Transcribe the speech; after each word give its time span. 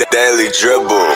The 0.00 0.06
Daily 0.10 0.48
Dribble. 0.58 1.10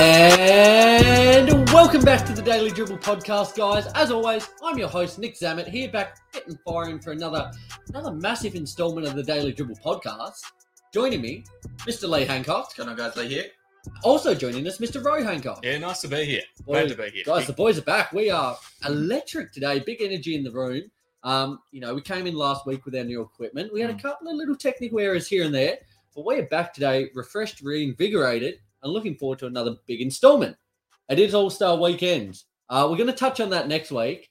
And 0.00 1.68
welcome 1.70 2.02
back 2.02 2.24
to 2.26 2.32
the 2.32 2.40
Daily 2.42 2.70
Dribble 2.70 2.96
podcast, 2.98 3.54
guys. 3.56 3.86
As 3.94 4.10
always, 4.10 4.48
I'm 4.64 4.78
your 4.78 4.88
host 4.88 5.18
Nick 5.18 5.38
Zammit 5.38 5.68
here, 5.68 5.90
back 5.90 6.16
getting 6.32 6.58
firing 6.64 6.98
for 6.98 7.12
another 7.12 7.50
another 7.90 8.12
massive 8.12 8.54
instalment 8.54 9.06
of 9.06 9.14
the 9.16 9.22
Daily 9.22 9.52
Dribble 9.52 9.76
podcast. 9.84 10.40
Joining 10.94 11.20
me, 11.20 11.44
Mr. 11.78 12.08
Lee 12.08 12.24
Hancock. 12.24 12.74
Going 12.76 12.88
on, 12.88 12.96
guys? 12.96 13.14
Lee 13.16 13.28
here. 13.28 13.44
Also 14.02 14.34
joining 14.34 14.66
us, 14.66 14.78
Mr. 14.78 15.04
Roy 15.04 15.22
Hancock. 15.22 15.60
Yeah, 15.64 15.78
nice 15.78 16.00
to 16.00 16.08
be 16.08 16.24
here. 16.24 16.42
Boy, 16.64 16.86
Glad 16.86 16.88
to 16.88 16.94
be 16.96 17.10
here. 17.10 17.24
Guys, 17.26 17.46
the 17.46 17.52
boys 17.52 17.78
are 17.78 17.82
back. 17.82 18.12
We 18.12 18.30
are 18.30 18.56
electric 18.86 19.52
today. 19.52 19.80
Big 19.80 20.00
energy 20.02 20.34
in 20.36 20.42
the 20.42 20.50
room. 20.52 20.82
Um, 21.24 21.58
you 21.72 21.80
know, 21.80 21.94
we 21.94 22.00
came 22.00 22.26
in 22.26 22.34
last 22.34 22.64
week 22.66 22.84
with 22.86 22.94
our 22.96 23.04
new 23.04 23.20
equipment. 23.20 23.72
We 23.72 23.80
had 23.80 23.90
a 23.90 23.94
Mm. 23.94 24.02
couple 24.02 24.28
of 24.28 24.36
little 24.36 24.56
technical 24.56 25.00
errors 25.00 25.26
here 25.28 25.44
and 25.44 25.54
there, 25.54 25.78
but 26.18 26.26
we 26.26 26.34
are 26.34 26.46
back 26.46 26.74
today, 26.74 27.10
refreshed, 27.14 27.60
reinvigorated, 27.60 28.58
and 28.82 28.92
looking 28.92 29.14
forward 29.14 29.38
to 29.38 29.46
another 29.46 29.76
big 29.86 30.00
installment. 30.00 30.56
It 31.08 31.20
is 31.20 31.32
All 31.32 31.48
Star 31.48 31.76
Weekend. 31.76 32.42
Uh, 32.68 32.88
we're 32.90 32.96
going 32.96 33.06
to 33.08 33.12
touch 33.12 33.38
on 33.38 33.50
that 33.50 33.68
next 33.68 33.92
week, 33.92 34.28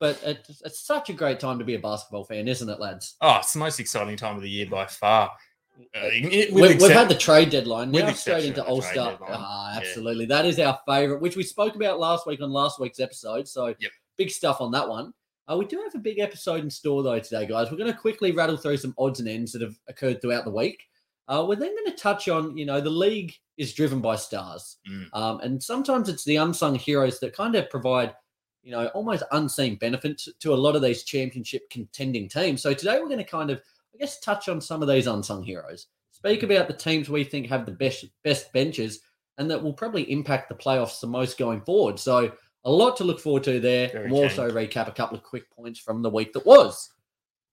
but 0.00 0.20
it's, 0.24 0.60
it's 0.64 0.80
such 0.80 1.10
a 1.10 1.12
great 1.12 1.38
time 1.38 1.60
to 1.60 1.64
be 1.64 1.76
a 1.76 1.78
basketball 1.78 2.24
fan, 2.24 2.48
isn't 2.48 2.68
it, 2.68 2.80
lads? 2.80 3.14
Oh, 3.20 3.36
it's 3.36 3.52
the 3.52 3.60
most 3.60 3.78
exciting 3.78 4.16
time 4.16 4.34
of 4.34 4.42
the 4.42 4.50
year 4.50 4.66
by 4.68 4.86
far. 4.86 5.30
Uh, 5.78 6.10
it- 6.12 6.52
We, 6.52 6.60
we've 6.74 6.90
had 6.90 7.08
the 7.08 7.14
trade 7.14 7.50
deadline 7.50 7.92
now 7.92 8.12
straight 8.14 8.44
into 8.44 8.64
All 8.64 8.82
Star. 8.82 9.16
Ah, 9.22 9.74
Yeah. 9.74 9.78
absolutely, 9.78 10.26
that 10.26 10.44
is 10.44 10.58
our 10.58 10.76
favorite, 10.88 11.20
which 11.22 11.36
we 11.36 11.44
spoke 11.44 11.76
about 11.76 12.00
last 12.00 12.26
week 12.26 12.42
on 12.42 12.50
last 12.50 12.80
week's 12.80 12.98
episode. 12.98 13.46
So 13.46 13.66
Yep. 13.78 13.92
big 14.16 14.30
stuff 14.30 14.60
on 14.60 14.72
that 14.72 14.88
one. 14.88 15.14
Uh, 15.46 15.56
we 15.56 15.66
do 15.66 15.80
have 15.84 15.94
a 15.94 15.98
big 15.98 16.18
episode 16.18 16.64
in 16.64 16.68
store 16.68 17.04
though 17.04 17.20
today, 17.20 17.46
guys. 17.46 17.70
We're 17.70 17.78
going 17.78 17.92
to 17.92 17.96
quickly 17.96 18.32
rattle 18.32 18.56
through 18.56 18.78
some 18.78 18.92
odds 18.98 19.20
and 19.20 19.28
ends 19.28 19.52
that 19.52 19.62
have 19.62 19.76
occurred 19.86 20.20
throughout 20.20 20.44
the 20.44 20.50
week. 20.50 20.87
Uh, 21.28 21.44
we're 21.46 21.56
then 21.56 21.74
going 21.76 21.90
to 21.94 22.02
touch 22.02 22.28
on, 22.28 22.56
you 22.56 22.64
know, 22.64 22.80
the 22.80 22.90
league 22.90 23.34
is 23.58 23.74
driven 23.74 24.00
by 24.00 24.16
stars, 24.16 24.78
Mm. 24.88 25.08
um, 25.12 25.40
and 25.40 25.62
sometimes 25.62 26.08
it's 26.08 26.24
the 26.24 26.36
unsung 26.36 26.74
heroes 26.74 27.18
that 27.20 27.34
kind 27.36 27.54
of 27.54 27.68
provide, 27.68 28.14
you 28.62 28.70
know, 28.72 28.86
almost 28.88 29.22
unseen 29.32 29.76
benefits 29.76 30.28
to 30.40 30.54
a 30.54 30.56
lot 30.56 30.74
of 30.76 30.82
these 30.82 31.02
championship 31.04 31.68
contending 31.70 32.28
teams. 32.28 32.62
So 32.62 32.72
today 32.72 32.98
we're 32.98 33.06
going 33.08 33.18
to 33.18 33.24
kind 33.24 33.50
of, 33.50 33.60
I 33.94 33.98
guess, 33.98 34.20
touch 34.20 34.48
on 34.48 34.60
some 34.60 34.80
of 34.82 34.88
these 34.88 35.06
unsung 35.06 35.42
heroes. 35.42 35.86
Speak 36.12 36.42
about 36.42 36.66
the 36.66 36.74
teams 36.74 37.08
we 37.08 37.24
think 37.24 37.46
have 37.48 37.64
the 37.66 37.72
best 37.72 38.04
best 38.24 38.52
benches 38.52 39.00
and 39.38 39.48
that 39.50 39.62
will 39.62 39.72
probably 39.72 40.10
impact 40.10 40.48
the 40.48 40.54
playoffs 40.54 41.00
the 41.00 41.06
most 41.06 41.38
going 41.38 41.60
forward. 41.60 41.98
So 41.98 42.32
a 42.64 42.70
lot 42.70 42.96
to 42.96 43.04
look 43.04 43.20
forward 43.20 43.44
to 43.44 43.60
there. 43.60 43.88
Very 43.88 44.10
we'll 44.10 44.24
also 44.24 44.50
recap 44.50 44.88
a 44.88 44.92
couple 44.92 45.16
of 45.16 45.22
quick 45.22 45.48
points 45.50 45.78
from 45.78 46.02
the 46.02 46.10
week 46.10 46.32
that 46.32 46.44
was. 46.44 46.90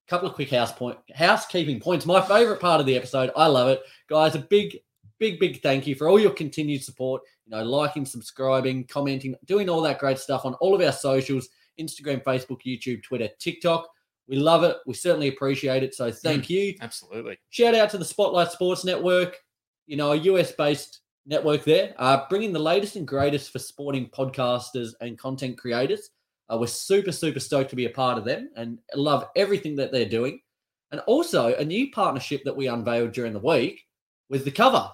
Couple 0.08 0.28
of 0.28 0.34
quick 0.34 0.50
house 0.50 0.72
point 0.72 0.98
housekeeping 1.14 1.80
points. 1.80 2.06
My 2.06 2.20
favorite 2.20 2.60
part 2.60 2.80
of 2.80 2.86
the 2.86 2.96
episode. 2.96 3.30
I 3.36 3.46
love 3.48 3.68
it. 3.68 3.82
Guys, 4.08 4.34
a 4.36 4.38
big, 4.38 4.78
big, 5.18 5.40
big 5.40 5.62
thank 5.62 5.86
you 5.86 5.94
for 5.94 6.08
all 6.08 6.20
your 6.20 6.30
continued 6.30 6.84
support. 6.84 7.22
You 7.46 7.56
know, 7.56 7.64
liking, 7.64 8.06
subscribing, 8.06 8.84
commenting, 8.84 9.34
doing 9.46 9.68
all 9.68 9.82
that 9.82 9.98
great 9.98 10.18
stuff 10.18 10.44
on 10.44 10.54
all 10.54 10.74
of 10.74 10.80
our 10.80 10.92
socials, 10.92 11.48
Instagram, 11.80 12.22
Facebook, 12.22 12.60
YouTube, 12.66 13.02
Twitter, 13.02 13.28
TikTok. 13.38 13.88
We 14.28 14.36
love 14.36 14.64
it. 14.64 14.76
We 14.86 14.94
certainly 14.94 15.28
appreciate 15.28 15.82
it. 15.82 15.94
So 15.94 16.10
thank 16.10 16.50
you. 16.50 16.74
Absolutely. 16.80 17.38
Shout 17.50 17.74
out 17.74 17.90
to 17.90 17.98
the 17.98 18.04
Spotlight 18.04 18.50
Sports 18.50 18.84
Network, 18.84 19.36
you 19.86 19.96
know, 19.96 20.12
a 20.12 20.16
US 20.16 20.52
based 20.52 21.00
network 21.26 21.64
there, 21.64 21.94
uh, 21.98 22.22
bringing 22.28 22.52
the 22.52 22.58
latest 22.58 22.96
and 22.96 23.06
greatest 23.06 23.52
for 23.52 23.58
sporting 23.58 24.08
podcasters 24.08 24.90
and 25.00 25.18
content 25.18 25.58
creators. 25.58 26.10
Uh, 26.50 26.58
we're 26.58 26.66
super, 26.66 27.12
super 27.12 27.40
stoked 27.40 27.70
to 27.70 27.76
be 27.76 27.86
a 27.86 27.90
part 27.90 28.18
of 28.18 28.24
them 28.24 28.50
and 28.56 28.78
love 28.94 29.26
everything 29.36 29.76
that 29.76 29.92
they're 29.92 30.08
doing. 30.08 30.40
And 30.92 31.00
also 31.02 31.54
a 31.54 31.64
new 31.64 31.90
partnership 31.90 32.42
that 32.44 32.56
we 32.56 32.68
unveiled 32.68 33.12
during 33.12 33.32
the 33.32 33.40
week 33.40 33.84
with 34.28 34.44
The 34.44 34.50
Cover. 34.50 34.88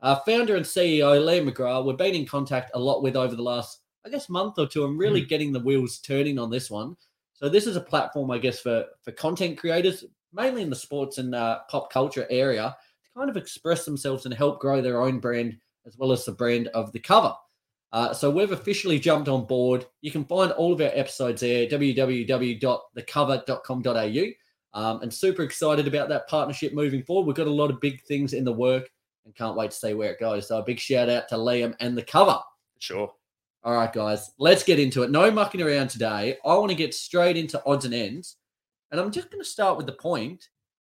Uh, 0.00 0.16
founder 0.16 0.56
and 0.56 0.66
CEO 0.66 1.20
Liam 1.20 1.48
McGrath, 1.48 1.84
we've 1.84 1.96
been 1.96 2.14
in 2.14 2.26
contact 2.26 2.72
a 2.74 2.78
lot 2.78 3.02
with 3.02 3.16
over 3.16 3.34
the 3.34 3.42
last, 3.42 3.80
I 4.04 4.08
guess, 4.08 4.28
month 4.28 4.58
or 4.58 4.66
two 4.66 4.84
and 4.84 4.98
really 4.98 5.24
getting 5.24 5.52
the 5.52 5.60
wheels 5.60 5.98
turning 5.98 6.38
on 6.38 6.50
this 6.50 6.70
one. 6.70 6.96
So 7.34 7.48
this 7.48 7.66
is 7.66 7.76
a 7.76 7.80
platform, 7.80 8.30
I 8.30 8.38
guess, 8.38 8.60
for 8.60 8.86
for 9.02 9.10
content 9.12 9.58
creators, 9.58 10.04
mainly 10.32 10.62
in 10.62 10.70
the 10.70 10.76
sports 10.76 11.18
and 11.18 11.34
uh, 11.34 11.60
pop 11.68 11.92
culture 11.92 12.26
area, 12.30 12.76
to 13.04 13.18
kind 13.18 13.28
of 13.28 13.36
express 13.36 13.84
themselves 13.84 14.26
and 14.26 14.34
help 14.34 14.60
grow 14.60 14.80
their 14.80 15.02
own 15.02 15.18
brand 15.18 15.56
as 15.86 15.96
well 15.98 16.12
as 16.12 16.24
the 16.24 16.32
brand 16.32 16.68
of 16.68 16.92
the 16.92 17.00
cover. 17.00 17.34
Uh, 17.92 18.14
so 18.14 18.30
we've 18.30 18.52
officially 18.52 18.98
jumped 18.98 19.28
on 19.28 19.44
board. 19.44 19.84
You 20.00 20.10
can 20.10 20.24
find 20.24 20.50
all 20.52 20.72
of 20.72 20.80
our 20.80 20.90
episodes 20.94 21.42
there, 21.42 21.66
www.thecover.com.au. 21.66 24.24
Um, 24.74 25.02
and 25.02 25.12
super 25.12 25.42
excited 25.42 25.86
about 25.86 26.08
that 26.08 26.26
partnership 26.28 26.72
moving 26.72 27.02
forward. 27.02 27.26
We've 27.26 27.36
got 27.36 27.46
a 27.46 27.50
lot 27.50 27.70
of 27.70 27.78
big 27.80 28.02
things 28.04 28.32
in 28.32 28.44
the 28.44 28.52
work 28.52 28.88
and 29.26 29.34
can't 29.34 29.56
wait 29.56 29.72
to 29.72 29.76
see 29.76 29.92
where 29.92 30.12
it 30.12 30.20
goes. 30.20 30.48
So 30.48 30.58
a 30.58 30.62
big 30.62 30.80
shout 30.80 31.10
out 31.10 31.28
to 31.28 31.34
Liam 31.34 31.74
and 31.80 31.96
the 31.96 32.02
cover. 32.02 32.38
Sure. 32.78 33.12
All 33.64 33.74
right, 33.74 33.92
guys, 33.92 34.32
let's 34.38 34.64
get 34.64 34.80
into 34.80 35.02
it. 35.02 35.10
No 35.10 35.30
mucking 35.30 35.60
around 35.62 35.88
today. 35.88 36.38
I 36.44 36.54
want 36.54 36.70
to 36.70 36.76
get 36.76 36.94
straight 36.94 37.36
into 37.36 37.62
odds 37.66 37.84
and 37.84 37.94
ends. 37.94 38.36
And 38.90 39.00
I'm 39.00 39.12
just 39.12 39.30
going 39.30 39.42
to 39.42 39.48
start 39.48 39.76
with 39.76 39.86
the 39.86 39.92
point 39.92 40.48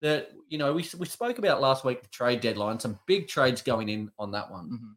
that, 0.01 0.29
you 0.50 0.57
know, 0.57 0.73
we, 0.73 0.85
we 0.97 1.06
spoke 1.06 1.38
about 1.38 1.62
last 1.62 1.85
week, 1.85 2.01
the 2.01 2.09
trade 2.09 2.41
deadline, 2.41 2.79
some 2.79 2.97
big 3.06 3.27
trades 3.27 3.62
going 3.62 3.89
in 3.89 4.09
on 4.17 4.31
that 4.31 4.50
one. 4.50 4.69
Mhm. 4.69 4.95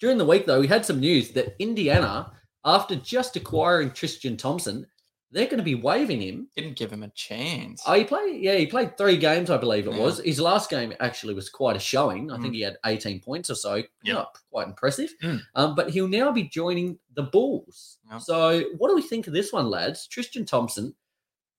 During 0.00 0.18
the 0.18 0.24
week, 0.26 0.46
though, 0.46 0.60
we 0.60 0.66
had 0.66 0.84
some 0.84 1.00
news 1.00 1.30
that 1.32 1.54
Indiana, 1.58 2.32
after 2.64 2.96
just 2.96 3.36
acquiring 3.36 3.90
Tristan 3.92 4.36
Thompson, 4.36 4.86
they're 5.30 5.46
going 5.46 5.58
to 5.58 5.64
be 5.64 5.74
waiving 5.74 6.20
him. 6.20 6.48
Didn't 6.56 6.76
give 6.76 6.92
him 6.92 7.02
a 7.02 7.08
chance. 7.10 7.82
Oh, 7.86 7.94
he 7.94 8.04
played, 8.04 8.40
yeah, 8.40 8.54
he 8.54 8.66
played 8.66 8.96
three 8.96 9.16
games, 9.16 9.50
I 9.50 9.56
believe 9.56 9.88
it 9.88 9.94
Yeah. 9.94 9.98
was. 10.00 10.20
His 10.20 10.38
last 10.40 10.70
game 10.70 10.92
actually 11.00 11.34
was 11.34 11.48
quite 11.48 11.74
a 11.74 11.80
showing. 11.80 12.30
I 12.30 12.36
think 12.40 12.52
Mhm. 12.52 12.56
he 12.56 12.60
had 12.60 12.78
18 12.86 13.20
points 13.20 13.50
or 13.50 13.56
so. 13.56 13.82
Yeah. 14.04 14.12
Not 14.14 14.38
quite 14.50 14.68
impressive. 14.68 15.12
Mm. 15.22 15.40
Um, 15.56 15.74
but 15.74 15.90
he'll 15.90 16.06
now 16.06 16.30
be 16.30 16.44
joining 16.44 16.98
the 17.14 17.24
Bulls. 17.24 17.98
Yeah. 18.08 18.18
So, 18.18 18.62
what 18.78 18.88
do 18.90 18.94
we 18.94 19.02
think 19.02 19.26
of 19.26 19.32
this 19.32 19.52
one, 19.52 19.68
lads? 19.70 20.06
Tristan 20.06 20.44
Thompson, 20.44 20.94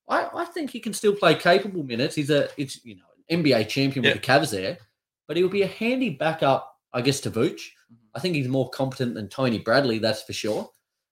I, 0.08 0.30
I 0.34 0.46
think 0.46 0.70
he 0.72 0.80
can 0.80 0.94
still 0.94 1.16
play 1.16 1.36
capable 1.36 1.84
minutes. 1.84 2.16
He's 2.16 2.30
a, 2.30 2.48
it's 2.58 2.84
you 2.86 2.96
know, 2.96 3.02
an 3.30 3.44
NBA 3.44 3.68
champion 3.68 4.06
Yeah. 4.06 4.14
with 4.14 4.22
the 4.22 4.28
Cavs 4.28 4.52
there, 4.52 4.78
but 5.28 5.36
he'll 5.36 5.50
be 5.50 5.64
a 5.64 5.68
handy 5.68 6.12
backup, 6.12 6.78
I 6.94 7.02
guess, 7.02 7.20
to 7.22 7.32
Vooch. 7.32 7.72
I 8.16 8.20
think 8.20 8.36
he's 8.36 8.48
more 8.48 8.70
competent 8.70 9.14
than 9.14 9.30
Tony 9.30 9.60
Bradley, 9.60 10.00
that's 10.00 10.24
for 10.24 10.34
sure. 10.34 10.70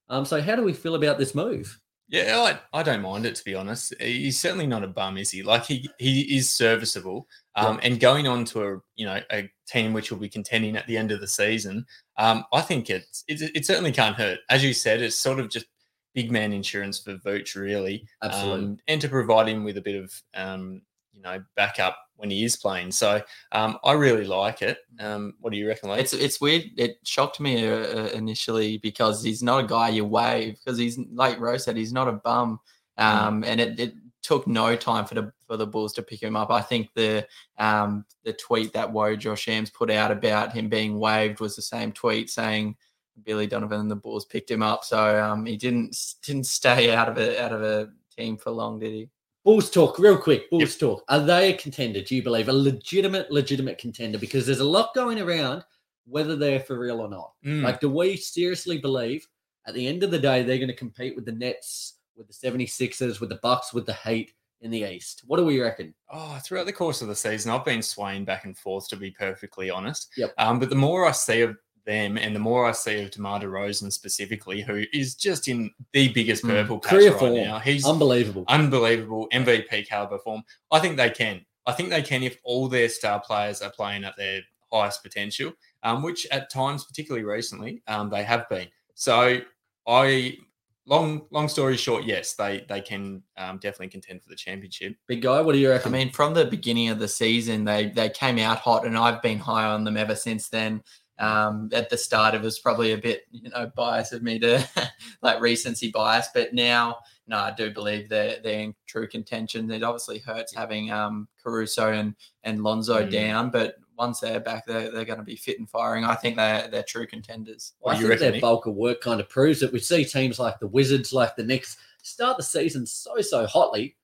Um, 0.09 0.25
so, 0.25 0.41
how 0.41 0.55
do 0.55 0.63
we 0.63 0.73
feel 0.73 0.95
about 0.95 1.17
this 1.17 1.35
move? 1.35 1.79
Yeah, 2.09 2.57
I, 2.73 2.79
I 2.79 2.83
don't 2.83 3.01
mind 3.01 3.25
it 3.25 3.35
to 3.35 3.43
be 3.43 3.55
honest. 3.55 3.93
He's 3.99 4.39
certainly 4.39 4.67
not 4.67 4.83
a 4.83 4.87
bum, 4.87 5.17
is 5.17 5.31
he? 5.31 5.41
Like 5.41 5.65
he 5.65 5.89
he 5.97 6.37
is 6.37 6.49
serviceable. 6.49 7.27
Um, 7.55 7.79
and 7.83 7.99
going 7.99 8.27
on 8.27 8.45
to 8.45 8.63
a 8.63 8.79
you 8.95 9.05
know 9.05 9.19
a 9.31 9.49
team 9.67 9.93
which 9.93 10.11
will 10.11 10.19
be 10.19 10.29
contending 10.29 10.75
at 10.75 10.85
the 10.85 10.97
end 10.97 11.11
of 11.11 11.21
the 11.21 11.27
season, 11.27 11.85
um, 12.17 12.43
I 12.53 12.61
think 12.61 12.89
it's 12.89 13.23
it, 13.27 13.41
it 13.55 13.65
certainly 13.65 13.91
can't 13.91 14.15
hurt. 14.15 14.39
As 14.49 14.63
you 14.63 14.73
said, 14.73 15.01
it's 15.01 15.15
sort 15.15 15.39
of 15.39 15.49
just 15.49 15.65
big 16.13 16.31
man 16.31 16.53
insurance 16.53 16.99
for 16.99 17.17
Vooch, 17.17 17.55
really. 17.55 18.05
Absolutely. 18.21 18.65
Um, 18.65 18.77
and 18.87 19.01
to 19.01 19.09
provide 19.09 19.47
him 19.47 19.63
with 19.63 19.77
a 19.77 19.81
bit 19.81 19.95
of 19.95 20.13
um, 20.35 20.81
you 21.13 21.21
know 21.21 21.43
back 21.55 21.79
up 21.79 21.97
when 22.17 22.29
he 22.29 22.43
is 22.43 22.55
playing. 22.55 22.91
So 22.91 23.21
um, 23.51 23.77
I 23.83 23.93
really 23.93 24.25
like 24.25 24.61
it. 24.61 24.77
Um, 24.99 25.33
what 25.41 25.51
do 25.51 25.57
you 25.57 25.67
reckon, 25.67 25.89
Lee? 25.89 25.99
It's 25.99 26.13
it's 26.13 26.39
weird. 26.39 26.63
It 26.77 26.97
shocked 27.03 27.39
me 27.39 27.67
uh, 27.67 27.75
uh, 27.75 28.09
initially 28.13 28.77
because 28.77 29.23
he's 29.23 29.43
not 29.43 29.63
a 29.63 29.67
guy 29.67 29.89
you 29.89 30.05
waive 30.05 30.57
because 30.63 30.77
he's 30.77 30.97
like 31.11 31.39
Rose 31.39 31.63
said 31.63 31.77
he's 31.77 31.93
not 31.93 32.07
a 32.07 32.13
bum. 32.13 32.59
Um, 32.97 33.43
and 33.43 33.59
it, 33.59 33.79
it 33.79 33.93
took 34.21 34.47
no 34.47 34.75
time 34.75 35.05
for 35.05 35.15
the 35.15 35.31
for 35.45 35.57
the 35.57 35.67
Bulls 35.67 35.93
to 35.93 36.01
pick 36.01 36.23
him 36.23 36.35
up. 36.35 36.49
I 36.49 36.61
think 36.61 36.89
the 36.95 37.27
um 37.59 38.05
the 38.23 38.33
tweet 38.33 38.73
that 38.73 38.91
Woj 38.91 39.37
Shams 39.37 39.69
put 39.69 39.91
out 39.91 40.11
about 40.11 40.53
him 40.53 40.69
being 40.69 40.97
waived 40.97 41.39
was 41.39 41.55
the 41.55 41.61
same 41.61 41.91
tweet 41.91 42.29
saying 42.29 42.75
Billy 43.23 43.47
Donovan 43.47 43.81
and 43.81 43.91
the 43.91 43.95
Bulls 43.95 44.25
picked 44.25 44.49
him 44.49 44.63
up. 44.63 44.83
So 44.83 45.21
um 45.21 45.45
he 45.45 45.57
didn't 45.57 45.95
didn't 46.25 46.45
stay 46.45 46.93
out 46.93 47.09
of 47.09 47.17
it 47.17 47.37
out 47.37 47.51
of 47.51 47.61
a 47.61 47.89
team 48.15 48.37
for 48.37 48.51
long, 48.51 48.79
did 48.79 48.93
he? 48.93 49.09
Bulls 49.43 49.69
talk, 49.69 49.99
real 49.99 50.17
quick. 50.17 50.49
Bulls 50.49 50.77
talk. 50.77 51.03
Are 51.09 51.19
they 51.19 51.53
a 51.53 51.57
contender? 51.57 52.01
Do 52.01 52.15
you 52.15 52.23
believe 52.23 52.47
a 52.47 52.53
legitimate, 52.53 53.29
legitimate 53.29 53.77
contender? 53.77 54.17
Because 54.17 54.45
there's 54.45 54.61
a 54.61 54.65
lot 54.65 54.95
going 54.95 55.19
around 55.19 55.63
whether 56.05 56.35
they're 56.35 56.59
for 56.59 56.79
real 56.79 57.01
or 57.01 57.09
not. 57.09 57.33
Mm. 57.45 57.63
Like, 57.63 57.79
do 57.79 57.89
we 57.89 58.15
seriously 58.17 58.77
believe 58.77 59.27
at 59.67 59.73
the 59.73 59.87
end 59.87 60.03
of 60.03 60.11
the 60.11 60.19
day 60.19 60.43
they're 60.43 60.57
going 60.57 60.67
to 60.67 60.75
compete 60.75 61.15
with 61.15 61.25
the 61.25 61.31
Nets, 61.31 61.95
with 62.15 62.27
the 62.27 62.33
76ers, 62.33 63.19
with 63.19 63.29
the 63.29 63.39
Bucks, 63.41 63.73
with 63.73 63.85
the 63.85 63.93
Heat 63.93 64.33
in 64.61 64.71
the 64.71 64.83
East? 64.83 65.23
What 65.27 65.37
do 65.37 65.45
we 65.45 65.61
reckon? 65.61 65.93
Oh, 66.11 66.39
throughout 66.43 66.65
the 66.65 66.73
course 66.73 67.01
of 67.01 67.07
the 67.07 67.15
season, 67.15 67.51
I've 67.51 67.65
been 67.65 67.81
swaying 67.81 68.25
back 68.25 68.45
and 68.45 68.57
forth 68.57 68.87
to 68.89 68.95
be 68.95 69.11
perfectly 69.11 69.69
honest. 69.69 70.09
Yep. 70.17 70.33
Um, 70.37 70.59
but 70.59 70.69
the 70.69 70.75
more 70.75 71.05
I 71.05 71.11
see 71.11 71.41
of 71.41 71.57
them, 71.85 72.17
and 72.17 72.35
the 72.35 72.39
more 72.39 72.65
I 72.65 72.71
see 72.71 73.01
of 73.01 73.11
DeMar 73.11 73.41
DeRozan 73.41 73.91
specifically, 73.91 74.61
who 74.61 74.83
is 74.93 75.15
just 75.15 75.47
in 75.47 75.71
the 75.91 76.09
biggest 76.09 76.43
Mm. 76.43 76.49
purple 76.49 76.79
patch 76.79 76.91
Career 76.91 77.11
right 77.15 77.33
now. 77.45 77.59
He's 77.59 77.85
Unbelievable. 77.85 78.45
unbelievable 78.47 79.27
MVP 79.31 79.87
caliber 79.87 80.19
form. 80.19 80.43
I 80.71 80.79
think 80.79 80.97
they 80.97 81.09
can. 81.09 81.45
I 81.65 81.71
think 81.73 81.89
they 81.89 82.01
can 82.01 82.23
if 82.23 82.37
all 82.43 82.67
their 82.67 82.89
star 82.89 83.19
players 83.21 83.61
are 83.61 83.71
playing 83.71 84.03
at 84.03 84.15
their 84.17 84.41
highest 84.71 85.03
potential, 85.03 85.53
um, 85.83 86.01
which 86.03 86.25
at 86.31 86.49
times, 86.49 86.83
particularly 86.83 87.23
recently, 87.25 87.81
um, 87.87 88.09
they 88.09 88.23
have 88.23 88.47
been. 88.49 88.67
So 88.95 89.39
I 89.87 90.37
long 90.85 91.25
long 91.31 91.47
story 91.47 91.77
short, 91.77 92.03
yes, 92.03 92.33
they 92.33 92.65
they 92.67 92.81
can 92.81 93.23
um, 93.37 93.57
definitely 93.57 93.87
contend 93.89 94.21
for 94.21 94.29
the 94.29 94.35
championship. 94.35 94.95
Big 95.07 95.21
guy, 95.21 95.41
what 95.41 95.53
do 95.53 95.59
you 95.59 95.71
I 95.73 95.89
mean, 95.89 96.11
from 96.11 96.33
the 96.33 96.45
beginning 96.45 96.89
of 96.89 96.99
the 96.99 97.07
season, 97.07 97.63
they 97.63 97.87
they 97.89 98.09
came 98.09 98.39
out 98.39 98.57
hot, 98.59 98.85
and 98.85 98.97
I've 98.97 99.21
been 99.21 99.39
high 99.39 99.65
on 99.65 99.83
them 99.83 99.97
ever 99.97 100.15
since 100.15 100.49
then. 100.49 100.83
Um, 101.19 101.69
at 101.73 101.89
the 101.89 101.97
start, 101.97 102.33
it 102.33 102.41
was 102.41 102.59
probably 102.59 102.93
a 102.93 102.97
bit, 102.97 103.23
you 103.31 103.49
know, 103.49 103.71
bias 103.75 104.11
of 104.13 104.23
me 104.23 104.39
to 104.39 104.67
like 105.21 105.39
recency 105.39 105.91
bias, 105.91 106.27
but 106.33 106.53
now, 106.53 106.97
no, 107.27 107.37
I 107.37 107.51
do 107.51 107.69
believe 107.71 108.09
they're 108.09 108.39
they're 108.43 108.59
in 108.61 108.75
true 108.87 109.07
contention. 109.07 109.69
It 109.71 109.83
obviously 109.83 110.19
hurts 110.19 110.53
having 110.55 110.91
um 110.91 111.27
Caruso 111.41 111.91
and 111.93 112.15
and 112.43 112.63
Lonzo 112.63 113.05
Mm. 113.05 113.11
down, 113.11 113.49
but 113.51 113.75
once 113.95 114.19
they're 114.21 114.39
back, 114.39 114.65
they're 114.65 114.91
they're 114.91 115.05
going 115.05 115.19
to 115.19 115.23
be 115.23 115.35
fit 115.35 115.59
and 115.59 115.69
firing. 115.69 116.03
I 116.03 116.15
think 116.15 116.35
they're 116.35 116.67
they're 116.67 116.83
true 116.83 117.05
contenders. 117.05 117.73
What 117.79 117.95
I 117.95 117.99
you 117.99 118.07
think 118.07 118.09
reckon, 118.09 118.21
their 118.23 118.31
Nick? 118.33 118.41
bulk 118.41 118.65
of 118.65 118.73
work 118.75 118.99
kind 119.01 119.21
of 119.21 119.29
proves 119.29 119.61
it. 119.61 119.71
We 119.71 119.79
see 119.79 120.03
teams 120.03 120.39
like 120.39 120.59
the 120.59 120.67
Wizards, 120.67 121.13
like 121.13 121.35
the 121.35 121.43
Knicks, 121.43 121.77
start 122.01 122.37
the 122.37 122.43
season 122.43 122.85
so 122.87 123.21
so 123.21 123.45
hotly, 123.45 123.95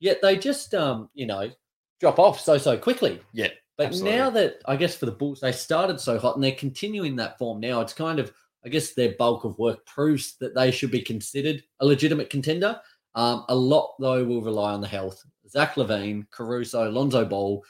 yet 0.00 0.20
they 0.22 0.36
just 0.36 0.74
um 0.74 1.08
you 1.14 1.24
know 1.26 1.50
drop 1.98 2.18
off 2.18 2.38
so 2.38 2.58
so 2.58 2.76
quickly. 2.76 3.20
Yeah, 3.32 3.48
But 3.78 3.86
absolutely. 3.86 4.18
now 4.18 4.30
that 4.30 4.60
I 4.66 4.76
guess 4.76 4.96
for 4.96 5.06
the 5.06 5.12
Bulls 5.12 5.40
they 5.40 5.52
started 5.52 6.00
so 6.00 6.18
hot 6.18 6.34
and 6.34 6.44
they're 6.44 6.52
continuing 6.52 7.16
that 7.16 7.38
form 7.38 7.60
now, 7.60 7.80
it's 7.80 7.94
kind 7.94 8.18
of 8.18 8.32
I 8.66 8.68
guess 8.68 8.92
their 8.92 9.14
bulk 9.18 9.44
of 9.44 9.56
work 9.58 9.86
proves 9.86 10.34
that 10.40 10.54
they 10.54 10.72
should 10.72 10.90
be 10.90 11.00
considered 11.00 11.62
a 11.80 11.86
legitimate 11.86 12.28
contender. 12.28 12.80
Um, 13.14 13.44
a 13.48 13.54
lot 13.54 13.94
though 14.00 14.24
will 14.24 14.42
rely 14.42 14.72
on 14.72 14.80
the 14.80 14.88
health. 14.88 15.24
Zach 15.48 15.76
LaVine, 15.76 16.28
Caruso, 16.30 16.90
Lonzo 16.90 17.24
Ball, 17.24 17.64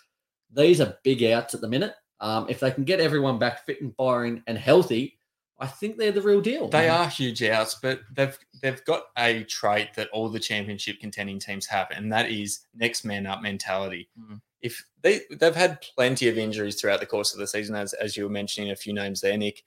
these 0.50 0.80
are 0.80 0.96
big 1.04 1.22
outs 1.22 1.54
at 1.54 1.60
the 1.60 1.68
minute. 1.68 1.94
Um, 2.20 2.46
if 2.48 2.58
they 2.58 2.70
can 2.70 2.84
get 2.84 3.00
everyone 3.00 3.38
back 3.38 3.64
fit 3.64 3.80
and 3.82 3.94
firing 3.94 4.42
and 4.46 4.58
healthy, 4.58 5.18
I 5.60 5.66
think 5.66 5.96
they're 5.96 6.10
the 6.12 6.22
real 6.22 6.40
deal. 6.40 6.68
They 6.68 6.88
are 6.88 7.08
huge 7.08 7.42
outs, 7.42 7.76
but 7.82 8.00
they've 8.14 8.36
they've 8.62 8.84
got 8.84 9.04
a 9.18 9.44
trait 9.44 9.94
that 9.94 10.08
all 10.10 10.28
the 10.28 10.40
championship 10.40 11.00
contending 11.00 11.38
teams 11.38 11.66
have, 11.66 11.88
and 11.90 12.12
that 12.12 12.30
is 12.30 12.60
next 12.74 13.04
man 13.04 13.26
up 13.26 13.42
mentality. 13.42 14.08
Mm. 14.18 14.40
If 14.62 14.84
they 15.02 15.20
they've 15.30 15.54
had 15.54 15.80
plenty 15.96 16.28
of 16.28 16.38
injuries 16.38 16.80
throughout 16.80 17.00
the 17.00 17.06
course 17.06 17.32
of 17.32 17.38
the 17.38 17.46
season, 17.46 17.74
as 17.74 17.92
as 17.94 18.16
you 18.16 18.24
were 18.24 18.30
mentioning 18.30 18.70
a 18.70 18.76
few 18.76 18.92
names 18.92 19.20
there, 19.20 19.36
Nick, 19.36 19.62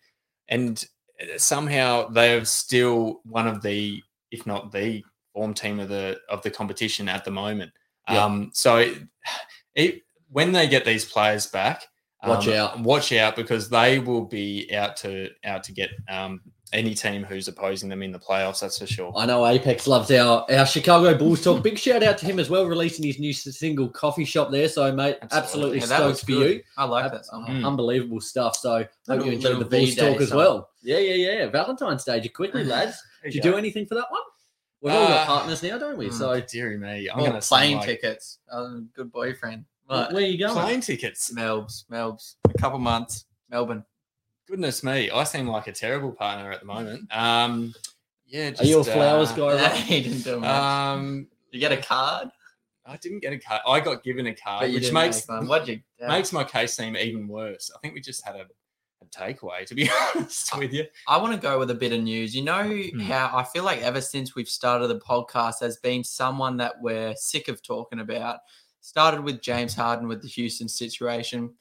and 0.49 0.83
uh, 1.21 1.37
somehow 1.37 2.09
they 2.09 2.35
are 2.35 2.45
still 2.45 3.21
one 3.23 3.47
of 3.47 3.61
the, 3.61 4.01
if 4.31 4.45
not 4.45 4.71
the 4.71 5.03
form 5.33 5.53
team 5.53 5.79
of 5.79 5.89
the 5.89 6.19
of 6.29 6.41
the 6.41 6.51
competition 6.51 7.07
at 7.07 7.23
the 7.23 7.31
moment. 7.31 7.71
Yeah. 8.09 8.25
Um, 8.25 8.51
so 8.53 8.77
it, 8.77 8.97
it, 9.75 10.01
when 10.29 10.51
they 10.51 10.67
get 10.67 10.85
these 10.85 11.05
players 11.05 11.47
back, 11.47 11.83
Watch 12.25 12.47
um, 12.47 12.53
out. 12.53 12.79
Watch 12.81 13.11
out 13.13 13.35
because 13.35 13.69
they 13.69 13.99
will 13.99 14.25
be 14.25 14.69
out 14.73 14.95
to 14.97 15.29
out 15.43 15.63
to 15.63 15.71
get 15.71 15.89
um, 16.09 16.41
any 16.73 16.93
team 16.93 17.23
who's 17.23 17.47
opposing 17.47 17.89
them 17.89 18.01
in 18.03 18.11
the 18.11 18.19
playoffs. 18.19 18.59
That's 18.61 18.77
for 18.79 18.85
sure. 18.85 19.11
I 19.17 19.25
know 19.25 19.45
Apex 19.45 19.87
loves 19.87 20.09
our, 20.11 20.45
our 20.51 20.65
Chicago 20.65 21.17
Bulls 21.17 21.43
talk. 21.43 21.61
Big 21.63 21.77
shout 21.77 22.01
out 22.03 22.17
to 22.19 22.25
him 22.25 22.39
as 22.39 22.49
well, 22.49 22.65
releasing 22.65 23.03
his 23.05 23.19
new 23.19 23.33
single 23.33 23.89
coffee 23.89 24.23
shop 24.23 24.51
there. 24.51 24.69
So, 24.69 24.89
mate, 24.93 25.17
Absolutely. 25.23 25.39
absolutely 25.41 25.79
Yeah, 25.79 25.85
stoked 25.85 26.19
for 26.21 26.25
good. 26.27 26.51
you. 26.57 26.63
I 26.77 26.85
like 26.85 27.05
Ab- 27.05 27.11
that 27.11 27.25
song. 27.25 27.45
Mm. 27.47 27.65
Unbelievable 27.67 28.21
stuff. 28.21 28.55
So, 28.55 28.85
hope 29.07 29.25
you 29.25 29.31
enjoyed 29.33 29.59
the 29.59 29.65
Bulls 29.65 29.89
V-Day 29.95 30.13
talk 30.13 30.21
as 30.21 30.29
song. 30.29 30.37
well. 30.37 30.69
Yeah, 30.83 30.99
yeah, 30.99 31.15
yeah. 31.39 31.45
Valentine's 31.49 32.03
Day, 32.05 32.21
you 32.21 32.29
quickly, 32.29 32.63
lads. 32.65 33.01
Did 33.23 33.35
you 33.35 33.41
do 33.41 33.55
anything 33.57 33.85
for 33.85 33.95
that 33.95 34.09
one? 34.09 34.21
We've 34.81 34.93
all 34.93 35.07
got 35.09 35.17
Uh, 35.21 35.25
partners 35.25 35.61
now, 35.61 35.77
don't 35.77 35.97
we? 35.97 36.07
mm. 36.07 36.13
So, 36.13 36.39
Deary 36.39 36.77
me, 36.77 37.09
I'm 37.09 37.17
Well, 37.17 37.31
going 37.31 37.41
to 37.41 37.45
plane 37.47 37.77
like 37.77 37.85
tickets. 37.85 38.39
Oh, 38.51 38.81
good 38.95 39.11
boyfriend. 39.11 39.65
Wh- 39.91 39.99
But 40.07 40.13
where 40.13 40.23
are 40.23 40.25
you 40.25 40.37
going? 40.37 40.53
plane 40.53 40.81
tickets. 40.81 41.33
Melbs, 41.35 41.85
Melbs. 41.91 42.35
A 42.49 42.57
couple 42.57 42.79
months. 42.79 43.25
Melbourne. 43.49 43.83
Goodness 44.47 44.83
me, 44.83 45.09
I 45.09 45.23
seem 45.23 45.47
like 45.47 45.67
a 45.67 45.71
terrible 45.71 46.11
partner 46.11 46.51
at 46.51 46.59
the 46.61 46.65
moment. 46.65 47.07
Um, 47.15 47.73
yeah, 48.27 48.49
just, 48.51 48.61
Are 48.63 48.65
you 48.65 48.79
a 48.79 48.83
flowers 48.83 49.31
uh, 49.31 49.35
guy? 49.35 49.55
Right? 49.61 49.75
he 49.75 50.01
didn't 50.01 50.21
do 50.23 50.39
much. 50.39 50.49
Um, 50.49 51.27
you 51.51 51.59
get 51.59 51.71
a 51.71 51.77
card, 51.77 52.29
I 52.85 52.97
didn't 52.97 53.19
get 53.19 53.33
a 53.33 53.37
card. 53.37 53.61
I 53.67 53.79
got 53.79 54.03
given 54.03 54.27
a 54.27 54.33
card, 54.35 54.61
but 54.61 54.71
which 54.73 54.91
makes 54.91 55.27
make. 55.29 55.47
What'd 55.47 55.67
you? 55.67 55.79
yeah. 55.99 56.07
makes 56.07 56.33
my 56.33 56.43
case 56.43 56.73
seem 56.73 56.95
even 56.97 57.27
worse. 57.27 57.69
I 57.75 57.79
think 57.79 57.93
we 57.93 58.01
just 58.01 58.25
had 58.25 58.35
a, 58.35 58.45
a 59.01 59.05
takeaway, 59.07 59.65
to 59.67 59.75
be 59.75 59.89
honest 60.15 60.57
with 60.57 60.73
you. 60.73 60.85
I 61.07 61.17
want 61.17 61.33
to 61.33 61.39
go 61.39 61.59
with 61.59 61.69
a 61.71 61.75
bit 61.75 61.93
of 61.93 62.01
news. 62.01 62.35
You 62.35 62.43
know 62.43 62.63
Hmm. 62.63 62.99
how 63.01 63.29
I 63.33 63.43
feel 63.43 63.63
like 63.63 63.81
ever 63.81 64.01
since 64.01 64.33
we've 64.35 64.49
started 64.49 64.87
the 64.87 64.99
podcast, 64.99 65.59
there's 65.61 65.77
been 65.77 66.03
someone 66.03 66.57
that 66.57 66.81
we're 66.81 67.15
sick 67.15 67.47
of 67.47 67.61
talking 67.61 67.99
about. 67.99 68.39
Started 68.81 69.21
with 69.23 69.41
James 69.41 69.75
Harden 69.75 70.07
with 70.07 70.21
the 70.21 70.27
Houston 70.27 70.67
situation, 70.67 71.53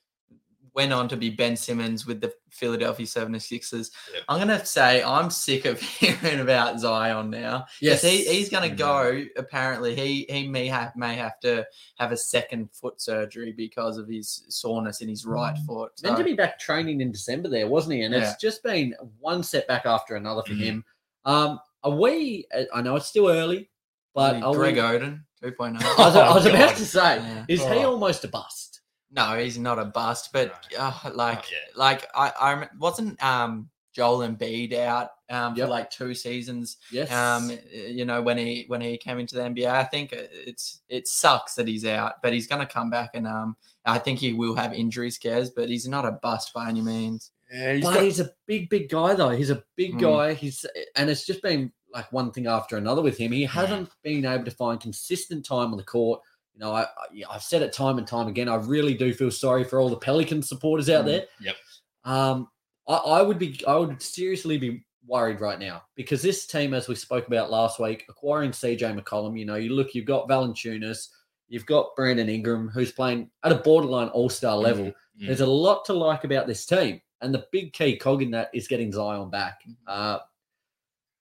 went 0.75 0.93
on 0.93 1.07
to 1.09 1.17
be 1.17 1.29
Ben 1.29 1.55
Simmons 1.57 2.07
with 2.07 2.21
the 2.21 2.33
Philadelphia 2.49 3.05
76ers. 3.05 3.91
Yep. 4.15 4.23
I'm 4.29 4.47
going 4.47 4.59
to 4.59 4.65
say 4.65 5.03
I'm 5.03 5.29
sick 5.29 5.65
of 5.67 5.81
hearing 6.01 6.41
about 6.41 6.81
Zion 6.81 7.29
now. 7.29 7.67
Yes, 7.81 8.03
he, 8.03 8.25
he's 8.25 8.49
going 8.49 8.71
to 8.71 8.75
Mm. 8.75 8.79
go. 8.79 9.25
Apparently, 9.37 9.95
he 9.95 10.25
he 10.31 10.49
may 10.49 10.67
have 10.69 10.97
may 10.97 11.15
have 11.17 11.39
to 11.41 11.67
have 11.99 12.13
a 12.13 12.17
second 12.17 12.71
foot 12.73 13.01
surgery 13.01 13.53
because 13.53 13.99
of 13.99 14.09
his 14.09 14.45
soreness 14.49 15.01
in 15.03 15.09
his 15.09 15.27
right 15.27 15.59
foot. 15.67 15.93
Meant 16.03 16.17
to 16.17 16.25
be 16.25 16.35
back 16.35 16.59
training 16.59 17.01
in 17.03 17.13
December 17.13 17.49
there, 17.51 17.67
wasn't 17.69 17.95
he? 17.97 18.03
And 18.03 18.15
Yeah. 18.15 18.31
it's 18.31 18.41
just 18.41 18.63
been 18.63 18.95
one 19.19 19.43
setback 19.43 19.85
after 19.87 20.17
another 20.17 20.43
for 20.43 20.55
Mhm. 20.55 20.61
him. 20.63 20.85
Um, 21.27 21.61
are 21.83 21.91
we? 21.97 22.47
I 22.73 22.81
know 22.81 22.97
it's 22.97 23.07
still 23.09 23.29
early, 23.29 23.69
but 24.15 24.43
are 24.43 24.55
Greg 24.55 24.77
we, 24.77 24.81
Oden 24.81 25.25
2.0. 25.43 25.81
I 25.99 26.07
was, 26.07 26.17
I 26.17 26.35
was 26.35 26.47
Oh, 26.47 26.51
about 26.51 26.77
to 26.77 26.85
say, 26.85 27.17
Yeah. 27.17 27.45
is 27.49 27.61
he 27.61 27.67
Oh. 27.85 27.93
almost 27.93 28.25
a 28.25 28.29
bust? 28.29 28.81
No, 29.11 29.37
he's 29.39 29.59
not 29.59 29.79
a 29.79 29.85
bust, 29.87 30.31
but 30.33 30.55
uh, 30.79 30.93
like, 31.15 31.37
Not 31.39 31.51
yet. 31.51 31.77
like 31.77 32.07
I, 32.15 32.33
I 32.41 32.53
rem- 32.55 32.69
wasn't 32.79 33.23
um 33.25 33.69
Joel 33.93 34.19
Embiid 34.19 34.73
out 34.75 35.11
um 35.29 35.57
Yep. 35.57 35.67
for 35.67 35.71
like 35.71 35.91
two 35.91 36.15
seasons. 36.15 36.77
Yes. 36.93 37.11
Um, 37.11 37.51
you 37.73 38.05
know 38.05 38.23
when 38.23 38.39
he 38.39 38.65
when 38.69 38.81
he 38.81 38.97
came 38.97 39.19
into 39.19 39.35
the 39.35 39.43
NBA, 39.43 39.67
I 39.67 39.83
think 39.85 40.13
it's 40.13 40.83
it 40.89 41.09
sucks 41.09 41.57
that 41.57 41.67
he's 41.67 41.85
out, 41.85 42.23
but 42.23 42.33
he's 42.33 42.47
gonna 42.47 42.67
come 42.67 42.89
back 42.89 43.11
and 43.15 43.27
um 43.27 43.57
I 43.85 43.99
think 43.99 44.21
he 44.21 44.33
will 44.33 44.55
have 44.55 44.73
injury 44.75 45.11
scares, 45.11 45.51
but 45.51 45.69
he's 45.69 45.89
not 45.89 46.05
a 46.05 46.13
bust 46.13 46.53
by 46.55 46.69
any 46.69 46.83
means. 46.83 47.33
Yeah, 47.53 47.75
he's 47.75 47.85
but 47.85 47.95
got- 47.95 48.03
he's 48.05 48.21
a 48.21 48.31
big, 48.47 48.69
big 48.69 48.89
guy 48.89 49.15
though. 49.15 49.31
He's 49.31 49.51
a 49.51 49.63
big 49.77 49.95
Mm. 49.95 50.01
guy. 50.01 50.35
He's 50.35 50.65
and 50.97 51.11
it's 51.11 51.27
just 51.27 51.43
been 51.43 51.73
like 51.93 52.11
one 52.13 52.31
thing 52.31 52.47
after 52.47 52.77
another 52.77 53.03
with 53.03 53.19
him. 53.19 53.33
He 53.33 53.45
hasn't 53.45 53.91
been 54.03 54.25
able 54.25 54.45
to 54.45 54.51
find 54.53 54.81
consistent 54.81 55.45
time 55.45 55.73
on 55.73 55.77
the 55.77 55.83
court. 55.83 56.21
You 56.55 56.61
know, 56.61 56.73
I, 56.73 56.83
I 56.83 56.87
I've 57.31 57.43
said 57.43 57.63
it 57.63 57.73
time 57.73 57.99
and 57.99 58.07
time 58.07 58.29
again. 58.29 58.49
I 58.49 58.55
really 58.57 58.95
do 58.95 59.13
feel 59.13 59.31
sorry 59.31 59.65
for 59.65 59.81
all 59.81 59.89
the 59.89 59.97
Pelican 59.97 60.43
supporters 60.43 60.89
out 60.89 61.03
Mm. 61.05 61.07
there. 61.07 61.25
Yep. 61.41 61.57
Um, 62.05 62.49
I, 62.89 62.95
I 62.95 63.23
would 63.23 63.39
be, 63.39 63.61
I 63.67 63.77
would 63.77 64.01
seriously 64.01 64.57
be 64.59 64.85
worried 65.07 65.41
right 65.41 65.59
now 65.59 65.83
because 65.97 66.23
this 66.23 66.47
team, 66.47 66.73
as 66.75 66.87
we 66.87 66.95
spoke 66.95 67.27
about 67.27 67.51
last 67.51 67.81
week, 67.81 68.05
acquiring 68.09 68.53
CJ 68.53 68.97
McCollum. 68.99 69.39
You 69.39 69.45
know, 69.47 69.57
you 69.57 69.75
look, 69.75 69.95
you've 69.95 70.07
got 70.07 70.29
Valanciunas, 70.29 71.09
you've 71.49 71.67
got 71.67 71.95
Brandon 71.97 72.29
Ingram, 72.29 72.69
who's 72.69 72.93
playing 72.93 73.31
at 73.43 73.51
a 73.53 73.57
borderline 73.57 74.09
All 74.09 74.29
Star 74.29 74.57
level. 74.57 74.87
Mm. 74.87 75.27
There's 75.27 75.41
a 75.41 75.47
lot 75.47 75.85
to 75.87 75.93
like 75.93 76.23
about 76.25 76.47
this 76.47 76.65
team, 76.67 77.01
and 77.21 77.35
the 77.35 77.47
big 77.53 77.73
key 77.73 77.97
cog 77.97 78.23
in 78.23 78.31
that 78.33 78.51
is 78.55 78.69
getting 78.69 78.93
Zion 78.93 79.31
back. 79.31 79.63
Uh, 79.87 80.19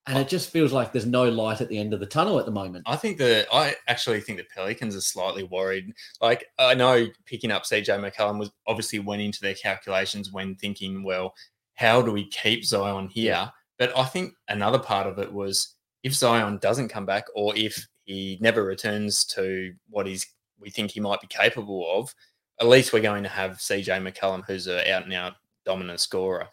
and 0.08 0.18
it 0.18 0.28
just 0.28 0.50
feels 0.50 0.74
like 0.74 0.92
there's 0.92 1.06
no 1.06 1.30
light 1.30 1.62
at 1.62 1.70
the 1.70 1.78
end 1.78 1.94
of 1.94 2.00
the 2.00 2.06
tunnel 2.06 2.40
at 2.40 2.46
the 2.46 2.52
moment. 2.52 2.84
I 2.88 2.96
think 2.96 3.20
that 3.20 3.46
I 3.54 3.76
actually 3.88 4.22
think 4.22 4.40
the 4.40 4.46
Pelicans 4.54 4.96
are 4.96 5.02
slightly 5.02 5.44
worried. 5.44 5.94
Like 6.20 6.46
I 6.58 6.74
know 6.74 7.06
picking 7.26 7.52
up 7.52 7.64
CJ 7.64 8.00
McCollum 8.00 8.40
was 8.40 8.50
obviously 8.66 9.00
went 9.00 9.22
into 9.22 9.42
their 9.42 9.54
calculations 9.54 10.32
when 10.32 10.56
thinking, 10.56 11.04
well, 11.04 11.36
how 11.76 12.02
do 12.02 12.12
we 12.12 12.28
keep 12.30 12.66
Zion 12.66 13.08
here? 13.08 13.52
But 13.78 13.96
I 13.96 14.06
think 14.06 14.34
another 14.48 14.80
part 14.80 15.06
of 15.06 15.20
it 15.20 15.32
was 15.32 15.76
if 16.04 16.16
Zion 16.16 16.58
doesn't 16.58 16.90
come 16.90 17.06
back 17.06 17.26
or 17.36 17.56
if 17.56 17.88
he 18.06 18.40
never 18.42 18.64
returns 18.64 19.26
to 19.26 19.74
what 19.90 20.08
he's 20.08 20.26
we 20.60 20.72
think 20.72 20.92
he 20.92 21.00
might 21.00 21.22
be 21.22 21.28
capable 21.28 21.86
of, 21.88 22.14
at 22.60 22.68
least 22.68 22.92
we're 22.92 23.00
going 23.00 23.24
to 23.24 23.30
have 23.30 23.58
CJ 23.58 24.02
McCollum, 24.02 24.44
who's 24.46 24.68
a 24.68 24.92
out 24.92 25.04
and 25.04 25.14
out 25.14 25.34
dominant 25.70 26.00
scorer. 26.00 26.48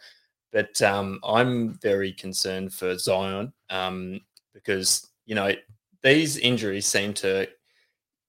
But 0.52 0.80
um, 0.82 1.20
I'm 1.25 1.75
very 1.80 2.12
concerned 2.12 2.73
for 2.73 2.96
Zion 2.99 3.52
um, 3.70 4.20
because 4.54 5.06
you 5.26 5.35
know 5.35 5.52
these 6.02 6.37
injuries 6.38 6.87
seem 6.87 7.12
to 7.14 7.49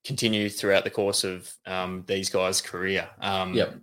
continue 0.06 0.50
throughout 0.50 0.84
the 0.84 0.90
course 0.90 1.24
of 1.24 1.54
um, 1.66 2.04
these 2.08 2.30
guys' 2.30 2.62
career. 2.62 3.08
Um, 3.22 3.54
Yep. 3.54 3.76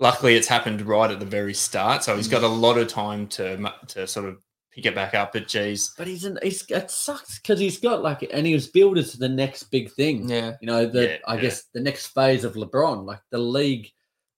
Luckily, 0.00 0.34
it's 0.36 0.48
happened 0.48 0.80
right 0.82 1.10
at 1.10 1.20
the 1.20 1.26
very 1.38 1.54
start, 1.54 2.02
so 2.02 2.16
he's 2.16 2.28
got 2.28 2.42
a 2.42 2.48
lot 2.48 2.78
of 2.78 2.88
time 2.88 3.26
to 3.28 3.72
to 3.88 4.06
sort 4.06 4.26
of 4.26 4.38
pick 4.72 4.86
it 4.86 4.94
back 4.94 5.14
up. 5.14 5.32
But 5.32 5.46
geez, 5.48 5.94
But 5.96 6.06
he's 6.08 6.24
an, 6.24 6.38
he's 6.42 6.64
it 6.68 6.90
sucks 6.90 7.38
because 7.38 7.60
he's 7.60 7.78
got 7.78 8.02
like, 8.02 8.26
and 8.32 8.46
he 8.46 8.54
was 8.54 8.66
billed 8.68 8.98
as 8.98 9.12
the 9.12 9.28
next 9.28 9.64
big 9.70 9.90
thing. 9.92 10.28
Yeah, 10.28 10.54
You 10.60 10.66
know, 10.66 10.86
the 10.86 11.02
Yeah, 11.04 11.16
I 11.26 11.34
yeah. 11.34 11.40
guess 11.42 11.64
the 11.74 11.80
next 11.80 12.08
phase 12.08 12.44
of 12.44 12.54
LeBron, 12.54 13.04
like 13.04 13.20
the 13.30 13.38
league. 13.38 13.88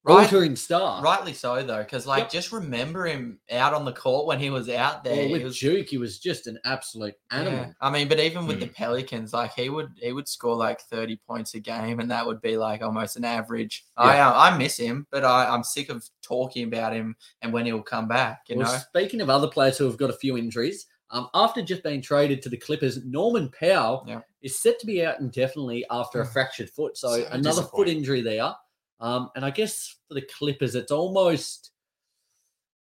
Altering 0.06 0.56
star. 0.56 1.02
rightly 1.02 1.32
so 1.34 1.62
though, 1.62 1.82
because 1.82 2.06
like 2.06 2.24
Yep. 2.24 2.30
just 2.30 2.52
remember 2.52 3.04
him 3.06 3.38
out 3.50 3.74
on 3.74 3.84
the 3.84 3.92
court 3.92 4.26
when 4.26 4.38
he 4.38 4.48
was 4.50 4.68
out 4.68 5.04
there. 5.04 5.16
Well, 5.24 5.30
with 5.32 5.42
was, 5.42 5.58
Duke, 5.58 5.88
he 5.88 5.98
was 5.98 6.18
just 6.18 6.46
an 6.46 6.58
absolute 6.64 7.14
animal. 7.30 7.58
Yeah. 7.66 7.72
I 7.80 7.90
mean, 7.90 8.08
but 8.08 8.18
even 8.18 8.46
with 8.46 8.60
the 8.60 8.66
Mm. 8.66 8.74
Pelicans, 8.74 9.32
like 9.32 9.52
he 9.54 9.68
would 9.68 9.90
he 10.00 10.12
would 10.12 10.26
score 10.28 10.56
like 10.56 10.80
thirty 10.80 11.16
points 11.26 11.54
a 11.54 11.60
game, 11.60 12.00
and 12.00 12.10
that 12.10 12.26
would 12.26 12.40
be 12.40 12.56
like 12.56 12.82
almost 12.82 13.16
an 13.16 13.24
average. 13.24 13.84
I 13.96 14.18
uh, 14.20 14.32
I 14.34 14.56
miss 14.56 14.76
him, 14.78 15.06
but 15.10 15.24
I, 15.24 15.46
I'm 15.48 15.62
sick 15.64 15.90
of 15.90 16.08
talking 16.22 16.64
about 16.64 16.92
him 16.94 17.14
and 17.42 17.52
when 17.52 17.66
he'll 17.66 17.82
come 17.82 18.08
back. 18.08 18.42
You 18.48 18.56
well, 18.56 18.72
know, 18.72 18.78
speaking 18.78 19.20
of 19.20 19.28
other 19.28 19.48
players 19.48 19.76
who 19.78 19.84
have 19.84 19.98
got 19.98 20.10
a 20.10 20.14
few 20.14 20.36
injuries, 20.38 20.86
Um, 21.12 21.28
after 21.34 21.60
just 21.60 21.82
being 21.82 22.00
traded 22.00 22.40
to 22.42 22.48
the 22.48 22.56
Clippers, 22.56 23.04
Norman 23.04 23.48
Powell 23.50 24.04
Yeah. 24.06 24.20
is 24.42 24.60
set 24.62 24.78
to 24.78 24.86
be 24.86 25.04
out 25.04 25.18
indefinitely 25.18 25.84
after 25.90 26.20
a 26.20 26.24
Mm. 26.24 26.32
fractured 26.32 26.70
foot. 26.70 26.96
So, 26.96 27.08
So 27.20 27.26
another 27.32 27.62
foot 27.62 27.88
injury 27.88 28.20
there. 28.22 28.54
Um, 29.00 29.30
and 29.34 29.44
I 29.44 29.50
guess 29.50 29.96
for 30.08 30.14
the 30.14 30.22
Clippers, 30.22 30.74
it's 30.74 30.92
almost, 30.92 31.70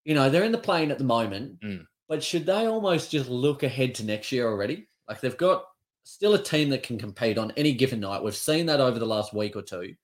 you 0.04 0.14
know, 0.16 0.30
they're 0.30 0.44
in 0.44 0.52
the 0.52 0.58
play-in 0.58 0.92
at 0.92 0.98
the 0.98 1.04
moment, 1.04 1.60
Mm. 1.62 1.86
but 2.08 2.24
should 2.24 2.46
they 2.46 2.66
almost 2.66 3.12
just 3.12 3.30
look 3.30 3.64
ahead 3.64 3.96
to 3.96 4.04
next 4.04 4.32
year 4.32 4.48
already? 4.48 4.88
Like 5.08 5.22
they've 5.22 5.38
got 5.38 5.64
still 6.04 6.34
a 6.34 6.42
team 6.44 6.70
that 6.70 6.84
can 6.84 6.98
compete 6.98 7.38
on 7.38 7.52
any 7.56 7.74
given 7.74 8.00
night. 8.00 8.24
We've 8.24 8.36
seen 8.36 8.66
that 8.68 8.80
over 8.82 9.00
the 9.00 9.06
last 9.06 9.34
week 9.34 9.56
or 9.56 9.62
two. 9.62 9.96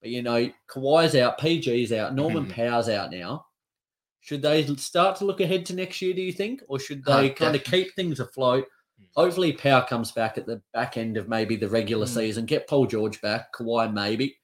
But 0.00 0.10
you 0.10 0.22
know, 0.22 0.50
Kawhi's 0.68 1.16
out, 1.16 1.38
PG's 1.38 1.92
out, 1.92 2.14
Norman. 2.14 2.46
Powell's 2.48 2.88
out 2.88 3.10
now. 3.10 3.46
Should 4.20 4.42
they 4.42 4.64
start 4.76 5.16
to 5.16 5.24
look 5.24 5.40
ahead 5.40 5.64
to 5.66 5.74
next 5.74 6.02
year, 6.02 6.12
do 6.12 6.20
you 6.20 6.32
think? 6.32 6.62
Or 6.68 6.78
should 6.78 7.04
they 7.04 7.30
Uh, 7.30 7.34
kind 7.34 7.56
of 7.56 7.64
keep 7.64 7.94
things 7.94 8.20
afloat? 8.20 8.66
Mm. 9.00 9.06
Hopefully 9.14 9.52
Power 9.52 9.86
comes 9.88 10.12
back 10.12 10.36
at 10.36 10.46
the 10.46 10.62
back 10.72 10.96
end 10.96 11.16
of 11.16 11.28
maybe 11.28 11.56
the 11.56 11.68
regular 11.68 12.06
Mm. 12.06 12.14
season, 12.14 12.44
get 12.46 12.68
Paul 12.68 12.86
George 12.86 13.20
back, 13.20 13.52
Kawhi 13.54 13.92
maybe. 13.92 14.36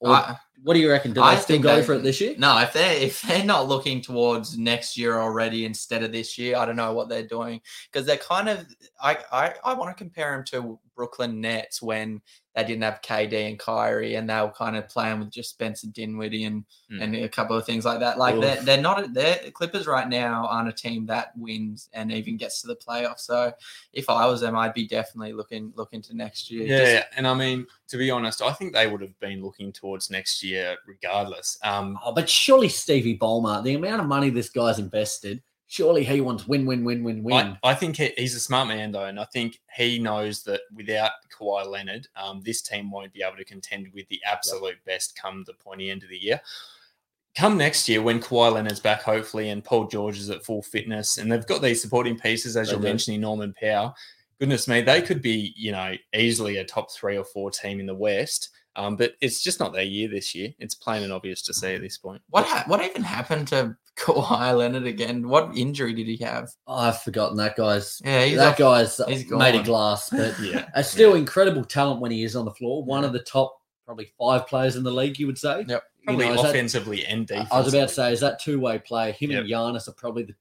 Or 0.00 0.10
I- 0.10 0.36
what 0.62 0.74
do 0.74 0.80
you 0.80 0.90
reckon? 0.90 1.12
Do 1.12 1.20
they 1.20 1.26
I 1.26 1.36
still 1.36 1.58
go 1.58 1.76
they- 1.76 1.82
for 1.82 1.94
it 1.94 2.02
this 2.02 2.20
year? 2.20 2.34
No, 2.36 2.58
if 2.58 2.74
they're 2.74 2.94
if 2.96 3.22
they're 3.22 3.44
not 3.44 3.66
looking 3.68 4.02
towards 4.02 4.58
next 4.58 4.96
year 4.96 5.18
already 5.18 5.64
instead 5.64 6.02
of 6.02 6.12
this 6.12 6.36
year, 6.36 6.56
I 6.56 6.66
don't 6.66 6.76
know 6.76 6.92
what 6.92 7.08
they're 7.08 7.22
doing 7.26 7.62
because 7.90 8.06
they're 8.06 8.18
kind 8.18 8.48
of. 8.48 8.66
I 9.02 9.16
I, 9.32 9.54
I 9.64 9.72
want 9.74 9.96
to 9.96 9.98
compare 10.04 10.32
them 10.32 10.44
to 10.46 10.78
Brooklyn 11.00 11.40
Nets 11.40 11.80
when 11.80 12.20
they 12.54 12.62
didn't 12.62 12.82
have 12.82 13.00
KD 13.00 13.48
and 13.48 13.58
Kyrie 13.58 14.16
and 14.16 14.28
they 14.28 14.38
were 14.42 14.50
kind 14.50 14.76
of 14.76 14.86
playing 14.86 15.18
with 15.20 15.30
just 15.30 15.48
Spencer 15.50 15.86
Dinwiddie 15.86 16.44
and 16.44 16.64
Mm. 16.92 17.02
and 17.02 17.16
a 17.16 17.28
couple 17.28 17.56
of 17.56 17.64
things 17.64 17.84
like 17.86 18.00
that. 18.00 18.18
Like 18.18 18.38
they're 18.38 18.60
they're 18.62 18.82
not 18.82 19.14
they're 19.14 19.50
Clippers 19.52 19.86
right 19.86 20.06
now 20.08 20.46
aren't 20.46 20.68
a 20.68 20.72
team 20.72 21.06
that 21.06 21.30
wins 21.38 21.88
and 21.94 22.12
even 22.12 22.36
gets 22.36 22.60
to 22.60 22.66
the 22.66 22.76
playoffs. 22.76 23.20
So 23.20 23.50
if 23.94 24.10
I 24.10 24.26
was 24.26 24.42
them, 24.42 24.56
I'd 24.56 24.74
be 24.74 24.86
definitely 24.86 25.32
looking 25.32 25.72
looking 25.74 26.02
to 26.02 26.14
next 26.14 26.50
year. 26.50 26.66
Yeah, 26.66 26.94
Just- 27.00 27.06
and 27.16 27.26
I 27.26 27.32
mean, 27.32 27.66
to 27.88 27.96
be 27.96 28.10
honest, 28.10 28.42
I 28.42 28.52
think 28.52 28.74
they 28.74 28.86
would 28.88 29.00
have 29.00 29.18
been 29.20 29.42
looking 29.42 29.72
towards 29.72 30.10
next 30.10 30.42
year 30.42 30.76
regardless. 30.86 31.56
Um, 31.62 31.98
Oh, 32.04 32.12
but 32.12 32.28
surely 32.28 32.68
Stevie 32.68 33.16
Ballmer, 33.16 33.62
the 33.64 33.74
amount 33.74 34.02
of 34.02 34.06
money 34.08 34.28
this 34.28 34.50
guy's 34.50 34.78
invested, 34.78 35.40
surely 35.70 36.02
he 36.02 36.20
wants 36.20 36.48
win, 36.48 36.66
win, 36.66 36.82
win, 36.82 37.04
win, 37.04 37.22
win. 37.22 37.56
I, 37.62 37.70
I 37.70 37.74
think 37.74 37.96
he, 37.96 38.12
he's 38.18 38.34
a 38.34 38.40
smart 38.40 38.66
man 38.66 38.90
though, 38.90 39.04
and 39.04 39.20
I 39.20 39.24
think 39.26 39.60
he 39.76 40.00
knows 40.00 40.42
that 40.42 40.62
without 40.74 41.12
Kawhi 41.32 41.64
Leonard, 41.64 42.08
um, 42.16 42.42
this 42.44 42.60
team 42.60 42.90
won't 42.90 43.12
be 43.12 43.22
able 43.22 43.36
to 43.36 43.44
contend 43.44 43.86
with 43.94 44.08
the 44.08 44.20
absolute 44.26 44.84
best 44.84 45.16
come 45.16 45.44
the 45.46 45.54
pointy 45.54 45.90
end 45.90 46.02
of 46.02 46.08
the 46.08 46.18
year. 46.18 46.40
Come 47.36 47.56
next 47.56 47.88
year 47.88 48.02
when 48.02 48.18
Kawhi 48.18 48.52
Leonard's 48.52 48.80
back, 48.80 49.02
hopefully, 49.02 49.50
and 49.50 49.62
Paul 49.62 49.86
George 49.86 50.18
is 50.18 50.28
at 50.28 50.44
full 50.44 50.60
fitness, 50.60 51.18
and 51.18 51.30
they've 51.30 51.46
got 51.46 51.62
these 51.62 51.80
supporting 51.80 52.18
pieces 52.18 52.56
as 52.56 52.66
They 52.66 52.72
you're 52.72 52.80
do. 52.80 52.88
mentioning, 52.88 53.20
Norman 53.20 53.54
Powell. 53.58 53.94
Goodness 54.40 54.66
me, 54.66 54.80
they 54.80 55.00
could 55.00 55.22
be, 55.22 55.54
you 55.56 55.70
know, 55.70 55.94
easily 56.14 56.56
a 56.56 56.64
top 56.64 56.90
three 56.90 57.16
or 57.16 57.24
four 57.24 57.52
team 57.52 57.78
in 57.78 57.86
the 57.86 57.94
West. 57.94 58.50
Um, 58.76 58.96
but 58.96 59.14
it's 59.20 59.42
just 59.42 59.58
not 59.58 59.72
their 59.72 59.82
year 59.82 60.08
this 60.08 60.34
year. 60.34 60.54
It's 60.58 60.74
plain 60.74 61.02
and 61.02 61.12
obvious 61.12 61.42
to 61.42 61.54
see 61.54 61.74
at 61.74 61.80
this 61.80 61.98
point. 61.98 62.22
What 62.30 62.46
ha- 62.46 62.64
what 62.68 62.82
even 62.84 63.02
happened 63.02 63.48
to 63.48 63.76
Kawhi 63.98 64.56
Leonard 64.56 64.86
again? 64.86 65.28
What 65.28 65.56
injury 65.56 65.92
did 65.92 66.06
he 66.06 66.16
have? 66.24 66.50
Oh, 66.66 66.76
I've 66.76 67.02
forgotten 67.02 67.36
that 67.38 67.56
guy's. 67.56 68.00
Yeah, 68.04 68.24
he's 68.24 68.36
that 68.38 68.52
off- 68.52 68.58
guy's 68.58 69.00
he's 69.08 69.28
made 69.30 69.56
of 69.56 69.64
glass, 69.64 70.10
but 70.10 70.38
Yeah, 70.40 70.68
a 70.74 70.84
still 70.84 71.14
incredible 71.14 71.64
talent 71.64 72.00
when 72.00 72.12
he 72.12 72.22
is 72.22 72.36
on 72.36 72.44
the 72.44 72.52
floor. 72.52 72.84
One 72.84 73.04
of 73.04 73.12
the 73.12 73.18
top, 73.18 73.58
probably 73.84 74.12
five 74.18 74.46
players 74.46 74.76
in 74.76 74.84
the 74.84 74.92
league, 74.92 75.18
you 75.18 75.26
would 75.26 75.38
say. 75.38 75.64
Yep. 75.66 75.82
You 75.98 76.04
probably 76.04 76.26
know, 76.26 76.34
is 76.34 76.42
that- 76.42 76.50
offensively 76.50 77.04
and 77.06 77.26
defensively. 77.26 77.56
I 77.56 77.60
was 77.60 77.74
about 77.74 77.88
to 77.88 77.94
say, 77.94 78.12
is 78.12 78.20
that 78.20 78.38
two 78.40 78.60
way 78.60 78.78
play? 78.78 79.12
Him 79.12 79.32
and 79.32 79.48
Giannis 79.48 79.88
are 79.88 79.92
probably 79.92 80.22
the 80.22 80.34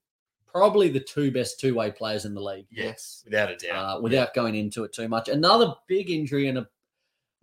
probably 0.46 0.90
the 0.90 1.00
two 1.00 1.32
best 1.32 1.60
two 1.60 1.76
way 1.76 1.92
players 1.92 2.26
in 2.26 2.34
the 2.34 2.42
league. 2.42 2.68
yes, 2.72 3.22
without 3.26 3.52
a 3.52 3.56
doubt. 3.56 3.98
uh, 3.98 4.02
without 4.02 4.34
going 4.34 4.56
into 4.56 4.84
it 4.84 4.94
too 4.94 5.08
much. 5.08 5.30
Another 5.30 5.74
big 5.88 6.10
injury 6.10 6.48
and 6.48 6.60
a, 6.60 6.68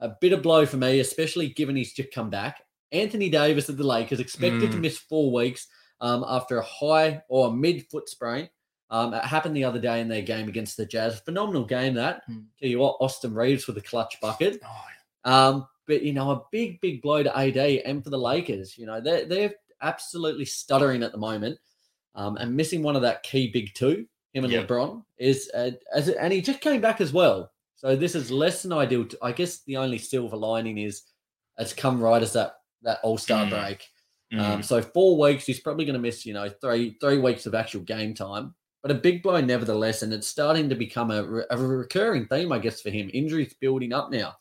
a 0.00 0.11
bit 0.21 0.33
of 0.33 0.43
blow 0.43 0.67
for 0.67 0.76
me, 0.76 1.00
especially 1.00 1.49
given 1.49 1.76
he's 1.76 1.93
just 1.93 2.12
come 2.12 2.31
back. 2.31 2.62
Anthony 2.93 3.29
Davis 3.31 3.69
of 3.69 3.76
the 3.76 3.87
Lakers 3.87 4.21
expected 4.21 4.71
to 4.73 4.76
Mm. 4.79 4.81
miss 4.83 4.99
four 4.99 5.33
weeks 5.33 5.67
um, 6.00 6.25
after 6.29 6.59
a 6.59 6.65
high 6.65 7.23
or 7.29 7.49
a 7.49 7.53
mid 7.53 7.87
foot 7.91 8.09
sprain. 8.09 8.49
Um, 8.91 9.12
it 9.15 9.25
happened 9.25 9.57
the 9.57 9.65
other 9.65 9.81
day 9.81 10.00
in 10.00 10.09
their 10.09 10.23
game 10.23 10.47
against 10.49 10.76
the 10.76 10.87
Jazz. 10.87 11.19
Phenomenal 11.21 11.65
game 11.65 11.95
that. 11.95 12.23
Mm. 12.31 12.45
Tell 12.61 12.69
you 12.69 12.79
what, 12.79 12.97
Austin 13.00 13.35
Reaves 13.35 13.67
with 13.67 13.76
a 13.79 13.81
clutch 13.83 14.21
bucket. 14.21 14.61
Oh, 14.65 14.85
Um, 15.31 15.67
but 15.88 16.03
you 16.03 16.12
know, 16.12 16.31
a 16.31 16.43
big, 16.53 16.81
big 16.81 17.03
blow 17.03 17.23
to 17.23 17.37
AD 17.37 17.57
and 17.85 18.05
for 18.05 18.11
the 18.11 18.19
Lakers. 18.19 18.76
You 18.79 18.87
know, 18.87 19.00
they're 19.00 19.25
they're 19.25 19.55
absolutely 19.83 20.45
stuttering 20.45 21.03
at 21.03 21.12
the 21.12 21.19
moment, 21.19 21.59
um, 22.15 22.37
and 22.37 22.55
missing 22.57 22.83
one 22.83 22.95
of 22.97 23.03
that 23.03 23.23
key 23.25 23.50
big 23.50 23.75
two, 23.75 24.07
him 24.33 24.45
and 24.45 24.53
Yep. 24.53 24.69
LeBron, 24.69 25.05
is 25.19 25.50
uh, 25.55 25.71
as 25.93 26.09
and 26.09 26.33
he 26.33 26.41
just 26.41 26.61
came 26.61 26.81
back 26.81 27.00
as 27.00 27.12
well. 27.12 27.50
So 27.76 27.95
this 27.95 28.14
is 28.14 28.30
less 28.30 28.62
than 28.62 28.73
ideal. 28.73 29.04
t- 29.04 29.16
I 29.23 29.33
guess 29.33 29.61
the 29.64 29.76
only 29.76 29.99
silver 29.99 30.37
lining 30.37 30.78
is 30.78 31.02
it's 31.59 31.73
come 31.73 32.00
right 32.00 32.23
as 32.23 32.33
that 32.33 32.56
that 32.83 32.99
All 33.02 33.18
Star 33.18 33.47
Mm. 33.47 33.50
break. 33.50 33.87
mm. 34.33 34.40
Um, 34.40 34.62
so 34.62 34.83
four 34.83 35.18
weeks, 35.18 35.47
he's 35.47 35.61
probably 35.61 35.85
going 35.85 35.95
to 35.95 36.00
miss, 36.00 36.26
you 36.26 36.35
know, 36.35 36.49
three 36.49 36.97
three 37.00 37.18
weeks 37.18 37.47
of 37.47 37.54
actual 37.54 37.83
game 37.83 38.14
time. 38.14 38.54
But 38.83 38.90
a 38.90 39.00
big 39.00 39.23
blow 39.23 39.40
nevertheless, 39.40 40.02
and 40.02 40.12
it's 40.12 40.26
starting 40.28 40.68
to 40.68 40.75
become 40.75 41.11
a, 41.11 41.42
a 41.50 41.56
recurring 41.56 42.26
theme, 42.26 42.52
I 42.52 42.59
guess, 42.59 42.80
for 42.80 42.90
him. 42.90 43.11
Injuries 43.12 43.54
building 43.61 43.92
up 43.92 44.11
now. 44.12 44.37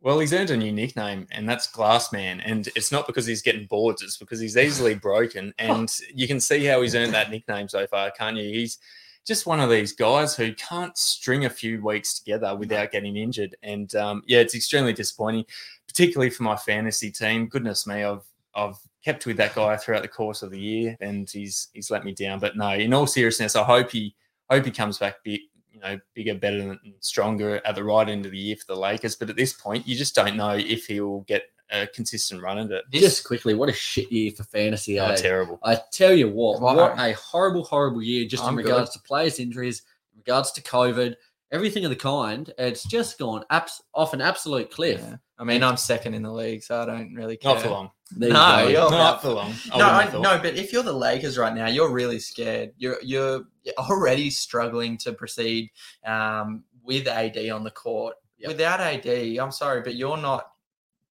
Well, 0.00 0.18
he's 0.18 0.32
earned 0.34 0.50
a 0.50 0.56
new 0.56 0.72
nickname, 0.72 1.26
and 1.30 1.48
that's 1.48 1.66
Glass 1.70 2.12
Man. 2.12 2.40
And 2.40 2.68
it's 2.76 2.92
not 2.92 3.06
because 3.06 3.24
he's 3.24 3.40
getting 3.42 3.66
boards; 3.66 4.02
it's 4.02 4.16
because 4.18 4.40
he's 4.40 4.56
easily 4.56 4.94
broken. 4.94 5.54
And 5.58 5.90
you 6.12 6.26
can 6.26 6.40
see 6.40 6.64
how 6.64 6.82
he's 6.82 6.94
earned 6.94 7.14
that 7.14 7.30
nickname 7.30 7.68
so 7.68 7.86
far, 7.86 8.10
can't 8.10 8.36
you? 8.36 8.52
He's 8.52 8.78
just 9.24 9.46
one 9.46 9.60
of 9.60 9.70
these 9.70 9.92
guys 9.92 10.36
who 10.36 10.52
can't 10.54 10.96
string 10.98 11.46
a 11.46 11.50
few 11.50 11.82
weeks 11.82 12.18
together 12.18 12.54
without 12.54 12.92
getting 12.92 13.16
injured. 13.16 13.56
And 13.62 13.94
um, 13.94 14.22
yeah, 14.26 14.40
it's 14.40 14.54
extremely 14.54 14.92
disappointing, 14.92 15.46
particularly 15.86 16.30
for 16.30 16.42
my 16.42 16.56
fantasy 16.56 17.10
team. 17.10 17.48
Goodness 17.48 17.86
me, 17.86 18.04
I've 18.04 18.24
I've 18.54 18.76
kept 19.04 19.26
with 19.26 19.36
that 19.38 19.54
guy 19.54 19.76
throughout 19.76 20.02
the 20.02 20.08
course 20.08 20.42
of 20.42 20.50
the 20.50 20.60
year, 20.60 20.96
and 21.00 21.28
he's 21.28 21.68
he's 21.72 21.90
let 21.90 22.04
me 22.04 22.12
down. 22.12 22.38
But 22.38 22.56
no, 22.56 22.70
in 22.70 22.92
all 22.92 23.06
seriousness, 23.06 23.56
I 23.56 23.64
hope 23.64 23.90
he 23.90 24.14
hope 24.50 24.64
he 24.64 24.70
comes 24.70 24.98
back 24.98 25.16
big, 25.24 25.40
you 25.72 25.80
know, 25.80 25.98
bigger, 26.14 26.34
better, 26.34 26.58
and 26.58 26.78
stronger 27.00 27.60
at 27.66 27.74
the 27.74 27.84
right 27.84 28.08
end 28.08 28.26
of 28.26 28.32
the 28.32 28.38
year 28.38 28.56
for 28.56 28.74
the 28.74 28.80
Lakers. 28.80 29.16
But 29.16 29.30
at 29.30 29.36
this 29.36 29.54
point, 29.54 29.88
you 29.88 29.96
just 29.96 30.14
don't 30.14 30.36
know 30.36 30.50
if 30.50 30.86
he'll 30.86 31.20
get 31.20 31.44
a 31.70 31.86
consistent 31.86 32.42
run 32.42 32.58
at 32.58 32.70
it. 32.70 32.84
This, 32.92 33.02
Just 33.02 33.24
quickly, 33.24 33.54
what 33.54 33.68
a 33.68 33.72
shit 33.72 34.10
year 34.12 34.30
for 34.32 34.44
fantasy. 34.44 35.00
Oh, 35.00 35.06
eh? 35.06 35.16
terrible. 35.16 35.58
I 35.62 35.78
tell 35.92 36.12
you 36.12 36.28
what, 36.28 36.60
Wow. 36.60 36.76
what 36.76 36.98
a 36.98 37.12
horrible, 37.14 37.64
horrible 37.64 38.02
year 38.02 38.26
just 38.26 38.44
I'm 38.44 38.50
in 38.58 38.64
good. 38.64 38.70
regards 38.70 38.90
to 38.92 39.00
players' 39.00 39.38
injuries, 39.40 39.82
in 40.12 40.18
regards 40.18 40.52
to 40.52 40.62
COVID, 40.62 41.14
everything 41.50 41.84
of 41.84 41.90
the 41.90 41.96
kind. 41.96 42.52
It's 42.58 42.84
just 42.84 43.18
gone 43.18 43.44
abs- 43.50 43.82
off 43.94 44.12
an 44.12 44.20
absolute 44.20 44.70
cliff. 44.70 45.00
yeah. 45.02 45.16
I 45.36 45.42
mean, 45.42 45.64
I'm 45.64 45.76
second 45.76 46.14
in 46.14 46.22
the 46.22 46.32
league, 46.32 46.62
so 46.62 46.80
I 46.80 46.84
don't 46.86 47.12
really 47.14 47.36
care. 47.36 47.54
Not 47.54 47.62
for 47.62 47.68
long. 47.70 47.90
There 48.12 48.30
No, 48.32 48.56
go. 48.62 48.68
you're- 48.68 48.90
Not 48.90 49.20
for 49.20 49.30
long. 49.30 49.52
I 49.72 49.78
no, 49.78 49.84
I, 49.86 50.12
no, 50.12 50.38
but 50.40 50.54
if 50.54 50.72
you're 50.72 50.84
the 50.84 50.92
Lakers 50.92 51.36
right 51.36 51.52
now, 51.52 51.66
you're 51.66 51.90
really 51.90 52.20
scared. 52.20 52.72
You're 52.76 52.98
you're 53.02 53.42
already 53.78 54.30
struggling 54.30 54.96
to 54.98 55.12
proceed 55.12 55.70
um, 56.06 56.62
with 56.84 57.08
AD 57.08 57.36
on 57.50 57.64
the 57.64 57.72
court. 57.72 58.14
Yep. 58.38 58.48
Without 58.48 58.78
AD, 58.80 59.06
I'm 59.38 59.50
sorry, 59.50 59.80
but 59.80 59.96
you're 59.96 60.16
not 60.18 60.50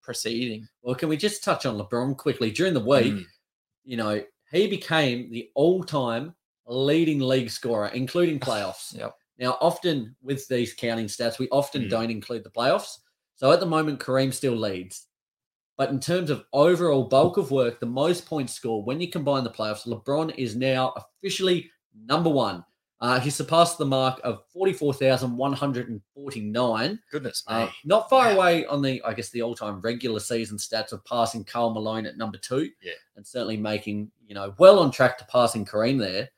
proceeding. 0.04 0.68
Well, 0.82 0.94
can 0.94 1.08
we 1.08 1.16
just 1.16 1.42
touch 1.42 1.66
on 1.66 1.78
LeBron 1.78 2.16
quickly? 2.16 2.50
During 2.50 2.74
the 2.74 2.80
week, 2.80 3.14
Mm. 3.14 3.26
you 3.84 3.96
know, 3.96 4.22
he 4.52 4.66
became 4.68 5.30
the 5.30 5.50
all-time 5.54 6.34
leading 6.66 7.20
league 7.20 7.50
scorer, 7.50 7.88
including 7.88 8.38
playoffs. 8.38 8.96
Yep. 8.96 9.16
Now, 9.38 9.58
often 9.60 10.14
with 10.22 10.46
these 10.48 10.72
counting 10.74 11.06
stats, 11.06 11.38
we 11.38 11.48
often 11.48 11.82
Mm. 11.82 11.90
don't 11.90 12.10
include 12.10 12.44
the 12.44 12.50
playoffs. 12.50 12.98
So 13.34 13.50
at 13.50 13.58
the 13.60 13.66
moment, 13.66 13.98
Kareem 13.98 14.32
still 14.32 14.54
leads. 14.54 15.08
But 15.76 15.90
in 15.90 15.98
terms 15.98 16.30
of 16.30 16.44
overall 16.52 17.04
bulk 17.04 17.36
of 17.36 17.50
work, 17.50 17.80
the 17.80 17.86
most 17.86 18.26
points 18.26 18.54
scored 18.54 18.86
when 18.86 19.00
you 19.00 19.10
combine 19.10 19.42
the 19.42 19.50
playoffs, 19.50 19.86
LeBron 19.86 20.32
is 20.38 20.54
now 20.54 20.94
officially 20.96 21.70
number 22.06 22.30
one. 22.30 22.64
Uh, 23.04 23.20
he 23.20 23.28
surpassed 23.28 23.76
the 23.76 23.84
mark 23.84 24.18
of 24.24 24.42
44,149. 24.54 26.98
Goodness 27.10 27.42
me. 27.48 27.54
Uh, 27.54 27.68
not 27.84 28.08
far 28.08 28.28
Wow. 28.28 28.34
away 28.36 28.64
on 28.66 28.80
the, 28.82 29.02
I 29.04 29.12
guess, 29.12 29.28
the 29.30 29.42
all-time 29.42 29.80
regular 29.80 30.20
season 30.20 30.56
stats 30.56 30.92
of 30.92 31.04
passing 31.04 31.44
Karl 31.44 31.74
Malone 31.74 32.06
at 32.06 32.16
number 32.16 32.38
two. 32.38 32.70
Yeah. 32.82 32.92
And 33.16 33.26
certainly 33.26 33.56
making, 33.58 34.10
you 34.26 34.34
know, 34.34 34.54
well 34.58 34.78
on 34.78 34.90
track 34.90 35.18
to 35.18 35.24
passing 35.26 35.66
Kareem 35.66 35.98
there. 35.98 36.30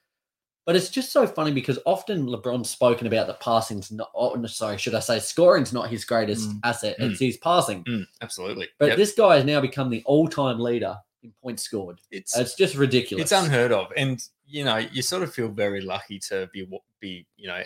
But 0.64 0.75
it's 0.75 0.88
just 0.88 1.12
so 1.12 1.25
funny 1.28 1.52
because 1.52 1.78
often 1.87 2.26
LeBron's 2.26 2.68
spoken 2.68 3.06
about 3.06 3.28
that 3.28 3.38
passing's 3.38 3.92
not, 3.92 4.11
oh, 4.16 4.44
sorry, 4.46 4.76
should 4.78 4.96
I 4.96 5.00
say 5.00 5.20
scoring's 5.20 5.73
not 5.73 5.88
his 5.88 6.04
greatest 6.04 6.50
Mm. 6.50 6.58
asset. 6.64 6.96
Mm. 6.99 7.12
It's 7.12 7.20
his 7.20 7.37
passing. 7.37 7.85
Mm, 7.85 8.04
absolutely. 8.20 8.66
But 8.80 8.88
Yep. 8.88 8.96
this 8.96 9.14
guy 9.14 9.37
has 9.37 9.44
now 9.44 9.61
become 9.61 9.88
the 9.90 10.02
all-time 10.04 10.58
leader 10.58 10.96
in 11.26 11.33
points 11.42 11.62
scored. 11.64 12.00
it's 12.11 12.37
It's 12.37 12.54
just 12.54 12.75
ridiculous. 12.76 13.23
it's 13.23 13.33
unheard 13.33 13.73
of 13.73 13.88
and 13.97 14.23
you 14.47 14.64
know 14.64 14.76
you 14.76 15.02
sort 15.02 15.23
of 15.23 15.33
feel 15.35 15.49
very 15.49 15.80
lucky 15.80 16.18
to 16.30 16.49
be 16.52 16.66
be 17.00 17.26
you 17.37 17.49
know 17.49 17.62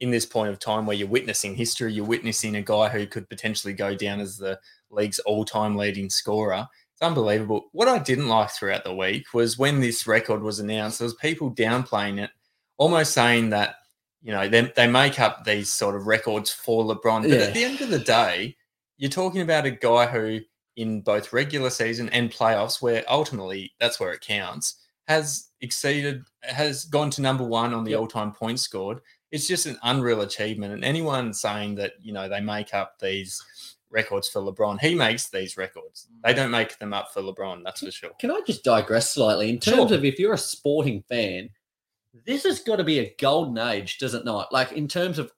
in 0.00 0.10
this 0.10 0.26
point 0.26 0.50
of 0.50 0.58
time 0.58 0.86
where 0.86 0.96
you're 0.96 1.06
witnessing 1.08 1.54
history 1.54 1.92
you're 1.92 2.04
witnessing 2.04 2.56
a 2.56 2.62
guy 2.62 2.88
who 2.88 3.06
could 3.06 3.28
potentially 3.28 3.72
go 3.74 3.94
down 3.94 4.18
as 4.20 4.36
the 4.36 4.58
league's 4.90 5.18
all-time 5.20 5.76
leading 5.76 6.08
scorer 6.10 6.66
it's 6.94 7.02
unbelievable 7.02 7.68
what 7.72 7.86
i 7.88 7.98
didn't 7.98 8.28
like 8.28 8.50
throughout 8.50 8.82
the 8.84 8.94
week 8.94 9.24
was 9.34 9.58
when 9.58 9.80
this 9.80 10.06
record 10.06 10.42
was 10.42 10.58
announced 10.58 10.98
there 10.98 11.06
was 11.06 11.14
people 11.14 11.50
downplaying 11.54 12.20
it 12.22 12.30
almost 12.78 13.12
saying 13.12 13.50
that 13.50 13.76
you 14.24 14.30
know, 14.30 14.46
they, 14.48 14.60
they 14.76 14.86
make 14.86 15.18
up 15.18 15.44
these 15.44 15.68
sort 15.68 15.96
of 15.96 16.06
records 16.06 16.48
for 16.48 16.84
LeBron. 16.84 17.22
But 17.22 17.30
Yeah. 17.30 17.36
at 17.46 17.54
the 17.54 17.64
end 17.64 17.80
of 17.80 17.90
the 17.90 17.98
day, 17.98 18.56
you're 18.96 19.10
talking 19.10 19.40
about 19.40 19.66
a 19.66 19.72
guy 19.72 20.06
who, 20.06 20.38
in 20.76 21.00
both 21.02 21.32
regular 21.32 21.70
season 21.70 22.08
and 22.10 22.30
playoffs, 22.30 22.80
where 22.80 23.04
ultimately 23.08 23.72
that's 23.80 24.00
where 24.00 24.12
it 24.12 24.20
counts, 24.20 24.76
has 25.08 25.48
exceeded, 25.60 26.22
has 26.42 26.84
gone 26.84 27.10
to 27.10 27.20
number 27.22 27.44
one 27.44 27.74
on 27.74 27.84
the 27.84 27.90
Yep. 27.92 28.00
all 28.00 28.06
time 28.08 28.32
points 28.32 28.62
scored. 28.62 29.00
It's 29.30 29.48
just 29.48 29.66
an 29.66 29.78
unreal 29.82 30.20
achievement. 30.22 30.72
And 30.74 30.84
anyone 30.84 31.32
saying 31.32 31.74
that, 31.76 31.92
you 32.00 32.12
know, 32.12 32.28
they 32.28 32.40
make 32.40 32.74
up 32.74 32.98
these 33.00 33.42
records 33.90 34.28
for 34.28 34.40
LeBron, 34.40 34.80
he 34.80 34.94
makes 34.94 35.28
these 35.28 35.56
records. 35.56 36.06
Mm. 36.10 36.22
They 36.24 36.34
don't 36.34 36.50
make 36.50 36.78
them 36.78 36.94
up 36.94 37.12
for 37.12 37.20
LeBron, 37.22 37.62
that's 37.64 37.80
for 37.84 37.90
sure. 37.90 38.10
Can 38.18 38.30
I 38.30 38.40
just 38.46 38.64
digress 38.64 39.10
slightly? 39.10 39.50
In 39.50 39.58
terms 39.58 39.88
Sure. 39.90 39.94
of 39.98 40.04
if 40.04 40.18
you're 40.18 40.32
a 40.32 40.38
sporting 40.38 41.02
fan, 41.02 41.50
this 42.26 42.44
has 42.44 42.60
got 42.60 42.76
to 42.76 42.84
be 42.84 42.98
a 43.00 43.14
golden 43.18 43.58
age, 43.58 43.98
does 43.98 44.14
it 44.14 44.24
not? 44.24 44.52
Like 44.52 44.72
in 44.72 44.86
terms 44.88 45.18
of 45.18 45.30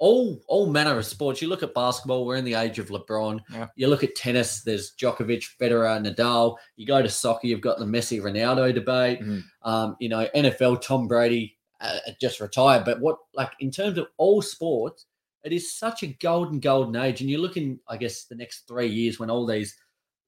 all 0.00 0.42
all 0.48 0.66
manner 0.66 0.98
of 0.98 1.04
sports. 1.06 1.40
You 1.40 1.48
look 1.48 1.62
at 1.62 1.74
basketball, 1.74 2.24
we're 2.26 2.36
in 2.36 2.44
the 2.44 2.54
age 2.54 2.78
of 2.80 2.88
LeBron. 2.88 3.38
Yeah. 3.52 3.66
You 3.76 3.86
look 3.88 4.02
at 4.02 4.16
tennis, 4.16 4.62
there's 4.62 4.92
Djokovic, 4.96 5.44
Federer, 5.60 6.04
Nadal. 6.04 6.56
You 6.76 6.86
go 6.86 7.00
to 7.02 7.08
soccer, 7.08 7.46
you've 7.46 7.60
got 7.60 7.78
the 7.78 7.84
Messi 7.84 8.20
Ronaldo 8.20 8.74
debate. 8.74 9.20
Mhm. 9.20 9.42
Um, 9.62 9.96
you 10.00 10.08
know, 10.08 10.26
NFL, 10.34 10.80
Tom 10.82 11.06
Brady 11.06 11.56
uh, 11.82 11.98
just 12.20 12.40
retired. 12.40 12.84
But 12.84 13.00
what 13.00 13.18
like 13.34 13.52
in 13.60 13.70
terms 13.70 13.98
of 13.98 14.08
all 14.16 14.42
sports, 14.42 15.06
it 15.44 15.52
is 15.52 15.72
such 15.74 16.02
a 16.02 16.06
golden, 16.08 16.60
golden 16.60 16.96
age. 16.96 17.20
And 17.20 17.28
you're 17.30 17.40
looking, 17.40 17.78
I 17.86 17.96
guess, 17.98 18.24
the 18.24 18.34
next 18.34 18.66
three 18.66 18.88
years 18.88 19.18
when 19.20 19.30
all 19.30 19.46
these 19.46 19.76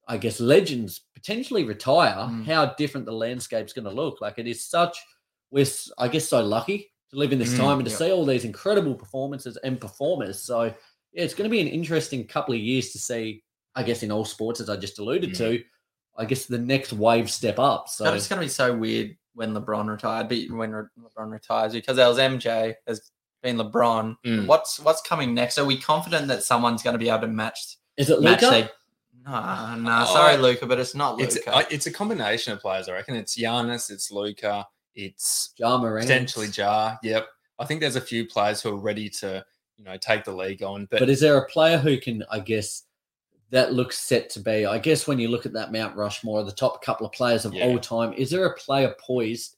I 0.09 0.19
guess 0.19 0.38
legends 0.41 1.02
potentially 1.14 1.64
retire, 1.64 2.26
Mm. 2.29 2.45
how 2.45 2.67
different 2.75 3.07
the 3.07 3.12
landscape's 3.12 3.73
going 3.73 3.85
to 3.85 3.91
look. 3.91 4.21
Like 4.21 4.38
it 4.38 4.47
is 4.47 4.64
such, 4.67 4.99
we're 5.50 5.64
I 5.97 6.09
guess 6.09 6.29
so 6.29 6.43
lucky 6.43 6.91
to 7.12 7.19
live 7.19 7.33
in 7.33 7.38
this 7.38 7.54
Mm, 7.54 7.59
time 7.59 7.78
and 7.78 7.85
to 7.87 7.90
yeah. 7.90 7.97
see 7.99 8.11
all 8.12 8.25
these 8.25 8.45
incredible 8.45 8.95
performances 8.95 9.57
and 9.59 9.81
performers. 9.81 10.40
So 10.42 10.64
yeah, 10.64 10.73
it's 11.25 11.35
going 11.35 11.49
to 11.49 11.50
be 11.50 11.61
an 11.61 11.69
interesting 11.69 12.26
couple 12.26 12.54
of 12.54 12.61
years 12.61 12.90
to 12.92 12.99
see. 12.99 13.45
I 13.75 13.83
guess 13.83 14.02
in 14.02 14.12
all 14.12 14.25
sports, 14.26 14.61
as 14.61 14.69
I 14.69 14.76
just 14.76 14.99
alluded 14.99 15.31
Mm. 15.31 15.37
to, 15.38 15.64
I 16.19 16.25
guess 16.26 16.45
the 16.45 16.59
next 16.59 16.92
wave 16.92 17.31
step 17.31 17.59
up. 17.59 17.88
So 17.88 18.04
But 18.04 18.14
it's 18.14 18.28
going 18.28 18.38
to 18.40 18.45
be 18.45 18.50
so 18.50 18.76
weird 18.76 19.16
when 19.35 19.54
LeBron 19.54 19.88
retired, 19.88 20.28
but 20.28 20.38
when 20.54 20.73
LeBron 20.73 21.31
retires, 21.31 21.73
because 21.73 21.97
there 21.97 22.07
was 22.09 22.19
MJ, 22.19 22.75
there's 22.87 23.11
been 23.42 23.57
LeBron. 23.57 24.16
Mm. 24.26 24.47
What's 24.47 24.78
what's 24.81 25.00
coming 25.00 25.33
next? 25.35 25.57
Are 25.59 25.64
we 25.64 25.78
confident 25.81 26.28
that 26.28 26.42
someone's 26.42 26.83
going 26.83 26.92
to 26.95 26.99
be 26.99 27.09
able 27.09 27.21
to 27.23 27.28
match 27.28 27.76
is 27.97 28.11
it 28.11 28.21
match 28.21 28.42
Luka? 28.42 28.50
their- 28.54 28.71
Nah, 29.25 29.76
nah. 29.76 30.04
Sorry, 30.04 30.37
Luka, 30.37 30.66
but 30.66 30.81
it's 30.81 30.95
not 30.97 31.21
It's 31.21 31.37
Luka. 31.37 31.54
I, 31.57 31.66
it's 31.71 31.87
a 31.87 31.92
combination 31.92 32.52
of 32.52 32.61
players, 32.61 32.88
I 32.88 32.92
reckon. 32.92 33.14
It's 33.14 33.38
Giannis, 33.38 33.88
it's 33.90 34.11
Luka, 34.11 34.66
it's 34.94 35.52
Ja 35.56 35.78
Morant. 35.78 36.06
potentially 36.06 36.49
Ja. 36.49 36.96
Yep. 37.02 37.26
I 37.58 37.64
think 37.64 37.80
there's 37.80 37.96
a 37.96 38.00
few 38.00 38.26
players 38.26 38.61
who 38.62 38.70
are 38.70 38.76
ready 38.80 39.08
to, 39.11 39.44
you 39.76 39.84
know, 39.84 39.96
take 39.96 40.25
the 40.25 40.32
league 40.34 40.62
on. 40.62 40.87
But, 40.90 41.00
But 41.00 41.11
is 41.11 41.20
there 41.20 41.37
a 41.38 41.46
player 41.49 41.78
who 41.78 41.99
can, 41.99 42.25
I 42.30 42.40
guess, 42.40 42.84
that 43.50 43.72
looks 43.72 43.99
set 43.99 44.30
to 44.30 44.40
be? 44.40 44.66
I 44.66 44.78
guess 44.78 45.06
when 45.06 45.18
you 45.18 45.28
look 45.28 45.46
at 45.46 45.52
that 45.52 45.72
Mount 45.72 45.94
Rushmore, 45.96 46.42
the 46.44 46.52
top 46.52 46.82
couple 46.84 47.06
of 47.06 47.12
players 47.12 47.44
of 47.44 47.54
Yeah. 47.54 47.66
all 47.66 47.78
time, 47.78 48.12
is 48.14 48.30
there 48.30 48.46
a 48.46 48.54
player 48.54 48.94
poised 48.99 49.56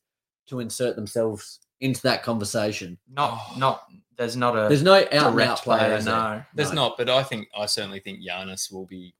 to 0.49 0.61
insert 0.61 0.97
themselves 0.97 1.61
into 1.81 2.03
that 2.03 2.23
conversation? 2.23 2.99
not 3.11 3.59
not. 3.59 3.85
There's 4.17 4.37
not 4.37 4.57
a 4.57 4.69
There's 4.69 4.83
no 4.85 4.95
out 4.95 5.13
and 5.33 5.41
out 5.41 5.59
player. 5.59 5.79
player. 5.99 6.03
No. 6.03 6.45
there's 6.55 6.71
No. 6.71 6.75
not. 6.89 6.97
But 6.97 7.11
I 7.11 7.23
think 7.25 7.49
I 7.57 7.67
certainly 7.67 7.99
think 7.99 8.21
Giannis 8.21 8.73
will 8.73 8.87
be, 8.87 9.13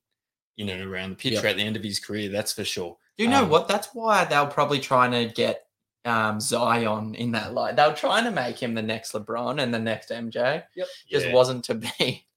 you 0.57 0.65
know, 0.65 0.87
around 0.89 1.11
the 1.11 1.17
picture 1.17 1.35
Yep. 1.43 1.45
at 1.47 1.57
the 1.57 1.63
end 1.65 1.77
of 1.77 1.83
his 1.83 1.99
career. 1.99 2.29
That's 2.29 2.53
for 2.53 2.65
sure. 2.65 2.97
Do 3.19 3.25
you 3.25 3.31
know 3.31 3.43
Um, 3.43 3.49
what? 3.49 3.67
That's 3.67 3.89
why 3.93 4.25
they'll 4.25 4.47
probably 4.47 4.79
trying 4.79 5.11
to 5.13 5.33
get 5.35 5.64
um, 6.05 6.41
Zion 6.41 7.15
in 7.15 7.33
that 7.33 7.55
light. 7.55 7.77
They 7.77 7.87
were 7.87 7.95
trying 7.95 8.25
to 8.25 8.31
make 8.31 8.59
him 8.59 8.75
the 8.75 8.83
next 8.83 9.13
LeBron 9.13 9.61
and 9.63 9.73
the 9.73 9.79
next 9.79 10.11
MJ. 10.11 10.63
Yep. 10.75 10.87
Just 11.11 11.27
Yeah. 11.27 11.33
wasn't 11.33 11.65
to 11.65 11.75
be. 11.75 12.27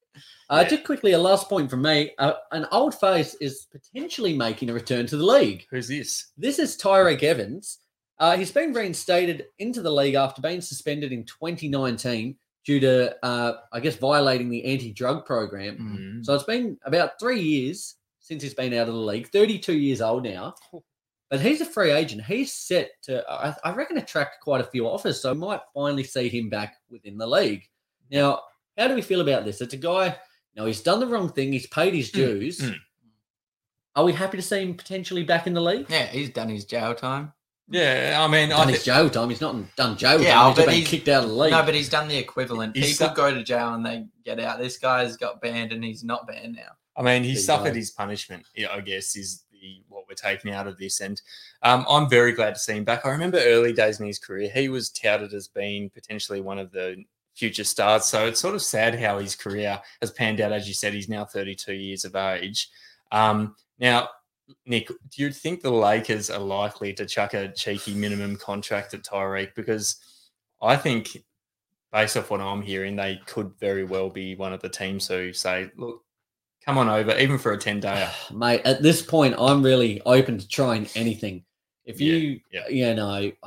Uh, 0.49 0.61
Yeah. 0.63 0.69
Just 0.69 0.85
quickly, 0.85 1.11
a 1.11 1.17
last 1.17 1.49
point 1.49 1.69
from 1.69 1.81
me. 1.81 2.11
Uh, 2.17 2.31
an 2.53 2.65
old 2.71 2.97
face 2.97 3.33
is 3.41 3.67
potentially 3.69 4.31
making 4.33 4.69
a 4.69 4.73
return 4.73 5.05
to 5.07 5.17
the 5.17 5.25
league. 5.25 5.65
Who's 5.69 5.89
this? 5.89 6.31
This 6.37 6.57
is 6.57 6.77
Tyreke 6.77 7.21
Evans. 7.23 7.79
Uh, 8.17 8.37
he's 8.37 8.51
been 8.53 8.71
reinstated 8.71 9.47
into 9.59 9.81
the 9.81 9.91
league 9.91 10.15
after 10.15 10.41
being 10.41 10.61
suspended 10.61 11.11
in 11.11 11.25
2019 11.25 12.37
due 12.63 12.79
to, 12.79 13.25
uh, 13.25 13.53
I 13.73 13.79
guess, 13.81 13.97
violating 13.97 14.49
the 14.49 14.63
anti-drug 14.63 15.25
program. 15.25 15.77
Mm. 16.21 16.25
So 16.25 16.33
it's 16.33 16.45
been 16.45 16.77
about 16.85 17.19
three 17.19 17.41
years 17.41 17.95
since 18.21 18.41
he's 18.41 18.53
been 18.53 18.73
out 18.73 18.87
of 18.87 18.93
the 18.93 18.99
league. 19.01 19.27
32 19.29 19.73
years 19.73 19.99
old 20.01 20.23
now. 20.23 20.55
But 21.29 21.41
he's 21.41 21.59
a 21.61 21.65
free 21.65 21.91
agent. 21.91 22.23
He's 22.23 22.53
set 22.53 22.91
to, 23.03 23.23
I, 23.29 23.53
I 23.63 23.73
reckon, 23.73 23.97
attract 23.97 24.41
quite 24.41 24.61
a 24.61 24.65
few 24.65 24.87
offers. 24.87 25.21
So 25.21 25.33
we 25.33 25.39
might 25.39 25.59
finally 25.73 26.03
see 26.03 26.29
him 26.29 26.49
back 26.49 26.75
within 26.89 27.17
the 27.17 27.27
league. 27.27 27.63
Now, 28.09 28.41
how 28.77 28.87
do 28.87 28.95
we 28.95 29.01
feel 29.01 29.19
about 29.21 29.43
this? 29.43 29.59
It's 29.59 29.73
a 29.73 29.77
guy, 29.77 30.05
you 30.05 30.13
know, 30.61 30.65
he's 30.65 30.81
done 30.81 30.99
the 31.01 31.07
wrong 31.07 31.29
thing. 31.29 31.51
He's 31.51 31.67
paid 31.67 31.93
his 31.93 32.09
Mm, 32.11 32.13
dues. 32.13 32.61
mm. 32.61 32.75
Are 33.95 34.05
we 34.05 34.13
happy 34.13 34.37
to 34.37 34.43
see 34.43 34.61
him 34.61 34.75
potentially 34.75 35.23
back 35.23 35.47
in 35.47 35.53
the 35.53 35.61
league? 35.61 35.87
Yeah, 35.89 36.05
he's 36.05 36.29
done 36.29 36.49
his 36.49 36.65
jail 36.65 36.93
time. 36.93 37.33
Yeah, 37.69 38.15
I 38.23 38.27
mean, 38.31 38.53
I 38.53 38.57
Done 38.59 38.67
his 38.69 38.77
think, 38.77 38.85
jail 38.85 39.09
time. 39.09 39.29
He's 39.29 39.41
not 39.41 39.55
done 39.75 39.97
jail 39.97 40.21
Yeah, 40.21 40.35
time. 40.35 40.47
He's 40.51 40.55
but 40.55 40.65
been 40.67 40.75
he's- 40.75 40.87
kicked 40.87 41.07
out 41.09 41.23
of 41.23 41.29
the 41.31 41.35
league. 41.35 41.51
No, 41.51 41.63
but 41.63 41.73
he's 41.75 41.89
done 41.89 42.07
the 42.07 42.15
equivalent. 42.15 42.77
He's 42.77 42.97
People 42.97 43.09
su- 43.09 43.15
go 43.15 43.33
to 43.33 43.43
jail 43.43 43.73
and 43.73 43.85
they 43.85 44.05
get 44.23 44.39
out. 44.39 44.59
This 44.59 44.77
guy's 44.77 45.17
got 45.17 45.41
banned 45.41 45.73
and 45.73 45.83
he's 45.83 46.01
not 46.03 46.25
banned 46.27 46.55
now. 46.55 46.71
I 46.95 47.01
mean, 47.01 47.23
he 47.23 47.33
Big 47.33 47.43
suffered 47.43 47.71
guy. 47.73 47.79
his 47.79 47.91
punishment. 47.91 48.45
I 48.71 48.79
guess 48.79 49.15
is 49.17 49.43
the 49.46 49.46
we're 50.07 50.15
taking 50.15 50.51
out 50.51 50.67
of 50.67 50.77
this, 50.77 50.99
and 51.01 51.21
um, 51.63 51.85
I'm 51.89 52.09
very 52.09 52.31
glad 52.31 52.55
to 52.55 52.59
see 52.59 52.73
him 52.73 52.83
back. 52.83 53.05
I 53.05 53.09
remember 53.09 53.39
early 53.39 53.73
days 53.73 53.99
in 53.99 54.07
his 54.07 54.19
career, 54.19 54.49
he 54.49 54.69
was 54.69 54.89
touted 54.89 55.33
as 55.33 55.47
being 55.47 55.89
potentially 55.89 56.41
one 56.41 56.59
of 56.59 56.71
the 56.71 57.03
future 57.37 57.63
stars. 57.63 58.05
So 58.05 58.25
it's 58.25 58.39
sort 58.39 58.55
of 58.55 58.61
sad 58.61 58.99
how 58.99 59.19
his 59.19 59.35
career 59.35 59.79
has 60.01 60.11
panned 60.11 60.41
out. 60.41 60.51
As 60.51 60.67
you 60.67 60.73
said, 60.73 60.93
he's 60.93 61.07
now 61.07 61.23
32 61.23 61.73
years 61.73 62.03
of 62.03 62.15
age. 62.15 62.69
Um, 63.11 63.55
now, 63.79 64.09
Nick, 64.65 64.87
do 64.87 65.21
you 65.21 65.31
think 65.31 65.61
the 65.61 65.71
Lakers 65.71 66.29
are 66.29 66.39
likely 66.39 66.93
to 66.93 67.05
chuck 67.05 67.33
a 67.33 67.51
cheeky 67.51 67.93
minimum 67.93 68.37
contract 68.37 68.93
at 68.93 69.03
Tyreke? 69.03 69.53
Because 69.55 69.97
I 70.61 70.75
think, 70.75 71.17
based 71.91 72.17
off 72.17 72.31
what 72.31 72.41
I'm 72.41 72.61
hearing, 72.61 72.95
they 72.95 73.21
could 73.27 73.51
very 73.59 73.83
well 73.83 74.09
be 74.09 74.35
one 74.35 74.53
of 74.53 74.61
the 74.61 74.69
teams 74.69 75.07
who 75.07 75.33
say, 75.33 75.69
"Look, 75.75 76.03
come 76.67 76.77
on 76.77 76.89
over, 76.89 77.17
even 77.17 77.37
for 77.39 77.53
a 77.53 77.57
10 77.57 77.79
day." 77.79 78.09
Mate, 78.33 78.61
at 78.65 78.83
this 78.83 79.01
point, 79.01 79.33
I'm 79.39 79.63
really 79.63 80.01
open 80.05 80.37
to 80.37 80.47
trying 80.47 80.87
anything. 80.95 81.43
If 81.85 81.99
you, 82.01 82.39
yeah. 82.51 82.67
you 82.67 82.93
know, 82.93 83.31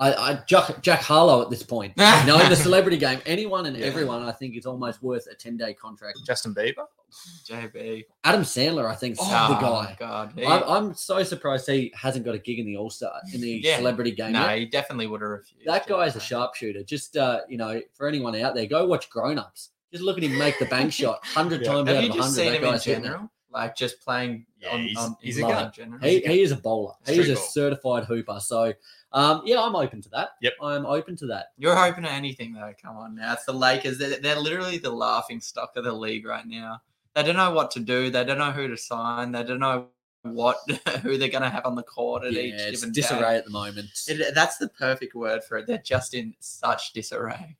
I, 0.00 0.12
I 0.14 0.40
Jack, 0.46 0.80
Jack 0.82 1.00
Harlow 1.00 1.42
at 1.42 1.50
this 1.50 1.62
point, 1.64 1.92
you 1.96 2.02
know, 2.26 2.38
in 2.40 2.48
the 2.50 2.56
celebrity 2.68 2.96
game, 2.98 3.20
anyone 3.26 3.66
and 3.66 3.76
Yeah. 3.76 3.86
everyone, 3.86 4.22
I 4.22 4.30
think 4.32 4.56
is 4.56 4.64
almost 4.66 5.02
worth 5.02 5.26
a 5.30 5.34
10 5.34 5.56
day 5.56 5.74
contract. 5.74 6.18
Justin 6.24 6.54
Bieber. 6.54 6.84
JB. 7.48 8.04
Adam 8.22 8.42
Sandler, 8.42 8.86
I 8.88 8.94
think, 8.94 9.14
is 9.14 9.18
Oh, 9.22 9.48
the 9.48 9.54
guy. 9.60 9.96
God. 9.98 10.32
He, 10.36 10.44
I'm, 10.46 10.62
I'm 10.64 10.94
so 10.94 11.22
surprised 11.24 11.68
he 11.68 11.92
hasn't 11.96 12.24
got 12.24 12.34
a 12.36 12.38
gig 12.38 12.60
in 12.60 12.66
the 12.66 12.76
All 12.76 12.90
Star 12.90 13.12
in 13.34 13.40
the 13.40 13.60
Yeah. 13.64 13.78
celebrity 13.78 14.12
game. 14.12 14.32
no, 14.32 14.46
yet. 14.48 14.58
he 14.58 14.66
definitely 14.66 15.08
would 15.08 15.20
have 15.20 15.30
refused. 15.30 15.66
That 15.66 15.82
it, 15.82 15.88
guy's 15.88 16.14
a 16.14 16.20
sharpshooter. 16.20 16.84
Just 16.84 17.16
uh, 17.16 17.40
you 17.48 17.56
know, 17.58 17.80
for 17.94 18.06
anyone 18.06 18.36
out 18.36 18.54
there, 18.54 18.66
go 18.66 18.86
watch 18.86 19.10
Grown 19.10 19.38
Ups. 19.38 19.70
Just 19.92 20.04
look 20.04 20.18
at 20.18 20.24
him 20.24 20.36
make 20.38 20.58
the 20.58 20.66
bank 20.66 20.92
shot 21.00 21.24
hundred 21.26 21.62
Yeah. 21.62 21.72
times 21.72 21.88
Have 21.88 21.96
out 21.98 22.04
you 22.04 22.10
of 22.10 22.16
just 22.16 22.28
hundred. 22.38 22.42
seen 22.42 22.52
That 22.52 22.58
him 22.58 22.64
in 22.64 22.70
guy's 22.72 22.84
hitting 22.84 23.02
general? 23.04 23.30
Like 23.50 23.76
just 23.76 24.00
playing 24.02 24.44
Yeah, 24.60 24.68
on, 24.74 24.80
he's- 24.82 24.96
on 24.98 25.16
he's 25.22 25.38
in 25.38 25.44
a 25.44 25.48
gun. 25.48 25.72
general? 25.74 26.00
He, 26.02 26.20
he 26.20 26.42
is 26.42 26.52
a 26.52 26.56
bowler. 26.56 26.92
He 27.06 27.18
is 27.18 27.30
a 27.30 27.34
ball. 27.34 27.42
certified 27.44 28.04
hooper. 28.04 28.38
So, 28.40 28.74
um, 29.12 29.40
yeah, 29.46 29.62
I'm 29.62 29.74
open 29.74 30.02
to 30.02 30.08
that. 30.10 30.30
Yep. 30.42 30.52
I'm 30.62 30.84
open 30.84 31.16
to 31.16 31.26
that. 31.28 31.46
You're 31.56 31.74
hoping 31.74 32.04
to 32.04 32.10
anything 32.10 32.52
though. 32.52 32.72
Come 32.82 32.96
on 32.96 33.14
now. 33.14 33.32
It's 33.32 33.46
the 33.46 33.54
Lakers. 33.54 33.96
They're, 33.98 34.20
they're 34.20 34.38
literally 34.38 34.76
the 34.76 34.90
laughing 34.90 35.40
stock 35.40 35.72
of 35.76 35.84
the 35.84 35.92
league 35.92 36.26
right 36.26 36.46
now. 36.46 36.82
They 37.14 37.22
don't 37.22 37.36
know 37.36 37.52
what 37.52 37.70
to 37.72 37.80
do. 37.80 38.10
They 38.10 38.22
don't 38.24 38.36
know 38.38 38.52
who 38.52 38.68
to 38.68 38.76
sign. 38.76 39.32
They 39.32 39.42
don't 39.42 39.60
know 39.60 39.86
what 40.34 40.56
who 41.02 41.16
they're 41.18 41.28
going 41.28 41.42
to 41.42 41.50
have 41.50 41.66
on 41.66 41.74
the 41.74 41.82
court 41.82 42.24
at 42.24 42.32
Yeah, 42.32 42.40
each 42.42 42.54
it's 42.54 42.80
given 42.80 42.92
disarray 42.92 43.20
day. 43.20 43.36
at 43.36 43.44
the 43.44 43.50
moment. 43.50 43.88
It, 44.06 44.34
that's 44.34 44.58
the 44.58 44.68
perfect 44.70 45.14
word 45.14 45.44
for 45.44 45.58
it. 45.58 45.66
They're 45.66 45.78
just 45.78 46.14
in 46.14 46.34
such 46.40 46.92
disarray. 46.92 47.56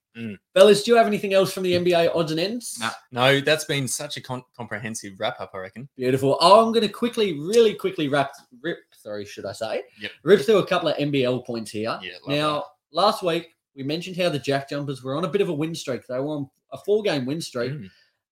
Fellas, 0.52 0.82
do 0.82 0.90
you 0.90 0.96
have 0.96 1.06
anything 1.06 1.32
else 1.32 1.52
from 1.52 1.62
the 1.62 1.74
NBA 1.74 2.10
odds 2.12 2.32
and 2.32 2.40
ends? 2.40 2.76
No. 2.80 2.90
No, 3.12 3.40
that's 3.40 3.64
been 3.64 3.86
such 3.86 4.16
a 4.16 4.20
con- 4.20 4.42
comprehensive 4.56 5.12
wrap 5.18 5.40
up, 5.40 5.52
I 5.54 5.58
reckon. 5.58 5.88
Beautiful. 5.96 6.36
Oh, 6.40 6.66
I'm 6.66 6.72
going 6.72 6.84
to 6.84 6.92
quickly, 6.92 7.38
really 7.38 7.72
quickly 7.74 8.08
wrap, 8.08 8.32
rip. 8.60 8.78
Sorry, 8.90 9.24
should 9.24 9.46
I 9.46 9.52
say? 9.52 9.84
Yep. 10.00 10.10
Rip 10.24 10.40
through 10.40 10.58
a 10.58 10.66
couple 10.66 10.88
of 10.88 10.96
NBL 10.96 11.46
points 11.46 11.70
here. 11.70 11.96
Yeah, 12.02 12.14
love 12.26 12.28
Now, 12.36 12.64
last 12.90 13.22
week 13.22 13.54
we 13.76 13.84
mentioned 13.84 14.16
how 14.16 14.28
the 14.28 14.40
Jack 14.40 14.68
Jumpers 14.70 15.04
were 15.04 15.16
on 15.16 15.24
a 15.24 15.28
bit 15.28 15.40
of 15.40 15.50
a 15.50 15.54
win 15.54 15.72
streak. 15.72 16.04
They 16.08 16.18
were 16.18 16.26
on 16.34 16.50
a 16.72 16.78
four-game 16.78 17.24
win 17.24 17.40
streak. 17.40 17.70
Mm. 17.70 17.88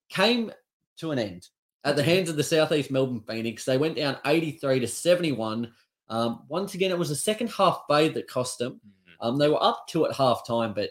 Came 0.09 0.51
to 0.97 1.13
an 1.13 1.21
end 1.21 1.49
at 1.87 1.95
the 1.95 2.03
hands 2.03 2.29
of 2.29 2.37
the 2.37 2.43
Southeast 2.43 2.91
Melbourne 2.91 3.23
Phoenix. 3.27 3.65
They 3.65 3.79
went 3.79 3.97
down 3.97 4.19
83 4.27 4.81
to 4.81 4.89
71. 4.89 5.73
Um, 6.09 6.43
once 6.49 6.75
again, 6.75 6.91
it 6.91 6.99
was 6.99 7.13
a 7.13 7.17
second 7.17 7.49
half 7.51 7.85
fade 7.89 8.15
that 8.15 8.29
cost 8.29 8.59
them. 8.59 8.81
Mm. 8.85 9.13
Um, 9.21 9.39
they 9.39 9.49
were 9.49 9.63
up 9.63 9.87
two 9.89 10.05
at 10.05 10.15
half 10.15 10.45
time, 10.45 10.75
but 10.75 10.91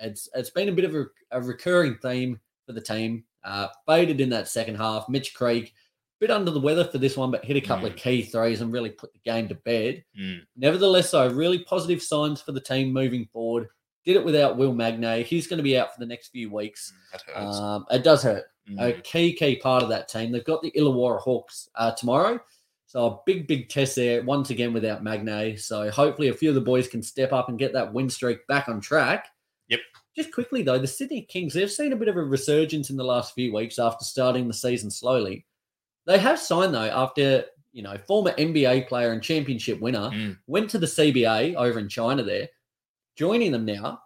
it's 0.00 0.28
it's 0.34 0.50
been 0.50 0.68
a 0.68 0.72
bit 0.72 0.84
of 0.84 0.94
a, 0.94 1.06
a 1.32 1.42
recurring 1.42 1.96
theme 1.96 2.38
for 2.66 2.72
the 2.72 2.80
team. 2.80 3.24
Uh, 3.42 3.66
faded 3.86 4.20
in 4.20 4.30
that 4.30 4.48
second 4.48 4.76
half. 4.76 5.08
Mitch 5.08 5.34
Creek, 5.34 5.74
bit 6.20 6.30
under 6.30 6.52
the 6.52 6.60
weather 6.60 6.84
for 6.84 6.98
this 6.98 7.16
one, 7.16 7.32
but 7.32 7.44
hit 7.44 7.56
a 7.56 7.60
couple 7.60 7.86
of 7.86 7.96
key 7.96 8.22
threes 8.22 8.60
and 8.60 8.72
really 8.72 8.90
put 8.90 9.12
the 9.12 9.20
game 9.20 9.48
to 9.48 9.54
bed. 9.56 10.04
Mm. 10.18 10.42
Nevertheless, 10.56 11.10
though, 11.10 11.28
really 11.28 11.64
positive 11.64 12.00
signs 12.00 12.40
for 12.40 12.52
the 12.52 12.60
team 12.60 12.92
moving 12.92 13.26
forward. 13.32 13.68
Did 14.08 14.16
it 14.16 14.24
without 14.24 14.56
Will 14.56 14.72
Magnay. 14.72 15.22
He's 15.24 15.46
going 15.46 15.58
to 15.58 15.62
be 15.62 15.76
out 15.76 15.92
for 15.92 16.00
the 16.00 16.06
next 16.06 16.28
few 16.28 16.50
weeks. 16.50 16.94
That 17.12 17.20
hurts. 17.26 17.56
Um, 17.58 17.84
it 17.90 18.02
does 18.02 18.22
hurt. 18.22 18.44
Mm. 18.70 18.88
A 18.88 18.92
key, 19.02 19.34
key 19.34 19.56
part 19.56 19.82
of 19.82 19.90
that 19.90 20.08
team. 20.08 20.32
They've 20.32 20.42
got 20.42 20.62
the 20.62 20.70
Illawarra 20.70 21.20
Hawks 21.20 21.68
uh, 21.74 21.90
tomorrow. 21.90 22.40
So 22.86 23.04
a 23.06 23.18
big, 23.26 23.46
big 23.46 23.68
test 23.68 23.96
there 23.96 24.22
once 24.22 24.48
again 24.48 24.72
without 24.72 25.04
Magnay. 25.04 25.60
So 25.60 25.90
hopefully 25.90 26.28
a 26.28 26.32
few 26.32 26.48
of 26.48 26.54
the 26.54 26.60
boys 26.62 26.88
can 26.88 27.02
step 27.02 27.34
up 27.34 27.50
and 27.50 27.58
get 27.58 27.74
that 27.74 27.92
win 27.92 28.08
streak 28.08 28.46
back 28.46 28.66
on 28.70 28.80
track. 28.80 29.26
Yep. 29.68 29.80
Just 30.16 30.32
quickly 30.32 30.62
though, 30.62 30.78
the 30.78 30.86
Sydney 30.86 31.20
Kings, 31.20 31.52
they've 31.52 31.70
seen 31.70 31.92
a 31.92 31.96
bit 31.96 32.08
of 32.08 32.16
a 32.16 32.22
resurgence 32.24 32.88
in 32.88 32.96
the 32.96 33.04
last 33.04 33.34
few 33.34 33.52
weeks 33.54 33.78
after 33.78 34.06
starting 34.06 34.48
the 34.48 34.54
season 34.54 34.90
slowly. 34.90 35.44
They 36.06 36.18
have 36.18 36.38
signed 36.38 36.72
though 36.72 36.80
after, 36.80 37.44
you 37.72 37.82
know, 37.82 37.98
former 38.06 38.32
NBA 38.38 38.88
player 38.88 39.12
and 39.12 39.22
championship 39.22 39.80
winner 39.82 40.08
Mm. 40.08 40.38
went 40.46 40.70
to 40.70 40.78
the 40.78 40.86
CBA 40.86 41.56
over 41.56 41.78
in 41.78 41.90
China 41.90 42.22
there, 42.22 42.48
joining 43.18 43.52
them 43.52 43.64
now. 43.64 44.00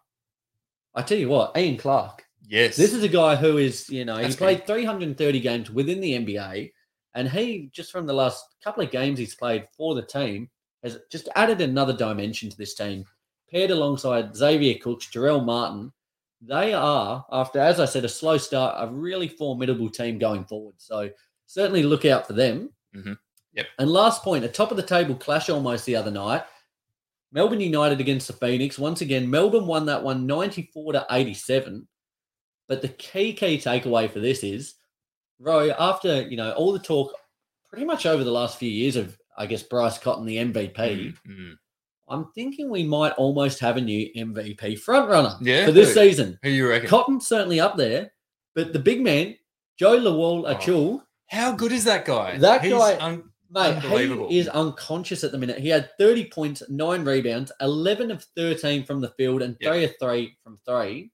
I 0.94 1.02
tell 1.02 1.18
you 1.18 1.28
what, 1.28 1.56
Ian 1.56 1.76
Clark. 1.76 2.24
Yes. 2.48 2.76
This 2.76 2.92
is 2.92 3.02
a 3.02 3.08
guy 3.08 3.36
who 3.36 3.58
is, 3.58 3.88
you 3.88 4.04
know, 4.04 4.16
That's 4.16 4.34
he 4.34 4.38
played 4.38 4.66
330 4.66 5.40
games 5.40 5.70
within 5.70 6.00
the 6.00 6.14
NBA, 6.14 6.72
and 7.14 7.28
he 7.28 7.70
just 7.72 7.92
from 7.92 8.06
the 8.06 8.12
last 8.12 8.44
couple 8.64 8.82
of 8.82 8.90
games 8.90 9.18
he's 9.18 9.34
played 9.34 9.68
for 9.76 9.94
the 9.94 10.02
team 10.02 10.50
has 10.82 10.98
just 11.10 11.28
added 11.36 11.60
another 11.60 11.92
dimension 11.92 12.50
to 12.50 12.56
this 12.56 12.74
team. 12.74 13.04
Paired 13.50 13.70
alongside 13.70 14.34
Xavier 14.34 14.78
Cooks, 14.78 15.06
Jarell 15.06 15.44
Martin, 15.44 15.92
they 16.40 16.72
are, 16.74 17.24
after 17.30 17.60
as 17.60 17.78
I 17.78 17.84
said, 17.84 18.04
a 18.04 18.08
slow 18.08 18.36
start, 18.36 18.74
a 18.78 18.92
really 18.92 19.28
formidable 19.28 19.88
team 19.88 20.18
going 20.18 20.44
forward. 20.44 20.74
So 20.78 21.10
certainly 21.46 21.84
look 21.84 22.04
out 22.04 22.26
for 22.26 22.32
them. 22.32 22.70
Mhm. 22.96 23.16
Yep. 23.52 23.66
And 23.78 23.90
last 23.90 24.22
point, 24.22 24.44
a 24.44 24.48
top 24.48 24.70
of 24.70 24.76
the 24.76 24.82
table 24.82 25.14
clash 25.14 25.48
almost 25.48 25.86
the 25.86 25.94
other 25.94 26.10
night. 26.10 26.42
Melbourne 27.32 27.60
United 27.60 28.00
against 28.00 28.26
the 28.26 28.32
Phoenix. 28.34 28.78
Once 28.78 29.00
again, 29.00 29.28
Melbourne 29.30 29.66
won 29.66 29.86
that 29.86 30.02
one 30.02 30.26
94 30.26 30.92
to 30.94 31.06
87. 31.10 31.86
But 32.68 32.82
the 32.82 32.88
key, 32.88 33.32
key 33.32 33.58
takeaway 33.58 34.10
for 34.10 34.20
this 34.20 34.42
is, 34.44 34.74
Roy, 35.38 35.70
after, 35.78 36.22
you 36.22 36.36
know, 36.36 36.52
all 36.52 36.72
the 36.72 36.78
talk 36.78 37.12
pretty 37.68 37.84
much 37.84 38.06
over 38.06 38.22
the 38.22 38.30
last 38.30 38.58
few 38.58 38.70
years 38.70 38.96
of, 38.96 39.16
I 39.36 39.46
guess, 39.46 39.62
Bryce 39.62 39.98
Cotton, 39.98 40.26
the 40.26 40.36
MVP, 40.36 40.74
Mm, 40.76 41.14
mm. 41.28 41.52
I'm 42.08 42.26
thinking 42.34 42.68
we 42.70 42.82
might 42.84 43.12
almost 43.12 43.58
have 43.60 43.76
a 43.78 43.80
new 43.80 44.08
MVP 44.16 44.78
frontrunner 44.84 45.36
Yeah, 45.40 45.64
for 45.64 45.72
this 45.72 45.88
who? 45.94 46.00
season. 46.00 46.38
Who 46.42 46.50
you 46.50 46.68
reckon? 46.68 46.88
Cotton's 46.88 47.26
certainly 47.26 47.58
up 47.60 47.76
there, 47.76 48.12
but 48.54 48.72
the 48.74 48.78
big 48.78 49.00
man, 49.02 49.36
Jo 49.78 49.96
Lual 49.98 50.44
Oh, 50.46 50.54
Acuil, 50.54 51.02
How 51.28 51.52
good 51.52 51.72
is 51.72 51.84
that 51.84 52.04
guy? 52.04 52.36
That 52.38 52.62
He's 52.62 52.72
guy- 52.74 52.98
un- 52.98 53.30
Mate, 53.52 53.78
he 54.30 54.38
is 54.38 54.48
unconscious 54.48 55.24
at 55.24 55.32
the 55.32 55.38
minute. 55.38 55.58
He 55.58 55.68
had 55.68 55.90
30 55.98 56.30
points, 56.30 56.62
nine 56.70 57.04
rebounds, 57.04 57.52
11 57.60 58.10
of 58.10 58.24
13 58.36 58.84
from 58.84 59.00
the 59.00 59.10
field, 59.10 59.42
and 59.42 59.56
Yep. 59.60 59.70
three 59.72 59.84
of 59.84 59.94
three 60.00 60.36
from 60.42 60.58
three. 60.66 61.10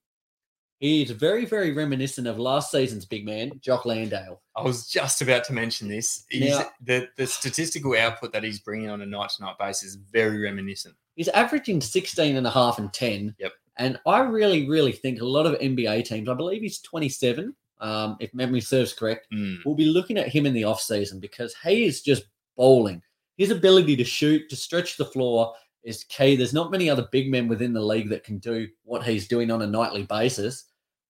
He 0.79 1.03
is 1.03 1.11
very, 1.11 1.45
very 1.45 1.73
reminiscent 1.73 2.29
of 2.29 2.39
last 2.39 2.71
season's 2.71 3.05
big 3.05 3.25
man, 3.27 3.51
Jock 3.61 3.85
Landale. 3.85 4.41
I 4.55 4.63
was 4.63 4.87
just 4.87 5.21
about 5.21 5.43
to 5.47 5.53
mention 5.53 5.89
this. 5.89 6.25
Now- 6.33 6.71
the 6.81 7.09
the 7.17 7.27
statistical 7.27 7.97
output 7.97 8.33
that 8.33 8.45
he's 8.45 8.61
bringing 8.61 8.89
on 8.89 9.03
a 9.03 9.07
night 9.07 9.31
to 9.31 9.43
night 9.43 9.59
basis 9.59 9.89
is 9.91 9.95
very 9.97 10.39
reminiscent. 10.41 10.95
He's 11.17 11.27
averaging 11.29 11.81
16 11.81 12.37
and 12.37 12.47
a 12.47 12.51
half 12.51 12.79
and 12.79 12.93
10. 12.93 13.35
Yep. 13.41 13.53
And 13.79 13.99
I 14.07 14.21
really, 14.21 14.69
really 14.69 14.93
think 14.93 15.21
a 15.21 15.25
lot 15.25 15.47
of 15.47 15.59
NBA 15.61 16.05
teams, 16.05 16.29
I 16.29 16.35
believe 16.35 16.63
he's 16.63 16.79
27, 16.81 17.57
um, 17.81 18.17
if 18.21 18.33
memory 18.35 18.61
serves 18.61 18.93
correct, 18.93 19.27
Mm. 19.33 19.59
we'll 19.65 19.75
be 19.75 19.87
looking 19.87 20.17
at 20.19 20.29
him 20.29 20.47
in 20.47 20.53
the 20.55 20.63
offseason 20.63 21.21
because 21.21 21.55
he 21.65 21.85
is 21.85 22.03
just 22.03 22.25
bowling. 22.57 23.03
His 23.37 23.51
ability 23.51 23.95
to 23.97 24.05
shoot, 24.05 24.49
to 24.51 24.57
stretch 24.57 24.97
the 24.97 25.05
floor 25.05 25.55
is 25.85 26.05
key. 26.05 26.35
There's 26.37 26.53
not 26.53 26.71
many 26.73 26.91
other 26.91 27.07
big 27.13 27.31
men 27.31 27.47
within 27.49 27.73
the 27.73 27.81
league 27.81 28.09
that 28.11 28.25
can 28.25 28.39
do 28.39 28.67
what 28.85 29.05
he's 29.05 29.29
doing 29.29 29.51
on 29.51 29.63
a 29.63 29.67
nightly 29.67 30.03
basis. 30.03 30.65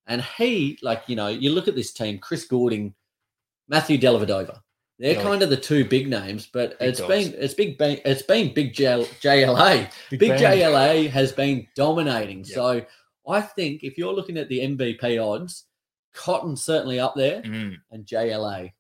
And 0.06 0.22
he, 0.22 0.78
like, 0.82 1.02
you 1.06 1.16
know, 1.16 1.28
you 1.28 1.50
look 1.50 1.68
at 1.68 1.74
this 1.74 1.92
team, 1.92 2.18
Chris 2.18 2.44
Goulding, 2.44 2.94
Matthew 3.68 3.98
Dellavedova. 3.98 4.60
They're 4.98 5.22
kind 5.22 5.42
of 5.42 5.50
the 5.50 5.56
two 5.56 5.84
big 5.84 6.08
names, 6.08 6.48
but 6.52 6.76
Big 6.80 6.88
it's 6.88 6.98
dogs. 6.98 7.28
been 7.28 7.40
it's 7.40 7.54
big 7.54 7.78
bang- 7.78 8.00
it's 8.04 8.22
been 8.22 8.52
big 8.52 8.72
JL, 8.74 9.04
JLA. 9.20 9.88
Big, 10.10 10.18
Bang. 10.20 10.40
JLA 10.40 11.08
has 11.10 11.30
been 11.30 11.68
dominating. 11.76 12.38
Yep. 12.38 12.46
So 12.48 12.84
I 13.28 13.40
think 13.40 13.84
if 13.84 13.96
you're 13.96 14.12
looking 14.12 14.36
at 14.38 14.48
the 14.48 14.58
MVP 14.58 15.24
odds, 15.24 15.66
Cotton's 16.18 16.62
certainly 16.64 16.98
up 16.98 17.14
there 17.14 17.40
Mm. 17.42 17.76
and 17.92 18.04
JLA. 18.04 18.72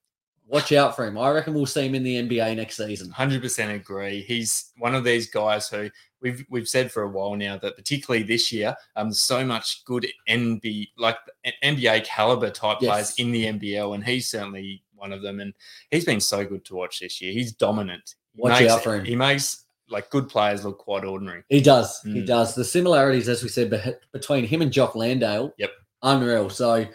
Watch 0.46 0.72
out 0.72 0.96
for 0.96 1.06
him. 1.06 1.18
I 1.18 1.30
reckon 1.30 1.52
we'll 1.54 1.66
see 1.66 1.86
him 1.86 1.94
in 1.94 2.02
the 2.02 2.16
NBA 2.16 2.56
next 2.56 2.76
season. 2.78 3.10
Hundred 3.10 3.42
percent 3.42 3.70
agree. 3.70 4.22
He's 4.22 4.72
one 4.78 4.94
of 4.94 5.04
these 5.04 5.28
guys 5.30 5.68
who 5.68 5.90
we've 6.22 6.44
we've 6.48 6.68
said 6.68 6.90
for 6.90 7.02
a 7.02 7.08
while 7.08 7.36
now 7.36 7.58
that 7.58 7.76
particularly 7.76 8.24
this 8.24 8.50
year, 8.50 8.74
um, 8.96 9.12
so 9.12 9.44
much 9.44 9.84
good 9.84 10.06
NB 10.28 10.88
like 10.96 11.18
NBA 11.62 12.04
caliber 12.06 12.50
type 12.50 12.78
Yes. 12.80 12.90
players 12.90 13.14
in 13.18 13.30
the 13.30 13.44
NBL, 13.46 13.94
and 13.94 14.02
he's 14.02 14.26
certainly 14.30 14.82
one 14.94 15.12
of 15.12 15.20
them. 15.22 15.38
And 15.40 15.52
he's 15.90 16.06
been 16.06 16.20
so 16.20 16.44
good 16.46 16.64
to 16.64 16.74
watch 16.74 17.00
this 17.00 17.20
year. 17.20 17.32
He's 17.32 17.52
dominant. 17.52 18.14
He 18.34 18.40
Watch 18.42 18.60
makes, 18.60 18.72
out 18.72 18.82
for 18.82 18.96
him. 18.96 19.04
He 19.04 19.14
makes 19.16 19.64
like 19.90 20.08
good 20.10 20.28
players 20.30 20.64
look 20.64 20.78
quite 20.78 21.04
ordinary. 21.04 21.42
He 21.50 21.60
does. 21.60 22.00
He 22.04 22.22
Mm. 22.22 22.26
does. 22.26 22.54
The 22.54 22.64
similarities, 22.64 23.28
as 23.28 23.42
we 23.42 23.48
said, 23.50 23.70
beh- 23.70 23.96
between 24.12 24.44
him 24.46 24.62
and 24.62 24.72
Jock 24.72 24.94
Landale, 24.94 25.52
Yep. 25.58 25.70
unreal. 26.02 26.48
So 26.50 26.86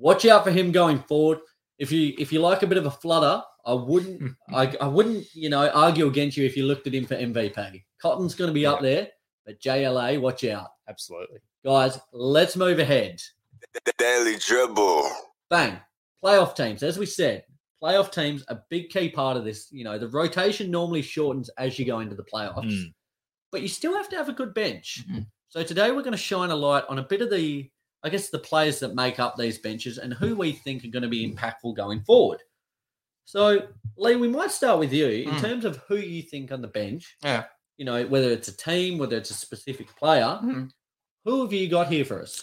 watch 0.00 0.24
out 0.26 0.42
for 0.44 0.50
him 0.50 0.72
going 0.72 0.98
forward. 1.00 1.38
If 1.78 1.92
you 1.92 2.14
if 2.18 2.32
you 2.32 2.40
like 2.40 2.62
a 2.62 2.66
bit 2.66 2.78
of 2.78 2.86
a 2.86 2.90
flutter, 2.90 3.42
I 3.64 3.74
wouldn't 3.74 4.32
I, 4.52 4.74
I 4.80 4.88
wouldn't 4.88 5.26
you 5.34 5.48
know 5.50 5.68
argue 5.70 6.06
against 6.08 6.36
you 6.36 6.44
if 6.44 6.56
you 6.56 6.64
looked 6.64 6.86
at 6.86 6.94
him 6.94 7.06
for 7.06 7.14
MVP. 7.16 7.82
Cotton's 8.02 8.34
going 8.34 8.48
to 8.48 8.54
be 8.54 8.66
up 8.66 8.80
there, 8.80 9.08
but 9.46 9.60
JLA, 9.60 10.20
watch 10.20 10.42
out, 10.44 10.68
Absolutely. 10.88 11.38
guys. 11.64 11.98
Let's 12.12 12.56
move 12.56 12.78
ahead. 12.80 13.20
The 13.84 13.92
Daily 13.98 14.36
Dribble. 14.38 15.08
bang 15.50 15.78
playoff 16.24 16.54
teams 16.56 16.82
as 16.82 16.98
we 16.98 17.06
said 17.06 17.44
playoff 17.82 18.12
teams 18.12 18.44
a 18.48 18.58
big 18.68 18.88
key 18.90 19.08
part 19.08 19.36
of 19.38 19.44
this 19.44 19.68
you 19.72 19.84
know 19.84 19.98
the 19.98 20.08
rotation 20.08 20.70
normally 20.70 21.00
shortens 21.02 21.48
as 21.58 21.78
you 21.78 21.84
go 21.86 22.00
into 22.00 22.14
the 22.14 22.22
playoffs 22.24 22.64
Mm. 22.72 22.92
but 23.52 23.62
you 23.62 23.68
still 23.68 23.94
have 23.94 24.08
to 24.10 24.16
have 24.16 24.28
a 24.28 24.34
good 24.34 24.52
bench 24.54 25.04
Mhm. 25.10 25.26
so 25.48 25.62
today 25.62 25.90
we're 25.90 26.02
going 26.02 26.12
to 26.12 26.18
shine 26.18 26.50
a 26.50 26.54
light 26.56 26.84
on 26.90 26.98
a 26.98 27.02
bit 27.02 27.22
of 27.22 27.30
the 27.30 27.70
i 28.02 28.08
guess 28.08 28.28
the 28.30 28.38
players 28.38 28.78
that 28.80 28.94
make 28.94 29.18
up 29.20 29.36
these 29.36 29.58
benches 29.58 29.98
and 29.98 30.12
who 30.14 30.34
we 30.36 30.52
think 30.52 30.84
are 30.84 30.88
going 30.88 31.02
to 31.02 31.08
be 31.08 31.28
impactful 31.30 31.76
going 31.76 32.00
forward 32.02 32.40
so 33.24 33.66
lee 33.96 34.16
we 34.16 34.28
might 34.28 34.50
start 34.50 34.78
with 34.78 34.92
you 34.92 35.06
in 35.06 35.30
Mm. 35.30 35.40
terms 35.40 35.64
of 35.64 35.76
who 35.88 35.96
you 35.96 36.22
think 36.22 36.50
on 36.52 36.62
the 36.62 36.68
bench 36.68 37.16
Yeah. 37.22 37.44
you 37.76 37.84
know 37.84 38.06
whether 38.06 38.30
it's 38.30 38.48
a 38.48 38.56
team 38.56 38.98
whether 38.98 39.16
it's 39.16 39.30
a 39.30 39.34
specific 39.34 39.94
player 39.96 40.38
Mhm. 40.42 40.70
who 41.24 41.42
have 41.42 41.52
you 41.52 41.68
got 41.68 41.88
here 41.92 42.04
for 42.04 42.20
us 42.22 42.42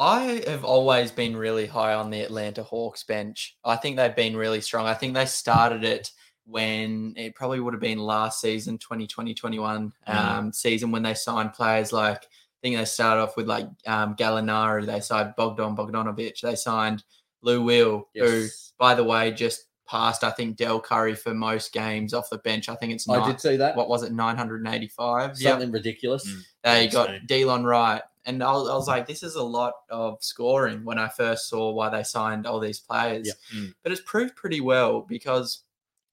I 0.00 0.44
have 0.46 0.64
always 0.64 1.10
been 1.10 1.36
really 1.36 1.66
high 1.66 1.94
on 1.94 2.08
the 2.10 2.20
Atlanta 2.20 2.62
Hawks 2.62 3.02
bench. 3.02 3.56
I 3.64 3.74
think 3.74 3.96
they've 3.96 4.14
been 4.14 4.36
really 4.36 4.60
strong. 4.60 4.86
I 4.86 4.94
think 4.94 5.12
they 5.12 5.26
started 5.26 5.82
it 5.82 6.12
when 6.46 7.14
it 7.16 7.34
probably 7.34 7.58
would 7.58 7.74
have 7.74 7.80
been 7.80 7.98
last 7.98 8.40
season, 8.40 8.78
2020 8.78 9.34
21 9.34 9.92
Mm. 10.06 10.14
um, 10.14 10.52
season, 10.52 10.92
when 10.92 11.02
they 11.02 11.14
signed 11.14 11.52
players 11.52 11.92
like, 11.92 12.28
think 12.62 12.76
they 12.76 12.84
started 12.84 13.22
off 13.22 13.36
with 13.36 13.46
like 13.46 13.66
um, 13.86 14.16
Gallinari, 14.16 14.86
they 14.86 15.00
signed 15.00 15.34
Bogdan 15.36 15.76
Bogdanovic, 15.76 16.40
they 16.40 16.54
signed 16.54 17.04
Lou 17.42 17.62
Will, 17.62 18.08
who, 18.14 18.46
by 18.78 18.94
the 18.94 19.04
way, 19.04 19.30
just 19.30 19.64
passed, 19.88 20.22
I 20.22 20.30
think, 20.30 20.56
Del 20.56 20.80
Curry 20.80 21.14
for 21.14 21.34
most 21.34 21.72
games 21.72 22.12
off 22.12 22.30
the 22.30 22.38
bench. 22.38 22.68
I 22.68 22.74
think 22.74 22.92
it's 22.92 23.08
i 23.08 23.16
not, 23.16 23.26
did 23.26 23.40
see 23.40 23.56
that 23.56 23.74
what 23.76 23.88
was 23.88 24.02
it, 24.02 24.12
985? 24.12 25.30
Yep. 25.30 25.36
something 25.36 25.72
ridiculous 25.72 26.26
Mm. 26.28 26.42
They 26.62 26.84
Insane. 26.84 27.06
got 27.06 27.28
Delon 27.28 27.64
Wright. 27.64 28.02
And 28.26 28.42
I 28.42 28.52
was, 28.52 28.68
I 28.68 28.74
was 28.74 28.88
like, 28.88 29.06
this 29.06 29.22
is 29.22 29.36
a 29.36 29.42
lot 29.42 29.72
of 29.88 30.18
scoring 30.20 30.84
when 30.84 30.98
I 30.98 31.08
first 31.08 31.48
saw 31.48 31.72
why 31.72 31.88
they 31.88 32.02
signed 32.02 32.46
all 32.46 32.60
these 32.60 32.80
players. 32.80 33.26
Yep. 33.26 33.36
Mm. 33.56 33.74
But 33.82 33.92
it's 33.92 34.02
proved 34.04 34.36
pretty 34.36 34.60
well 34.60 35.00
because 35.08 35.62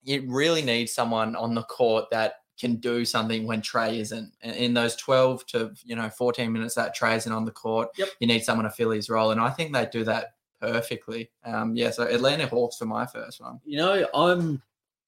you 0.04 0.24
really 0.28 0.62
need 0.62 0.88
someone 0.88 1.36
on 1.36 1.56
the 1.56 1.64
court 1.64 2.06
that 2.12 2.36
can 2.60 2.76
do 2.78 3.04
something 3.06 3.46
when 3.46 3.62
Trey 3.62 4.00
isn't. 4.00 4.32
In 4.42 4.74
those 4.74 4.96
12 4.96 5.46
to 5.48 5.74
you 5.84 5.96
know 5.96 6.10
14 6.10 6.52
minutes 6.52 6.76
that 6.76 6.96
Trey 6.96 7.16
isn't 7.16 7.32
on 7.32 7.46
the 7.46 7.52
court, 7.52 7.90
Yep. 7.98 8.10
you 8.20 8.28
need 8.28 8.44
someone 8.44 8.64
to 8.66 8.72
fill 8.72 8.92
his 8.92 9.10
role. 9.10 9.32
And 9.32 9.42
I 9.42 9.50
think 9.50 9.74
they 9.74 9.86
do 9.92 10.04
that 10.06 10.36
perfectly. 10.62 11.32
Um, 11.44 11.76
yeah, 11.76 11.92
so 11.92 12.04
Atlanta 12.04 12.48
Hawks 12.48 12.78
for 12.78 12.86
my 12.86 13.06
first 13.06 13.42
one. 13.42 13.60
You 13.66 13.78
know, 13.78 14.08
I'm 14.14 14.62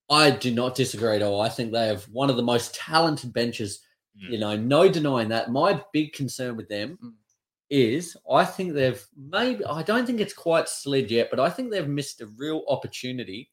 I 0.09 0.31
do 0.31 0.51
not 0.53 0.75
disagree 0.75 1.15
at 1.17 1.21
all. 1.21 1.41
I 1.41 1.49
think 1.49 1.71
they 1.71 1.87
have 1.87 2.03
one 2.05 2.29
of 2.29 2.37
the 2.37 2.43
most 2.43 2.73
talented 2.75 3.33
benches. 3.33 3.81
Mm. 4.21 4.31
You 4.31 4.37
know, 4.39 4.55
no 4.57 4.89
denying 4.89 5.29
that. 5.29 5.51
My 5.51 5.81
big 5.93 6.13
concern 6.13 6.55
with 6.57 6.67
them 6.69 6.97
Mm. 7.03 7.13
is 7.69 8.15
I 8.31 8.45
think 8.45 8.73
they've 8.73 9.05
maybe 9.15 9.63
I 9.65 9.83
don't 9.83 10.05
think 10.05 10.19
it's 10.19 10.33
quite 10.33 10.67
slid 10.69 11.11
yet, 11.11 11.29
but 11.29 11.39
I 11.39 11.49
think 11.49 11.71
they've 11.71 11.87
missed 11.87 12.21
a 12.21 12.27
real 12.27 12.63
opportunity 12.67 13.51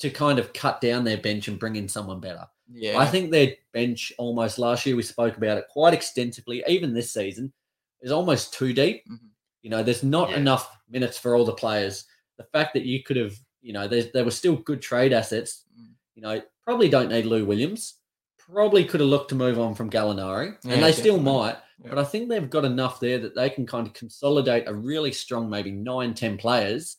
to 0.00 0.10
kind 0.10 0.38
of 0.40 0.52
cut 0.52 0.80
down 0.80 1.04
their 1.04 1.18
bench 1.18 1.46
and 1.48 1.58
bring 1.58 1.76
in 1.76 1.88
someone 1.88 2.18
better. 2.20 2.46
Yeah. 2.70 2.98
I 2.98 3.06
think 3.06 3.30
their 3.30 3.54
bench 3.72 4.12
almost 4.18 4.58
last 4.58 4.86
year 4.86 4.96
we 4.96 5.02
spoke 5.02 5.36
about 5.36 5.58
it 5.58 5.66
quite 5.68 5.94
extensively, 5.94 6.62
even 6.66 6.94
this 6.94 7.12
season, 7.12 7.52
is 8.00 8.10
almost 8.12 8.54
too 8.54 8.72
deep. 8.72 9.02
Mhm. 9.10 9.30
You 9.62 9.70
know, 9.70 9.82
there's 9.82 10.02
not 10.02 10.30
Yeah. 10.30 10.36
enough 10.38 10.76
minutes 10.88 11.18
for 11.18 11.34
all 11.36 11.44
the 11.44 11.52
players. 11.54 12.04
The 12.38 12.44
fact 12.44 12.74
that 12.74 12.84
you 12.84 13.02
could 13.02 13.16
have, 13.16 13.34
you 13.62 13.72
know, 13.72 13.86
there 13.88 14.24
were 14.24 14.30
still 14.30 14.56
good 14.56 14.82
trade 14.82 15.12
assets. 15.12 15.64
Mm. 15.78 15.94
You 16.14 16.22
know, 16.22 16.42
probably 16.62 16.88
don't 16.88 17.08
need 17.10 17.26
Lou 17.26 17.44
Williams. 17.44 17.94
Probably 18.38 18.84
could 18.84 19.00
have 19.00 19.08
looked 19.08 19.30
to 19.30 19.34
move 19.34 19.58
on 19.58 19.74
from 19.74 19.88
Gallinari, 19.90 20.58
Yeah, 20.64 20.74
and 20.74 20.82
they 20.82 20.92
still 20.92 21.18
might. 21.18 21.56
Yeah. 21.82 21.88
But 21.90 21.98
I 21.98 22.04
think 22.04 22.28
they've 22.28 22.50
got 22.50 22.64
enough 22.64 23.00
there 23.00 23.18
that 23.18 23.34
they 23.34 23.48
can 23.48 23.66
kind 23.66 23.86
of 23.86 23.94
consolidate 23.94 24.68
a 24.68 24.74
really 24.74 25.12
strong, 25.12 25.48
maybe 25.48 25.70
nine, 25.70 26.12
10 26.14 26.36
players 26.36 26.98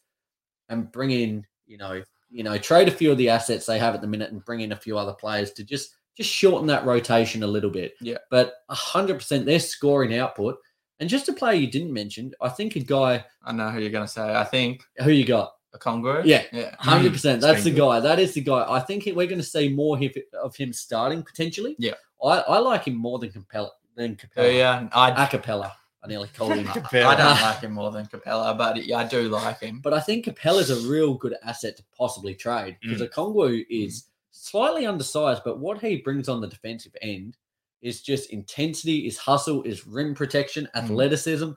and 0.69 0.91
bring 0.91 1.11
in, 1.11 1.45
you 1.67 1.77
know, 1.77 2.03
you 2.35 2.43
know, 2.43 2.57
trade 2.57 2.89
a 2.89 2.91
few 2.91 3.13
of 3.13 3.17
the 3.17 3.29
assets 3.29 3.65
they 3.65 3.79
have 3.79 3.95
at 3.95 4.01
the 4.01 4.07
minute 4.07 4.33
and 4.33 4.43
bring 4.43 4.59
in 4.59 4.73
a 4.73 4.75
few 4.75 4.97
other 4.97 5.13
players 5.13 5.53
to 5.53 5.63
just 5.63 5.95
just 6.17 6.29
shorten 6.29 6.67
that 6.67 6.85
rotation 6.85 7.43
a 7.43 7.47
little 7.47 7.69
bit. 7.69 7.93
Yeah. 8.01 8.17
But 8.29 8.55
hundred 8.69 9.15
percent 9.15 9.45
their 9.45 9.59
scoring 9.59 10.17
output. 10.17 10.57
And 10.99 11.09
just 11.09 11.29
a 11.29 11.33
player 11.33 11.55
you 11.55 11.71
didn't 11.71 11.93
mention, 11.93 12.33
I 12.41 12.49
think 12.49 12.75
a 12.75 12.79
guy 12.79 13.23
I 13.43 13.53
know 13.53 13.69
who 13.69 13.79
you're 13.79 13.89
going 13.89 14.05
to 14.05 14.11
say. 14.11 14.35
I 14.35 14.43
think 14.43 14.83
who 14.97 15.11
you 15.11 15.25
got. 15.25 15.53
Okongwu. 15.75 16.23
Yeah. 16.25 16.43
Yeah. 16.51 16.75
Hundred 16.79 17.09
hmm. 17.09 17.13
percent. 17.13 17.41
That's 17.41 17.63
the 17.63 17.71
good. 17.71 17.79
guy. 17.79 17.99
That 18.01 18.19
is 18.19 18.33
the 18.33 18.41
guy. 18.41 18.65
I 18.67 18.81
think 18.81 19.05
we're 19.05 19.27
going 19.27 19.37
to 19.37 19.43
see 19.43 19.69
more 19.69 19.97
of 20.41 20.55
him 20.55 20.73
starting 20.73 21.23
potentially. 21.23 21.75
Yeah. 21.79 21.93
I, 22.23 22.39
I 22.39 22.59
like 22.59 22.85
him 22.85 22.95
more 22.95 23.19
than 23.19 23.29
Capela. 23.31 23.69
Than 23.95 24.15
Capela. 24.15 24.29
Oh, 24.37 24.49
yeah. 24.49 24.89
I'd, 24.93 25.15
Acapella. 25.15 25.71
I 26.05 26.07
nearly 26.07 26.29
called 26.29 26.53
him. 26.53 26.67
I 26.69 27.15
don't 27.15 27.41
like 27.41 27.59
him 27.61 27.71
more 27.73 27.91
than 27.91 28.05
Capela, 28.05 28.57
but 28.57 28.85
yeah, 28.85 28.99
I 28.99 29.03
do 29.07 29.27
like 29.27 29.59
him. 29.59 29.79
But 29.83 29.93
I 29.93 29.99
think 29.99 30.25
Capela's 30.25 30.69
a 30.69 30.87
real 30.87 31.15
good 31.15 31.35
asset 31.43 31.75
to 31.77 31.83
possibly 31.97 32.35
trade 32.35 32.77
because 32.81 33.01
Mm. 33.01 33.09
Okongwu 33.09 33.65
is 33.69 34.05
slightly 34.31 34.85
undersized, 34.85 35.41
but 35.43 35.59
what 35.59 35.81
he 35.81 35.97
brings 35.97 36.29
on 36.29 36.41
the 36.41 36.47
defensive 36.47 36.95
end 37.01 37.37
is 37.81 38.01
just 38.01 38.29
intensity, 38.31 39.07
is 39.07 39.17
hustle, 39.17 39.63
is 39.63 39.85
rim 39.87 40.13
protection, 40.15 40.67
Mm. 40.75 40.83
athleticism. 40.83 41.49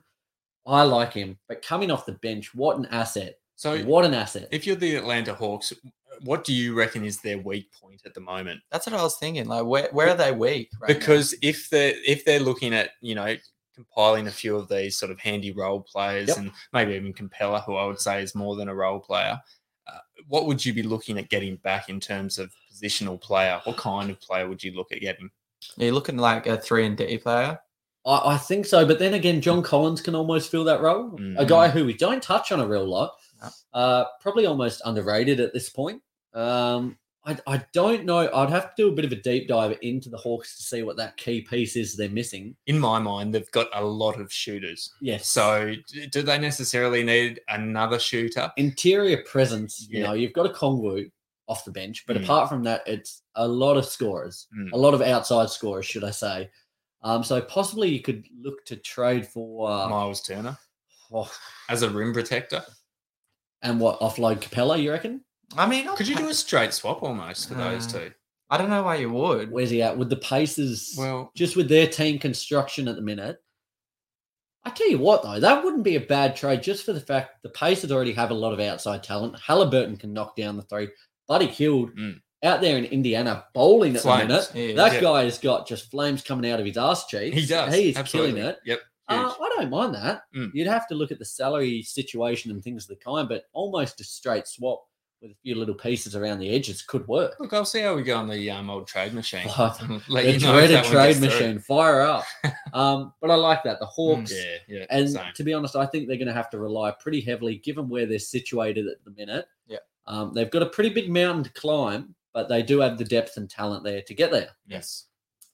I 0.65 0.83
like 0.83 1.13
him, 1.13 1.37
but 1.47 1.61
coming 1.61 1.89
off 1.91 2.05
the 2.05 2.11
bench, 2.13 2.53
what 2.53 2.77
an 2.77 2.85
asset! 2.87 3.39
So 3.55 3.79
what 3.83 4.05
an 4.05 4.13
asset! 4.13 4.47
if 4.51 4.65
you're 4.67 4.75
the 4.75 4.95
Atlanta 4.95 5.33
Hawks, 5.33 5.73
what 6.23 6.43
do 6.43 6.53
you 6.53 6.73
reckon 6.73 7.03
is 7.05 7.21
their 7.21 7.37
weak 7.39 7.71
point 7.71 8.01
at 8.05 8.13
the 8.13 8.19
moment? 8.21 8.59
That's 8.71 8.85
what 8.85 8.95
I 8.97 9.01
was 9.01 9.17
thinking. 9.17 9.47
Like, 9.47 9.65
where, 9.65 9.89
where 9.91 10.09
are 10.09 10.15
they 10.15 10.31
weak? 10.31 10.69
right 10.79 10.89
now? 10.89 10.93
because 10.99 11.33
if 11.41 11.69
they're 11.69 11.93
if 12.05 12.25
they're 12.25 12.39
looking 12.39 12.73
at 12.73 12.91
you 13.01 13.15
know 13.15 13.35
compiling 13.83 14.27
a 14.27 14.31
few 14.31 14.57
of 14.57 14.67
these 14.67 14.97
sort 14.97 15.09
of 15.11 15.19
handy 15.19 15.51
role 15.53 15.79
players 15.81 16.27
Yep. 16.27 16.37
and 16.37 16.51
maybe 16.73 16.93
even 16.95 17.13
Compeller, 17.13 17.59
who 17.61 17.75
I 17.75 17.85
would 17.85 17.99
say 17.99 18.21
is 18.21 18.35
more 18.35 18.57
than 18.57 18.67
a 18.67 18.75
role 18.75 18.99
player, 18.99 19.39
uh, 19.87 19.99
what 20.27 20.45
would 20.47 20.63
you 20.65 20.73
be 20.73 20.83
looking 20.83 21.17
at 21.17 21.29
getting 21.29 21.55
back 21.57 21.87
in 21.87 21.99
terms 21.99 22.37
of 22.37 22.51
positional 22.71 23.19
player? 23.21 23.61
What 23.63 23.77
kind 23.77 24.09
of 24.11 24.19
player 24.19 24.49
would 24.49 24.61
you 24.61 24.73
look 24.73 24.91
at 24.91 24.99
getting? 24.99 25.29
Are 25.77 25.83
you're 25.83 25.93
looking 25.93 26.17
like 26.17 26.45
a 26.45 26.57
three 26.57 26.85
and 26.85 26.97
D 26.97 27.17
player. 27.17 27.57
I, 28.05 28.33
I 28.33 28.37
think 28.37 28.65
so, 28.65 28.85
but 28.85 28.99
then 28.99 29.13
again, 29.13 29.39
John 29.39 29.63
Collins 29.63 30.01
can 30.01 30.13
almost 30.13 30.51
fill 30.51 30.65
that 30.65 30.81
role. 30.81 31.15
A 31.15 31.19
Mm. 31.19 31.47
guy 31.47 31.69
who 31.69 31.85
we 31.85 31.93
don't 31.93 32.21
touch 32.21 32.51
on 32.51 32.59
a 32.59 32.67
real 32.67 32.85
lot, 32.85 33.13
No. 33.41 33.49
uh, 33.73 34.05
probably 34.21 34.45
almost 34.45 34.81
underrated 34.83 35.39
at 35.39 35.53
this 35.53 35.69
point. 35.69 36.01
Um, 36.33 36.98
I, 37.25 37.37
I 37.47 37.63
don't 37.73 38.05
know. 38.05 38.29
I'd 38.33 38.49
have 38.49 38.73
to 38.75 38.83
do 38.83 38.89
a 38.89 38.93
bit 38.93 39.03
of 39.05 39.11
a 39.11 39.15
deep 39.17 39.47
dive 39.49 39.77
into 39.81 40.09
the 40.09 40.17
Hawks 40.17 40.55
to 40.57 40.63
see 40.63 40.83
what 40.83 40.95
that 40.97 41.17
key 41.17 41.41
piece 41.41 41.75
is 41.75 41.95
they're 41.95 42.09
missing. 42.09 42.55
In 42.67 42.79
my 42.79 42.97
mind, 42.99 43.33
they've 43.35 43.51
got 43.51 43.67
a 43.73 43.83
lot 43.83 44.19
of 44.21 44.31
shooters. 44.31 44.93
Yes. 45.01 45.27
So 45.27 45.73
do 46.11 46.21
they 46.21 46.37
necessarily 46.39 47.03
need 47.03 47.41
another 47.49 47.99
shooter? 47.99 48.49
interior 48.57 49.21
presence, 49.23 49.85
you 49.89 49.99
Yeah. 49.99 50.07
know, 50.07 50.13
you've 50.13 50.33
got 50.33 50.51
Okongwu 50.53 51.11
off 51.49 51.65
the 51.65 51.71
bench, 51.71 52.05
but 52.07 52.15
Mm. 52.15 52.23
apart 52.23 52.47
from 52.47 52.63
that, 52.63 52.83
it's 52.87 53.23
a 53.35 53.47
lot 53.47 53.75
of 53.75 53.85
scorers, 53.85 54.47
Mm. 54.57 54.71
a 54.71 54.77
lot 54.77 54.93
of 54.93 55.01
outside 55.01 55.49
scorers, 55.49 55.85
should 55.85 56.03
I 56.05 56.11
say. 56.11 56.49
Um, 57.01 57.23
so 57.23 57.41
possibly 57.41 57.89
you 57.89 58.01
could 58.01 58.27
look 58.41 58.63
to 58.65 58.75
trade 58.77 59.27
for 59.27 59.69
uh, 59.69 59.89
Miles 59.89 60.21
Turner 60.21 60.57
oh, 61.11 61.31
as 61.69 61.81
a 61.81 61.89
rim 61.89 62.13
protector. 62.13 62.63
and 63.61 63.79
what 63.79 63.99
offload 63.99 64.39
Capela, 64.41 64.81
you 64.81 64.91
reckon? 64.91 65.21
I 65.57 65.67
mean, 65.67 65.87
Could 65.95 66.07
you 66.07 66.15
do 66.15 66.29
a 66.29 66.33
straight 66.33 66.73
swap 66.73 67.01
almost 67.03 67.47
for 67.49 67.55
those 67.55 67.93
Uh, 67.93 67.99
two? 67.99 68.11
I 68.51 68.57
don't 68.57 68.69
know 68.69 68.83
why 68.83 68.95
you 68.95 69.11
would. 69.11 69.51
Where's 69.51 69.69
he 69.69 69.81
at? 69.81 69.97
With 69.97 70.09
the 70.09 70.15
Pacers, 70.15 70.95
Well, 70.97 71.31
just 71.35 71.55
with 71.55 71.69
their 71.69 71.87
team 71.87 72.19
construction 72.19 72.87
at 72.87 72.95
the 72.95 73.01
minute. 73.01 73.37
I 74.63 74.71
tell 74.71 74.89
you 74.89 74.99
what, 74.99 75.23
though, 75.23 75.39
that 75.39 75.63
wouldn't 75.63 75.83
be 75.83 75.95
a 75.95 76.01
bad 76.01 76.35
trade 76.35 76.61
just 76.61 76.83
for 76.85 76.93
the 76.93 76.99
fact 76.99 77.41
the 77.43 77.49
Pacers 77.49 77.91
already 77.91 78.11
have 78.13 78.31
a 78.31 78.35
lot 78.35 78.53
of 78.53 78.59
outside 78.59 79.03
talent. 79.03 79.39
Halliburton 79.39 79.97
can 79.97 80.13
knock 80.13 80.35
down 80.35 80.57
the 80.57 80.63
three. 80.63 80.89
Buddy 81.27 81.47
Hield 81.47 81.95
Mm. 81.95 82.21
out 82.43 82.59
there 82.61 82.77
in 82.77 82.85
Indiana 82.85 83.45
bowling 83.53 83.95
at 83.95 84.01
Flames. 84.01 84.21
the 84.49 84.53
minute. 84.57 84.69
Yeah, 84.71 84.75
That 84.75 84.93
Yeah. 84.95 85.01
guy 85.01 85.23
has 85.23 85.37
got 85.37 85.67
just 85.67 85.89
flames 85.89 86.21
coming 86.23 86.49
out 86.51 86.59
of 86.59 86.65
his 86.65 86.77
ass 86.77 87.07
cheeks. 87.07 87.35
he 87.35 87.45
does. 87.45 87.73
He 87.73 87.89
is 87.89 87.97
absolutely. 87.97 88.33
killing 88.33 88.49
it. 88.49 88.59
Yep. 88.65 88.81
Uh. 89.07 89.33
I 89.41 89.49
don't 89.57 89.69
mind 89.71 89.95
that. 89.95 90.23
Mm. 90.35 90.51
You'd 90.53 90.67
have 90.67 90.87
to 90.89 90.95
look 90.95 91.11
at 91.11 91.19
the 91.19 91.25
salary 91.25 91.81
situation 91.81 92.51
and 92.51 92.63
things 92.63 92.83
of 92.83 92.89
the 92.89 92.95
kind, 93.03 93.27
but 93.29 93.45
almost 93.53 94.01
a 94.01 94.03
straight 94.03 94.47
swap 94.47 94.83
with 95.21 95.31
a 95.31 95.35
few 95.43 95.55
little 95.55 95.75
pieces 95.75 96.15
around 96.15 96.39
the 96.39 96.49
edges 96.55 96.81
could 96.81 97.05
work. 97.07 97.35
Look, 97.39 97.51
I'll 97.53 97.65
see 97.65 97.81
how 97.81 97.93
we 97.95 98.03
go 98.03 98.17
on 98.17 98.29
the 98.29 98.49
um, 98.51 98.69
old 98.69 98.87
trade 98.87 99.13
machine. 99.13 99.47
Oh, 99.57 99.75
Let 100.07 100.23
the 100.25 100.31
you 100.33 100.39
know 100.39 100.53
dreaded 100.53 100.83
trade 100.85 101.07
gets 101.07 101.19
through. 101.19 101.27
machine, 101.27 101.59
fire 101.59 102.01
up. 102.01 102.23
um, 102.73 103.13
but 103.19 103.29
I 103.29 103.35
like 103.35 103.63
that. 103.63 103.79
The 103.79 103.85
Hawks, 103.85 104.31
Yeah, 104.33 104.55
yeah. 104.67 104.85
and 104.89 105.09
same. 105.09 105.33
to 105.35 105.43
be 105.43 105.53
honest, 105.53 105.75
I 105.75 105.85
think 105.85 106.07
they're 106.07 106.17
going 106.17 106.27
to 106.27 106.33
have 106.33 106.49
to 106.51 106.59
rely 106.59 106.91
pretty 106.91 107.19
heavily, 107.21 107.57
given 107.57 107.89
where 107.89 108.05
they're 108.05 108.19
situated 108.19 108.87
at 108.87 109.03
the 109.03 109.11
minute. 109.11 109.45
Yeah. 109.67 109.79
Um, 110.07 110.33
they've 110.33 110.49
got 110.49 110.61
a 110.63 110.67
pretty 110.67 110.89
big 110.91 111.09
mountain 111.11 111.43
to 111.43 111.51
climb, 111.53 112.15
but 112.33 112.47
they 112.47 112.63
do 112.63 112.79
have 112.79 112.97
the 112.97 113.03
depth 113.05 113.35
and 113.37 113.49
talent 113.49 113.83
there 113.83 114.01
to 114.01 114.13
get 114.13 114.31
there. 114.31 114.49
Yes. 114.67 115.05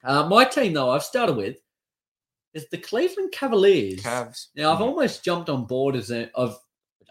Uh, 0.04 0.28
my 0.28 0.46
team, 0.46 0.74
though, 0.74 0.92
I've 0.92 1.04
started 1.04 1.36
with 1.36 1.58
is 2.54 2.68
the 2.70 2.78
Cleveland 2.78 3.32
Cavaliers. 3.34 4.02
Cavs. 4.02 4.48
Now, 4.56 4.72
I've 4.72 4.78
Mhm. 4.80 4.88
almost 4.90 5.26
jumped 5.26 5.50
on 5.50 5.66
board 5.66 5.96
as 5.96 6.12
a, 6.12 6.30
I've, 6.40 6.56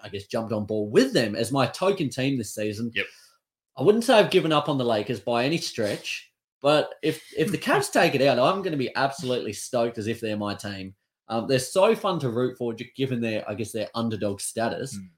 I 0.03 0.09
guess, 0.09 0.27
jumped 0.27 0.53
on 0.53 0.67
board 0.67 0.93
with 0.93 1.13
them 1.13 1.35
as 1.35 1.53
my 1.53 1.67
token 1.67 2.09
team 2.09 2.37
this 2.39 2.55
season. 2.55 2.91
Yep. 2.95 3.07
I 3.77 3.83
wouldn't 3.83 4.05
say 4.05 4.15
I've 4.15 4.31
given 4.31 4.53
up 4.53 4.69
on 4.69 4.79
the 4.79 4.85
Lakers 4.85 5.21
by 5.21 5.45
any 5.45 5.59
stretch, 5.59 6.31
but 6.63 6.95
if 7.03 7.23
if 7.37 7.51
the 7.51 7.59
Cavs 7.59 7.91
take 7.91 8.15
it 8.15 8.23
out, 8.23 8.39
I'm 8.39 8.63
going 8.63 8.73
to 8.73 8.79
be 8.79 8.95
absolutely 8.97 9.53
stoked 9.53 9.99
as 9.99 10.07
if 10.07 10.21
they're 10.21 10.37
my 10.37 10.55
team. 10.55 10.95
Um, 11.29 11.49
they're 11.49 11.59
so 11.59 11.95
fun 11.95 12.19
to 12.21 12.29
root 12.29 12.57
for, 12.59 12.75
given 12.97 13.21
their, 13.21 13.49
I 13.49 13.55
guess, 13.55 13.73
their 13.73 13.89
underdog 13.95 14.41
status. 14.41 14.97
Mm. 14.97 15.09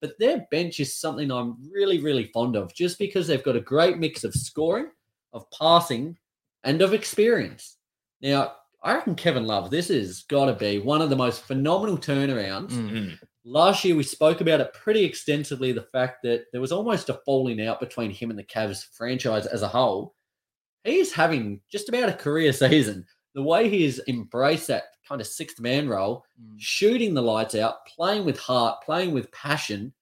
But 0.00 0.18
their 0.18 0.46
bench 0.50 0.78
is 0.78 0.94
something 0.96 1.30
I'm 1.30 1.56
really, 1.72 1.98
really 2.00 2.30
fond 2.32 2.54
of, 2.54 2.72
just 2.74 2.98
because 2.98 3.26
they've 3.26 3.42
got 3.42 3.56
a 3.56 3.60
great 3.60 3.98
mix 3.98 4.24
of 4.24 4.34
scoring, 4.34 4.90
of 5.32 5.50
passing, 5.50 6.16
and 6.64 6.82
of 6.82 6.94
experience. 6.94 7.78
Now, 8.20 8.54
I 8.82 8.94
reckon 8.94 9.14
Kevin 9.16 9.46
Love, 9.46 9.70
this 9.70 9.88
has 9.88 10.22
got 10.24 10.46
to 10.46 10.52
be 10.52 10.78
one 10.78 11.02
of 11.02 11.10
the 11.10 11.16
most 11.16 11.42
phenomenal 11.42 11.98
turnarounds. 11.98 12.70
Mm. 12.70 13.18
Last 13.48 13.84
year, 13.84 13.94
we 13.94 14.02
spoke 14.02 14.40
about 14.40 14.60
it 14.60 14.72
pretty 14.74 15.04
extensively 15.04 15.70
the 15.70 15.82
fact 15.92 16.22
that 16.24 16.46
there 16.50 16.60
was 16.60 16.72
almost 16.72 17.08
a 17.10 17.20
falling 17.24 17.64
out 17.64 17.78
between 17.78 18.10
him 18.10 18.30
and 18.30 18.38
the 18.38 18.42
Cavs 18.44 18.86
franchise 18.92 19.46
as 19.46 19.62
a 19.62 19.68
whole. 19.68 20.14
He 20.82 20.96
is 20.96 21.12
having 21.12 21.60
just 21.70 21.88
about 21.88 22.08
a 22.08 22.12
career 22.12 22.52
season. 22.52 23.06
The 23.34 23.42
way 23.42 23.68
he 23.68 23.84
has 23.84 24.00
embraced 24.08 24.66
that 24.66 24.84
kind 25.08 25.20
of 25.20 25.26
sixth 25.28 25.60
man 25.60 25.88
role, 25.88 26.24
Mm. 26.42 26.56
shooting 26.58 27.14
the 27.14 27.22
lights 27.22 27.54
out, 27.54 27.86
playing 27.86 28.24
with 28.24 28.38
heart, 28.38 28.82
playing 28.82 29.12
with 29.14 29.30
passion. 29.30 29.92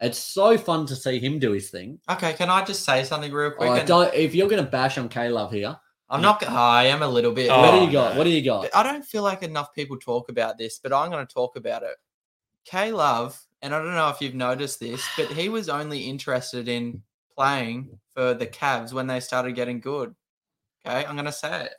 It's 0.00 0.18
so 0.18 0.56
fun 0.56 0.86
to 0.86 0.94
see 0.96 1.18
him 1.18 1.38
do 1.40 1.50
his 1.52 1.70
thing. 1.70 1.98
Okay, 2.08 2.34
can 2.34 2.50
I 2.50 2.64
just 2.64 2.84
say 2.84 3.02
something 3.02 3.32
real 3.32 3.50
quick? 3.50 3.68
Oh, 3.70 3.84
don't, 3.84 4.14
if 4.14 4.32
you're 4.34 4.48
going 4.48 4.64
to 4.64 4.70
bash 4.70 4.96
on 4.98 5.08
K 5.08 5.28
Love 5.28 5.50
here, 5.52 5.76
I'm 6.08 6.20
not. 6.22 6.40
go- 6.40 6.46
I 6.48 6.84
am 6.84 7.02
a 7.02 7.08
little 7.08 7.32
bit. 7.32 7.50
Oh, 7.50 7.60
what 7.62 7.72
do 7.80 7.84
you 7.84 7.90
got? 7.90 8.16
What 8.16 8.24
do 8.24 8.30
you 8.30 8.42
got? 8.44 8.68
I 8.74 8.82
don't 8.84 9.04
feel 9.04 9.22
like 9.24 9.42
enough 9.42 9.72
people 9.74 9.96
talk 9.98 10.28
about 10.28 10.56
this, 10.58 10.78
but 10.78 10.92
I'm 10.92 11.10
going 11.10 11.26
to 11.26 11.34
talk 11.34 11.56
about 11.56 11.82
it. 11.82 11.96
K 12.64 12.92
Love, 12.92 13.40
and 13.60 13.74
I 13.74 13.78
don't 13.78 13.94
know 13.94 14.08
if 14.08 14.20
you've 14.20 14.34
noticed 14.34 14.80
this, 14.80 15.06
but 15.16 15.28
he 15.28 15.48
was 15.48 15.68
only 15.68 16.00
interested 16.00 16.68
in 16.68 17.02
playing 17.36 17.98
for 18.14 18.34
the 18.34 18.46
Cavs 18.46 18.92
when 18.92 19.06
they 19.06 19.20
started 19.20 19.54
getting 19.54 19.80
good. 19.80 20.14
Okay, 20.84 21.04
I'm 21.04 21.14
going 21.14 21.26
to 21.26 21.32
say 21.32 21.66
it. 21.66 21.74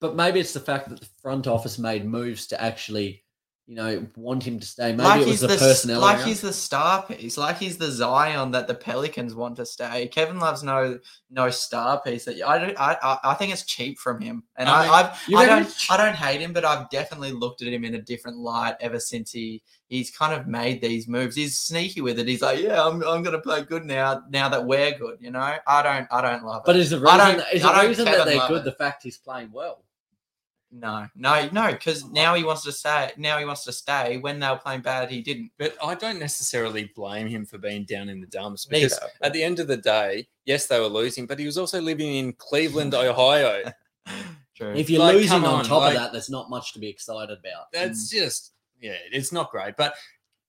But 0.00 0.14
maybe 0.14 0.38
it's 0.38 0.52
the 0.52 0.60
fact 0.60 0.88
that 0.88 1.00
the 1.00 1.08
front 1.20 1.46
office 1.46 1.78
made 1.78 2.04
moves 2.04 2.46
to 2.48 2.62
actually, 2.62 3.23
you 3.66 3.76
know, 3.76 4.06
want 4.16 4.42
him 4.42 4.60
to 4.60 4.66
stay. 4.66 4.92
Maybe 4.92 5.02
like 5.02 5.20
it 5.22 5.26
was 5.26 5.28
he's 5.28 5.40
the, 5.40 5.46
the, 5.46 5.56
personnel. 5.56 6.00
like 6.00 6.22
he's 6.22 6.42
the 6.42 6.52
star 6.52 7.02
piece, 7.02 7.38
like 7.38 7.56
he's 7.56 7.78
the 7.78 7.90
Zion 7.90 8.50
that 8.50 8.66
the 8.66 8.74
Pelicans 8.74 9.34
want 9.34 9.56
to 9.56 9.64
stay. 9.64 10.06
Kevin 10.08 10.38
Love's 10.38 10.62
no 10.62 10.98
no 11.30 11.48
star 11.48 12.02
piece. 12.02 12.26
That 12.26 12.42
I 12.46 12.58
don't. 12.58 12.78
I 12.78 12.98
I, 13.02 13.18
I 13.24 13.34
think 13.34 13.54
it's 13.54 13.64
cheap 13.64 13.98
from 13.98 14.20
him, 14.20 14.42
and 14.56 14.68
I 14.68 14.80
I, 14.80 14.82
mean, 14.82 14.92
I've 14.92 15.34
I 15.34 15.46
don't 15.46 15.74
I 15.90 15.96
don't 15.96 16.14
hate 16.14 16.42
him, 16.42 16.52
but 16.52 16.66
I've 16.66 16.90
definitely 16.90 17.32
looked 17.32 17.62
at 17.62 17.68
him 17.68 17.84
in 17.84 17.94
a 17.94 18.02
different 18.02 18.36
light 18.36 18.76
ever 18.80 19.00
since 19.00 19.32
he 19.32 19.62
he's 19.88 20.10
kind 20.10 20.38
of 20.38 20.46
made 20.46 20.82
these 20.82 21.08
moves. 21.08 21.34
He's 21.34 21.56
sneaky 21.56 22.02
with 22.02 22.18
it. 22.18 22.28
He's 22.28 22.42
like, 22.42 22.60
yeah, 22.60 22.84
I'm, 22.84 23.02
I'm 23.04 23.22
gonna 23.22 23.40
play 23.40 23.62
good 23.62 23.86
now. 23.86 24.24
Now 24.28 24.50
that 24.50 24.66
we're 24.66 24.92
good, 24.98 25.16
you 25.20 25.30
know. 25.30 25.56
I 25.66 25.82
don't 25.82 26.06
I 26.10 26.20
don't 26.20 26.44
love 26.44 26.64
it. 26.64 26.66
But 26.66 26.76
is 26.76 26.90
the 26.90 26.98
I 26.98 27.16
reason, 27.16 27.38
don't- 27.38 27.54
is 27.54 27.62
the 27.62 27.88
reason 27.88 28.04
that 28.04 28.24
they're 28.26 28.48
good 28.48 28.58
it. 28.58 28.64
the 28.64 28.72
fact 28.72 29.04
he's 29.04 29.16
playing 29.16 29.50
well? 29.52 29.84
No, 30.76 31.06
no, 31.14 31.48
no, 31.52 31.70
because 31.70 32.04
now 32.10 32.34
he 32.34 32.42
wants 32.42 32.64
to 32.64 32.72
stay. 32.72 33.12
Now 33.16 33.38
he 33.38 33.44
wants 33.44 33.62
to 33.64 33.72
stay. 33.72 34.18
When 34.18 34.40
they 34.40 34.48
were 34.48 34.56
playing 34.58 34.80
bad, 34.80 35.08
he 35.08 35.22
didn't. 35.22 35.52
But 35.56 35.76
I 35.82 35.94
don't 35.94 36.18
necessarily 36.18 36.90
blame 36.96 37.28
him 37.28 37.46
for 37.46 37.58
being 37.58 37.84
down 37.84 38.08
in 38.08 38.20
the 38.20 38.26
dumps 38.26 38.64
because 38.66 38.92
Neither. 38.92 39.12
at 39.22 39.32
the 39.32 39.42
end 39.44 39.60
of 39.60 39.68
the 39.68 39.76
day, 39.76 40.26
yes, 40.46 40.66
they 40.66 40.80
were 40.80 40.86
losing, 40.88 41.26
but 41.26 41.38
he 41.38 41.46
was 41.46 41.56
also 41.58 41.80
living 41.80 42.14
in 42.16 42.32
Cleveland, 42.32 42.92
Ohio. 42.94 43.70
True. 44.56 44.74
If 44.74 44.90
you're 44.90 45.00
Like, 45.00 45.14
losing 45.16 45.44
on, 45.44 45.60
on, 45.60 45.64
top 45.64 45.82
like- 45.82 45.94
of 45.94 46.00
that, 46.00 46.12
there's 46.12 46.30
not 46.30 46.50
much 46.50 46.72
to 46.72 46.78
be 46.80 46.88
excited 46.88 47.36
about. 47.38 47.70
That's 47.72 48.08
just 48.10 48.52
yeah, 48.80 48.96
it's 49.12 49.32
not 49.32 49.50
great. 49.50 49.76
But 49.76 49.94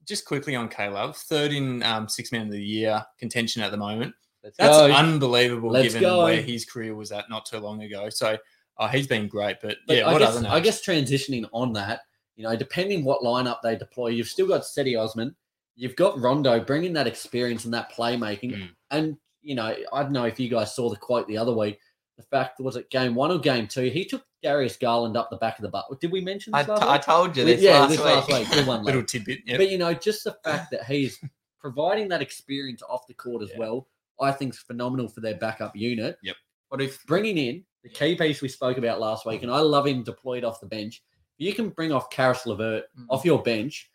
just 0.05 0.25
quickly 0.25 0.55
on 0.55 0.69
K 0.69 0.89
Love, 0.89 1.15
third 1.17 1.51
in 1.53 1.81
um, 1.83 2.07
six 2.09 2.31
man 2.31 2.47
of 2.47 2.51
the 2.51 2.61
year 2.63 3.05
contention 3.19 3.61
at 3.61 3.71
the 3.71 3.77
moment. 3.77 4.13
Let's 4.43 4.57
That's 4.57 4.77
go. 4.77 4.91
unbelievable 4.91 5.71
Let's 5.71 5.93
given 5.93 6.01
go. 6.01 6.23
where 6.25 6.41
his 6.41 6.65
career 6.65 6.93
was 6.95 7.11
at 7.11 7.29
not 7.31 7.45
too 7.47 7.57
long 7.59 7.81
ago. 7.81 8.09
So 8.09 8.37
oh, 8.77 8.87
he's 8.87 9.07
been 9.07 9.27
great. 9.27 9.57
But, 9.61 9.77
But 9.87 9.97
yeah, 9.97 10.07
I 10.07 10.13
what 10.13 10.19
guess? 10.19 10.43
I 10.43 10.59
guess 10.59 10.85
transitioning 10.85 11.47
on 11.51 11.73
that, 11.73 12.01
you 12.35 12.43
know, 12.43 12.55
depending 12.55 13.03
what 13.03 13.21
lineup 13.21 13.57
they 13.63 13.75
deploy, 13.75 14.07
you've 14.09 14.27
still 14.27 14.47
got 14.47 14.61
Cedi 14.61 14.99
Osman, 15.01 15.35
you've 15.75 15.95
got 15.95 16.19
Rondo 16.19 16.59
bringing 16.59 16.93
that 16.93 17.07
experience 17.07 17.65
and 17.65 17.73
that 17.73 17.91
playmaking. 17.91 18.53
Mm. 18.55 18.69
And, 18.91 19.17
you 19.41 19.55
know, 19.55 19.75
I 19.93 20.03
don't 20.03 20.11
know 20.11 20.25
if 20.25 20.39
you 20.39 20.49
guys 20.49 20.75
saw 20.75 20.89
the 20.89 20.95
quote 20.97 21.27
the 21.27 21.37
other 21.37 21.53
week. 21.55 21.79
The 22.17 22.23
fact 22.23 22.61
was 22.61 22.77
it 22.77 22.89
game 22.89 23.13
one 23.13 23.29
or 23.31 23.39
game 23.39 23.67
two, 23.67 23.89
he 23.89 24.05
took 24.05 24.23
Darius 24.41 24.77
Garland 24.77 25.17
up 25.17 25.29
the 25.29 25.35
back 25.35 25.59
of 25.59 25.63
the 25.63 25.69
butt. 25.69 25.85
Did 25.99 26.11
we 26.13 26.21
mention 26.21 26.53
I, 26.55 26.63
this 26.63 26.79
t- 26.79 26.85
last 26.85 27.09
I 27.09 27.13
told 27.13 27.35
you 27.35 27.43
We- 27.43 27.51
this 27.53 27.61
yeah, 27.61 27.79
last 27.81 27.89
this 27.89 27.97
week. 27.99 28.05
last 28.07 28.27
week. 28.31 28.49
Good 28.51 28.67
one, 28.67 28.83
little 28.85 29.03
tidbit. 29.03 29.39
Yeah. 29.45 29.57
But 29.57 29.69
you 29.69 29.77
know, 29.77 29.93
just 29.93 30.23
the 30.23 30.37
fact 30.43 30.71
that 30.71 30.85
he's 30.85 31.19
providing 31.59 32.07
that 32.09 32.21
experience 32.21 32.81
off 32.87 33.05
the 33.07 33.13
court 33.15 33.43
as 33.43 33.49
Yeah. 33.51 33.59
well, 33.59 33.87
I 34.21 34.31
think 34.31 34.53
is 34.53 34.59
phenomenal 34.59 35.09
for 35.09 35.19
their 35.19 35.35
backup 35.35 35.75
unit. 35.75 36.17
Yep. 36.23 36.35
But 36.71 36.81
if 36.81 37.05
Bringing 37.05 37.37
in 37.37 37.65
the 37.85 37.89
key 37.91 38.15
piece 38.15 38.41
we 38.41 38.49
spoke 38.49 38.79
about 38.79 38.99
last 38.99 39.27
week, 39.27 39.43
and 39.43 39.51
I 39.51 39.59
love 39.59 39.85
him 39.85 40.01
deployed 40.01 40.43
off 40.43 40.59
the 40.59 40.65
bench. 40.65 41.03
You 41.37 41.53
can 41.53 41.69
bring 41.69 41.91
off 41.91 42.09
Caris 42.09 42.47
LeVert 42.47 42.85
Mm. 42.97 43.05
off 43.11 43.23
your 43.23 43.43
bench, 43.43 43.91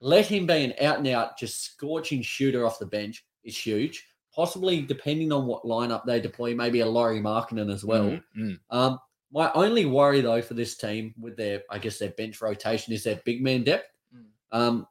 let 0.00 0.26
him 0.26 0.46
be 0.46 0.62
an 0.62 0.74
out 0.80 0.98
and 0.98 1.08
out, 1.08 1.36
just 1.36 1.62
scorching 1.62 2.22
shooter 2.22 2.64
off 2.64 2.78
the 2.78 2.86
bench 2.86 3.26
is 3.42 3.58
huge. 3.58 4.06
Possibly, 4.32 4.82
depending 4.82 5.32
on 5.32 5.46
what 5.46 5.64
lineup 5.64 6.04
they 6.04 6.20
deploy, 6.20 6.54
maybe 6.54 6.80
a 6.80 6.86
Lauri 6.86 7.20
Markkanen 7.20 7.72
as 7.72 7.84
well. 7.84 8.04
Mm, 8.04 8.22
mm. 8.38 8.58
Um, 8.70 9.00
my 9.32 9.50
only 9.54 9.84
worry 9.84 10.20
though 10.20 10.42
for 10.42 10.54
this 10.54 10.76
team 10.76 11.12
with 11.20 11.36
their, 11.36 11.62
I 11.70 11.78
guess 11.78 11.98
their 11.98 12.10
bench 12.10 12.40
rotation 12.40 12.92
is 12.92 13.02
their 13.02 13.20
big 13.24 13.42
man 13.42 13.64
depth. 13.64 13.88
Mm. 14.14 14.24
Um, 14.52 14.86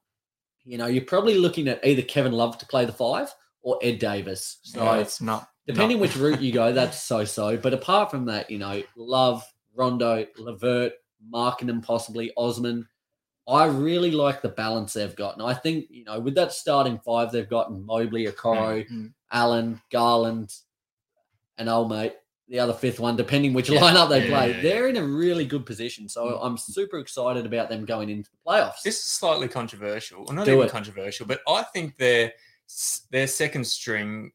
you 0.66 0.78
know, 0.78 0.88
you're 0.88 1.06
probably 1.06 1.36
looking 1.38 1.70
at 1.70 1.86
either 1.86 2.02
Kevin 2.02 2.34
Love 2.34 2.58
to 2.58 2.66
play 2.66 2.84
the 2.84 2.92
five 2.92 3.34
or 3.62 3.80
Ed 3.82 4.00
Davis. 4.00 4.60
So 4.64 4.84
no, 4.84 4.94
it's 5.00 5.22
not 5.22 5.48
depending 5.68 5.98
not- 5.98 6.02
which 6.02 6.16
route 6.18 6.42
you 6.42 6.52
go, 6.52 6.72
that's 6.74 7.02
so 7.02 7.24
so. 7.26 7.58
But 7.58 7.74
apart 7.74 8.12
from 8.12 8.26
that, 8.26 8.50
you 8.50 8.58
know, 8.60 8.84
Love, 8.96 9.44
Rondo, 9.76 10.26
LeVert, 10.38 10.94
Markkanen, 11.32 11.84
possibly 11.84 12.32
Osman. 12.38 12.88
I 13.48 13.66
really 13.66 14.12
like 14.12 14.42
the 14.42 14.50
balance 14.50 14.94
they've 14.94 15.16
got, 15.16 15.34
and 15.34 15.44
I 15.46 15.54
think 15.54 15.88
you 15.90 16.06
know 16.06 16.18
with 16.20 16.36
that 16.36 16.54
starting 16.54 16.98
five 17.00 17.32
they've 17.32 17.50
gotten 17.50 17.86
Mobley, 17.86 18.26
Okoro, 18.28 18.88
Mm. 18.90 19.14
Allen, 19.34 19.82
Garland, 19.92 20.54
and 21.58 21.68
old 21.68 21.90
mate, 21.90 22.14
the 22.48 22.60
other 22.60 22.72
fifth 22.74 23.02
one, 23.02 23.18
depending 23.18 23.52
which 23.52 23.70
Yeah, 23.70 23.82
lineup 23.82 24.08
they 24.10 24.30
yeah, 24.30 24.38
play. 24.38 24.52
yeah. 24.56 24.62
They're 24.62 24.88
in 24.88 24.96
a 24.96 25.04
really 25.04 25.46
good 25.46 25.66
position, 25.66 26.08
so 26.08 26.40
I'm 26.42 26.58
super 26.58 27.00
excited 27.00 27.46
about 27.46 27.68
them 27.68 27.84
going 27.84 28.10
into 28.10 28.30
the 28.32 28.38
playoffs. 28.50 28.82
This 28.82 28.96
is 29.00 29.04
slightly 29.10 29.50
controversial, 29.50 30.24
or 30.28 30.34
not 30.34 30.46
Do 30.46 30.54
even 30.54 30.68
it. 30.68 30.72
controversial, 30.72 31.26
but 31.26 31.42
I 31.48 31.64
think 31.64 31.98
their 31.98 32.32
their 33.12 33.28
second 33.28 33.66
string 33.68 34.32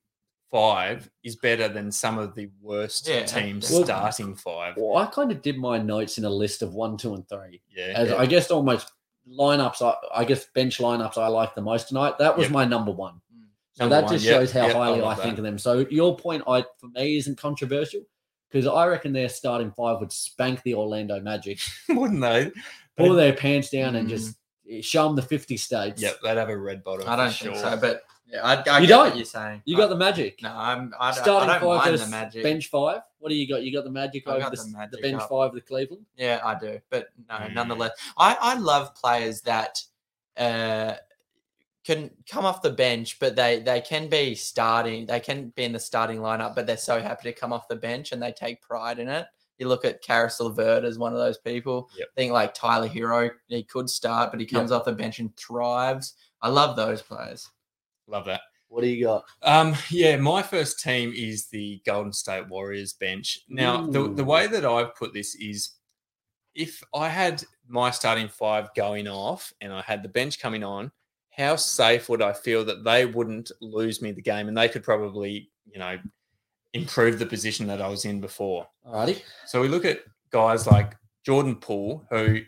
five 0.51 1.11
is 1.25 1.37
better 1.37 1.69
than 1.69 1.93
some 1.93 2.19
of 2.19 2.35
the 2.35 2.51
worst 2.61 3.07
Yeah. 3.09 3.25
teams' 3.25 3.71
Well- 3.71 3.85
starting 3.85 4.35
five. 4.35 4.75
well, 4.77 4.97
I 4.97 5.07
kind 5.07 5.31
of 5.31 5.43
did 5.43 5.59
my 5.59 5.79
notes 5.79 6.19
in 6.19 6.25
a 6.25 6.31
list 6.31 6.63
of 6.63 6.75
one, 6.75 6.97
two, 6.97 7.15
and 7.15 7.29
three. 7.29 7.61
Yeah, 7.71 7.93
As 7.95 8.09
yeah. 8.11 8.17
I 8.17 8.27
guess 8.27 8.51
almost 8.51 8.91
lineups, 9.31 9.83
I, 9.83 9.95
I 10.15 10.25
guess 10.25 10.47
bench 10.55 10.79
lineups 10.79 11.19
I 11.19 11.29
like 11.29 11.55
the 11.55 11.61
most 11.61 11.89
tonight. 11.89 12.17
That 12.19 12.37
was 12.37 12.45
Yep. 12.47 12.53
my 12.53 12.65
number 12.65 12.91
one. 12.93 13.15
Mm. 13.35 13.45
So 13.75 13.85
Number 13.85 13.95
that 13.97 14.05
one, 14.05 14.13
just 14.15 14.25
yep, 14.25 14.35
shows 14.41 14.53
how 14.53 14.67
yep, 14.69 14.77
highly 14.77 15.01
I, 15.01 15.03
love 15.03 15.21
think 15.21 15.37
that. 15.37 15.41
of 15.41 15.45
them. 15.45 15.59
So 15.59 15.87
your 15.91 16.17
point, 16.17 16.43
I 16.49 16.65
for 16.79 16.89
me, 16.89 17.19
isn't 17.19 17.37
controversial 17.37 18.01
because 18.51 18.67
I 18.67 18.87
reckon 18.87 19.13
their 19.13 19.29
starting 19.29 19.71
five 19.73 20.01
would 20.01 20.13
spank 20.13 20.63
the 20.63 20.75
Orlando 20.75 21.21
Magic, 21.21 21.59
wouldn't 21.91 22.21
they? 22.23 22.51
pull 22.97 23.15
their 23.15 23.33
pants 23.35 23.71
down, 23.71 23.95
and 23.97 24.09
Mm. 24.09 24.11
just 24.11 24.37
eh, 24.69 24.81
show 24.81 25.05
them 25.07 25.15
the 25.15 25.23
fifty 25.23 25.57
states. 25.59 26.01
Yep, 26.01 26.21
they'd 26.23 26.37
have 26.39 26.49
a 26.49 26.57
red 26.57 26.83
bottom. 26.83 27.07
I 27.09 27.15
don't 27.17 27.31
for 27.33 27.45
think 27.45 27.55
sure. 27.57 27.71
so, 27.71 27.77
but 27.77 28.03
yeah, 28.31 28.43
I, 28.45 28.55
I 28.69 28.79
You 28.81 28.87
get 28.87 28.93
don't? 28.93 29.07
what 29.09 29.17
you're 29.17 29.25
saying. 29.25 29.63
You 29.65 29.77
I- 29.77 29.79
got 29.81 29.89
the 29.89 29.97
Magic. 29.97 30.43
no, 30.43 30.51
I'm 30.55 30.93
I 31.01 31.13
don't, 31.13 31.23
starting 31.23 31.51
I 31.51 31.59
don't 31.59 31.69
five 31.69 31.79
mind 31.79 31.91
versus 31.91 32.07
the 32.07 32.11
magic. 32.17 32.43
bench 32.43 32.67
five. 32.69 33.01
What 33.19 33.31
do 33.31 33.35
you 33.35 33.49
got? 33.49 33.63
You 33.63 33.73
got 33.73 33.85
the 33.85 33.91
Magic 33.91 34.27
I 34.27 34.31
over 34.33 34.41
got 34.41 34.51
the, 34.53 34.57
the 34.91 34.97
the 34.97 35.03
bench 35.03 35.23
up. 35.23 35.29
five 35.29 35.49
of 35.49 35.55
the 35.55 35.61
Cleveland. 35.61 36.05
Yeah, 36.17 36.41
I 36.45 36.59
do, 36.59 36.79
but 36.91 37.09
no, 37.29 37.35
Mm. 37.37 37.55
nonetheless, 37.55 37.93
I 38.17 38.37
I 38.41 38.55
love 38.59 38.95
players 38.95 39.41
that 39.43 39.81
uh 40.37 40.95
can 41.85 42.11
come 42.31 42.45
off 42.45 42.61
the 42.63 42.71
bench, 42.71 43.19
but 43.19 43.35
they 43.35 43.61
they 43.61 43.81
can 43.81 44.09
be 44.09 44.35
starting. 44.35 45.07
They 45.07 45.21
can 45.21 45.49
be 45.57 45.65
in 45.65 45.73
the 45.73 45.81
starting 45.81 46.19
lineup, 46.19 46.55
but 46.55 46.67
they're 46.67 46.77
so 46.77 47.01
happy 47.01 47.33
to 47.33 47.39
come 47.39 47.53
off 47.53 47.67
the 47.69 47.77
bench 47.77 48.13
and 48.13 48.23
they 48.23 48.33
take 48.33 48.61
pride 48.61 48.99
in 48.99 49.09
it. 49.09 49.27
You 49.59 49.67
look 49.69 49.85
at 49.85 50.03
Caris 50.03 50.39
LeVert 50.39 50.85
as 50.85 50.99
one 50.99 51.13
of 51.13 51.19
those 51.19 51.39
people. 51.39 51.89
Yep. 51.99 52.09
Think 52.15 52.33
like 52.33 52.55
Tyler 52.55 52.89
Herro, 52.89 53.31
he 53.49 53.65
could 53.65 53.89
start, 53.91 54.31
but 54.31 54.39
he 54.39 54.47
comes 54.47 54.71
off 54.71 54.85
the 54.85 54.93
bench 54.93 55.19
and 55.19 55.35
thrives. 55.37 56.15
I 56.43 56.49
love 56.49 56.77
those 56.77 57.03
players. 57.03 57.51
Love 58.09 58.25
that. 58.25 58.41
What 58.69 58.83
do 58.83 58.89
you 58.89 59.05
got? 59.05 59.25
Um, 59.43 59.75
yeah, 59.91 60.17
my 60.17 60.43
first 60.43 60.81
team 60.81 61.13
is 61.17 61.47
the 61.47 61.81
Golden 61.87 62.13
State 62.13 62.49
Warriors 62.49 62.93
bench. 62.93 63.41
Now, 63.49 63.87
the, 63.87 64.09
the 64.09 64.25
way 64.25 64.47
that 64.47 64.65
I've 64.65 64.95
put 64.95 65.15
this 65.15 65.35
is 65.37 65.73
if 66.55 66.83
I 66.95 67.09
had 67.09 67.45
my 67.67 67.91
starting 67.91 68.29
five 68.29 68.75
going 68.75 69.09
off 69.09 69.53
and 69.61 69.73
I 69.73 69.81
had 69.83 70.03
the 70.03 70.09
bench 70.09 70.39
coming 70.39 70.65
on, 70.65 70.91
how 71.31 71.57
safe 71.57 72.09
would 72.09 72.21
I 72.21 72.33
feel 72.33 72.65
that 72.65 72.85
they 72.85 73.07
wouldn't 73.07 73.53
lose 73.61 74.03
me 74.03 74.13
the 74.13 74.21
game 74.21 74.49
and 74.49 74.57
they 74.59 74.69
could 74.69 74.83
probably, 74.83 75.51
you 75.65 75.79
know, 75.79 75.97
improve 76.75 77.19
the 77.19 77.27
position 77.27 77.67
that 77.69 77.81
I 77.81 77.89
was 77.89 78.05
in 78.05 78.21
before? 78.21 78.67
Alrighty. 78.87 79.23
So 79.47 79.61
we 79.61 79.69
look 79.69 79.85
at 79.85 80.01
guys 80.31 80.67
like 80.67 80.97
Jordan 81.25 81.57
Poole, 81.57 82.05
who, 82.11 82.41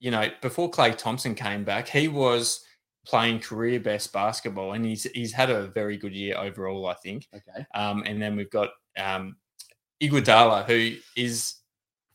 you 0.00 0.10
know, 0.10 0.28
before 0.40 0.70
Klay 0.70 0.96
Thompson 0.96 1.34
came 1.34 1.64
back, 1.64 1.88
he 1.88 2.08
was 2.08 2.64
playing 3.04 3.40
career 3.40 3.80
best 3.80 4.12
basketball 4.12 4.72
and 4.74 4.84
he's 4.84 5.04
he's 5.14 5.32
had 5.32 5.50
a 5.50 5.66
very 5.68 5.96
good 5.96 6.12
year 6.14 6.36
overall, 6.38 6.86
I 6.86 6.94
think. 6.94 7.26
Okay. 7.34 7.66
Um, 7.74 8.02
and 8.06 8.20
then 8.22 8.36
we've 8.36 8.50
got 8.50 8.70
um, 8.98 9.36
Iguodala, 10.02 10.64
who 10.66 10.96
is 11.16 11.54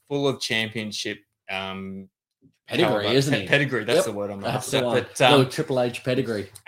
full 0.07 0.27
of 0.27 0.39
championship 0.39 1.19
um, 1.49 2.07
Pedigree, 2.67 2.89
caliber. 3.03 3.09
isn't 3.17 3.33
he? 3.41 3.47
Pedigree, 3.47 3.83
that's 3.85 3.97
Yep, 3.99 4.05
the 4.05 4.11
word 4.11 4.29
I'm 4.31 4.41
That's 4.41 4.67
after. 4.73 4.79
the 4.79 4.85
one. 4.85 5.05
But 5.17 5.21
um, 5.21 5.49
Triple 5.49 5.79
H 5.81 6.03
pedigree. 6.03 6.49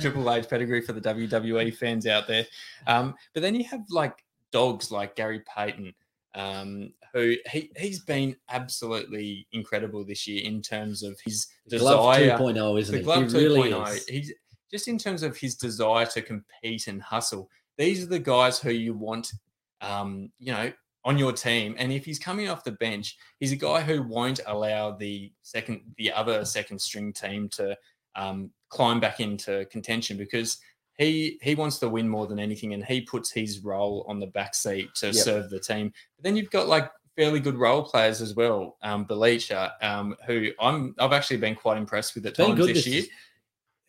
Triple 0.00 0.32
H 0.32 0.48
pedigree 0.48 0.80
for 0.80 0.92
the 0.92 1.00
WWE 1.00 1.74
fans 1.76 2.06
out 2.06 2.26
there. 2.26 2.44
Um, 2.86 3.14
but 3.32 3.42
then 3.42 3.54
you 3.54 3.64
have 3.64 3.82
like 3.90 4.24
dogs 4.52 4.90
like 4.90 5.14
Gary 5.16 5.42
Payton, 5.56 5.94
um, 6.34 6.92
who 7.14 7.36
he, 7.50 7.70
he's 7.78 8.00
been 8.00 8.36
absolutely 8.50 9.46
incredible 9.52 10.04
this 10.04 10.26
year 10.26 10.42
in 10.44 10.60
terms 10.60 11.02
of 11.02 11.18
his 11.24 11.46
Glove 11.70 12.18
desire. 12.18 12.36
2.0, 12.36 12.80
isn't 12.80 12.92
The 12.94 13.00
it? 13.00 13.04
glove 13.04 13.30
he 13.32 13.38
really 13.38 13.70
2.0. 13.70 13.94
is. 13.96 14.06
He's 14.06 14.32
just 14.70 14.88
in 14.88 14.98
terms 14.98 15.22
of 15.22 15.36
his 15.36 15.54
desire 15.54 16.04
to 16.06 16.20
compete 16.20 16.88
and 16.88 17.00
hustle. 17.00 17.48
These 17.78 18.02
are 18.02 18.08
the 18.08 18.18
guys 18.18 18.58
who 18.58 18.70
you 18.72 18.92
want, 18.94 19.32
um, 19.80 20.30
you 20.40 20.52
know, 20.52 20.72
on 21.04 21.16
your 21.16 21.32
team. 21.32 21.76
And 21.78 21.92
if 21.92 22.04
he's 22.04 22.18
coming 22.18 22.48
off 22.48 22.64
the 22.64 22.72
bench, 22.72 23.16
he's 23.38 23.52
a 23.52 23.56
guy 23.56 23.80
who 23.80 24.02
won't 24.02 24.40
allow 24.46 24.90
the 24.92 25.32
second, 25.42 25.82
the 25.98 26.10
other 26.12 26.44
second 26.44 26.80
string 26.80 27.12
team 27.12 27.48
to 27.50 27.76
um, 28.16 28.50
climb 28.70 28.98
back 29.00 29.20
into 29.20 29.64
contention 29.66 30.16
because 30.16 30.58
he 30.96 31.38
he 31.42 31.54
wants 31.56 31.78
to 31.80 31.88
win 31.88 32.08
more 32.08 32.26
than 32.28 32.38
anything, 32.38 32.72
and 32.72 32.84
he 32.84 33.00
puts 33.00 33.30
his 33.32 33.60
role 33.64 34.04
on 34.08 34.20
the 34.20 34.28
back 34.28 34.54
seat 34.54 34.88
to 34.96 35.06
Yep. 35.06 35.14
serve 35.14 35.50
the 35.50 35.58
team. 35.58 35.92
But 36.16 36.22
then 36.24 36.36
you've 36.36 36.50
got 36.50 36.68
like 36.68 36.88
fairly 37.16 37.40
good 37.40 37.56
role 37.56 37.82
players 37.82 38.20
as 38.20 38.34
well. 38.34 38.76
Um, 38.82 39.06
Bjelica, 39.06 39.72
um, 39.82 40.16
who 40.26 40.50
I'm 40.60 40.94
I've 40.98 41.12
actually 41.12 41.38
been 41.38 41.54
quite 41.54 41.78
impressed 41.78 42.14
with 42.14 42.26
at 42.26 42.36
Been 42.36 42.56
times 42.56 42.66
this 42.66 42.86
year. 42.86 43.04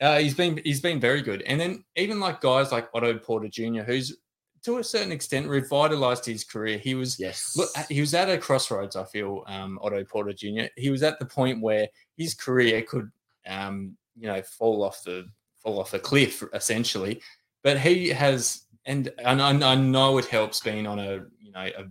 Uh, 0.02 0.20
he's 0.20 0.34
been 0.34 0.60
he's 0.64 0.82
been 0.82 1.00
very 1.00 1.22
good, 1.22 1.42
and 1.44 1.60
then 1.60 1.84
even 1.96 2.20
like 2.20 2.42
guys 2.42 2.72
like 2.72 2.90
Otto 2.94 3.18
Porter 3.18 3.48
Jr., 3.48 3.82
who's 3.82 4.18
to 4.64 4.80
a 4.80 4.84
certain 4.84 5.12
extent 5.12 5.48
revitalized 5.48 6.26
his 6.26 6.44
career. 6.44 6.78
He 6.78 6.96
was 6.96 7.20
Yes. 7.20 7.56
look, 7.56 7.70
he 7.88 8.02
was 8.02 8.14
at 8.14 8.30
a 8.30 8.38
crossroads. 8.38 8.96
I 8.96 9.04
feel 9.06 9.44
um, 9.48 9.80
Otto 9.82 10.04
Porter 10.04 10.34
Jr. 10.34 10.66
He 10.76 10.90
was 10.90 11.04
at 11.04 11.20
the 11.20 11.26
point 11.26 11.62
where 11.62 11.88
his 12.18 12.34
career 12.34 12.82
could, 12.82 13.12
um, 13.48 13.96
you 14.18 14.28
know, 14.28 14.42
fall 14.42 14.84
off 14.84 15.04
the 15.04 15.28
fall 15.56 15.80
off 15.80 15.94
a 15.94 16.00
cliff 16.00 16.44
essentially. 16.54 17.22
But 17.64 17.80
he 17.80 18.10
has, 18.10 18.66
and 18.86 19.12
and 19.20 19.42
I, 19.42 19.72
I 19.72 19.76
know 19.76 20.18
it 20.18 20.26
helps 20.26 20.60
being 20.60 20.88
on 20.88 21.00
a 21.00 21.26
you 21.40 21.52
know 21.52 21.70
a 21.78 21.86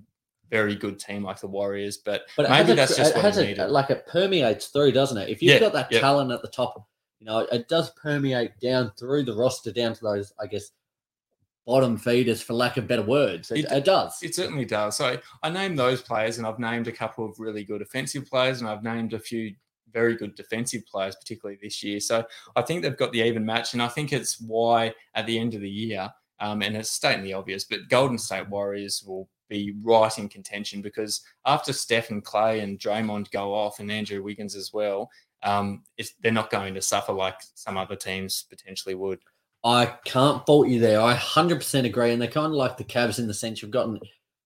very 0.51 0.75
good 0.75 0.99
team 0.99 1.23
like 1.25 1.41
the 1.41 1.47
Warriors. 1.49 1.99
But, 1.99 2.23
But 2.37 2.49
maybe 2.51 2.69
has 2.69 2.77
that's 2.77 2.93
a, 2.93 2.97
just 2.97 3.17
it 3.17 3.23
what 3.23 3.59
a, 3.59 3.69
like 3.69 3.91
it 3.91 4.07
permeates 4.07 4.67
through, 4.67 4.93
doesn't 4.93 5.19
it? 5.19 5.29
If 5.29 5.43
you've 5.43 5.55
Yeah, 5.55 5.61
got 5.61 5.73
that 5.73 5.93
yeah. 5.93 6.01
talent 6.01 6.33
at 6.33 6.43
the 6.43 6.49
top, 6.49 6.87
you 7.21 7.27
know, 7.27 7.41
it 7.41 7.69
does 7.69 7.91
permeate 7.91 8.59
down 8.61 8.93
through 8.99 9.25
the 9.25 9.35
roster, 9.35 9.73
down 9.73 9.95
to 9.95 10.01
those, 10.03 10.33
I 10.41 10.47
guess, 10.47 10.71
bottom 11.67 11.97
feeders, 11.97 12.43
for 12.43 12.53
lack 12.53 12.77
of 12.77 12.87
better 12.87 13.03
words. 13.03 13.51
It, 13.51 13.61
It- 13.61 13.73
it 13.73 13.85
does. 13.85 14.19
It 14.23 14.35
certainly 14.35 14.65
does. 14.67 14.97
So 14.97 15.19
I 15.43 15.51
named 15.51 15.79
those 15.79 16.03
players, 16.03 16.39
and 16.39 16.47
I've 16.47 16.59
named 16.59 16.89
a 16.89 16.93
couple 16.93 17.25
of 17.25 17.39
really 17.41 17.65
good 17.65 17.81
offensive 17.83 18.27
players, 18.27 18.61
and 18.61 18.69
I've 18.69 18.83
named 18.83 19.15
a 19.15 19.19
few 19.19 19.55
very 19.91 20.17
good 20.17 20.35
defensive 20.35 20.85
players, 20.87 21.15
particularly 21.17 21.59
this 21.63 21.83
year. 21.83 22.01
So 22.01 22.25
I 22.57 22.63
think 22.63 22.83
they've 22.83 22.97
got 22.97 23.13
the 23.13 23.23
even 23.23 23.47
match, 23.47 23.73
and 23.73 23.83
I 23.83 23.89
think 23.89 24.13
it's 24.13 24.41
why 24.41 24.93
at 25.15 25.25
the 25.27 25.39
end 25.39 25.55
of 25.55 25.61
the 25.63 25.71
year, 25.71 26.13
um, 26.41 26.63
and 26.63 26.77
it's 26.77 26.91
stating 26.91 27.25
the 27.25 27.33
obvious, 27.33 27.65
but 27.65 27.89
Golden 27.89 28.19
State 28.19 28.49
Warriors 28.51 29.03
will 29.07 29.29
be 29.49 29.75
right 29.83 30.19
in 30.19 30.29
contention 30.29 30.83
because 30.83 31.23
after 31.45 31.73
Steph 31.73 32.11
and 32.11 32.25
Klay 32.25 32.63
and 32.63 32.79
Draymond 32.79 33.31
go 33.31 33.55
off, 33.55 33.81
and 33.81 33.91
Andrew 33.91 34.23
Wiggins 34.23 34.55
as 34.55 34.73
well, 34.73 35.11
um, 35.43 35.83
it's, 35.99 36.15
they're 36.21 36.33
not 36.33 36.51
going 36.51 36.75
to 36.75 36.83
suffer 36.83 37.13
like 37.13 37.39
some 37.55 37.77
other 37.77 37.97
teams 37.97 38.47
potentially 38.49 38.95
would. 38.95 39.21
I 39.63 39.87
can't 40.05 40.45
fault 40.45 40.69
you 40.69 40.81
there. 40.81 41.01
I 41.01 41.15
100% 41.15 41.85
agree. 41.85 42.13
And 42.13 42.21
they're 42.21 42.29
kind 42.29 42.47
of 42.47 42.53
like 42.53 42.77
the 42.77 42.85
Cavs 42.85 43.19
in 43.19 43.27
the 43.27 43.35
sense 43.35 43.63
you've 43.63 43.71
gotten 43.71 43.99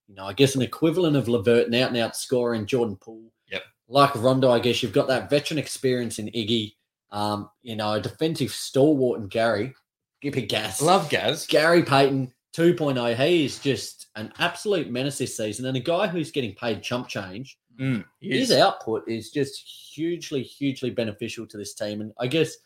you 0.08 0.14
know, 0.14 0.24
I 0.24 0.32
guess 0.32 0.54
an 0.54 0.62
equivalent 0.62 1.16
of 1.16 1.28
LeVert, 1.28 1.68
an 1.68 1.74
out 1.74 1.88
and 1.88 1.98
out 1.98 2.16
scorer 2.16 2.54
in 2.54 2.66
Jordan 2.66 2.96
Poole. 2.96 3.30
Yep. 3.52 3.62
Like 3.88 4.14
Rondo, 4.16 4.50
I 4.50 4.58
guess 4.58 4.82
you've 4.82 4.92
got 4.92 5.06
that 5.08 5.30
veteran 5.30 5.58
experience 5.58 6.18
in 6.18 6.28
Iggy. 6.28 6.74
Um, 7.10 7.50
you 7.62 7.76
know, 7.76 7.92
a 7.92 8.00
defensive 8.00 8.50
stalwart 8.50 9.20
in 9.20 9.28
Gary. 9.28 9.74
Give 10.20 10.34
me 10.34 10.42
gas. 10.42 10.82
Love 10.82 11.08
Gaz. 11.10 11.46
Gary 11.46 11.82
Payton 11.82 12.32
2.0. 12.58 13.16
He 13.16 13.44
is 13.44 13.58
just 13.60 14.08
an 14.16 14.32
absolute 14.38 14.90
menace 14.90 15.18
this 15.18 15.36
season, 15.36 15.66
and 15.66 15.76
a 15.76 15.80
guy 15.80 16.08
who's 16.08 16.30
getting 16.32 16.54
paid 16.54 16.82
chump 16.82 17.06
change. 17.08 17.58
Mm, 17.78 18.04
His 18.20 18.50
output 18.50 19.04
is 19.08 19.30
just 19.30 19.56
hugely, 19.94 20.42
hugely 20.42 20.90
beneficial 20.90 21.46
to 21.46 21.56
this 21.56 21.74
team. 21.74 22.00
And 22.00 22.12
I 22.18 22.26
guess, 22.26 22.56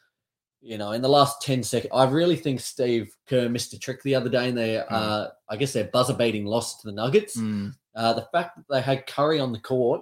you 0.62 0.78
know, 0.78 0.92
in 0.92 1.02
the 1.02 1.08
last 1.08 1.42
10 1.42 1.62
seconds, 1.62 1.92
I 1.94 2.04
really 2.08 2.36
think 2.36 2.60
Steve 2.60 3.14
Kerr 3.28 3.50
missed 3.50 3.74
a 3.74 3.78
trick 3.78 4.02
the 4.02 4.14
other 4.14 4.30
day 4.30 4.48
in 4.48 4.54
their, 4.54 4.84
Mm. 4.84 4.92
uh, 4.92 5.28
I 5.50 5.56
guess, 5.56 5.74
their 5.74 5.84
buzzer 5.84 6.14
beating 6.14 6.46
loss 6.46 6.80
to 6.80 6.86
the 6.86 6.92
Nuggets. 6.94 7.36
Mm. 7.36 7.74
Uh, 7.94 8.14
the 8.14 8.26
fact 8.32 8.56
that 8.56 8.64
they 8.70 8.80
had 8.80 9.06
Curry 9.06 9.38
on 9.40 9.52
the 9.52 9.58
court, 9.60 10.00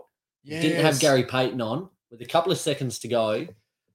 didn't 0.62 0.84
have 0.84 1.00
Gary 1.00 1.24
Payton 1.24 1.60
on 1.60 1.90
with 2.10 2.20
a 2.22 2.26
couple 2.26 2.52
of 2.52 2.58
seconds 2.58 3.00
to 3.00 3.08
go 3.08 3.46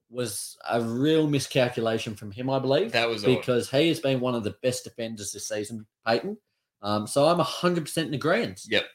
was 0.09 0.57
a 0.69 0.81
real 0.81 1.27
miscalculation 1.27 2.15
from 2.15 2.31
him, 2.31 2.49
I 2.49 2.59
believe 2.59 2.91
That 2.91 3.09
was 3.09 3.23
odd. 3.23 3.27
because 3.27 3.69
he 3.69 3.87
has 3.89 3.99
been 3.99 4.19
one 4.19 4.35
of 4.35 4.43
the 4.43 4.55
best 4.61 4.83
defenders 4.83 5.31
this 5.31 5.47
season, 5.47 5.85
Payton. 6.05 6.37
Um, 6.81 7.07
so 7.07 7.25
I'm 7.25 7.39
100% 7.39 7.97
in 7.97 8.13
agreement. 8.13 8.61
Yep. 8.67 8.85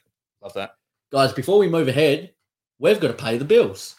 Love 0.41 0.53
that. 0.53 0.71
Guys, 1.11 1.33
before 1.33 1.59
we 1.59 1.67
move 1.67 1.87
ahead, 1.87 2.33
we've 2.79 2.99
got 2.99 3.09
to 3.09 3.13
pay 3.13 3.37
the 3.37 3.45
bills. 3.45 3.95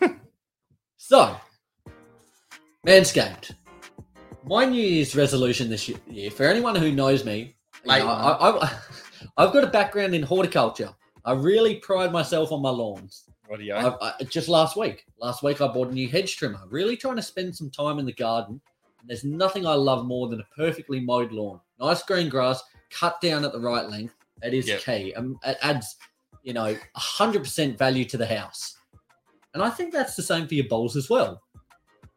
so, 0.96 1.36
Manscaped. 2.86 3.54
My 4.44 4.64
New 4.64 4.82
Year's 4.82 5.14
resolution 5.14 5.68
this 5.68 5.88
year, 5.88 6.30
for 6.30 6.44
anyone 6.44 6.74
who 6.74 6.92
knows 6.92 7.24
me, 7.24 7.56
you 7.84 7.90
know. 7.90 8.06
I, 8.06 8.50
I, 8.50 8.78
I've 9.36 9.52
got 9.52 9.64
a 9.64 9.68
background 9.68 10.14
in 10.14 10.22
horticulture. 10.22 10.90
I 11.24 11.32
really 11.32 11.76
pride 11.76 12.12
myself 12.12 12.50
on 12.50 12.62
my 12.62 12.70
lawns. 12.70 13.24
Radio. 13.52 13.76
I, 13.76 14.08
I, 14.20 14.24
just 14.24 14.48
last 14.48 14.76
week, 14.76 15.04
last 15.18 15.42
week 15.42 15.60
I 15.60 15.68
bought 15.68 15.88
a 15.88 15.92
new 15.94 16.08
hedge 16.08 16.36
trimmer. 16.36 16.60
Really 16.70 16.96
trying 16.96 17.16
to 17.16 17.22
spend 17.22 17.54
some 17.54 17.70
time 17.70 17.98
in 17.98 18.06
the 18.06 18.12
garden. 18.12 18.60
And 19.00 19.08
there's 19.10 19.24
nothing 19.24 19.66
I 19.66 19.74
love 19.74 20.06
more 20.06 20.28
than 20.28 20.40
a 20.40 20.46
perfectly 20.56 21.00
mowed 21.00 21.32
lawn. 21.32 21.60
Nice 21.80 22.02
green 22.02 22.28
grass, 22.28 22.62
cut 22.90 23.20
down 23.20 23.44
at 23.44 23.52
the 23.52 23.60
right 23.60 23.88
length. 23.88 24.14
That 24.42 24.54
is 24.54 24.66
Yep. 24.68 24.80
key. 24.80 25.14
Um, 25.14 25.38
it 25.44 25.58
adds, 25.62 25.96
you 26.42 26.52
know, 26.52 26.76
100% 26.96 27.76
value 27.78 28.04
to 28.06 28.16
the 28.16 28.26
house. 28.26 28.76
And 29.54 29.62
I 29.62 29.70
think 29.70 29.92
that's 29.92 30.16
the 30.16 30.22
same 30.22 30.46
for 30.48 30.54
your 30.54 30.66
bowls 30.68 30.96
as 30.96 31.10
well. 31.10 31.42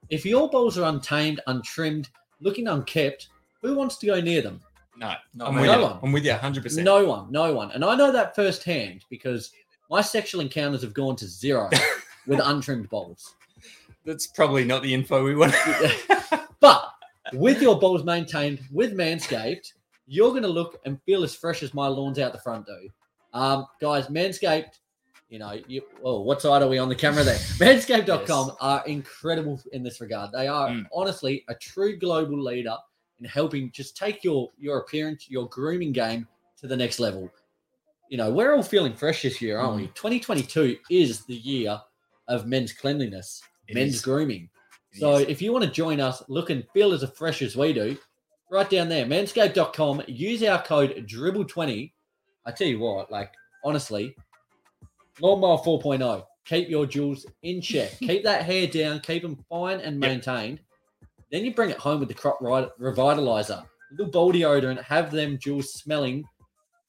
If 0.09 0.25
your 0.25 0.49
bowls 0.49 0.77
are 0.77 0.87
untamed, 0.87 1.41
untrimmed, 1.47 2.09
looking 2.39 2.67
unkept, 2.67 3.27
who 3.61 3.75
wants 3.75 3.97
to 3.97 4.05
go 4.05 4.21
near 4.21 4.41
them? 4.41 4.61
no, 4.97 5.13
Not 5.33 5.49
I'm 5.49 5.55
me. 5.55 5.61
with 5.61 5.71
No 5.71 5.77
you. 5.77 5.83
one. 5.83 5.99
I'm 6.03 6.11
with 6.13 6.23
you 6.25 6.31
100%. 6.31 6.83
No 6.83 7.05
one, 7.05 7.29
no 7.31 7.53
one. 7.53 7.71
And 7.71 7.83
I 7.83 7.95
know 7.95 8.11
that 8.13 8.33
firsthand 8.35 9.03
because 9.09 9.51
my 9.89 10.01
sexual 10.01 10.41
encounters 10.41 10.81
have 10.81 10.93
gone 10.93 11.15
to 11.17 11.27
zero 11.27 11.69
with 12.27 12.39
untrimmed 12.43 12.89
bowls. 12.89 13.35
That's 14.05 14.27
probably 14.27 14.63
not 14.65 14.83
the 14.83 14.93
info 14.93 15.23
we 15.23 15.35
want. 15.35 15.53
But 16.59 16.89
with 17.33 17.61
your 17.61 17.77
balls 17.79 18.03
maintained 18.03 18.59
with 18.71 18.93
Manscaped, 18.93 19.73
you're 20.07 20.31
going 20.31 20.43
to 20.43 20.47
look 20.49 20.79
and 20.85 20.99
feel 21.03 21.23
as 21.23 21.35
fresh 21.35 21.61
as 21.63 21.73
my 21.73 21.87
lawns 21.87 22.17
out 22.17 22.31
the 22.33 22.39
front 22.39 22.65
do. 22.65 22.89
Um, 23.33 23.67
guys, 23.81 24.07
Manscaped, 24.07 24.79
you 25.29 25.37
know, 25.39 25.59
you, 25.67 25.81
well, 26.01 26.23
what 26.23 26.41
side 26.41 26.61
are 26.63 26.67
we 26.67 26.77
on 26.79 26.89
the 26.89 26.95
camera 26.95 27.23
there? 27.23 27.35
Manscaped.com 27.59 28.47
Yes. 28.47 28.55
are 28.61 28.83
incredible 28.87 29.59
in 29.73 29.83
this 29.83 30.01
regard. 30.01 30.31
They 30.31 30.47
are 30.47 30.69
Mm. 30.69 30.85
honestly 30.93 31.43
a 31.49 31.55
true 31.55 31.97
global 31.97 32.41
leader 32.41 32.75
in 33.19 33.25
helping 33.25 33.71
just 33.71 33.95
take 33.97 34.23
your 34.23 34.51
your 34.57 34.79
appearance, 34.79 35.29
your 35.29 35.47
grooming 35.49 35.91
game 35.91 36.27
to 36.57 36.67
the 36.67 36.75
next 36.77 36.99
level. 36.99 37.29
You 38.09 38.17
know, 38.17 38.31
we're 38.31 38.53
all 38.55 38.63
feeling 38.63 38.93
fresh 38.93 39.23
this 39.23 39.41
year, 39.41 39.57
aren't 39.57 39.75
we? 39.77 39.87
Mm. 39.87 39.95
2022 39.95 40.77
is 40.89 41.25
the 41.25 41.35
year 41.35 41.79
of 42.27 42.45
men's 42.45 42.71
cleanliness, 42.73 43.41
It 43.67 43.75
men's 43.75 43.95
is. 43.95 44.01
grooming. 44.01 44.49
It 44.93 44.99
So 44.99 45.15
is. 45.15 45.27
if 45.27 45.41
you 45.41 45.51
want 45.51 45.65
to 45.65 45.71
join 45.71 45.99
us, 45.99 46.23
look 46.27 46.49
and 46.49 46.63
feel 46.73 46.93
as 46.93 47.03
fresh 47.15 47.41
as 47.41 47.55
we 47.55 47.73
do, 47.73 47.97
right 48.51 48.69
down 48.69 48.89
there, 48.89 49.05
manscaped.com, 49.05 50.03
use 50.07 50.43
our 50.43 50.61
code 50.61 51.05
dribble20. 51.09 51.91
I 52.45 52.51
tell 52.51 52.67
you 52.67 52.79
what, 52.79 53.11
like 53.11 53.33
honestly, 53.63 54.15
lawnmower 55.19 55.57
4.0, 55.57 56.23
keep 56.45 56.69
your 56.69 56.85
jewels 56.85 57.25
in 57.41 57.59
check. 57.61 57.91
keep 57.99 58.23
that 58.23 58.43
hair 58.45 58.67
down, 58.67 58.99
keep 58.99 59.23
them 59.23 59.43
fine 59.49 59.79
and 59.79 59.99
Yep. 60.01 60.09
maintained. 60.11 60.59
Then 61.31 61.43
you 61.43 61.53
bring 61.55 61.71
it 61.71 61.77
home 61.79 61.99
with 61.99 62.09
the 62.09 62.13
crop 62.13 62.39
revitalizer, 62.39 63.65
little 63.91 64.11
ball 64.11 64.31
deodorant, 64.31 64.81
have 64.83 65.11
them 65.11 65.39
jewels 65.39 65.73
smelling 65.73 66.23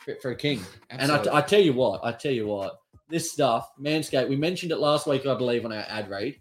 fit 0.06 0.22
for 0.22 0.30
a 0.30 0.36
king. 0.36 0.60
And 0.88 1.12
I, 1.12 1.36
I 1.38 1.40
tell 1.42 1.60
you 1.60 1.74
what, 1.74 2.00
I 2.04 2.12
tell 2.12 2.32
you 2.32 2.46
what, 2.46 2.80
this 3.10 3.30
stuff, 3.30 3.70
Manscaped, 3.78 4.28
we 4.28 4.36
mentioned 4.36 4.72
it 4.72 4.78
last 4.78 5.06
week, 5.06 5.26
I 5.26 5.34
believe, 5.34 5.64
on 5.66 5.72
our 5.72 5.84
ad 5.88 6.08
read. 6.08 6.36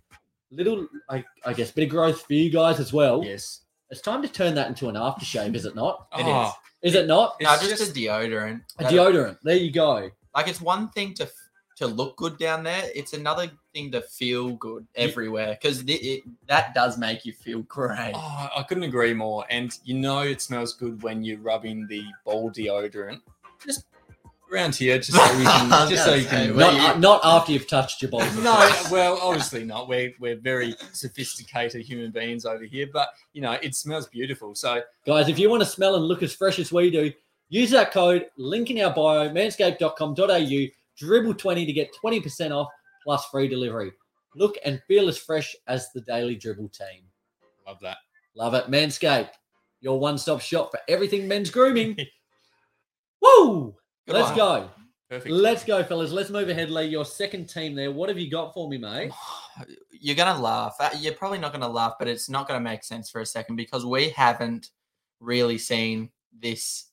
Little, 0.52 0.88
I, 1.10 1.26
I 1.46 1.54
guess, 1.54 1.72
bit 1.72 1.86
of 1.86 1.90
growth 1.90 2.22
for 2.26 2.34
you 2.34 2.50
guys 2.50 2.80
as 2.80 2.94
well. 2.94 3.24
yes. 3.26 3.62
It's 3.92 4.02
time 4.02 4.22
to 4.24 4.28
turn 4.28 4.56
that 4.56 4.68
into 4.68 4.90
an 4.90 4.96
aftershave, 4.96 5.54
is 5.56 5.66
it 5.66 5.76
not? 5.76 6.08
It 6.18 6.24
Oh, 6.26 6.52
Is 6.82 6.96
it 6.96 7.06
not? 7.08 7.36
No, 7.42 7.54
It's 7.54 7.68
just, 7.68 7.78
just- 7.84 7.92
a 7.96 8.00
deodorant. 8.00 8.62
A 8.80 8.86
deodorant. 8.86 9.38
There 9.44 9.56
you 9.56 9.72
go. 9.72 10.10
Like 10.36 10.48
it's 10.48 10.62
one 10.62 10.90
thing 10.90 11.14
to 11.16 11.30
to 11.78 11.88
look 11.88 12.16
good 12.16 12.38
down 12.40 12.64
there. 12.64 12.84
It's 12.96 13.12
another 13.14 13.52
thing 13.74 13.92
to 13.92 14.02
feel 14.02 14.54
good 14.56 14.88
everywhere 14.96 15.58
because 15.62 15.82
it, 15.82 15.92
it, 15.92 16.24
that 16.48 16.74
does 16.74 16.98
make 16.98 17.26
you 17.26 17.34
feel 17.34 17.64
great. 17.64 18.14
Oh, 18.16 18.48
I 18.56 18.64
couldn't 18.64 18.84
agree 18.84 19.14
more. 19.14 19.46
And 19.50 19.78
you 19.84 19.94
know 19.96 20.20
it 20.22 20.42
smells 20.42 20.74
good 20.74 21.04
when 21.04 21.22
you're 21.24 21.40
rubbing 21.40 21.86
the 21.88 22.04
ball 22.24 22.50
deodorant. 22.50 23.22
Just 23.66 23.86
around 24.52 24.76
here, 24.76 24.98
just 24.98 25.14
so 25.14 25.38
you 25.38 25.46
can 25.46 25.90
just 25.90 26.06
so 26.06 26.14
you 26.14 26.26
can 26.26 26.56
Not, 26.56 26.96
uh, 26.96 27.00
not 27.00 27.22
after 27.24 27.52
you've 27.52 27.68
touched 27.68 28.02
your 28.02 28.12
balls. 28.12 28.36
No, 28.38 28.72
well, 28.92 29.20
obviously 29.22 29.64
not. 29.64 29.88
We're 29.88 30.14
we're 30.20 30.38
very 30.38 30.76
sophisticated 30.94 31.82
human 31.82 32.12
beings 32.12 32.46
over 32.46 32.64
here, 32.64 32.88
but 32.92 33.10
you 33.34 33.42
know, 33.42 33.54
it 33.62 33.76
smells 33.76 34.08
beautiful. 34.08 34.56
So 34.56 34.82
Guys, 35.06 35.30
if 35.30 35.40
you 35.40 35.50
want 35.50 35.62
to 35.62 35.70
smell 35.70 35.96
and 35.96 36.06
look 36.06 36.24
as 36.24 36.34
fresh 36.34 36.60
as 36.60 36.72
we 36.72 36.90
do, 36.90 37.12
use 37.50 37.72
that 37.72 37.92
code, 37.92 38.28
link 38.38 38.70
in 38.70 38.82
our 38.82 38.94
bio, 38.94 39.30
manscaped.com.au, 39.30 40.68
dribble20 41.02 41.66
to 41.66 41.74
get 41.74 41.90
20% 42.04 42.52
off 42.52 42.70
plus 43.04 43.26
free 43.26 43.48
delivery. 43.48 43.92
Look 44.36 44.58
and 44.66 44.82
feel 44.88 45.08
as 45.08 45.18
fresh 45.18 45.56
as 45.68 45.92
the 45.94 46.02
Daily 46.02 46.36
Dribble 46.36 46.70
team. 46.70 47.04
love 47.66 47.78
that. 47.82 47.98
Love 48.36 48.54
it. 48.54 48.70
Manscaped, 48.70 49.30
your 49.80 49.98
one 49.98 50.18
stop 50.18 50.42
shop 50.42 50.72
for 50.72 50.80
everything 50.90 51.28
men's 51.28 51.50
grooming. 51.50 51.98
Woo! 53.26 53.76
Good 54.08 54.14
Let's 54.14 54.30
one. 54.30 54.38
go. 54.38 54.70
Perfect. 55.10 55.32
Let's 55.32 55.64
go, 55.64 55.84
fellas. 55.84 56.12
Let's 56.12 56.30
move 56.30 56.50
ahead, 56.50 56.72
Lee. 56.72 56.86
Your 56.86 57.06
second 57.06 57.48
team 57.48 57.76
there. 57.76 57.92
What 57.92 58.10
have 58.10 58.18
you 58.18 58.30
got 58.30 58.54
for 58.54 58.68
me, 58.68 58.78
mate? 58.78 59.12
You're 59.92 60.16
gonna 60.16 60.40
laugh. 60.40 60.76
Uh, 60.80 60.90
You're 61.00 61.14
probably 61.14 61.38
not 61.38 61.52
gonna 61.52 61.68
laugh, 61.68 61.94
but 62.00 62.08
it's 62.08 62.30
not 62.30 62.48
gonna 62.48 62.60
make 62.60 62.84
sense 62.84 63.10
for 63.10 63.22
a 63.22 63.26
second 63.26 63.56
because 63.56 63.86
we 63.86 64.10
haven't 64.10 64.70
really 65.20 65.58
seen 65.58 66.10
this 66.38 66.90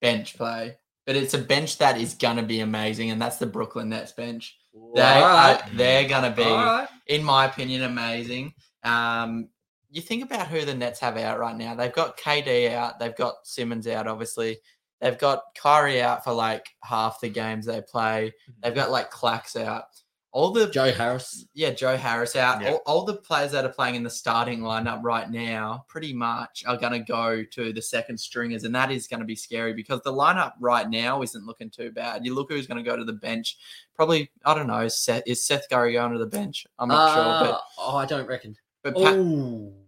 bench 0.00 0.36
play. 0.36 0.76
But 1.06 1.16
it's 1.16 1.34
a 1.34 1.38
bench 1.38 1.78
that 1.78 2.00
is 2.00 2.14
gonna 2.14 2.42
be 2.42 2.60
amazing, 2.60 3.10
and 3.10 3.20
that's 3.20 3.38
the 3.38 3.46
Brooklyn 3.46 3.88
Nets 3.88 4.12
bench. 4.12 4.56
They 4.94 5.00
right. 5.00 5.60
are, 5.60 5.70
they're 5.74 6.08
gonna 6.08 6.30
be, 6.30 6.44
All 6.44 6.56
right. 6.56 6.88
in 7.06 7.24
my 7.24 7.46
opinion, 7.46 7.82
amazing. 7.82 8.54
Um, 8.84 9.48
you 9.90 10.00
think 10.02 10.22
about 10.22 10.48
who 10.48 10.64
the 10.64 10.74
Nets 10.74 11.00
have 11.00 11.16
out 11.16 11.38
right 11.38 11.56
now. 11.56 11.74
They've 11.74 11.92
got 11.92 12.18
KD 12.18 12.72
out. 12.72 12.98
They've 12.98 13.16
got 13.16 13.34
Simmons 13.44 13.86
out. 13.86 14.06
Obviously, 14.06 14.58
they've 15.00 15.18
got 15.18 15.42
Kyrie 15.56 16.02
out 16.02 16.24
for 16.24 16.32
like 16.32 16.66
half 16.82 17.20
the 17.20 17.28
games 17.28 17.66
they 17.66 17.80
play. 17.80 18.34
They've 18.62 18.74
got 18.74 18.90
like 18.90 19.10
Clacks 19.10 19.56
out. 19.56 19.84
All 20.30 20.50
the 20.50 20.68
Joe 20.68 20.92
Harris. 20.92 21.46
yeah, 21.54 21.70
Joe 21.70 21.96
Harris 21.96 22.36
out. 22.36 22.60
Yeah. 22.60 22.72
All, 22.72 22.82
all 22.86 23.04
the 23.06 23.16
players 23.16 23.50
that 23.52 23.64
are 23.64 23.72
playing 23.72 23.94
in 23.94 24.02
the 24.02 24.10
starting 24.10 24.60
lineup 24.60 25.00
right 25.02 25.28
now, 25.28 25.86
pretty 25.88 26.12
much, 26.12 26.64
are 26.66 26.76
going 26.76 26.92
to 26.92 26.98
go 26.98 27.42
to 27.42 27.72
the 27.72 27.80
second 27.80 28.18
stringers, 28.18 28.64
and 28.64 28.74
that 28.74 28.90
is 28.92 29.06
going 29.06 29.20
to 29.20 29.26
be 29.26 29.34
scary 29.34 29.72
because 29.72 30.00
the 30.04 30.12
lineup 30.12 30.52
right 30.60 30.88
now 30.88 31.22
isn't 31.22 31.46
looking 31.46 31.70
too 31.70 31.90
bad. 31.90 32.26
You 32.26 32.34
look 32.34 32.52
who's 32.52 32.66
going 32.66 32.76
to 32.76 32.88
go 32.88 32.94
to 32.94 33.04
the 33.04 33.12
bench. 33.14 33.56
Probably, 33.96 34.30
I 34.44 34.52
don't 34.52 34.66
know. 34.66 34.86
Seth, 34.86 35.22
is 35.26 35.44
Seth 35.44 35.66
Curry 35.70 35.94
going 35.94 36.12
to 36.12 36.18
the 36.18 36.26
bench? 36.26 36.66
I'm 36.78 36.88
not 36.90 37.14
sure, 37.14 37.54
Uh, 37.54 37.58
oh, 37.78 37.96
I 37.96 38.04
don't 38.04 38.26
reckon. 38.28 38.54
but 38.82 38.94
but, 38.94 39.04
Pat, 39.04 39.16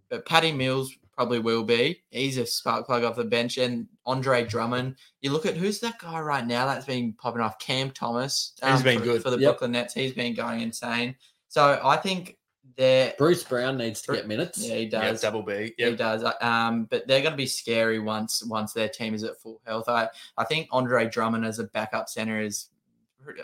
but 0.08 0.26
Patty 0.26 0.52
Mills 0.52 0.96
probably 1.20 1.38
will 1.38 1.62
be. 1.62 2.02
He's 2.08 2.38
a 2.38 2.46
spark 2.46 2.86
plug 2.86 3.04
off 3.04 3.14
the 3.14 3.24
bench, 3.24 3.58
and 3.58 3.86
Andre 4.06 4.42
Drummond. 4.46 4.96
You 5.20 5.32
look 5.32 5.44
at 5.44 5.54
who's 5.54 5.78
that 5.80 5.98
guy 5.98 6.18
right 6.18 6.46
now 6.46 6.64
that's 6.64 6.86
been 6.86 7.12
popping 7.12 7.42
off? 7.42 7.58
Cam 7.58 7.90
Thomas. 7.90 8.54
um, 8.62 8.72
He's 8.72 8.82
been 8.82 8.98
for, 9.00 9.04
good. 9.04 9.22
for 9.22 9.28
the 9.28 9.38
Yep. 9.38 9.50
Brooklyn 9.50 9.72
Nets. 9.72 9.92
He's 9.92 10.14
been 10.14 10.34
going 10.34 10.62
insane. 10.62 11.14
So 11.48 11.78
I 11.84 11.98
think 11.98 12.38
they're 12.78 13.12
Bruce 13.18 13.44
Brown 13.44 13.76
needs 13.76 14.00
to 14.00 14.06
Bru- 14.06 14.16
get 14.16 14.28
minutes. 14.28 14.66
yeah, 14.66 14.76
he 14.76 14.84
Yeah, 14.84 15.10
does. 15.10 15.20
double 15.20 15.42
B. 15.42 15.74
He 15.76 15.94
does. 15.94 16.24
Uh, 16.24 16.32
Um, 16.40 16.84
but 16.84 17.06
they're 17.06 17.20
going 17.20 17.32
to 17.32 17.36
be 17.36 17.44
scary 17.44 17.98
once 17.98 18.42
once 18.46 18.72
their 18.72 18.88
team 18.88 19.12
is 19.12 19.22
at 19.22 19.38
full 19.42 19.60
health. 19.66 19.90
I 19.90 20.08
I 20.38 20.44
think 20.44 20.68
Andre 20.70 21.06
Drummond 21.06 21.44
as 21.44 21.58
a 21.58 21.64
backup 21.64 22.08
center 22.08 22.40
is, 22.40 22.68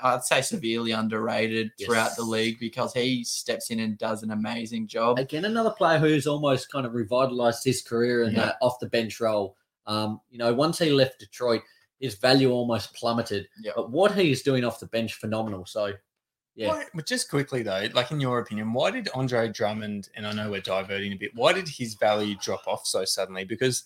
I'd 0.03 0.25
say, 0.25 0.41
severely 0.43 0.93
underrated 0.93 1.71
throughout 1.85 2.17
the 2.17 2.23
league 2.23 2.59
because 2.59 2.93
he 2.93 3.25
steps 3.25 3.71
in 3.71 3.81
and 3.81 3.99
does 3.99 4.23
an 4.23 4.31
amazing 4.31 4.87
job. 4.89 5.19
Again, 5.19 5.45
another 5.45 5.71
player 5.71 5.99
who's 5.99 6.27
almost 6.27 6.71
kind 6.71 6.87
of 6.87 6.95
revitalized 6.95 7.65
his 7.65 7.83
career 7.83 8.23
in 8.25 8.35
Yeah. 8.35 8.47
that 8.47 8.57
off 8.63 8.79
the 8.81 8.89
bench 8.89 9.21
role. 9.21 9.57
Um, 9.87 10.21
you 10.31 10.39
know, 10.39 10.53
once 10.53 10.79
he 10.79 10.91
left 10.91 11.21
Detroit, 11.21 11.63
his 12.01 12.15
value 12.17 12.51
almost 12.51 12.95
plummeted. 12.95 13.49
Yeah. 13.63 13.73
But 13.77 13.91
what 13.91 14.13
he's 14.15 14.43
doing 14.43 14.65
off 14.65 14.81
the 14.81 14.87
bench, 14.87 15.15
phenomenal. 15.15 15.65
So, 15.67 15.93
yeah. 16.55 16.69
Why, 16.69 16.85
but 16.95 17.07
just 17.07 17.29
quickly 17.31 17.63
though, 17.63 17.87
like 17.95 18.11
in 18.11 18.21
your 18.21 18.39
opinion, 18.39 18.73
why 18.73 18.91
did 18.91 19.09
Andre 19.15 19.49
Drummond, 19.49 20.09
and 20.17 20.27
I 20.27 20.33
know 20.33 20.51
we're 20.51 20.61
diverting 20.63 21.13
a 21.13 21.17
bit, 21.17 21.33
why 21.35 21.53
did 21.53 21.69
his 21.69 21.95
value 21.95 22.35
drop 22.41 22.67
off 22.67 22.87
so 22.87 23.05
suddenly? 23.05 23.45
Because 23.45 23.85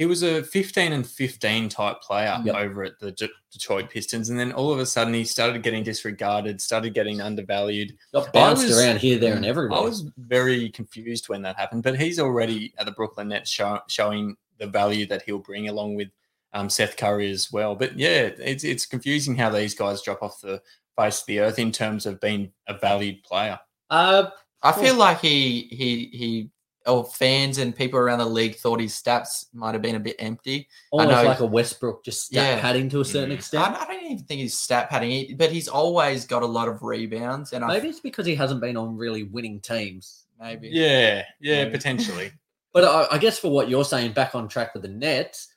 he 0.00 0.06
was 0.06 0.22
a 0.22 0.42
15 0.42 0.94
and 0.94 1.06
15 1.06 1.68
type 1.68 2.00
player 2.00 2.40
Yep. 2.42 2.54
over 2.56 2.84
at 2.84 2.98
the 2.98 3.12
De- 3.12 3.28
Detroit 3.52 3.90
Pistons, 3.90 4.30
and 4.30 4.40
then 4.40 4.50
all 4.50 4.72
of 4.72 4.78
a 4.78 4.86
sudden 4.86 5.12
he 5.12 5.24
started 5.26 5.62
getting 5.62 5.82
disregarded, 5.82 6.58
started 6.58 6.94
getting 6.94 7.20
undervalued. 7.20 7.94
Got 8.14 8.32
bounced 8.32 8.66
was- 8.66 8.78
around 8.80 8.96
here, 9.00 9.18
there, 9.18 9.34
and 9.36 9.44
everywhere. 9.44 9.78
I 9.78 9.82
was 9.82 10.06
very 10.16 10.70
confused 10.70 11.28
when 11.28 11.42
that 11.42 11.56
happened, 11.56 11.82
but 11.82 12.00
he's 12.00 12.18
already 12.18 12.72
at 12.78 12.86
the 12.86 12.92
Brooklyn 12.92 13.28
Nets 13.28 13.50
show, 13.50 13.78
showing 13.88 14.38
the 14.58 14.66
value 14.68 15.04
that 15.06 15.20
he'll 15.20 15.38
bring 15.38 15.68
along 15.68 15.96
with 15.96 16.08
um, 16.54 16.70
Seth 16.70 16.96
Curry 16.96 17.30
as 17.30 17.52
well. 17.52 17.76
But 17.76 17.98
yeah, 17.98 18.30
it's 18.38 18.64
it's 18.64 18.86
confusing 18.86 19.36
how 19.36 19.50
these 19.50 19.74
guys 19.74 20.00
drop 20.00 20.22
off 20.22 20.40
the 20.40 20.62
face 20.98 21.20
of 21.20 21.26
the 21.26 21.40
earth 21.40 21.58
in 21.58 21.72
terms 21.72 22.06
of 22.06 22.20
being 22.22 22.52
a 22.68 22.74
valued 22.78 23.22
player. 23.22 23.60
uh, 23.90 24.30
I 24.62 24.72
feel 24.72 24.94
like 24.94 25.20
he 25.20 25.68
he 25.70 26.06
he 26.12 26.50
or 26.86 27.04
fans 27.04 27.58
and 27.58 27.76
people 27.76 27.98
around 27.98 28.18
the 28.20 28.24
league 28.26 28.56
thought 28.56 28.80
his 28.80 28.94
stats 28.94 29.46
might 29.52 29.72
have 29.74 29.82
been 29.82 29.96
a 29.96 30.00
bit 30.00 30.16
empty. 30.18 30.66
almost 30.90 31.10
know. 31.10 31.22
like 31.24 31.40
a 31.40 31.46
Westbrook, 31.46 32.04
just 32.04 32.26
stat 32.26 32.56
Yeah. 32.56 32.60
padding 32.60 32.88
to 32.88 33.00
a 33.00 33.04
certain 33.04 33.32
extent. 33.32 33.76
I, 33.76 33.82
I 33.82 33.86
don't 33.86 34.02
even 34.04 34.18
think 34.24 34.40
he's 34.40 34.56
stat 34.56 34.88
padding, 34.88 35.36
but 35.36 35.52
he's 35.52 35.68
always 35.68 36.24
got 36.24 36.42
a 36.42 36.46
lot 36.46 36.68
of 36.68 36.82
rebounds. 36.82 37.52
And 37.52 37.62
I, 37.64 37.68
Maybe 37.68 37.88
it's 37.88 38.00
because 38.00 38.24
he 38.26 38.34
hasn't 38.34 38.60
been 38.62 38.76
on 38.78 38.96
really 38.96 39.24
winning 39.24 39.60
teams. 39.60 40.24
maybe 40.40 40.68
Yeah, 40.68 41.22
yeah, 41.40 41.64
Maybe. 41.64 41.70
potentially. 41.72 42.32
But 42.72 42.84
I, 42.84 43.16
I 43.16 43.18
guess 43.18 43.38
for 43.38 43.50
what 43.50 43.68
you're 43.68 43.84
saying, 43.84 44.12
back 44.12 44.34
on 44.34 44.48
track 44.48 44.72
with 44.74 44.82
the 44.82 44.88
Nets, 44.88 45.48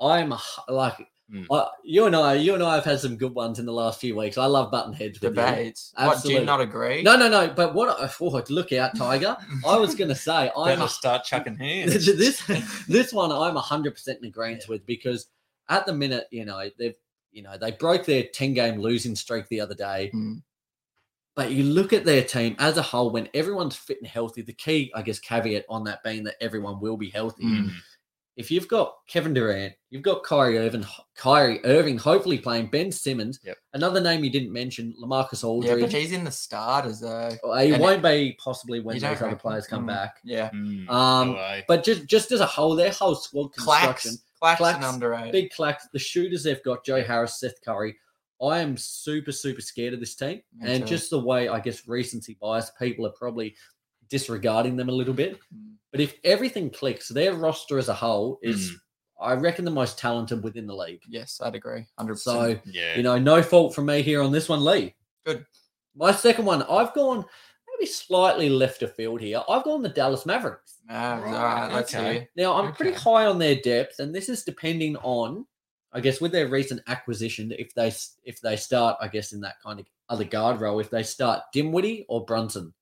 I'm 0.00 0.32
like 0.68 0.94
Mm. 1.32 1.46
I, 1.50 1.68
you 1.84 2.06
and 2.06 2.16
I. 2.16 2.34
You 2.34 2.54
and 2.54 2.62
I 2.62 2.74
have 2.74 2.84
had 2.84 3.00
some 3.00 3.16
good 3.16 3.34
ones 3.34 3.58
in 3.58 3.66
the 3.66 3.72
last 3.72 4.00
few 4.00 4.16
weeks. 4.16 4.38
I 4.38 4.46
love 4.46 4.70
button 4.70 4.94
heads 4.94 5.18
debates. 5.18 5.92
What 5.96 6.22
do 6.22 6.32
you 6.32 6.44
not 6.44 6.60
agree? 6.60 7.02
No, 7.02 7.16
no, 7.16 7.28
no. 7.28 7.52
But 7.54 7.74
what? 7.74 8.00
I, 8.00 8.10
oh, 8.20 8.42
look 8.48 8.72
out, 8.72 8.96
Tiger! 8.96 9.36
I 9.66 9.76
was 9.76 9.94
going 9.94 10.08
to 10.08 10.14
say 10.14 10.50
I'm 10.56 10.80
a, 10.80 10.88
start 10.88 11.24
chucking 11.24 11.56
hands. 11.56 12.06
this 12.16 12.40
this 12.86 13.12
one 13.12 13.30
I'm 13.30 13.56
hundred 13.56 13.94
percent 13.94 14.20
in 14.22 14.28
agreement 14.28 14.64
with 14.68 14.86
because 14.86 15.26
at 15.68 15.84
the 15.84 15.92
minute, 15.92 16.28
you 16.30 16.46
know, 16.46 16.68
they've 16.78 16.96
you 17.30 17.42
know 17.42 17.58
they 17.58 17.72
broke 17.72 18.06
their 18.06 18.24
ten 18.32 18.54
game 18.54 18.80
losing 18.80 19.14
streak 19.14 19.48
the 19.48 19.60
other 19.60 19.74
day. 19.74 20.10
Mm. 20.14 20.42
But 21.34 21.52
you 21.52 21.62
look 21.62 21.92
at 21.92 22.04
their 22.04 22.24
team 22.24 22.56
as 22.58 22.78
a 22.78 22.82
whole, 22.82 23.12
when 23.12 23.28
everyone's 23.32 23.76
fit 23.76 23.98
and 23.98 24.08
healthy, 24.08 24.42
the 24.42 24.52
key, 24.52 24.90
I 24.92 25.02
guess, 25.02 25.20
caveat 25.20 25.66
on 25.68 25.84
that 25.84 26.02
being 26.02 26.24
that 26.24 26.34
everyone 26.40 26.80
will 26.80 26.96
be 26.96 27.10
healthy. 27.10 27.44
Mm. 27.44 27.70
If 28.38 28.50
you've 28.52 28.68
got 28.68 28.94
Kevin 29.08 29.34
Durant, 29.34 29.74
you've 29.90 30.02
got 30.04 30.22
Kyrie 30.22 30.58
Irving, 30.58 30.86
Kyrie 31.16 31.60
Irving, 31.64 31.98
hopefully 31.98 32.38
playing 32.38 32.68
Ben 32.68 32.92
Simmons. 32.92 33.40
Yep. 33.44 33.56
Another 33.74 34.00
name 34.00 34.22
you 34.22 34.30
didn't 34.30 34.52
mention, 34.52 34.94
Lamarcus 35.02 35.42
Aldridge. 35.42 35.70
Yeah, 35.80 35.80
but 35.86 35.92
he's 35.92 36.12
in 36.12 36.22
the 36.22 36.30
starters 36.30 37.00
though. 37.00 37.30
Uh, 37.44 37.58
he 37.60 37.72
and 37.72 37.82
won't 37.82 38.02
be 38.02 38.36
possibly 38.42 38.78
when 38.80 38.94
You 38.94 39.00
those 39.00 39.20
other 39.20 39.34
players 39.36 39.66
come 39.66 39.84
Mm. 39.84 39.88
back. 39.88 40.18
Yeah, 40.24 40.50
Mm, 40.50 40.88
Um, 40.88 41.32
no. 41.32 41.60
But 41.66 41.82
just 41.84 42.06
just 42.06 42.30
as 42.32 42.38
a 42.40 42.46
whole, 42.46 42.76
their 42.76 42.92
whole 42.92 43.16
squad 43.16 43.52
construction, 43.52 44.12
Clax, 44.12 44.18
Clax, 44.40 44.56
Clax, 44.58 44.74
and 44.76 44.84
underrated. 44.84 45.32
big 45.32 45.50
clacks, 45.50 45.88
the 45.92 45.98
shooters 45.98 46.44
they've 46.44 46.62
got, 46.62 46.84
Joe 46.84 47.02
Harris, 47.02 47.40
Seth 47.40 47.60
Curry. 47.64 47.96
I 48.40 48.60
am 48.60 48.76
super, 48.76 49.32
super 49.32 49.60
scared 49.60 49.94
of 49.94 49.98
this 50.00 50.14
team. 50.14 50.40
Me 50.54 50.70
and 50.74 50.84
too. 50.84 50.90
just 50.94 51.10
the 51.10 51.18
way 51.18 51.48
I 51.48 51.58
guess 51.58 51.88
recency 51.88 52.36
bias, 52.40 52.70
people 52.78 53.04
are 53.04 53.10
probably 53.18 53.56
disregarding 54.08 54.76
them 54.76 54.88
a 54.88 54.92
little 54.92 55.14
bit. 55.14 55.38
Mm. 55.54 55.74
But 55.92 56.00
if 56.00 56.14
everything 56.24 56.70
clicks, 56.70 57.08
their 57.08 57.34
roster 57.34 57.78
as 57.78 57.88
a 57.88 57.94
whole 57.94 58.38
is, 58.42 58.72
Mm. 58.72 58.76
I 59.20 59.32
reckon, 59.34 59.64
the 59.64 59.70
most 59.72 59.98
talented 59.98 60.44
within 60.44 60.66
the 60.66 60.76
league. 60.76 61.02
Yes, 61.08 61.40
I'd 61.42 61.54
agree. 61.56 61.86
Hundred 61.98 62.18
So, 62.18 62.58
yeah, 62.66 62.96
you 62.96 63.02
know, 63.02 63.18
no 63.18 63.42
fault 63.42 63.74
from 63.74 63.86
me 63.86 64.02
here 64.02 64.22
on 64.22 64.30
this 64.30 64.48
one, 64.48 64.64
Lee. 64.64 64.94
Good. 65.26 65.44
My 65.96 66.12
second 66.12 66.44
one, 66.44 66.62
I've 66.62 66.94
gone 66.94 67.24
maybe 67.68 67.86
slightly 67.90 68.48
left 68.48 68.82
of 68.82 68.94
field 68.94 69.20
here. 69.20 69.42
I've 69.48 69.64
gone 69.64 69.82
the 69.82 69.88
Dallas 69.88 70.24
Mavericks. 70.24 70.76
all 70.88 70.96
Right, 71.20 71.32
right, 71.32 71.72
let's 71.74 71.92
okay. 71.94 72.12
hear. 72.12 72.28
Now, 72.36 72.54
I'm 72.54 72.72
pretty 72.72 72.92
high 72.96 73.26
on 73.26 73.38
their 73.40 73.56
depth, 73.56 73.98
and 73.98 74.14
this 74.14 74.28
is 74.28 74.44
depending 74.44 74.96
on, 74.98 75.44
I 75.92 75.98
guess, 76.00 76.20
with 76.20 76.30
their 76.30 76.46
recent 76.46 76.80
acquisition. 76.86 77.52
If 77.58 77.74
they 77.74 77.92
if 78.22 78.40
they 78.40 78.54
start, 78.54 78.98
I 79.00 79.08
guess, 79.08 79.32
in 79.32 79.40
that 79.40 79.56
kind 79.60 79.80
of 79.80 79.86
other 80.08 80.24
guard 80.24 80.60
role, 80.60 80.78
if 80.78 80.90
they 80.90 81.02
start 81.02 81.42
Dinwiddie 81.52 82.06
or 82.08 82.24
Brunson. 82.24 82.72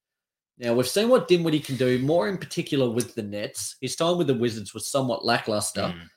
Now 0.59 0.73
we've 0.75 0.89
seen 0.89 1.09
what 1.09 1.29
Dinwiddie 1.29 1.61
can 1.61 1.77
do, 1.77 1.99
more 1.99 2.29
in 2.29 2.39
particular 2.39 2.89
with 2.89 3.15
the 3.15 3.23
Nets. 3.23 3.77
His 3.81 3.95
time 3.97 4.17
with 4.17 4.27
the 4.27 4.35
Wizards 4.35 4.73
was 4.73 4.89
somewhat 4.89 5.25
lackluster, 5.25 5.83
Mm. 5.95 6.09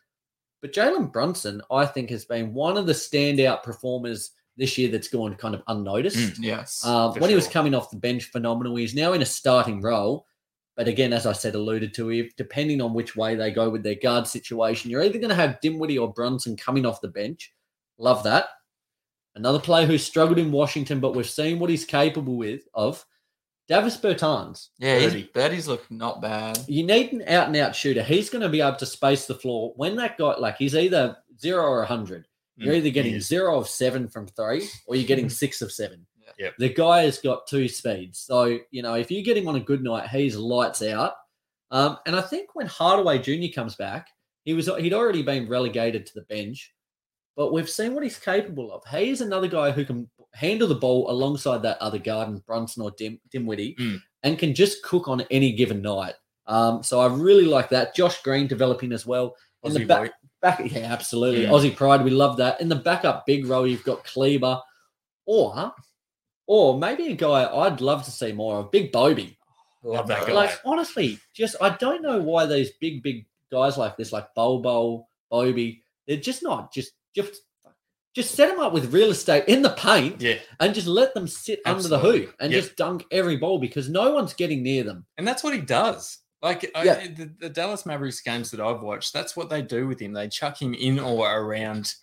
but 0.62 0.74
Jalen 0.74 1.12
Brunson, 1.12 1.62
I 1.72 1.86
think, 1.86 2.10
has 2.10 2.26
been 2.26 2.54
one 2.54 2.78
of 2.78 2.86
the 2.86 2.94
standout 2.94 3.64
performers 3.64 4.32
this 4.56 4.78
year 4.78 4.90
that's 4.90 5.08
gone 5.08 5.36
kind 5.36 5.56
of 5.56 5.64
unnoticed. 5.68 6.18
Mm. 6.18 6.44
Yes. 6.44 6.82
Uh, 6.86 7.12
when 7.14 7.30
he 7.30 7.36
was 7.36 7.48
coming 7.48 7.74
off 7.74 7.92
the 7.92 7.98
bench, 7.98 8.26
phenomenal. 8.26 8.76
He's 8.76 8.96
now 8.96 9.14
in 9.14 9.22
a 9.22 9.26
starting 9.26 9.82
role. 9.82 10.26
But 10.76 10.88
again, 10.88 11.12
as 11.12 11.26
I 11.26 11.34
said, 11.34 11.56
alluded 11.56 11.94
to, 11.96 12.10
if 12.10 12.34
depending 12.38 12.80
on 12.82 12.94
which 12.94 13.14
way 13.16 13.36
they 13.36 13.52
go 13.52 13.70
with 13.70 13.84
their 13.84 13.96
guard 13.96 14.26
situation, 14.28 14.90
you're 14.90 15.04
either 15.04 15.20
going 15.20 15.30
to 15.30 15.36
have 15.36 15.60
Dinwiddie 15.60 15.98
or 15.98 16.14
Brunson 16.14 16.56
coming 16.56 16.86
off 16.86 17.02
the 17.02 17.10
bench. 17.10 17.54
Love 17.98 18.24
that. 18.24 18.46
Another 19.36 19.60
player 19.60 19.86
who 19.86 19.98
struggled 19.98 20.40
in 20.40 20.54
Washington, 20.54 21.02
but 21.02 21.16
we've 21.16 21.30
seen 21.30 21.60
what 21.60 21.70
he's 21.70 21.84
capable 21.84 22.38
with 22.38 22.62
of. 22.74 23.06
Davis 23.70 23.96
Bertans. 23.98 24.70
yeah, 24.80 24.98
his 25.00 25.14
Birdie. 25.14 25.30
birdies 25.34 25.68
look 25.68 25.90
not 25.92 26.22
bad. 26.22 26.60
You 26.68 26.84
need 26.84 27.14
an 27.14 27.22
out 27.28 27.48
and 27.48 27.56
out 27.56 27.76
shooter. 27.76 28.04
He's 28.04 28.30
going 28.30 28.42
to 28.42 28.50
be 28.50 28.60
able 28.62 28.76
to 28.78 28.86
space 28.86 29.28
the 29.28 29.36
floor. 29.36 29.72
When 29.78 29.96
that 29.98 30.18
guy, 30.18 30.36
like, 30.38 30.58
he's 30.58 30.76
either 30.76 31.16
zero 31.40 31.64
or 31.64 31.78
100. 31.80 32.26
You're 32.58 32.74
Mm, 32.74 32.78
either 32.78 32.90
getting 32.90 33.22
zero 33.22 33.58
of 33.58 33.70
seven 33.70 34.10
from 34.10 34.28
three 34.28 34.68
or 34.88 34.96
you're 34.98 35.08
getting 35.08 35.30
six 35.30 35.62
of 35.62 35.72
seven. 35.72 36.06
Yeah. 36.20 36.26
Yep. 36.38 36.54
The 36.58 36.70
guy 36.74 37.04
has 37.04 37.18
got 37.20 37.48
two 37.48 37.68
speeds. 37.68 38.20
So, 38.20 38.60
you 38.72 38.82
know, 38.82 38.94
if 38.96 39.12
you 39.12 39.24
get 39.24 39.36
him 39.38 39.48
on 39.48 39.56
a 39.56 39.60
good 39.60 39.84
night, 39.84 40.10
he's 40.10 40.36
lights 40.38 40.82
out. 40.82 41.14
Um, 41.72 41.98
and 42.06 42.16
I 42.16 42.22
think 42.22 42.50
when 42.56 42.68
Hardaway 42.68 43.20
Jr. 43.20 43.54
comes 43.54 43.76
back, 43.76 44.08
he 44.46 44.54
was 44.54 44.68
he'd 44.78 44.94
already 44.94 45.22
been 45.22 45.50
relegated 45.50 46.06
to 46.06 46.14
the 46.16 46.22
bench, 46.22 46.74
but 47.36 47.52
we've 47.52 47.70
seen 47.70 47.94
what 47.94 48.04
he's 48.04 48.18
capable 48.18 48.72
of. 48.72 48.84
He's 48.88 49.22
another 49.22 49.48
guy 49.48 49.72
who 49.72 49.84
can 49.86 50.10
handle 50.34 50.68
the 50.68 50.76
ball 50.76 51.10
alongside 51.10 51.62
that 51.64 51.78
other 51.82 51.98
guard, 51.98 52.30
in 52.30 52.38
Brunson 52.40 52.84
or 52.84 52.92
Dim, 52.92 53.20
Dinwiddie, 53.32 53.76
Mm. 53.80 54.02
and 54.24 54.40
can 54.40 54.54
just 54.54 54.84
cook 54.84 55.08
on 55.08 55.22
any 55.32 55.52
given 55.52 55.82
night. 55.82 56.16
Um, 56.48 56.82
so 56.84 57.00
I 57.00 57.08
really 57.08 57.46
like 57.46 57.70
that. 57.70 57.96
Josh 57.96 58.22
Green 58.24 58.48
developing 58.48 58.92
as 58.92 59.06
well. 59.06 59.36
In 59.64 59.74
the 59.74 59.80
Aussie 59.82 59.88
back, 59.88 60.14
back, 60.42 60.72
yeah, 60.72 60.92
absolutely. 60.92 61.46
Mm. 61.46 61.50
Aussie 61.50 61.76
pride, 61.76 62.04
we 62.04 62.12
love 62.12 62.38
that. 62.38 62.62
In 62.62 62.70
the 62.70 62.76
backup 62.76 63.26
big 63.26 63.46
role, 63.46 63.68
you've 63.68 63.84
got 63.84 64.04
Kleber, 64.04 64.62
or 65.26 65.74
or 66.48 66.80
maybe 66.80 67.08
a 67.12 67.16
guy 67.16 67.46
I'd 67.48 67.82
love 67.82 68.04
to 68.06 68.12
see 68.12 68.32
more 68.32 68.58
of, 68.58 68.72
Big 68.72 68.92
Bobby. 68.92 69.38
Love 69.84 70.08
that 70.08 70.26
guy. 70.28 70.34
Like 70.34 70.60
honestly, 70.66 71.20
just 71.34 71.56
I 71.62 71.70
don't 71.70 72.02
know 72.02 72.20
why 72.20 72.46
these 72.46 72.72
big 72.82 73.04
big 73.04 73.26
guys 73.52 73.78
like 73.78 73.96
this, 73.98 74.12
like 74.12 74.34
Bol, 74.36 75.08
Bobby, 75.30 75.84
they're 76.08 76.18
just 76.18 76.42
not 76.44 76.74
just 76.74 76.94
just 77.16 77.42
just 78.16 78.34
set 78.36 78.50
them 78.50 78.60
up 78.60 78.74
with 78.74 78.94
real 78.94 79.10
estate 79.12 79.44
in 79.48 79.62
the 79.62 79.70
paint 79.72 80.20
yeah, 80.22 80.36
and 80.60 80.74
just 80.74 80.88
let 80.88 81.14
them 81.14 81.28
sit 81.28 81.60
under 81.66 81.88
the 81.88 82.00
hoop 82.00 82.34
and 82.40 82.52
Yep. 82.52 82.62
just 82.64 82.76
dunk 82.76 83.06
every 83.12 83.38
ball 83.38 83.60
because 83.60 83.88
no 83.90 84.12
one's 84.14 84.34
getting 84.34 84.64
near 84.64 84.84
them. 84.84 85.06
and 85.18 85.28
that's 85.28 85.44
what 85.44 85.54
he 85.54 85.62
does. 85.62 86.18
Like 86.42 86.72
I- 86.76 87.08
the, 87.08 87.32
the 87.40 87.50
Dallas 87.50 87.86
Mavericks 87.86 88.22
games 88.22 88.50
that 88.52 88.60
I've 88.62 88.82
watched, 88.82 89.14
that's 89.14 89.36
what 89.36 89.50
they 89.50 89.62
do 89.62 89.88
with 89.88 90.00
him. 90.00 90.14
They 90.14 90.28
chuck 90.30 90.60
him 90.62 90.74
in 90.74 90.98
or 91.00 91.30
around 91.40 91.94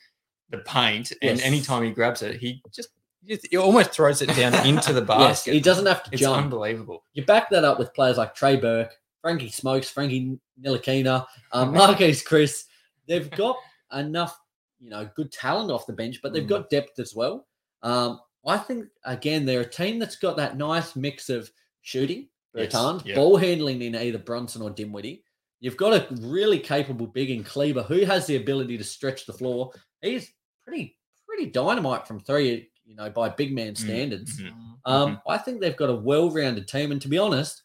the 0.51 0.59
paint, 0.59 1.11
and 1.23 1.39
Yes. 1.39 1.43
anytime 1.43 1.83
he 1.83 1.91
grabs 1.91 2.23
it, 2.23 2.37
he 2.37 2.63
just 2.73 2.91
he 3.27 3.57
almost 3.57 3.91
throws 3.91 4.23
it 4.23 4.29
down 4.37 4.55
into 4.67 4.93
the 4.93 5.01
Yes, 5.09 5.09
basket. 5.09 5.55
he 5.55 5.61
doesn't 5.61 5.87
have 5.87 6.05
to 6.05 6.11
It's 6.13 6.21
jump. 6.23 6.45
unbelievable. 6.45 7.03
you 7.15 7.25
back 7.25 7.51
that 7.51 7.65
up 7.65 7.77
with 7.79 7.93
players 7.95 8.19
like 8.19 8.35
Trey 8.37 8.55
Burke, 8.55 8.95
Frankie 9.23 9.51
Smokes, 9.51 9.91
Frankie 9.91 10.39
Ntilikina, 10.63 11.27
um, 11.51 11.75
Marquese 11.75 12.25
Chriss. 12.25 12.65
They've 13.09 13.29
got 13.33 13.57
enough, 13.93 14.39
you 14.87 14.91
know, 14.91 15.11
good 15.17 15.33
talent 15.33 15.69
off 15.73 15.85
the 15.89 15.93
bench, 15.93 16.21
but 16.23 16.33
they've 16.33 16.45
Mm. 16.45 16.49
got 16.49 16.71
depth 16.71 17.01
as 17.01 17.13
well. 17.13 17.49
Um, 17.83 18.21
I 18.47 18.57
think 18.57 18.87
again 19.05 19.45
they're 19.45 19.63
a 19.63 19.69
team 19.69 19.99
that's 19.99 20.15
got 20.15 20.37
that 20.37 20.57
nice 20.57 20.95
mix 20.95 21.29
of 21.29 21.51
shooting, 21.81 22.29
Yes, 22.55 22.73
Bertans, 22.73 23.05
yeah. 23.05 23.17
ball 23.17 23.37
handling 23.37 23.83
in 23.83 23.97
either 23.97 24.19
Brunson 24.19 24.63
or 24.63 24.71
Dinwiddie. 24.71 25.25
You've 25.59 25.77
got 25.77 25.93
a 25.93 26.07
really 26.21 26.61
capable 26.61 27.09
big 27.09 27.31
in 27.31 27.43
Kleber 27.43 27.83
who 27.83 28.05
has 28.05 28.27
the 28.29 28.37
ability 28.37 28.79
to 28.79 28.85
stretch 28.85 29.27
the 29.27 29.33
floor. 29.33 29.73
He's 30.03 30.33
pretty 30.63 30.97
pretty 31.27 31.47
dynamite 31.51 32.07
from 32.07 32.21
three, 32.21 32.71
you 32.85 32.95
know, 32.95 33.11
by 33.11 33.29
big 33.29 33.53
man 33.53 33.73
Mm, 33.75 33.79
standards. 33.79 34.41
mhm. 34.41 34.53
Um, 34.85 35.21
I 35.27 35.37
think 35.39 35.61
they've 35.61 35.77
got 35.77 35.91
a 35.91 35.97
well-rounded 35.97 36.69
team, 36.69 36.93
and 36.93 37.03
to 37.03 37.09
be 37.09 37.19
honest, 37.19 37.65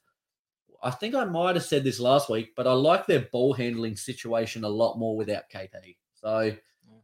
I 0.82 0.90
think 0.90 1.14
I 1.14 1.26
might 1.26 1.56
have 1.56 1.64
said 1.66 1.84
this 1.84 2.00
last 2.00 2.28
week, 2.28 2.54
but 2.56 2.66
I 2.66 2.74
like 2.74 3.06
their 3.06 3.28
ball 3.32 3.54
handling 3.54 3.96
situation 3.96 4.64
a 4.64 4.70
lot 4.70 4.98
more 4.98 5.16
without 5.16 5.48
KP. 5.52 5.96
So, 6.16 6.58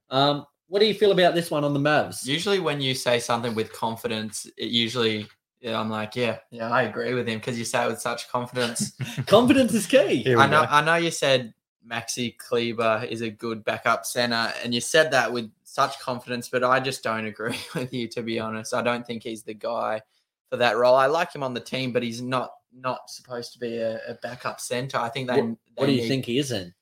um, 0.10 0.45
what 0.68 0.80
do 0.80 0.86
you 0.86 0.93
feel 0.93 1.12
about 1.12 1.34
this 1.36 1.49
one 1.49 1.64
on 1.64 1.74
the 1.74 1.80
Mavs? 1.80 2.26
Usually, 2.26 2.60
when 2.60 2.82
you 2.82 2.93
say 2.93 3.20
something 3.20 3.55
with 3.55 3.72
confidence, 3.72 4.45
it 4.58 4.70
usually, 4.70 5.28
yeah, 5.62 5.80
I'm 5.80 5.89
like, 5.89 6.16
yeah, 6.16 6.39
yeah, 6.51 6.70
I 6.70 6.84
agree 6.84 7.14
with 7.14 7.28
him 7.28 7.39
because 7.39 7.58
you 7.58 7.66
say 7.66 7.86
it 7.86 7.88
with 7.88 8.01
such 8.01 8.30
confidence. 8.30 8.91
Confidence 9.28 9.74
is 9.74 9.88
key. 9.88 10.36
I 10.36 10.47
know, 10.47 10.62
go. 10.64 10.68
I 10.70 10.84
know 10.84 10.95
you 10.95 11.12
said 11.12 11.53
Maxi 11.89 12.38
Kleber 12.38 13.05
is 13.10 13.22
a 13.22 13.30
good 13.30 13.64
backup 13.64 14.05
center, 14.05 14.51
and 14.64 14.74
you 14.74 14.82
said 14.82 15.12
that 15.12 15.32
with 15.32 15.49
such 15.64 15.99
confidence, 15.99 16.49
but 16.49 16.64
I 16.64 16.80
just 16.80 17.03
don't 17.03 17.26
agree 17.26 17.60
with 17.76 17.93
you 17.93 18.08
to 18.10 18.22
be 18.22 18.39
honest. 18.39 18.74
I 18.74 18.82
don't 18.82 19.05
think 19.05 19.24
he's 19.24 19.43
the 19.43 19.53
guy 19.53 20.01
for 20.49 20.58
that 20.58 20.76
role. 20.78 20.95
I 20.95 21.05
like 21.05 21.34
him 21.34 21.43
on 21.43 21.53
the 21.53 21.60
team, 21.60 21.91
but 21.93 22.03
he's 22.03 22.22
not 22.22 22.51
not 22.74 23.10
supposed 23.10 23.53
to 23.53 23.60
be 23.60 23.78
a, 23.78 23.99
a 24.08 24.16
backup 24.22 24.60
center. 24.60 24.97
I 24.97 25.10
think 25.10 25.30
they. 25.30 25.41
What, 25.41 25.49
they 25.49 25.82
what 25.82 25.86
do 25.88 25.91
you 25.93 26.01
need- 26.01 26.08
think 26.08 26.26
he 26.26 26.39
is 26.39 26.51
in? 26.51 26.74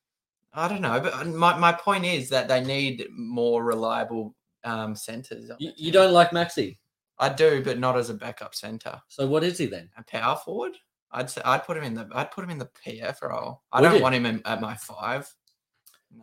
I 0.56 0.68
don't 0.68 0.82
know, 0.82 0.99
but 0.99 1.14
uh, 1.14 1.26
my, 1.26 1.58
my 1.58 1.74
point 1.74 2.06
is 2.06 2.30
that 2.30 2.47
they 2.47 2.64
need 2.64 3.08
more 3.12 3.64
reliable 3.64 4.36
um, 4.64 4.95
centers. 4.95 5.51
You, 5.60 5.72
you 5.76 5.91
don't 5.91 6.14
like 6.14 6.32
Maxi. 6.32 6.78
I 7.20 7.30
do, 7.30 7.62
but 7.64 7.80
not 7.80 7.97
as 7.97 8.10
a 8.10 8.14
backup 8.14 8.56
center. 8.56 9.01
So 9.08 9.28
what 9.28 9.43
is 9.43 9.58
he 9.58 9.66
then? 9.66 9.89
A 9.97 10.03
power 10.03 10.36
forward. 10.36 10.74
I'd 11.12 11.30
say 11.30 11.41
I'd 11.45 11.64
put 11.64 11.78
him 11.78 11.84
in 11.84 11.93
the 11.93 12.10
I'd 12.14 12.32
put 12.32 12.43
him 12.43 12.49
in 12.49 12.58
the 12.58 12.70
PF 12.86 13.22
role. 13.22 13.62
I 13.72 13.80
Would 13.80 13.88
don't 13.88 13.97
you? 13.97 14.03
want 14.03 14.16
him 14.16 14.26
in, 14.26 14.41
at 14.45 14.60
my 14.60 14.76
five. 14.76 15.34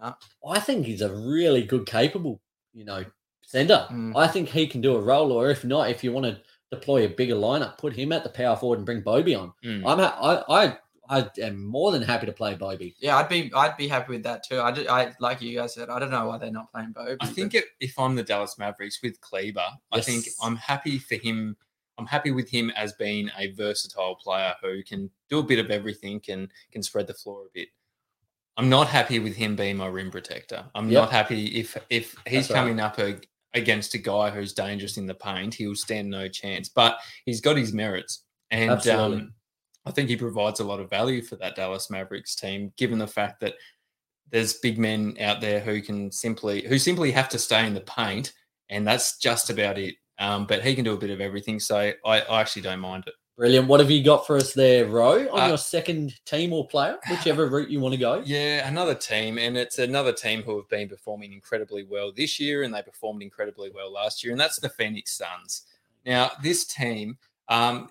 No. 0.00 0.14
I 0.48 0.60
think 0.60 0.86
he's 0.86 1.02
a 1.02 1.14
really 1.14 1.64
good, 1.64 1.86
capable, 1.86 2.40
you 2.72 2.84
know, 2.84 3.04
center. 3.42 3.86
Mm. 3.90 4.16
I 4.16 4.26
think 4.26 4.48
he 4.48 4.66
can 4.66 4.80
do 4.80 4.96
a 4.96 5.00
role, 5.00 5.32
or 5.32 5.50
if 5.50 5.64
not, 5.64 5.90
if 5.90 6.02
you 6.02 6.12
want 6.12 6.26
to 6.26 6.40
deploy 6.70 7.04
a 7.04 7.08
bigger 7.08 7.34
lineup, 7.34 7.78
put 7.78 7.94
him 7.94 8.12
at 8.12 8.22
the 8.22 8.30
power 8.30 8.56
forward 8.56 8.78
and 8.78 8.86
bring 8.86 9.02
Bobby 9.02 9.34
on. 9.34 9.52
Mm. 9.64 9.82
I'm 9.86 9.98
ha- 9.98 10.44
I, 10.48 10.64
I 10.64 10.78
I 11.12 11.28
am 11.42 11.64
more 11.64 11.92
than 11.92 12.02
happy 12.02 12.26
to 12.26 12.32
play 12.32 12.54
Bobby. 12.54 12.94
Yeah, 12.98 13.16
I'd 13.18 13.28
be 13.28 13.52
I'd 13.54 13.76
be 13.76 13.86
happy 13.86 14.12
with 14.12 14.22
that 14.22 14.42
too. 14.44 14.60
I, 14.60 14.72
just, 14.72 14.88
I 14.88 15.12
like 15.20 15.42
you 15.42 15.56
guys 15.58 15.74
said. 15.74 15.90
I 15.90 15.98
don't 15.98 16.10
know 16.10 16.26
why 16.26 16.38
they're 16.38 16.50
not 16.50 16.72
playing 16.72 16.92
Bobby. 16.92 17.12
I 17.20 17.26
but- 17.26 17.28
think 17.28 17.54
if, 17.54 17.64
if 17.80 17.98
I'm 17.98 18.14
the 18.14 18.22
Dallas 18.22 18.58
Mavericks 18.58 19.00
with 19.02 19.20
Kleber, 19.20 19.66
I 19.92 20.00
think 20.00 20.26
I'm 20.42 20.56
happy 20.56 20.98
for 20.98 21.16
him. 21.16 21.56
I'm 21.98 22.06
happy 22.06 22.30
with 22.30 22.48
him 22.48 22.70
as 22.70 22.94
being 22.94 23.30
a 23.38 23.52
versatile 23.52 24.14
player 24.16 24.54
who 24.62 24.82
can 24.82 25.10
do 25.28 25.38
a 25.38 25.42
bit 25.42 25.58
of 25.58 25.70
everything 25.70 26.22
and 26.28 26.48
can 26.72 26.82
spread 26.82 27.06
the 27.06 27.14
floor 27.14 27.42
a 27.42 27.50
bit. 27.52 27.68
I'm 28.56 28.68
not 28.70 28.88
happy 28.88 29.18
with 29.18 29.36
him 29.36 29.56
being 29.56 29.76
my 29.76 29.86
rim 29.88 30.10
protector. 30.10 30.64
I'm 30.74 30.88
Yep. 30.90 31.00
not 31.02 31.10
happy 31.12 31.46
if 31.60 31.76
if 31.90 32.14
he's 32.26 32.48
That's 32.48 32.50
right. 32.50 32.56
coming 32.56 32.80
up 32.80 32.98
a, 32.98 33.18
against 33.54 33.94
a 33.94 33.98
guy 33.98 34.30
who's 34.30 34.52
dangerous 34.54 34.96
in 34.96 35.06
the 35.06 35.14
paint, 35.14 35.54
he'll 35.54 35.74
stand 35.74 36.08
no 36.10 36.28
chance. 36.28 36.68
But 36.70 36.98
he's 37.26 37.40
got 37.42 37.56
his 37.58 37.72
merits, 37.72 38.24
and 38.50 38.70
Absolutely. 38.70 39.16
um, 39.18 39.34
I 39.84 39.90
think 39.90 40.08
he 40.08 40.16
provides 40.16 40.60
a 40.60 40.64
lot 40.64 40.80
of 40.80 40.90
value 40.90 41.22
for 41.22 41.36
that 41.36 41.56
Dallas 41.56 41.90
Mavericks 41.90 42.34
team, 42.34 42.72
given 42.76 42.98
the 42.98 43.06
fact 43.06 43.40
that 43.40 43.54
there's 44.30 44.54
big 44.54 44.78
men 44.78 45.16
out 45.20 45.40
there 45.40 45.60
who 45.60 45.82
can 45.82 46.10
simply 46.10 46.66
who 46.66 46.78
simply 46.78 47.10
have 47.10 47.28
to 47.30 47.38
stay 47.38 47.66
in 47.66 47.74
the 47.74 47.80
paint, 47.80 48.32
and 48.70 48.86
that's 48.86 49.18
just 49.18 49.50
about 49.50 49.78
it. 49.78 49.96
Um, 50.18 50.46
but 50.46 50.62
he 50.62 50.74
can 50.74 50.84
do 50.84 50.92
a 50.92 50.98
bit 50.98 51.10
of 51.10 51.20
everything, 51.20 51.58
so 51.58 51.76
I, 51.76 52.20
I 52.20 52.40
actually 52.40 52.62
don't 52.62 52.80
mind 52.80 53.04
it. 53.06 53.14
Brilliant. 53.36 53.66
What 53.66 53.80
have 53.80 53.90
you 53.90 54.04
got 54.04 54.26
for 54.26 54.36
us 54.36 54.52
there, 54.52 54.86
Ro, 54.86 55.26
on 55.32 55.40
Uh, 55.40 55.48
your 55.48 55.58
second 55.58 56.14
team 56.26 56.52
or 56.52 56.68
player, 56.68 56.98
whichever 57.10 57.48
route 57.48 57.70
you 57.70 57.80
want 57.80 57.94
to 57.94 57.98
go? 57.98 58.22
Yeah, 58.24 58.68
another 58.68 58.94
team, 58.94 59.38
and 59.38 59.56
it's 59.56 59.78
another 59.78 60.12
team 60.12 60.42
who 60.42 60.56
have 60.56 60.68
been 60.68 60.88
performing 60.88 61.32
incredibly 61.32 61.84
well 61.84 62.12
this 62.12 62.38
year, 62.38 62.62
and 62.62 62.72
they 62.72 62.82
performed 62.82 63.22
incredibly 63.22 63.70
well 63.70 63.90
last 63.90 64.22
year, 64.22 64.32
and 64.32 64.40
that's 64.40 64.60
the 64.60 64.68
Phoenix 64.68 65.16
Suns. 65.16 65.62
Now, 66.04 66.30
this 66.42 66.66
team, 66.66 67.16
um, 67.48 67.88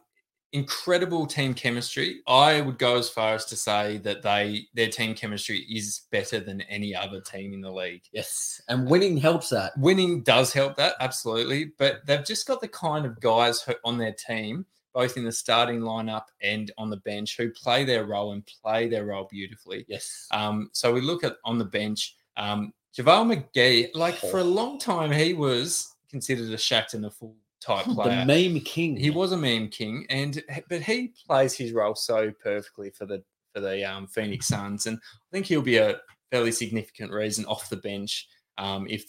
incredible 0.53 1.25
team 1.25 1.53
chemistry. 1.53 2.21
I 2.27 2.61
would 2.61 2.77
go 2.77 2.97
as 2.97 3.09
far 3.09 3.33
as 3.33 3.45
to 3.45 3.55
say 3.55 3.97
that 3.99 4.21
they 4.21 4.67
their 4.73 4.89
team 4.89 5.15
chemistry 5.15 5.59
is 5.69 6.01
better 6.11 6.39
than 6.39 6.61
any 6.61 6.95
other 6.95 7.21
team 7.21 7.53
in 7.53 7.61
the 7.61 7.71
league. 7.71 8.03
Yes, 8.11 8.61
and 8.67 8.89
winning 8.89 9.17
helps 9.17 9.49
that. 9.49 9.77
Winning 9.77 10.21
does 10.23 10.53
help 10.53 10.75
that, 10.77 10.95
absolutely, 10.99 11.71
but 11.77 12.05
they've 12.05 12.25
just 12.25 12.47
got 12.47 12.61
the 12.61 12.67
kind 12.67 13.05
of 13.05 13.19
guys 13.19 13.67
on 13.85 13.97
their 13.97 14.13
team, 14.13 14.65
both 14.93 15.17
in 15.17 15.23
the 15.23 15.31
starting 15.31 15.79
lineup 15.79 16.25
and 16.41 16.71
on 16.77 16.89
the 16.89 16.97
bench, 16.97 17.37
who 17.37 17.49
play 17.49 17.83
their 17.83 18.05
role 18.05 18.33
and 18.33 18.45
play 18.45 18.87
their 18.87 19.05
role 19.05 19.27
beautifully. 19.31 19.85
Yes. 19.87 20.27
Um, 20.31 20.69
so 20.73 20.91
we 20.91 21.01
look 21.01 21.23
at 21.23 21.37
on 21.45 21.57
the 21.57 21.65
bench, 21.65 22.15
um, 22.37 22.73
JaVale 22.97 23.45
McGee, 23.55 23.89
like 23.95 24.15
for 24.15 24.39
a 24.39 24.43
long 24.43 24.77
time, 24.77 25.11
he 25.11 25.33
was 25.33 25.95
considered 26.09 26.49
a 26.49 26.57
Shaqtin' 26.57 27.05
a 27.05 27.09
Fool 27.09 27.35
type 27.61 27.85
player. 27.93 28.25
the 28.25 28.49
meme 28.49 28.59
king. 28.61 28.97
He 28.97 29.09
was 29.09 29.31
a 29.31 29.37
meme 29.37 29.69
king, 29.69 30.05
and 30.09 30.43
but 30.69 30.81
he 30.81 31.13
plays 31.27 31.53
his 31.53 31.71
role 31.71 31.95
so 31.95 32.31
perfectly 32.43 32.89
for 32.89 33.05
the 33.05 33.23
for 33.53 33.59
the 33.61 33.83
um, 33.83 34.07
Phoenix 34.07 34.47
Suns, 34.47 34.87
and 34.87 34.97
I 34.97 35.27
think 35.31 35.45
he'll 35.45 35.61
be 35.61 35.77
a 35.77 35.99
fairly 36.31 36.51
significant 36.51 37.11
reason 37.11 37.45
off 37.45 37.69
the 37.69 37.75
bench 37.77 38.27
um, 38.57 38.87
if 38.89 39.05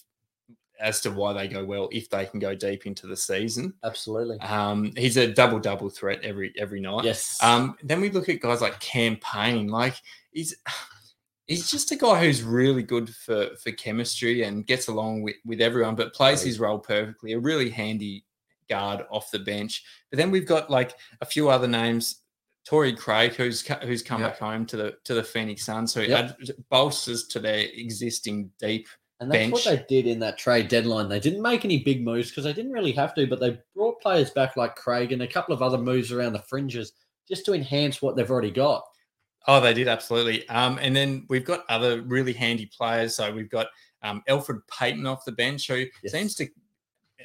as 0.80 1.00
to 1.00 1.10
why 1.12 1.32
they 1.32 1.46
go 1.46 1.64
well 1.64 1.88
if 1.92 2.10
they 2.10 2.26
can 2.26 2.40
go 2.40 2.54
deep 2.56 2.86
into 2.86 3.06
the 3.06 3.16
season. 3.16 3.72
absolutely. 3.84 4.40
Um, 4.40 4.92
he's 4.96 5.16
a 5.16 5.32
double 5.32 5.60
double 5.60 5.88
threat 5.88 6.20
every 6.24 6.52
every 6.58 6.80
night. 6.80 7.04
Yes. 7.04 7.38
Um, 7.40 7.76
then 7.84 8.00
we 8.00 8.10
look 8.10 8.28
at 8.28 8.40
guys 8.40 8.60
like 8.60 8.80
Cam 8.80 9.16
Payne. 9.18 9.68
Like 9.68 9.94
he's 10.32 10.56
he's 11.46 11.70
just 11.70 11.92
a 11.92 11.96
guy 11.96 12.24
who's 12.24 12.42
really 12.42 12.82
good 12.82 13.14
for 13.14 13.50
for 13.62 13.70
chemistry 13.72 14.42
and 14.42 14.66
gets 14.66 14.88
along 14.88 15.22
with 15.22 15.36
with 15.44 15.60
everyone, 15.60 15.94
but 15.94 16.12
plays 16.14 16.40
Right. 16.40 16.46
his 16.48 16.58
role 16.58 16.78
perfectly. 16.80 17.32
A 17.34 17.38
really 17.38 17.70
handy 17.70 18.24
guard 18.68 19.04
off 19.10 19.30
the 19.30 19.38
bench. 19.38 19.82
But 20.10 20.18
then 20.18 20.30
we've 20.30 20.46
got 20.46 20.70
like 20.70 20.94
a 21.20 21.26
few 21.26 21.48
other 21.48 21.68
names. 21.68 22.18
Torrey 22.64 22.92
Craig, 22.94 23.34
who's 23.34 23.66
who's 23.82 24.02
come 24.02 24.20
Yep. 24.20 24.30
back 24.32 24.38
home 24.38 24.66
to 24.66 24.76
the 24.76 24.96
to 25.04 25.14
the 25.14 25.22
Phoenix 25.24 25.64
Suns, 25.64 25.92
who 25.94 26.02
Yep. 26.02 26.38
bolsters 26.70 27.26
to 27.28 27.40
their 27.40 27.66
existing 27.74 28.50
deep. 28.60 28.86
And 29.18 29.30
that's 29.30 29.52
what 29.52 29.64
they 29.64 29.84
did 29.88 30.06
in 30.08 30.18
that 30.20 30.36
trade 30.38 30.68
deadline. 30.68 31.08
They 31.08 31.20
didn't 31.20 31.42
make 31.42 31.64
any 31.64 31.78
big 31.82 32.04
moves 32.04 32.30
because 32.30 32.44
they 32.44 32.52
didn't 32.52 32.72
really 32.72 32.92
have 32.92 33.14
to, 33.14 33.26
but 33.26 33.38
they 33.40 33.58
brought 33.74 34.00
players 34.00 34.30
back 34.30 34.56
like 34.56 34.74
Craig 34.74 35.12
and 35.12 35.22
a 35.22 35.28
couple 35.28 35.54
of 35.54 35.62
other 35.62 35.78
moves 35.78 36.10
around 36.10 36.32
the 36.32 36.42
fringes 36.42 36.92
just 37.28 37.44
to 37.46 37.54
enhance 37.54 38.02
what 38.02 38.16
they've 38.16 38.30
already 38.30 38.50
got. 38.50 38.84
Oh, 39.46 39.60
they 39.60 39.74
did 39.74 39.86
absolutely. 39.88 40.48
Um, 40.48 40.78
and 40.80 40.94
then 40.94 41.26
we've 41.28 41.44
got 41.44 41.64
other 41.68 42.02
really 42.02 42.32
handy 42.32 42.66
players. 42.76 43.16
So 43.16 43.32
we've 43.32 43.50
got 43.50 43.68
um, 44.02 44.22
Elfrid 44.28 44.60
Payton 44.68 45.06
off 45.06 45.24
the 45.24 45.32
bench, 45.32 45.68
who 45.68 45.84
Yes. 46.02 46.12
seems 46.12 46.34
to 46.36 46.48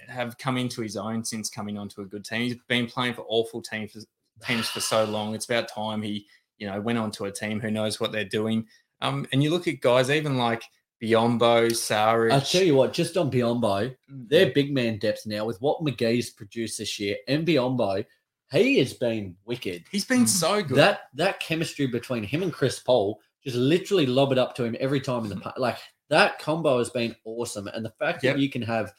have 0.07 0.37
come 0.37 0.57
into 0.57 0.81
his 0.81 0.95
own 0.97 1.23
since 1.23 1.49
coming 1.49 1.77
onto 1.77 2.01
a 2.01 2.05
good 2.05 2.25
team. 2.25 2.41
He's 2.43 2.55
been 2.67 2.87
playing 2.87 3.13
for 3.15 3.25
awful 3.27 3.61
teams 3.61 3.91
for, 3.93 3.99
teams 4.45 4.67
for 4.69 4.79
so 4.79 5.03
long. 5.05 5.33
It's 5.35 5.45
about 5.45 5.67
time 5.67 6.01
he, 6.01 6.25
you 6.57 6.67
know, 6.67 6.79
went 6.81 6.97
onto 6.97 7.25
a 7.25 7.31
team 7.31 7.59
who 7.59 7.71
knows 7.71 7.99
what 7.99 8.11
they're 8.11 8.25
doing. 8.25 8.65
Um, 9.01 9.27
and 9.31 9.43
you 9.43 9.49
look 9.51 9.67
at 9.67 9.81
guys 9.81 10.09
even 10.09 10.37
like 10.37 10.63
Biyombo, 11.01 11.69
Saric. 11.71 12.31
I'll 12.31 12.41
tell 12.41 12.63
you 12.63 12.75
what, 12.75 12.93
just 12.93 13.17
on 13.17 13.29
Biyombo, 13.31 13.95
Mm. 14.11 14.29
their 14.29 14.51
big 14.51 14.73
man 14.73 14.97
depth 14.97 15.25
now 15.25 15.45
with 15.45 15.61
what 15.61 15.81
McGee's 15.81 16.29
produced 16.31 16.79
this 16.79 16.99
year 16.99 17.17
and 17.27 17.45
Biyombo, 17.47 18.05
he 18.51 18.79
has 18.79 18.93
been 18.93 19.35
wicked. 19.45 19.83
he's 19.91 20.05
been 20.05 20.23
Mm. 20.23 20.27
so 20.29 20.63
good. 20.63 20.77
That 20.77 21.01
that 21.13 21.39
chemistry 21.39 21.85
between 21.87 22.23
him 22.23 22.41
and 22.43 22.51
Chris 22.53 22.79
Paul 22.79 23.19
just 23.43 23.55
literally 23.57 24.05
lob 24.05 24.31
it 24.31 24.37
up 24.37 24.55
to 24.55 24.63
him 24.63 24.75
every 24.79 24.99
time 25.01 25.23
in 25.23 25.29
the 25.29 25.35
pa- 25.37 25.53
like 25.57 25.77
that 26.09 26.39
combo 26.39 26.77
has 26.79 26.89
been 26.89 27.15
awesome. 27.25 27.67
And 27.67 27.83
the 27.85 27.91
fact 27.99 28.23
Yep. 28.23 28.35
that 28.35 28.41
you 28.41 28.49
can 28.49 28.61
have 28.63 28.91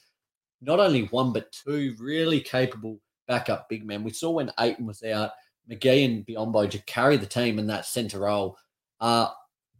not 0.61 0.81
only 0.81 1.05
one 1.07 1.33
but 1.33 1.53
two 1.53 1.95
really 1.99 2.41
capable 2.41 2.99
backup 3.27 3.69
big 3.69 3.87
men. 3.87 4.03
We 4.03 4.13
saw 4.13 4.31
when 4.31 4.51
Ayton 4.59 4.87
was 4.87 5.03
out, 5.03 5.31
McGee 5.71 6.05
and 6.05 6.27
Biyombo 6.27 6.71
to 6.71 6.79
carry 6.85 7.17
the 7.17 7.27
team 7.27 7.59
in 7.59 7.67
that 7.69 7.87
center 7.87 8.21
role. 8.21 8.57
are 9.01 9.33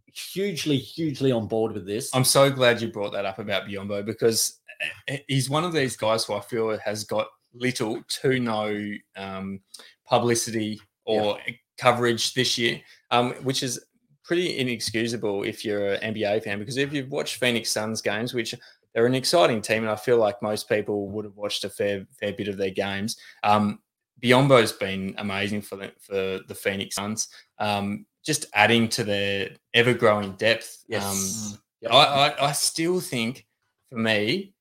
hugely, 0.07 0.77
hugely 0.77 1.33
on 1.33 1.47
board 1.47 1.73
with 1.73 1.87
this. 1.87 2.11
I'm 2.15 2.25
so 2.25 2.51
glad 2.51 2.81
you 2.81 2.89
brought 2.89 3.13
that 3.13 3.25
up 3.25 3.39
about 3.39 3.67
Biyombo 3.67 4.05
because 4.05 4.61
eh, 5.09 5.19
he's 5.27 5.51
one 5.51 5.65
of 5.65 5.73
these 5.73 5.97
guys 5.97 6.25
who 6.25 6.35
I 6.35 6.41
feel 6.41 6.77
has 6.79 7.05
got 7.05 7.29
little 7.55 8.03
to 8.07 8.39
no 8.39 8.93
um, 9.17 9.61
publicity 10.07 10.81
or 11.05 11.39
coverage 11.79 12.35
this 12.35 12.59
year, 12.59 12.81
um, 13.11 13.33
which 13.43 13.63
is 13.63 13.83
pretty 14.25 14.59
inexcusable 14.59 15.45
if 15.45 15.65
you're 15.65 15.95
an 15.95 16.15
NBA 16.15 16.45
fan. 16.45 16.59
Because 16.59 16.77
if 16.77 16.93
you've 16.93 17.11
watched 17.11 17.37
Phoenix 17.37 17.71
Suns 17.71 18.03
games, 18.03 18.35
which 18.35 18.55
they're 18.95 19.07
an 19.07 19.15
exciting 19.15 19.61
team, 19.63 19.83
and 19.83 19.91
I 19.91 19.97
feel 19.97 20.19
like 20.19 20.43
most 20.43 20.69
people 20.69 21.09
would 21.11 21.25
have 21.25 21.37
watched 21.37 21.65
a 21.65 21.69
fair 21.69 22.07
fair 22.19 22.33
bit 22.33 22.49
of 22.49 22.57
their 22.57 22.71
games. 22.71 23.17
Um, 23.43 23.81
Biyombo's 24.23 24.73
been 24.73 25.15
amazing 25.19 25.63
for 25.63 25.77
the 25.77 25.93
for 26.01 26.41
the 26.47 26.55
Phoenix 26.55 26.97
Suns. 26.97 27.29
Um, 27.59 28.07
just 28.25 28.47
adding 28.55 28.89
to 28.91 29.05
their 29.05 29.51
ever 29.75 29.95
growing 29.95 30.33
depth. 30.33 30.85
Um, 30.87 31.01
Yes. 31.01 31.59
Yep. 31.81 31.93
I, 31.93 31.97
I, 31.97 32.49
I 32.49 32.53
still 32.53 33.01
think, 33.01 33.47
for 33.89 33.99
me, 33.99 34.53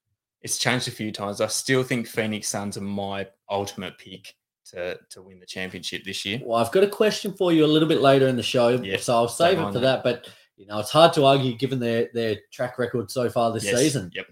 it's 0.41 0.59
changed 0.59 0.87
a 0.87 0.91
few 0.91 1.11
times. 1.11 1.41
I 1.41 1.47
still 1.47 1.81
think 1.83 2.07
Phoenix 2.07 2.47
Suns 2.47 2.77
are 2.77 2.81
my 2.81 3.27
ultimate 3.49 3.97
pick 3.97 4.35
to 4.71 4.99
to 5.09 5.21
win 5.21 5.39
the 5.39 5.45
championship 5.45 6.03
this 6.03 6.25
year. 6.25 6.39
Well, 6.43 6.63
I've 6.63 6.71
got 6.71 6.83
a 6.83 6.89
question 6.89 7.33
for 7.33 7.51
you 7.51 7.65
a 7.65 7.67
little 7.67 7.87
bit 7.87 8.01
later 8.01 8.27
in 8.27 8.35
the 8.35 8.43
show, 8.43 8.81
so 8.97 9.13
I'll 9.13 9.27
save 9.27 9.57
it 9.59 9.73
for 9.73 9.79
that. 9.79 10.03
But 10.03 10.29
you 10.57 10.65
know, 10.65 10.79
it's 10.79 10.91
hard 10.91 11.13
to 11.13 11.25
argue 11.25 11.55
given 11.55 11.79
their 11.79 12.09
their 12.13 12.37
track 12.51 12.77
record 12.79 13.09
so 13.09 13.29
far 13.29 13.53
this 13.53 13.63
Yes, 13.63 13.77
season. 13.79 14.11
Yep. 14.13 14.25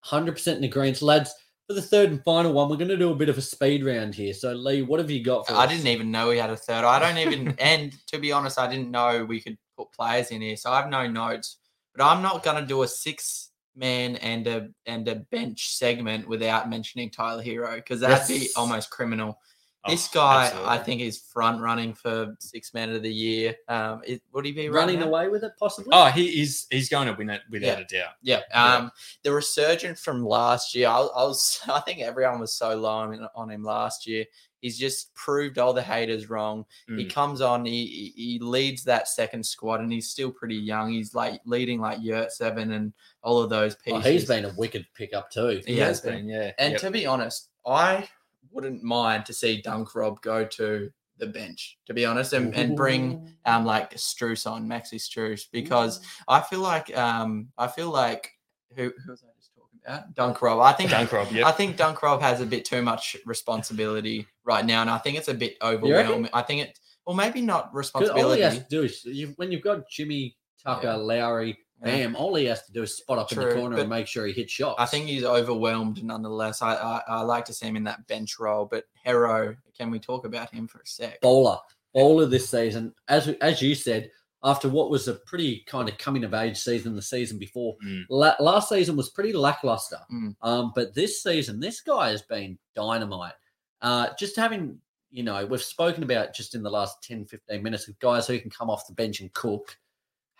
Hundred 0.00 0.32
percent 0.32 0.58
in 0.58 0.64
agreement, 0.64 1.02
lads. 1.02 1.34
For 1.66 1.74
the 1.74 1.82
third 1.82 2.10
and 2.10 2.22
final 2.22 2.52
one, 2.52 2.68
we're 2.68 2.76
going 2.76 2.88
to 2.88 2.96
do 2.96 3.10
a 3.10 3.14
bit 3.16 3.28
of 3.28 3.38
a 3.38 3.42
speed 3.42 3.84
round 3.84 4.14
here. 4.14 4.32
So, 4.32 4.52
Lee, 4.52 4.82
what 4.82 5.00
have 5.00 5.10
you 5.10 5.24
got 5.24 5.48
for 5.48 5.54
I 5.54 5.64
us? 5.64 5.70
didn't 5.70 5.88
even 5.88 6.12
know 6.12 6.28
we 6.28 6.38
had 6.38 6.48
a 6.48 6.56
third. 6.56 6.84
I 6.84 7.00
don't 7.00 7.18
even, 7.18 7.56
and 7.58 7.92
to 8.06 8.18
be 8.20 8.30
honest, 8.30 8.56
I 8.56 8.70
didn't 8.70 8.92
know 8.92 9.24
we 9.24 9.40
could 9.40 9.58
put 9.76 9.90
players 9.90 10.30
in 10.30 10.40
here, 10.42 10.56
so 10.56 10.70
I 10.70 10.80
have 10.80 10.88
no 10.90 11.08
notes. 11.08 11.56
But 11.92 12.04
I'm 12.04 12.22
not 12.22 12.44
going 12.44 12.60
to 12.60 12.66
do 12.66 12.82
a 12.84 12.88
six 12.88 13.50
man 13.74 14.14
and 14.16 14.46
a 14.46 14.68
and 14.86 15.08
a 15.08 15.16
bench 15.16 15.70
segment 15.70 16.28
without 16.28 16.70
mentioning 16.70 17.10
Tyler 17.10 17.42
Herro 17.42 17.74
because 17.76 17.98
that'd 18.00 18.28
be 18.28 18.48
almost 18.56 18.90
criminal. 18.90 19.38
Oh, 19.86 19.90
this 19.90 20.08
guy, 20.08 20.52
I 20.66 20.78
think, 20.78 21.00
is 21.00 21.18
front 21.18 21.60
running 21.60 21.94
for 21.94 22.34
six 22.40 22.74
man 22.74 22.90
of 22.90 23.02
the 23.02 23.12
year. 23.12 23.54
Um, 23.68 24.02
it, 24.06 24.22
would 24.32 24.44
he 24.44 24.52
be 24.52 24.68
running 24.68 25.00
now? 25.00 25.06
away 25.06 25.28
with 25.28 25.44
it 25.44 25.52
possibly. 25.58 25.90
Oh, 25.92 26.06
he 26.06 26.42
is. 26.42 26.66
He's 26.70 26.88
going 26.88 27.06
to 27.08 27.14
win 27.14 27.30
it 27.30 27.42
without 27.50 27.80
a 27.80 27.84
doubt. 27.84 28.14
Yeah. 28.22 28.40
Um, 28.52 28.90
the 29.22 29.32
resurgence 29.32 30.00
from 30.02 30.24
last 30.24 30.74
year, 30.74 30.88
I, 30.88 30.98
I 31.00 31.22
was, 31.24 31.60
I 31.68 31.80
think 31.80 32.00
everyone 32.00 32.40
was 32.40 32.52
so 32.54 32.74
low 32.76 32.90
on, 32.90 33.28
on 33.34 33.50
him 33.50 33.62
last 33.62 34.06
year. 34.06 34.24
He's 34.62 34.78
just 34.78 35.14
proved 35.14 35.58
all 35.58 35.72
the 35.74 35.82
haters 35.82 36.28
wrong. 36.30 36.64
He 36.88 37.04
Mm. 37.04 37.10
comes 37.12 37.40
on, 37.40 37.64
he, 37.66 37.86
he 38.16 38.22
he 38.32 38.38
leads 38.40 38.82
that 38.84 39.06
second 39.06 39.44
squad, 39.44 39.80
and 39.80 39.92
he's 39.92 40.08
still 40.08 40.32
pretty 40.32 40.56
young. 40.56 40.90
He's 40.90 41.14
like 41.14 41.40
leading 41.44 41.78
like 41.80 41.98
Yurtseven 41.98 42.72
and 42.74 42.92
all 43.22 43.40
of 43.40 43.50
those 43.50 43.76
Oh, 43.86 43.98
he's 44.00 44.24
been 44.24 44.46
a 44.46 44.54
wicked 44.56 44.86
pickup 44.94 45.30
too. 45.30 45.60
He 45.66 45.76
has 45.78 46.00
been. 46.00 46.26
yeah. 46.26 46.50
And 46.58 46.72
Yep. 46.72 46.80
to 46.80 46.90
be 46.90 47.06
honest, 47.06 47.50
I 47.66 48.08
wouldn't 48.56 48.82
mind 48.82 49.26
to 49.26 49.32
see 49.32 49.60
Dunk 49.62 49.94
Rob 49.94 50.20
go 50.22 50.44
to 50.44 50.90
the 51.18 51.26
bench, 51.26 51.78
to 51.86 51.94
be 51.94 52.04
honest, 52.04 52.32
and, 52.32 52.54
and 52.54 52.76
bring 52.76 53.32
um 53.44 53.64
like 53.64 53.94
Strus 53.94 54.50
on, 54.50 54.66
Maxi 54.66 54.94
Struce, 54.98 55.44
because 55.52 56.00
I 56.26 56.40
feel 56.40 56.60
like 56.60 56.96
um 56.96 57.48
I 57.56 57.68
feel 57.68 57.90
like 57.90 58.32
who 58.74 58.92
who 59.04 59.10
was 59.12 59.22
I 59.22 59.28
just 59.38 59.54
talking 59.54 59.78
about? 59.86 60.14
Dunk 60.14 60.42
Rob. 60.42 60.60
I 60.60 60.72
think 60.72 60.90
Dunk 60.90 61.12
Rob, 61.12 61.28
I 61.32 61.52
think 61.52 61.76
Dunk 61.76 62.02
Rob 62.02 62.20
has 62.20 62.40
a 62.40 62.46
bit 62.46 62.64
too 62.64 62.82
much 62.82 63.16
responsibility 63.24 64.26
right 64.44 64.64
now, 64.66 64.80
and 64.80 64.90
I 64.90 64.98
think 64.98 65.16
it's 65.16 65.28
a 65.28 65.34
bit 65.34 65.56
overwhelming. 65.62 66.30
I 66.34 66.42
think 66.42 66.62
it, 66.68 66.78
or 67.06 67.14
maybe 67.14 67.40
not 67.40 67.72
'Cause 67.72 67.72
all 67.72 67.72
he 67.72 67.78
responsibility. 67.78 68.42
has 68.42 68.58
to 68.58 68.66
do 68.68 68.82
is 68.82 69.04
you, 69.04 69.32
when 69.36 69.52
you've 69.52 69.62
got 69.62 69.88
Jimmy 69.88 70.36
Tucker, 70.62 70.88
Yeah. 70.88 70.94
Lowry, 70.96 71.56
Yeah. 71.84 72.12
All 72.16 72.34
he 72.34 72.46
has 72.46 72.64
to 72.66 72.72
do 72.72 72.82
is 72.82 72.96
spot 72.96 73.18
up 73.18 73.30
in 73.32 73.38
the 73.38 73.54
corner 73.54 73.78
and 73.78 73.90
make 73.90 74.06
sure 74.06 74.26
he 74.26 74.32
hits 74.32 74.52
shots. 74.52 74.76
I 74.78 74.86
think 74.86 75.06
he's 75.06 75.24
overwhelmed 75.24 76.02
nonetheless. 76.02 76.62
I, 76.62 76.74
I 76.74 77.02
I 77.06 77.20
like 77.22 77.44
to 77.46 77.52
see 77.52 77.66
him 77.66 77.76
in 77.76 77.84
that 77.84 78.06
bench 78.06 78.38
role, 78.38 78.64
but 78.64 78.84
Herro, 79.06 79.56
can 79.76 79.90
we 79.90 79.98
talk 79.98 80.24
about 80.24 80.50
him 80.52 80.66
for 80.68 80.78
a 80.78 80.86
sec? 80.86 81.20
bowler, 81.20 81.58
bowler 81.94 82.26
this 82.26 82.48
season, 82.48 82.94
as 83.08 83.28
as 83.40 83.60
you 83.60 83.74
said, 83.74 84.10
after 84.42 84.68
what 84.68 84.90
was 84.90 85.06
a 85.08 85.14
pretty 85.14 85.64
kind 85.66 85.88
of 85.88 85.98
coming 85.98 86.24
of 86.24 86.32
age 86.32 86.56
season, 86.58 86.96
the 86.96 87.02
season 87.02 87.38
before. 87.38 87.76
Mm. 87.86 88.04
La- 88.08 88.36
last 88.40 88.68
season 88.70 88.96
was 88.96 89.10
pretty 89.10 89.32
lackluster, 89.34 89.98
Mm. 90.12 90.34
um, 90.42 90.72
but 90.74 90.94
this 90.94 91.22
season, 91.22 91.60
this 91.60 91.80
guy 91.82 92.08
has 92.10 92.22
been 92.22 92.58
dynamite. 92.74 93.34
Uh, 93.82 94.08
just 94.18 94.34
having, 94.36 94.78
you 95.10 95.22
know, 95.22 95.44
we've 95.44 95.62
spoken 95.62 96.02
about 96.02 96.34
just 96.34 96.54
in 96.54 96.62
the 96.62 96.70
last 96.70 97.02
10, 97.02 97.26
15 97.26 97.62
minutes 97.62 97.86
of 97.88 97.98
guys 97.98 98.26
who 98.26 98.38
can 98.40 98.50
come 98.50 98.70
off 98.70 98.86
the 98.86 98.94
bench 98.94 99.20
and 99.20 99.30
cook. 99.34 99.76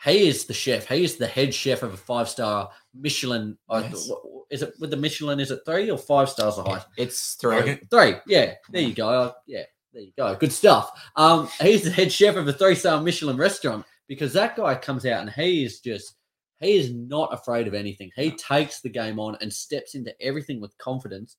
He 0.05 0.29
is 0.29 0.45
the 0.45 0.55
chef. 0.55 0.87
He 0.89 1.05
is 1.05 1.17
the 1.17 1.27
head 1.27 1.55
chef 1.55 1.83
of 1.83 1.95
a 1.95 1.97
five 1.97 2.29
star 2.29 2.71
Michelin. 2.95 3.57
uh, 3.69 3.83
Yes. 3.91 4.11
Is 4.51 4.63
it 4.63 4.75
with 4.79 4.91
the 4.91 4.97
Michelin? 4.97 5.41
Is 5.41 5.51
it 5.51 5.61
three 5.67 5.91
or 5.91 5.99
five 5.99 6.29
stars 6.29 6.57
of 6.59 6.67
height? 6.67 6.85
It's 6.97 7.35
three. 7.35 7.57
Okay. 7.57 7.81
Three. 7.91 8.15
Yeah. 8.27 8.55
There 8.71 8.83
you 8.83 8.95
go. 8.95 9.09
Uh, 9.09 9.33
Yeah. 9.47 9.65
There 9.93 10.03
you 10.03 10.13
go. 10.17 10.35
Good 10.37 10.53
stuff. 10.53 10.91
Um, 11.17 11.49
he's 11.61 11.83
the 11.83 11.91
head 11.91 12.13
chef 12.13 12.37
of 12.37 12.47
a 12.47 12.53
three-star 12.53 13.01
Michelin 13.03 13.39
restaurant 13.39 13.85
because 14.09 14.33
that 14.35 14.55
guy 14.55 14.75
comes 14.75 15.07
out 15.07 15.23
and 15.23 15.31
he 15.31 15.65
is 15.65 15.81
just 15.81 16.15
he 16.61 16.77
is 16.77 16.93
not 16.93 17.33
afraid 17.35 17.67
of 17.67 17.75
anything. 17.75 18.11
He 18.15 18.31
takes 18.31 18.81
the 18.81 18.89
game 18.91 19.19
on 19.19 19.37
and 19.41 19.53
steps 19.53 19.95
into 19.95 20.15
everything 20.23 20.61
with 20.61 20.77
confidence. 20.79 21.37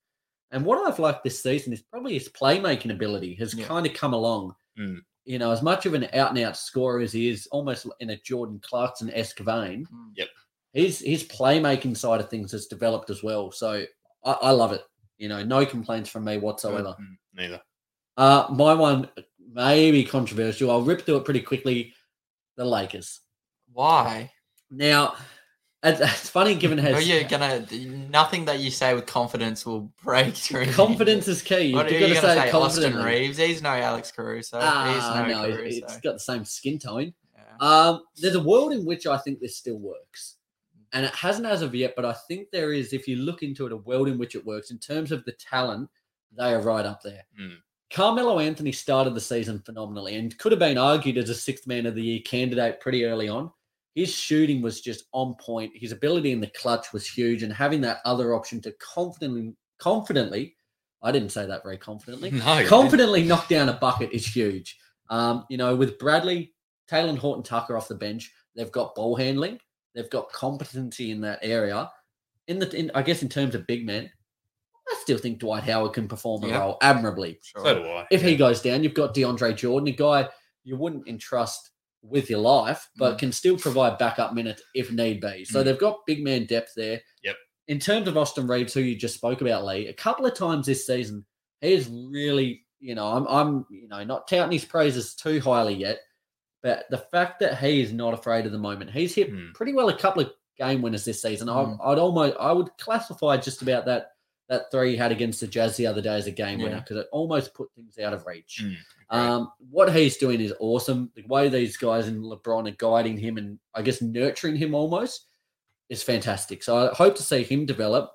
And 0.51 0.65
what 0.65 0.85
I've 0.87 0.99
liked 0.99 1.23
this 1.23 1.41
season 1.41 1.71
is 1.73 1.81
probably 1.83 2.13
his 2.15 2.29
playmaking 2.29 2.91
ability 2.91 3.35
has 3.35 3.53
Yeah. 3.53 3.65
kind 3.67 3.85
of 3.85 3.93
come 3.93 4.13
along. 4.13 4.55
Mm. 4.79 4.99
You 5.27 5.37
know, 5.39 5.51
as 5.51 5.61
much 5.61 5.85
of 5.85 5.93
an 5.93 6.07
out 6.13 6.29
and 6.29 6.39
out 6.39 6.55
scorer 6.55 7.01
as 7.01 7.11
he 7.11 7.27
is, 7.29 7.47
almost 7.51 7.85
in 7.99 8.11
a 8.11 8.17
Jordan 8.21 8.59
Clarkson 8.63 9.11
esque 9.13 9.39
vein, 9.39 9.85
Mm. 9.93 10.25
his 10.73 10.99
his 10.99 11.23
playmaking 11.25 11.97
side 11.97 12.21
of 12.21 12.29
things 12.29 12.51
has 12.53 12.67
developed 12.67 13.09
as 13.09 13.21
well. 13.23 13.51
So 13.51 13.83
I, 14.23 14.31
I 14.31 14.51
love 14.51 14.71
it. 14.71 14.83
You 15.17 15.27
know, 15.29 15.43
no 15.43 15.65
complaints 15.65 16.09
from 16.09 16.23
me 16.23 16.37
whatsoever. 16.37 16.95
Mm, 16.99 17.17
Neither. 17.33 17.61
Uh, 18.15 18.47
my 18.51 18.73
one 18.73 19.09
may 19.51 19.91
be 19.91 20.03
controversial. 20.03 20.71
I'll 20.71 20.81
rip 20.81 21.01
through 21.05 21.17
it 21.17 21.25
pretty 21.25 21.41
quickly. 21.41 21.93
The 22.55 22.65
Lakers. 22.65 23.19
Why? 23.73 24.31
Now, 24.71 25.15
it's, 25.89 26.29
funny 26.29 26.55
given 26.55 26.79
Are 26.79 26.93
how 26.93 26.99
you 26.99 27.23
gonna? 27.23 27.65
Nothing 28.09 28.45
that 28.45 28.59
you 28.59 28.71
say 28.71 28.93
with 28.93 29.05
confidence 29.05 29.65
will 29.65 29.91
break 30.03 30.35
through. 30.35 30.71
confidence 30.73 31.27
is 31.27 31.41
key. 31.41 31.61
You've 31.61 31.79
are 31.79 31.89
you 31.89 31.99
gonna 31.99 32.15
say, 32.15 32.21
say? 32.21 32.51
Austin. 32.51 32.95
Reaves. 32.95 33.37
He's 33.37 33.61
no 33.61 33.69
Alex 33.69 34.11
Caruso. 34.11 34.59
Ah, 34.61 34.93
he's 34.93 35.33
no, 35.33 35.41
no, 35.41 35.55
Caruso. 35.55 35.85
it's 35.85 35.97
got 35.99 36.13
the 36.13 36.19
same 36.19 36.45
skin 36.45 36.79
tone. 36.79 37.13
Yeah. 37.35 37.67
Um, 37.67 38.01
there's 38.17 38.35
a 38.35 38.43
world 38.43 38.73
in 38.73 38.85
which 38.85 39.07
I 39.07 39.17
think 39.17 39.39
this 39.39 39.57
still 39.57 39.79
works. 39.79 40.35
And 40.93 41.05
it 41.05 41.13
hasn't 41.13 41.45
as 41.45 41.61
of 41.61 41.75
yet, 41.75 41.93
but 41.95 42.05
I 42.05 42.13
think 42.27 42.47
there 42.51 42.71
is, 42.71 42.93
if 42.93 43.07
you 43.07 43.17
look 43.17 43.43
into 43.43 43.65
it, 43.65 43.73
a 43.73 43.77
world 43.77 44.07
in 44.07 44.17
which 44.17 44.35
it 44.35 44.45
works. 44.45 44.71
In 44.71 44.79
terms 44.79 45.11
of 45.11 45.25
the 45.25 45.33
talent, 45.33 45.89
they 46.37 46.53
are 46.53 46.61
right 46.61 46.85
up 46.85 47.01
there. 47.03 47.23
Mm. 47.39 47.57
Carmelo 47.91 48.39
Anthony 48.39 48.71
started 48.71 49.13
the 49.13 49.21
season 49.21 49.59
phenomenally 49.59 50.15
and 50.15 50.37
could 50.39 50.51
have 50.51 50.59
been 50.59 50.77
argued 50.77 51.17
as 51.17 51.29
a 51.29 51.35
sixth 51.35 51.67
man 51.67 51.85
of 51.85 51.95
the 51.95 52.01
year 52.01 52.19
candidate 52.25 52.79
pretty 52.79 53.05
early 53.05 53.29
on. 53.29 53.51
His 53.97 54.13
shooting 54.13 54.61
was 54.61 54.79
just 54.81 55.05
on 55.11 55.33
point. 55.41 55.71
His 55.75 55.91
ability 55.91 56.31
in 56.31 56.39
the 56.39 56.51
clutch 56.51 56.93
was 56.93 57.07
huge, 57.07 57.41
and 57.41 57.51
having 57.51 57.81
that 57.81 57.97
other 58.05 58.35
option 58.35 58.61
to 58.61 58.71
confidently, 58.73 59.55
confidently, 59.79 60.55
I 61.01 61.11
didn't 61.11 61.31
say 61.31 61.47
that 61.47 61.63
very 61.63 61.79
confidently, 61.79 62.29
No. 62.45 62.63
confidently 62.67 63.23
knock 63.23 63.47
down 63.49 63.69
a 63.69 63.73
bucket 63.73 64.11
is 64.11 64.23
huge. 64.27 64.77
Um, 65.09 65.45
you 65.49 65.57
know, 65.57 65.75
with 65.75 65.97
Bradley, 65.97 66.53
Taylor 66.87 67.09
and 67.09 67.17
Horton 67.17 67.43
Tucker 67.43 67.75
off 67.75 67.87
the 67.87 67.95
bench, 67.95 68.31
they've 68.55 68.71
got 68.71 68.93
ball 68.93 69.15
handling, 69.15 69.57
they've 69.95 70.09
got 70.11 70.31
competency 70.31 71.09
in 71.09 71.19
that 71.21 71.39
area. 71.41 71.89
In 72.47 72.59
the, 72.59 72.69
in, 72.77 72.91
I 72.93 73.01
guess, 73.01 73.23
in 73.23 73.29
terms 73.29 73.55
of 73.55 73.65
big 73.65 73.83
men, 73.83 74.11
I 74.87 74.95
still 75.01 75.17
think 75.17 75.39
Dwight 75.39 75.63
Howard 75.63 75.93
can 75.93 76.07
perform 76.07 76.43
a 76.43 76.49
Yeah. 76.49 76.59
role 76.59 76.77
admirably. 76.83 77.39
Sure. 77.41 77.63
So 77.65 77.73
do 77.79 77.89
I. 77.89 78.05
If 78.11 78.21
he 78.21 78.35
goes 78.35 78.61
down, 78.61 78.83
you've 78.83 78.93
got 78.93 79.15
DeAndre 79.15 79.55
Jordan, 79.55 79.89
a 79.89 79.91
guy 79.91 80.29
you 80.63 80.77
wouldn't 80.77 81.07
entrust 81.07 81.71
with 82.01 82.29
your 82.29 82.39
life, 82.39 82.89
but 82.97 83.15
Mm. 83.15 83.19
can 83.19 83.31
still 83.31 83.57
provide 83.57 83.97
backup 83.97 84.33
minutes 84.33 84.61
if 84.73 84.91
need 84.91 85.19
be. 85.19 85.43
So 85.45 85.61
Mm. 85.61 85.65
they've 85.65 85.79
got 85.79 86.05
big 86.05 86.23
man 86.23 86.45
depth 86.45 86.73
there. 86.75 87.01
Yep. 87.23 87.35
In 87.67 87.79
terms 87.79 88.07
of 88.07 88.15
Austin 88.17 88.47
Reaves, 88.47 88.73
who 88.73 88.79
you 88.81 88.95
just 88.95 89.15
spoke 89.15 89.41
about, 89.41 89.65
Lee, 89.65 89.87
a 89.87 89.93
couple 89.93 90.25
of 90.25 90.33
times 90.33 90.65
this 90.65 90.85
season, 90.87 91.25
he 91.61 91.73
is 91.73 91.89
really, 91.89 92.65
you 92.79 92.95
know, 92.95 93.07
I'm, 93.07 93.27
I'm, 93.27 93.65
you 93.69 93.87
know, 93.87 94.03
not 94.03 94.27
touting 94.27 94.51
his 94.53 94.63
praises 94.65 95.15
too 95.15 95.39
highly 95.41 95.73
yet, 95.73 95.99
but 96.63 96.85
the 96.89 96.97
fact 96.99 97.39
that 97.39 97.57
he 97.57 97.81
is 97.81 97.91
not 97.91 98.13
afraid 98.13 98.45
of 98.45 98.51
the 98.51 98.57
moment, 98.57 98.91
he's 98.91 99.15
hit 99.15 99.31
Mm. 99.33 99.53
pretty 99.53 99.73
well 99.73 99.89
a 99.89 99.97
couple 99.97 100.21
of 100.23 100.31
game 100.57 100.81
winners 100.81 101.03
this 101.05 101.21
season. 101.21 101.49
I, 101.49 101.75
I'd 101.83 101.99
almost, 101.99 102.35
I 102.39 102.51
would 102.51 102.69
classify 102.77 103.37
just 103.37 103.61
about 103.61 103.85
that 103.85 104.11
that 104.49 104.71
three 104.71 104.91
he 104.91 104.95
had 104.95 105.11
against 105.11 105.41
the 105.41 105.47
Jazz 105.47 105.75
the 105.75 105.85
other 105.85 106.01
day 106.01 106.15
as 106.15 106.25
a 106.25 106.31
game 106.31 106.61
winner 106.61 106.77
because 106.79 106.95
it 106.95 107.07
almost 107.11 107.53
put 107.53 107.67
things 107.75 107.99
out 107.99 108.13
of 108.13 108.25
reach. 108.25 108.63
Um, 109.09 109.51
what 109.69 109.93
he's 109.93 110.17
doing 110.17 110.41
is 110.41 110.53
awesome. 110.59 111.11
The 111.15 111.23
way 111.27 111.49
these 111.49 111.77
guys 111.77 112.07
in 112.07 112.21
LeBron 112.21 112.67
are 112.67 112.75
guiding 112.77 113.17
him 113.17 113.37
and 113.37 113.59
I 113.73 113.81
guess 113.81 114.01
nurturing 114.01 114.55
him 114.55 114.75
almost 114.75 115.27
is 115.89 116.03
fantastic. 116.03 116.63
So 116.63 116.89
I 116.89 116.93
hope 116.93 117.15
to 117.15 117.23
see 117.23 117.43
him 117.43 117.65
develop. 117.65 118.11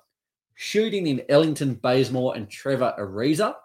Shooting 0.55 1.07
in 1.07 1.23
Ellington, 1.29 1.75
Bazemore, 1.75 2.35
and 2.35 2.49
Trevor 2.49 2.93
Ariza. 2.99 3.55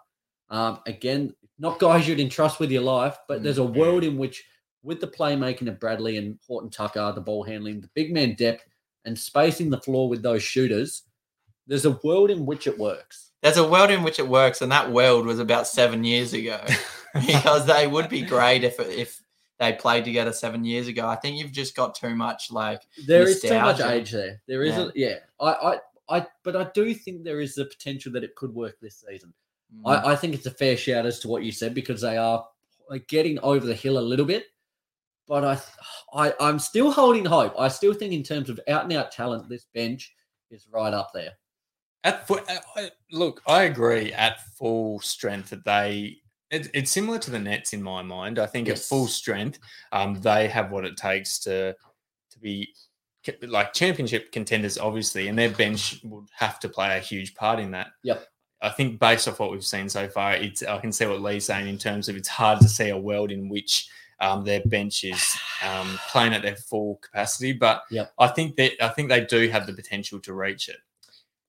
Um, 0.49 0.79
again, 0.87 1.35
not 1.59 1.77
guys 1.77 2.07
you'd 2.07 2.19
entrust 2.19 2.59
with 2.59 2.71
your 2.71 2.81
life, 2.81 3.17
but 3.27 3.41
Mm, 3.41 3.43
there's 3.43 3.59
a 3.59 3.63
world 3.63 4.03
in 4.03 4.17
which, 4.17 4.43
with 4.81 4.99
the 4.99 5.07
playmaking 5.07 5.67
of 5.67 5.79
Bradley 5.79 6.17
and 6.17 6.39
Horton 6.47 6.71
Tucker, 6.71 7.11
the 7.13 7.21
ball 7.21 7.43
handling, 7.43 7.81
the 7.81 7.89
big 7.93 8.11
man 8.11 8.33
depth, 8.33 8.65
and 9.05 9.17
spacing 9.17 9.69
the 9.69 9.81
floor 9.81 10.09
with 10.09 10.23
those 10.23 10.41
shooters, 10.41 11.03
there's 11.67 11.85
a 11.85 11.99
world 12.03 12.31
in 12.31 12.47
which 12.47 12.65
it 12.65 12.79
works. 12.79 13.31
There's 13.43 13.57
a 13.57 13.67
world 13.67 13.91
in 13.91 14.01
which 14.01 14.17
it 14.17 14.27
works, 14.27 14.61
and 14.63 14.71
that 14.71 14.91
world 14.91 15.27
was 15.27 15.37
about 15.37 15.67
seven 15.67 16.03
years 16.03 16.33
ago. 16.33 16.59
because 17.25 17.65
they 17.65 17.87
would 17.87 18.09
be 18.09 18.21
great 18.21 18.63
if 18.63 18.79
if 18.79 19.21
they 19.59 19.73
played 19.73 20.05
together 20.05 20.31
seven 20.31 20.63
years 20.63 20.87
ago. 20.87 21.07
I 21.07 21.15
think 21.15 21.37
you've 21.37 21.51
just 21.51 21.75
got 21.75 21.93
too 21.95 22.15
much 22.15 22.51
like 22.51 22.81
There 23.05 23.27
is 23.27 23.41
too 23.41 23.59
much 23.59 23.81
age 23.81 24.11
there. 24.11 24.41
There 24.47 24.63
is 24.63 24.75
Yeah. 24.77 24.83
a 24.85 24.91
yeah. 24.95 25.15
I, 25.39 25.51
I 25.53 26.17
I 26.19 26.27
but 26.43 26.55
I 26.55 26.69
do 26.73 26.93
think 26.93 27.23
there 27.23 27.41
is 27.41 27.55
the 27.55 27.65
potential 27.65 28.11
that 28.13 28.23
it 28.23 28.35
could 28.35 28.53
work 28.53 28.79
this 28.79 29.03
season. 29.07 29.33
mm, 29.75 29.81
I, 29.89 30.11
I 30.13 30.15
think 30.15 30.33
it's 30.33 30.45
a 30.45 30.51
fair 30.51 30.77
shout 30.77 31.05
as 31.05 31.19
to 31.19 31.27
what 31.27 31.43
you 31.43 31.51
said 31.51 31.73
because 31.73 32.01
they 32.01 32.17
are 32.17 32.45
like, 32.89 33.07
getting 33.07 33.37
over 33.39 33.65
the 33.65 33.75
hill 33.75 33.99
a 33.99 34.01
little 34.01 34.25
bit. 34.25 34.45
But 35.27 35.43
I, 35.43 35.59
I 36.13 36.33
I'm 36.39 36.57
still 36.57 36.91
holding 36.91 37.25
hope. 37.25 37.53
I 37.59 37.67
still 37.67 37.93
think 37.93 38.13
in 38.13 38.23
terms 38.23 38.49
of 38.49 38.59
out 38.67 38.83
and 38.83 38.93
out 38.93 39.11
talent, 39.11 39.47
this 39.49 39.65
bench 39.75 40.15
is 40.49 40.67
right 40.71 40.93
up 40.93 41.11
there. 41.13 41.33
At 42.03 42.25
fu- 42.25 42.35
uh, 42.35 42.87
look, 43.11 43.41
I 43.45 43.63
agree. 43.63 44.13
At 44.13 44.41
full 44.55 44.99
strength, 45.01 45.49
that 45.49 45.65
they 45.65 46.17
it, 46.51 46.69
it's 46.73 46.91
similar 46.91 47.19
to 47.19 47.31
the 47.31 47.39
Nets 47.39 47.73
in 47.73 47.81
my 47.81 48.01
mind. 48.01 48.39
I 48.39 48.45
think 48.45 48.69
at 48.69 48.79
full 48.79 49.07
strength, 49.07 49.59
um, 49.91 50.15
they 50.21 50.47
have 50.47 50.71
what 50.71 50.85
it 50.85 50.97
takes 50.97 51.39
to 51.39 51.75
to 52.31 52.39
be 52.39 52.73
like 53.41 53.73
championship 53.73 54.31
contenders, 54.31 54.77
obviously, 54.77 55.27
and 55.27 55.37
their 55.37 55.49
bench 55.49 55.99
would 56.03 56.27
have 56.33 56.59
to 56.61 56.69
play 56.69 56.97
a 56.97 56.99
huge 56.99 57.35
part 57.35 57.59
in 57.59 57.71
that. 57.71 57.87
Yep. 58.03 58.25
I 58.61 58.69
think 58.69 58.99
based 58.99 59.27
off 59.27 59.39
what 59.39 59.51
we've 59.51 59.63
seen 59.63 59.87
so 59.89 60.07
far, 60.07 60.33
it's 60.33 60.63
I 60.63 60.79
can 60.79 60.91
see 60.91 61.05
what 61.05 61.21
Lee's 61.21 61.45
saying 61.45 61.67
in 61.67 61.77
terms 61.77 62.09
of 62.09 62.15
it's 62.15 62.27
hard 62.27 62.59
to 62.61 62.69
see 62.69 62.89
a 62.89 62.97
world 62.97 63.31
in 63.31 63.47
which 63.47 63.89
um, 64.19 64.43
their 64.43 64.61
bench 64.65 65.03
is 65.03 65.37
um, 65.65 65.97
playing 66.09 66.33
at 66.33 66.41
their 66.41 66.55
full 66.55 66.95
capacity. 66.97 67.53
But 67.53 67.83
Yep. 67.89 68.11
I 68.19 68.27
think 68.27 68.55
that 68.57 68.83
I 68.83 68.89
think 68.89 69.09
they 69.09 69.25
do 69.25 69.47
have 69.49 69.65
the 69.65 69.73
potential 69.73 70.19
to 70.21 70.33
reach 70.33 70.67
it. 70.67 70.77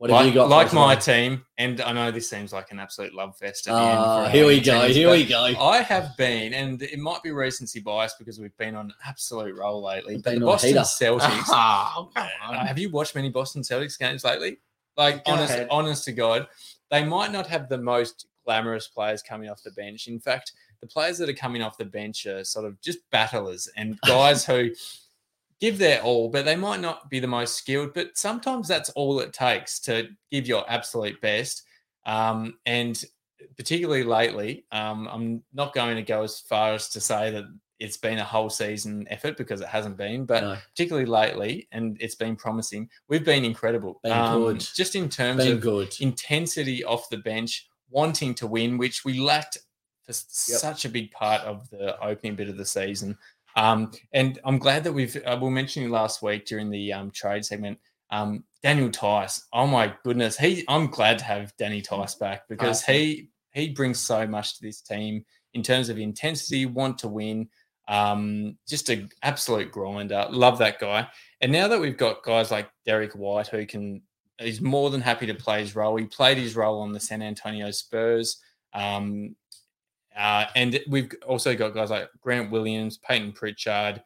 What 0.00 0.08
have 0.08 0.20
like, 0.20 0.28
you 0.28 0.32
got? 0.34 0.48
like 0.48 0.72
my 0.72 0.94
mate? 0.94 1.02
team, 1.02 1.44
and 1.58 1.78
I 1.82 1.92
know 1.92 2.10
this 2.10 2.30
seems 2.30 2.54
like 2.54 2.70
an 2.70 2.78
absolute 2.80 3.14
love 3.14 3.36
fest 3.36 3.68
at 3.68 3.74
the 3.74 3.80
end. 3.82 4.24
For 4.24 4.30
here 4.30 4.46
we 4.46 4.58
go. 4.58 4.84
teams, 4.84 4.96
Here 4.96 5.10
we 5.10 5.26
go. 5.26 5.42
I 5.44 5.82
have 5.82 6.16
been, 6.16 6.54
and 6.54 6.80
it 6.80 6.98
might 6.98 7.22
be 7.22 7.32
recency 7.32 7.80
bias 7.80 8.14
because 8.18 8.40
we've 8.40 8.56
been 8.56 8.74
on 8.74 8.86
an 8.86 8.94
absolute 9.06 9.54
roll 9.58 9.82
lately. 9.84 10.14
We've 10.14 10.24
But 10.24 10.38
the 10.38 10.40
Boston. 10.46 10.72
Celtics. 10.74 11.20
Oh, 11.50 12.10
uh, 12.16 12.66
have 12.66 12.78
you 12.78 12.88
watched 12.88 13.14
many 13.14 13.28
Boston 13.28 13.60
Celtics 13.60 13.98
games 13.98 14.24
lately? 14.24 14.56
Like, 14.96 15.22
Go 15.26 15.32
honest, 15.32 15.52
ahead. 15.52 15.68
honest 15.70 16.04
to 16.04 16.12
God, 16.12 16.48
they 16.90 17.04
might 17.04 17.30
not 17.30 17.46
have 17.48 17.68
the 17.68 17.76
most 17.76 18.26
glamorous 18.46 18.88
players 18.88 19.22
coming 19.22 19.50
off 19.50 19.62
the 19.62 19.70
bench. 19.72 20.08
In 20.08 20.18
fact, 20.18 20.52
the 20.80 20.86
players 20.86 21.18
that 21.18 21.28
are 21.28 21.34
coming 21.34 21.60
off 21.60 21.76
the 21.76 21.84
bench 21.84 22.24
are 22.24 22.42
sort 22.42 22.64
of 22.64 22.80
just 22.80 23.00
battlers 23.10 23.68
and 23.76 24.00
guys 24.06 24.46
who 24.46 24.70
give 25.60 25.78
their 25.78 26.02
all, 26.02 26.28
but 26.28 26.44
they 26.44 26.56
might 26.56 26.80
not 26.80 27.08
be 27.10 27.20
the 27.20 27.26
most 27.26 27.56
skilled. 27.56 27.92
But 27.94 28.16
sometimes 28.16 28.66
that's 28.66 28.90
all 28.90 29.20
it 29.20 29.32
takes 29.32 29.78
to 29.80 30.08
give 30.30 30.46
your 30.46 30.64
absolute 30.70 31.20
best. 31.20 31.62
Um, 32.06 32.58
and 32.66 33.02
particularly 33.56 34.02
lately, 34.04 34.64
um, 34.72 35.08
I'm 35.08 35.42
not 35.52 35.74
going 35.74 35.96
to 35.96 36.02
go 36.02 36.22
as 36.22 36.40
far 36.40 36.72
as 36.72 36.88
to 36.90 37.00
say 37.00 37.30
that 37.30 37.44
it's 37.78 37.96
been 37.96 38.18
a 38.18 38.24
whole 38.24 38.50
season 38.50 39.06
effort 39.10 39.36
because 39.38 39.60
it 39.62 39.68
hasn't 39.68 39.96
been, 39.96 40.26
but 40.26 40.42
No, 40.42 40.56
particularly 40.68 41.06
lately, 41.06 41.66
and 41.72 41.96
it's 42.00 42.14
been 42.14 42.36
promising. 42.36 42.88
We've 43.08 43.24
been 43.24 43.44
incredible. 43.44 44.00
Been 44.02 44.12
Um, 44.12 44.42
good. 44.42 44.60
Just 44.74 44.94
in 44.96 45.08
terms 45.08 45.44
been 45.44 45.56
of 45.56 45.60
good. 45.62 45.94
intensity 46.00 46.84
off 46.84 47.08
the 47.08 47.16
bench, 47.18 47.66
wanting 47.88 48.34
to 48.36 48.46
win, 48.46 48.76
which 48.76 49.04
we 49.04 49.18
lacked 49.18 49.56
for 50.02 50.12
Yep. 50.12 50.60
such 50.60 50.84
a 50.84 50.90
big 50.90 51.10
part 51.10 51.40
of 51.42 51.68
the 51.70 51.98
opening 52.02 52.34
bit 52.36 52.48
of 52.50 52.58
the 52.58 52.66
season. 52.66 53.16
Um, 53.60 53.92
and 54.14 54.40
I'm 54.46 54.58
glad 54.58 54.84
that 54.84 54.92
we've 54.92 55.14
uh, 55.26 55.36
we 55.38 55.44
were 55.44 55.50
mentioning 55.50 55.90
last 55.90 56.22
week 56.22 56.46
during 56.46 56.70
the 56.70 56.94
um, 56.94 57.10
trade 57.10 57.44
segment. 57.44 57.78
Um, 58.10 58.44
Daniel 58.62 58.88
Theis, 58.88 59.42
oh 59.52 59.66
my 59.66 59.94
goodness, 60.02 60.38
he 60.38 60.64
I'm 60.66 60.86
glad 60.86 61.18
to 61.18 61.24
have 61.26 61.54
Danny 61.58 61.82
Theis 61.82 62.18
back 62.18 62.48
because 62.48 62.82
Awesome. 62.82 62.94
he 62.94 63.28
he 63.52 63.68
brings 63.68 64.00
so 64.00 64.26
much 64.26 64.56
to 64.56 64.62
this 64.62 64.80
team 64.80 65.26
in 65.52 65.62
terms 65.62 65.90
of 65.90 65.98
intensity, 65.98 66.64
want 66.64 66.96
to 66.98 67.08
win. 67.08 67.50
Um, 67.86 68.56
just 68.66 68.88
an 68.88 69.10
absolute 69.22 69.70
grinder. 69.72 70.26
Love 70.30 70.58
that 70.58 70.78
guy. 70.78 71.08
And 71.42 71.52
now 71.52 71.68
that 71.68 71.80
we've 71.80 71.98
got 71.98 72.22
guys 72.22 72.50
like 72.50 72.70
Derrick 72.86 73.12
White 73.12 73.48
who 73.48 73.66
can 73.66 74.00
he's 74.38 74.62
more 74.62 74.88
than 74.88 75.02
happy 75.02 75.26
to 75.26 75.34
play 75.34 75.60
his 75.60 75.76
role. 75.76 75.96
He 75.96 76.06
played 76.06 76.38
his 76.38 76.56
role 76.56 76.80
on 76.80 76.92
the 76.92 77.00
San 77.00 77.20
Antonio 77.20 77.70
Spurs. 77.72 78.40
Um, 78.72 79.36
uh, 80.16 80.46
and 80.54 80.80
we've 80.88 81.12
also 81.26 81.54
got 81.54 81.74
guys 81.74 81.90
like 81.90 82.08
Grant 82.20 82.50
Williams, 82.50 82.98
Peyton 82.98 83.32
Pritchard, 83.32 84.02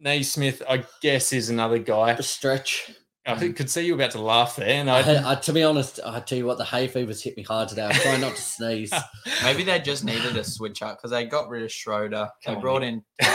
Nesmith, 0.00 0.62
I 0.68 0.84
guess, 1.00 1.32
is 1.32 1.50
another 1.50 1.78
guy. 1.78 2.14
The 2.14 2.22
stretch. 2.22 2.92
I 3.26 3.48
could 3.48 3.68
see 3.68 3.84
you 3.84 3.94
about 3.94 4.12
to 4.12 4.20
laugh 4.20 4.54
there. 4.54 4.68
And 4.68 4.88
I, 4.88 5.00
I, 5.00 5.32
I, 5.32 5.34
to 5.34 5.52
be 5.52 5.64
honest, 5.64 5.98
I 6.04 6.20
tell 6.20 6.38
you 6.38 6.46
what, 6.46 6.58
the 6.58 6.64
hay 6.64 6.86
fever's 6.86 7.20
hit 7.20 7.36
me 7.36 7.42
hard 7.42 7.68
today. 7.68 7.86
I'm 7.86 7.94
trying 7.94 8.20
not 8.20 8.36
to 8.36 8.42
sneeze. 8.42 8.92
Maybe 9.42 9.64
they 9.64 9.80
just 9.80 10.04
needed 10.04 10.36
a 10.36 10.44
switch 10.44 10.80
up 10.80 10.98
because 10.98 11.10
they 11.10 11.24
got 11.24 11.48
rid 11.48 11.64
of 11.64 11.72
Schroeder. 11.72 12.28
They 12.44 12.54
on, 12.54 12.60
brought 12.60 12.82
Nick. 12.82 12.94
in. 12.94 13.04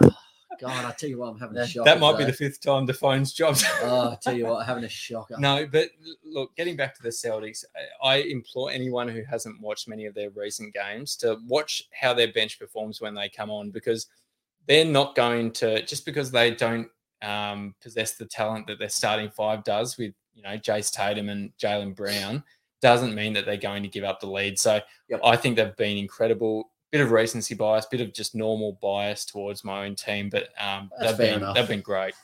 Uh, 0.00 0.07
God, 0.60 0.84
I 0.84 0.90
tell 0.92 1.08
you 1.08 1.18
what, 1.18 1.28
I'm 1.28 1.38
having 1.38 1.56
a 1.56 1.66
shock. 1.66 1.84
that 1.84 2.00
might 2.00 2.18
be 2.18 2.24
the 2.24 2.32
fifth 2.32 2.60
time 2.60 2.86
the 2.86 2.94
phone's 2.94 3.32
dropped. 3.32 3.64
Oh, 3.82 4.10
I 4.12 4.16
tell 4.20 4.36
you 4.36 4.46
what, 4.46 4.60
I'm 4.60 4.66
having 4.66 4.84
a 4.84 4.88
shocker. 4.88 5.36
No, 5.38 5.66
but 5.70 5.90
look, 6.24 6.54
getting 6.56 6.76
back 6.76 6.94
to 6.96 7.02
the 7.02 7.10
Celtics, 7.10 7.64
I 8.02 8.08
I 8.08 8.16
implore 8.22 8.70
anyone 8.70 9.08
who 9.08 9.22
hasn't 9.28 9.60
watched 9.60 9.88
many 9.88 10.06
of 10.06 10.14
their 10.14 10.30
recent 10.30 10.74
games 10.74 11.16
to 11.16 11.38
watch 11.46 11.84
how 11.92 12.14
their 12.14 12.32
bench 12.32 12.58
performs 12.58 13.00
when 13.00 13.14
they 13.14 13.28
come 13.28 13.50
on 13.50 13.70
because 13.70 14.06
they're 14.66 14.84
not 14.84 15.14
going 15.14 15.50
to 15.52 15.82
just 15.84 16.04
because 16.04 16.30
they 16.30 16.50
don't 16.54 16.88
um, 17.22 17.74
possess 17.82 18.14
the 18.14 18.26
talent 18.26 18.66
that 18.68 18.78
their 18.78 18.88
starting 18.88 19.30
five 19.30 19.64
does 19.64 19.96
with 19.98 20.12
you 20.34 20.42
know 20.42 20.56
Jace 20.58 20.92
Tatum 20.92 21.28
and 21.28 21.52
Jaylen 21.62 21.94
Brown 21.96 22.42
doesn't 22.80 23.14
mean 23.14 23.32
that 23.32 23.44
they're 23.44 23.56
going 23.56 23.82
to 23.82 23.88
give 23.88 24.04
up 24.04 24.20
the 24.20 24.28
lead. 24.28 24.58
So 24.58 24.80
Yep. 25.08 25.20
I 25.24 25.36
think 25.36 25.56
they've 25.56 25.76
been 25.76 25.96
incredible. 25.96 26.70
Bit 26.90 27.02
of 27.02 27.10
recency 27.10 27.54
bias, 27.54 27.86
bit 27.86 28.00
of 28.00 28.14
just 28.14 28.34
normal 28.34 28.78
bias 28.80 29.24
towards 29.26 29.62
my 29.62 29.84
own 29.86 29.94
team, 29.94 30.30
but 30.30 30.48
um, 30.58 30.90
they've 31.00 31.18
been 31.18 31.34
enough. 31.34 31.54
they've 31.54 31.68
been 31.68 31.82
great. 31.82 32.14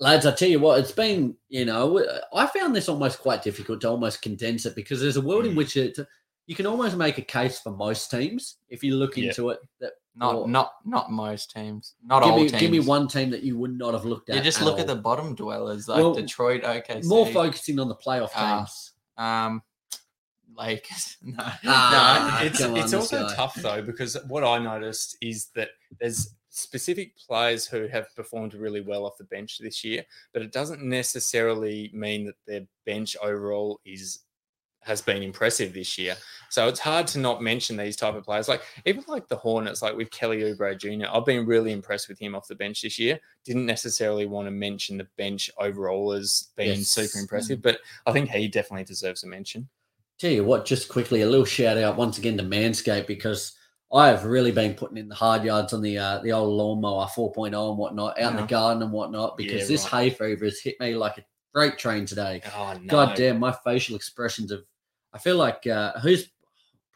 Lads, 0.00 0.26
I 0.26 0.32
tell 0.32 0.50
you 0.50 0.58
what, 0.60 0.78
it's 0.80 0.92
been, 0.92 1.34
you 1.48 1.64
know, 1.64 2.04
I 2.34 2.46
found 2.46 2.76
this 2.76 2.90
almost 2.90 3.20
quite 3.20 3.42
difficult 3.42 3.80
to 3.80 3.88
almost 3.88 4.20
condense 4.20 4.66
it 4.66 4.74
because 4.76 5.00
there's 5.00 5.16
a 5.16 5.22
world 5.22 5.46
in 5.46 5.52
Mm. 5.52 5.56
which 5.56 5.78
it, 5.78 5.98
you 6.46 6.54
can 6.54 6.66
almost 6.66 6.96
make 6.98 7.16
a 7.16 7.22
case 7.22 7.58
for 7.60 7.70
most 7.70 8.10
teams 8.10 8.56
if 8.68 8.84
you 8.84 8.94
look 8.96 9.16
Yeah. 9.16 9.28
into 9.28 9.48
it. 9.50 9.60
That 9.80 9.94
not 10.14 10.34
Or- 10.34 10.48
not 10.48 10.72
not 10.84 11.10
most 11.10 11.50
teams. 11.50 11.94
Not 12.04 12.22
give 12.22 12.32
all 12.32 12.38
me, 12.40 12.48
teams. 12.48 12.60
give 12.60 12.70
me 12.70 12.80
one 12.80 13.08
team 13.08 13.30
that 13.30 13.42
you 13.42 13.56
would 13.58 13.76
not 13.78 13.94
have 13.94 14.04
looked 14.04 14.28
at. 14.28 14.36
You 14.36 14.42
just 14.42 14.60
at 14.60 14.64
look 14.66 14.78
at 14.78 14.86
the 14.86 14.96
bottom 14.96 15.34
dwellers 15.34 15.88
like 15.88 15.98
Well, 16.02 16.12
Detroit, 16.14 16.62
OKC. 16.64 17.06
more 17.08 17.26
focusing 17.26 17.78
on 17.78 17.88
the 17.88 17.96
playoff 17.96 18.30
Ah. 18.34 18.58
teams. 18.58 18.92
Um, 19.16 19.62
Lakers. 20.56 21.16
No. 21.22 21.34
Ah, 21.64 22.38
No, 22.40 22.46
it's 22.46 22.58
come 22.58 22.72
on, 22.72 22.78
it's 22.78 22.94
also 22.94 23.26
guy. 23.26 23.34
tough 23.34 23.54
though 23.56 23.82
because 23.82 24.16
what 24.28 24.44
I 24.44 24.58
noticed 24.58 25.16
is 25.20 25.46
that 25.54 25.70
there's 26.00 26.34
specific 26.50 27.16
players 27.18 27.66
who 27.66 27.86
have 27.88 28.14
performed 28.16 28.54
really 28.54 28.80
well 28.80 29.04
off 29.04 29.18
the 29.18 29.24
bench 29.24 29.58
this 29.58 29.84
year, 29.84 30.04
but 30.32 30.40
it 30.42 30.52
doesn't 30.52 30.82
necessarily 30.82 31.90
mean 31.92 32.24
that 32.26 32.36
their 32.46 32.62
bench 32.84 33.16
overall 33.22 33.80
is 33.84 34.20
has 34.80 35.02
been 35.02 35.20
impressive 35.20 35.74
this 35.74 35.98
year. 35.98 36.14
So 36.48 36.68
it's 36.68 36.78
hard 36.78 37.08
to 37.08 37.18
not 37.18 37.42
mention 37.42 37.76
these 37.76 37.96
type 37.96 38.14
of 38.14 38.22
players. 38.24 38.46
Like 38.48 38.62
even 38.84 39.02
like 39.08 39.26
the 39.26 39.34
Hornets, 39.36 39.82
like 39.82 39.96
with 39.96 40.12
Kelly 40.12 40.42
Oubre 40.42 40.78
Jr. 40.78 41.08
I've 41.12 41.24
been 41.24 41.44
really 41.44 41.72
impressed 41.72 42.08
with 42.08 42.20
him 42.20 42.36
off 42.36 42.46
the 42.46 42.54
bench 42.54 42.82
this 42.82 42.96
year. 42.96 43.18
Didn't 43.44 43.66
necessarily 43.66 44.26
want 44.26 44.46
to 44.46 44.52
mention 44.52 44.96
the 44.96 45.08
bench 45.18 45.50
overall 45.58 46.12
as 46.12 46.50
being 46.56 46.78
Yes. 46.78 46.88
super 46.90 47.18
impressive, 47.18 47.60
but 47.62 47.80
I 48.06 48.12
think 48.12 48.30
he 48.30 48.46
definitely 48.46 48.84
deserves 48.84 49.24
a 49.24 49.26
mention. 49.26 49.68
Tell 50.18 50.30
you 50.30 50.44
what, 50.44 50.64
just 50.64 50.88
quickly, 50.88 51.22
a 51.22 51.28
little 51.28 51.44
shout 51.44 51.76
out 51.76 51.96
once 51.96 52.16
again 52.18 52.38
to 52.38 52.42
Manscaped 52.42 53.06
because 53.06 53.52
I 53.92 54.08
have 54.08 54.24
really 54.24 54.50
been 54.50 54.74
putting 54.74 54.96
in 54.96 55.08
the 55.08 55.14
hard 55.14 55.44
yards 55.44 55.72
on 55.72 55.82
the 55.82 55.98
uh, 55.98 56.18
the 56.20 56.32
old 56.32 56.52
lawnmower 56.54 57.06
4.0 57.06 57.68
and 57.68 57.78
whatnot 57.78 58.18
out 58.18 58.32
in 58.32 58.36
the 58.36 58.46
garden 58.46 58.82
and 58.82 58.92
whatnot 58.92 59.36
because 59.36 59.62
Yeah, 59.62 59.68
this 59.68 59.92
right. 59.92 60.04
hay 60.04 60.10
fever 60.10 60.46
has 60.46 60.60
hit 60.60 60.80
me 60.80 60.94
like 60.94 61.18
a 61.18 61.24
freight 61.52 61.78
train 61.78 62.06
today. 62.06 62.42
Oh 62.56 62.76
no. 62.80 62.90
God 62.90 63.16
damn, 63.16 63.38
my 63.38 63.52
facial 63.64 63.94
expressions 63.94 64.50
of 64.50 64.64
I 65.12 65.18
feel 65.18 65.36
like 65.36 65.66
uh, 65.66 65.92
who's 66.00 66.28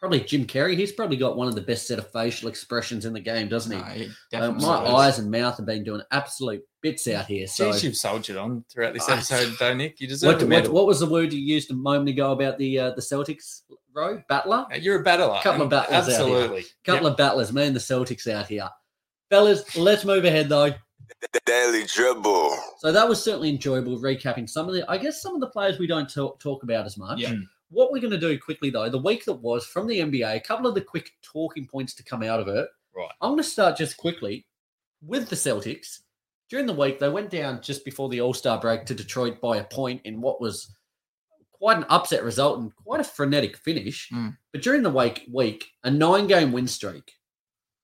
probably 0.01 0.21
Jim 0.21 0.47
Carrey. 0.47 0.77
He's 0.77 0.93
probably 0.93 1.17
got 1.17 1.37
one 1.37 1.47
of 1.47 1.55
the 1.55 1.61
best 1.61 1.87
set 1.87 1.99
of 1.99 2.11
facial 2.11 2.49
expressions 2.49 3.05
in 3.05 3.13
the 3.13 3.21
game, 3.21 3.49
doesn't 3.49 3.71
he? 3.73 3.79
No, 3.79 3.85
he 3.85 4.37
Uh, 4.37 4.51
my 4.53 4.59
does. 4.85 4.95
eyes 4.95 5.19
and 5.19 5.31
mouth 5.31 5.57
have 5.59 5.67
been 5.67 5.85
doing 5.85 6.01
absolute 6.11 6.63
bits 6.83 7.07
out 7.07 7.27
here. 7.27 7.47
So, 7.47 7.71
Jeez, 7.71 7.83
you've 7.85 7.97
soldiered 7.97 8.39
on 8.39 8.65
throughout 8.73 8.95
this 8.95 9.09
I- 9.09 9.15
episode, 9.15 9.55
though, 9.61 9.75
Nick. 9.75 10.01
You 10.01 10.09
deserve 10.09 10.35
what, 10.35 10.43
a 10.43 10.47
medal. 10.47 10.73
what 10.73 10.87
was 10.87 11.01
the 11.01 11.07
word 11.07 11.33
you 11.33 11.39
used 11.41 11.71
a 11.71 11.75
moment 11.75 12.09
ago 12.09 12.33
about 12.33 12.57
the 12.59 12.79
uh, 12.79 12.91
the 12.93 13.03
Celtics? 13.03 13.63
Row 13.93 14.23
battler. 14.29 14.67
Uh, 14.73 14.77
You're 14.77 15.01
a 15.01 15.03
battler. 15.03 15.35
A 15.39 15.43
couple 15.43 15.63
of 15.63 15.63
and- 15.63 15.71
battlers 15.71 16.15
out 16.15 16.27
here. 16.27 16.37
Absolutely. 16.37 16.65
couple 16.85 17.07
of 17.09 17.17
battlers, 17.17 17.53
me 17.53 17.67
and 17.67 17.75
the 17.77 17.81
Celtics 17.81 18.27
out 18.31 18.47
here. 18.47 18.69
Fellas, 19.31 19.77
let's 19.77 20.05
move 20.05 20.25
ahead 20.25 20.49
though. 20.49 20.71
The 21.33 21.41
Daily 21.45 21.85
Dribble. 21.87 22.57
So 22.79 22.93
that 22.93 23.09
was 23.09 23.23
certainly 23.23 23.51
enjoyable 23.51 23.99
recapping 23.99 24.49
some 24.49 24.69
of 24.69 24.75
the, 24.75 24.89
I 24.89 24.97
guess, 24.97 25.21
some 25.21 25.35
of 25.35 25.41
the 25.41 25.49
players 25.49 25.79
we 25.79 25.87
don't 25.89 26.09
talk, 26.09 26.39
talk 26.39 26.63
about 26.63 26.87
as 26.87 26.97
much. 26.97 27.19
Yeah. 27.19 27.35
What 27.71 27.93
we're 27.93 28.01
going 28.01 28.11
to 28.13 28.19
do 28.19 28.39
quickly 28.39 28.71
though, 28.71 28.89
the 28.89 28.99
week 28.99 29.25
that 29.25 29.35
was 29.35 29.65
from 29.67 29.87
the 29.87 30.01
NBA, 30.01 30.37
a 30.37 30.41
couple 30.41 30.67
of 30.67 30.75
the 30.75 30.81
quick 30.81 31.11
talking 31.23 31.67
points 31.67 31.95
to 31.95 32.03
come 32.03 32.23
out 32.23 32.41
of 32.41 32.49
it. 32.49 32.69
Right. 32.95 33.09
I'm 33.21 33.31
going 33.31 33.43
to 33.43 33.49
start 33.49 33.77
just 33.77 33.97
quickly 33.97 34.47
with 35.05 35.29
the 35.29 35.37
Celtics. 35.37 36.01
During 36.49 36.67
the 36.67 36.73
week, 36.75 36.99
they 36.99 37.09
went 37.09 37.31
down 37.31 37.63
just 37.63 37.85
before 37.85 38.09
the 38.09 38.21
All 38.21 38.35
Star 38.35 38.61
break 38.61 38.85
to 38.87 38.95
Detroit 38.95 39.41
by 39.41 39.59
a 39.59 39.65
point 39.65 40.01
in 40.05 40.21
what 40.21 40.41
was 40.41 40.75
quite 41.53 41.77
an 41.77 41.85
upset 41.89 42.25
result 42.25 42.59
and 42.59 42.75
quite 42.75 43.01
a 43.01 43.05
frenetic 43.05 43.57
finish. 43.57 44.09
Mm. 44.13 44.37
But 44.53 44.63
during 44.63 44.83
the 44.83 44.91
week, 44.91 45.27
week 45.33 45.67
a 45.85 45.91
nine 45.91 46.27
game 46.27 46.51
win 46.51 46.67
streak, 46.67 47.13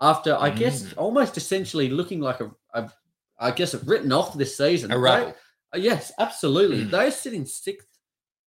after 0.00 0.34
I 0.36 0.50
guess 0.50 0.82
Mm. 0.82 0.94
almost 0.96 1.36
essentially 1.36 1.88
looking 1.90 2.20
like 2.20 2.40
a, 2.40 2.50
a 2.74 2.90
I 3.38 3.50
guess 3.52 3.74
a 3.74 3.78
written 3.78 4.10
off 4.12 4.34
this 4.36 4.56
season. 4.56 4.90
A 4.90 4.98
rebel. 4.98 5.34
uh, 5.74 5.78
yes, 5.78 6.10
absolutely. 6.18 6.84
Mm. 6.86 6.90
They're 6.90 7.10
sitting 7.12 7.46
sixth 7.46 7.86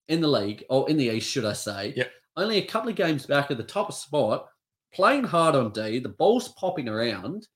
in 0.09 0.21
the 0.21 0.27
league, 0.27 0.65
or 0.69 0.89
in 0.89 0.97
the 0.97 1.09
East, 1.09 1.29
should 1.29 1.45
I 1.45 1.53
say. 1.53 1.93
Yep. 1.95 2.11
Only 2.35 2.57
a 2.57 2.65
couple 2.65 2.89
of 2.89 2.95
games 2.95 3.25
back 3.25 3.51
at 3.51 3.57
the 3.57 3.63
top 3.63 3.93
spot, 3.93 4.49
playing 4.93 5.23
hard 5.23 5.55
on 5.55 5.71
D, 5.71 5.99
the 5.99 6.09
ball's 6.09 6.49
popping 6.49 6.89
around. 6.89 7.47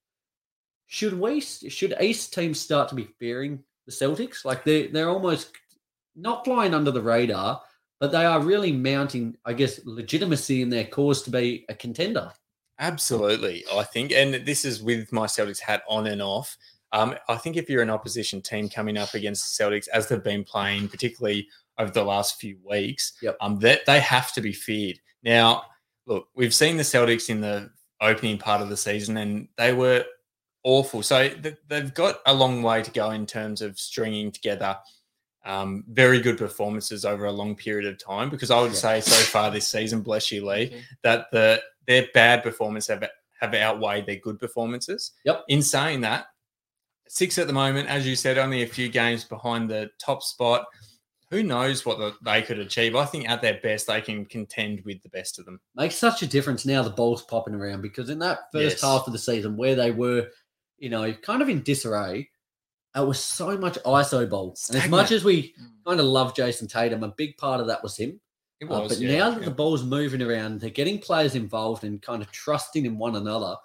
Should 0.87 1.19
we 1.19 1.41
should 1.41 1.95
East 1.99 2.33
teams 2.33 2.59
start 2.59 2.89
to 2.89 2.95
be 2.95 3.09
fearing 3.19 3.63
the 3.85 3.91
Celtics? 3.91 4.45
Like 4.45 4.63
they 4.63 4.87
they're 4.87 5.09
almost 5.09 5.51
not 6.15 6.45
flying 6.45 6.73
under 6.73 6.91
the 6.91 7.01
radar, 7.01 7.61
but 7.99 8.11
they 8.11 8.25
are 8.25 8.41
really 8.41 8.71
mounting, 8.71 9.35
I 9.45 9.53
guess, 9.53 9.79
legitimacy 9.85 10.61
in 10.61 10.69
their 10.69 10.85
cause 10.85 11.23
to 11.23 11.31
be 11.31 11.65
a 11.69 11.73
contender. 11.73 12.31
Absolutely, 12.79 13.63
I 13.73 13.83
think, 13.83 14.11
and 14.11 14.33
this 14.45 14.65
is 14.65 14.83
with 14.83 15.11
my 15.11 15.25
Celtics 15.25 15.59
hat 15.59 15.83
on 15.87 16.07
and 16.07 16.21
off. 16.21 16.57
Um, 16.91 17.15
I 17.27 17.37
think 17.37 17.57
if 17.57 17.69
you're 17.69 17.81
an 17.81 17.89
opposition 17.89 18.41
team 18.41 18.69
coming 18.69 18.97
up 18.97 19.15
against 19.15 19.57
the 19.57 19.63
Celtics, 19.63 19.87
as 19.87 20.07
they've 20.07 20.23
been 20.23 20.43
playing, 20.43 20.89
particularly 20.89 21.47
over 21.77 21.91
the 21.91 22.03
last 22.03 22.39
few 22.39 22.57
weeks, 22.63 23.13
Yep. 23.21 23.37
um, 23.41 23.59
that 23.59 23.85
they 23.85 23.99
have 23.99 24.31
to 24.33 24.41
be 24.41 24.53
feared. 24.53 24.99
Now, 25.23 25.63
look, 26.05 26.27
we've 26.35 26.53
seen 26.53 26.77
the 26.77 26.83
Celtics 26.83 27.29
in 27.29 27.41
the 27.41 27.71
opening 28.01 28.37
part 28.37 28.61
of 28.61 28.69
the 28.69 28.77
season, 28.77 29.17
and 29.17 29.47
they 29.57 29.73
were 29.73 30.05
awful. 30.63 31.01
So 31.03 31.29
th- 31.29 31.57
they've 31.67 31.93
got 31.93 32.19
a 32.25 32.33
long 32.33 32.61
way 32.63 32.83
to 32.83 32.91
go 32.91 33.11
in 33.11 33.25
terms 33.25 33.61
of 33.61 33.79
stringing 33.79 34.31
together 34.31 34.77
um, 35.45 35.83
very 35.89 36.21
good 36.21 36.37
performances 36.37 37.03
over 37.03 37.25
a 37.25 37.31
long 37.31 37.53
period 37.53 37.85
of 37.85 37.97
time. 38.01 38.29
Because 38.29 38.49
I 38.49 38.61
would 38.61 38.71
Yeah. 38.71 38.77
say 38.77 39.01
so 39.01 39.15
far 39.25 39.51
this 39.51 39.67
season, 39.67 40.01
bless 40.01 40.31
you, 40.31 40.45
Lee, 40.45 40.81
that 41.01 41.27
the 41.31 41.61
their 41.85 42.07
bad 42.13 42.43
performance 42.43 42.87
have 42.87 43.03
have 43.41 43.53
outweighed 43.53 44.05
their 44.05 44.15
good 44.15 44.39
performances. 44.39 45.11
Yep. 45.25 45.43
In 45.49 45.61
saying 45.61 45.99
that, 46.01 46.27
six 47.09 47.37
at 47.37 47.47
the 47.47 47.51
moment, 47.53 47.89
as 47.89 48.07
you 48.07 48.15
said, 48.15 48.37
only 48.37 48.63
a 48.63 48.67
few 48.67 48.87
games 48.87 49.25
behind 49.25 49.69
the 49.69 49.89
top 49.99 50.23
spot. 50.23 50.65
Who 51.33 51.41
knows 51.41 51.83
what 51.83 51.97
the, 51.97 52.13
they 52.21 52.43
could 52.43 52.59
achieve? 52.59 52.95
I 52.95 53.05
think 53.05 53.27
at 53.27 53.41
their 53.41 53.59
best, 53.63 53.87
they 53.87 54.01
can 54.01 54.23
contend 54.25 54.81
with 54.85 55.01
the 55.01 55.09
best 55.09 55.39
of 55.39 55.45
them. 55.45 55.59
makes 55.75 55.95
such 55.95 56.21
a 56.21 56.27
difference 56.27 56.63
now 56.63 56.83
the 56.83 56.91
ball's 56.91 57.23
popping 57.23 57.55
around 57.55 57.81
because 57.81 58.09
in 58.11 58.19
that 58.19 58.51
first 58.51 58.75
Yes. 58.75 58.81
half 58.81 59.07
of 59.07 59.13
the 59.13 59.19
season 59.19 59.57
where 59.57 59.73
they 59.75 59.89
were, 59.89 60.27
you 60.77 60.89
know, 60.89 61.11
kind 61.11 61.41
of 61.41 61.49
in 61.49 61.63
disarray, 61.63 62.29
it 62.95 62.99
was 63.07 63.19
so 63.19 63.57
much 63.57 63.79
ISO 63.83 64.29
ball. 64.29 64.55
And 64.69 64.77
as 64.77 64.87
much 64.89 65.11
as 65.11 65.23
we 65.23 65.53
Mm. 65.59 65.71
kind 65.87 65.99
of 65.99 66.05
love 66.05 66.35
Jayson 66.35 66.67
Tatum, 66.67 67.03
a 67.03 67.07
big 67.07 67.35
part 67.37 67.59
of 67.59 67.65
that 67.67 67.81
was 67.81 67.97
him. 67.97 68.21
It 68.59 68.69
Uh, 68.69 68.87
but 68.87 68.99
yeah, 68.99 69.17
now 69.17 69.29
that 69.31 69.39
yeah. 69.39 69.45
the 69.45 69.55
ball's 69.55 69.83
moving 69.83 70.21
around, 70.21 70.61
they're 70.61 70.69
getting 70.69 70.99
players 70.99 71.33
involved 71.33 71.83
and 71.83 71.99
kind 71.99 72.21
of 72.21 72.31
trusting 72.31 72.85
in 72.85 72.99
one 72.99 73.15
another. 73.15 73.55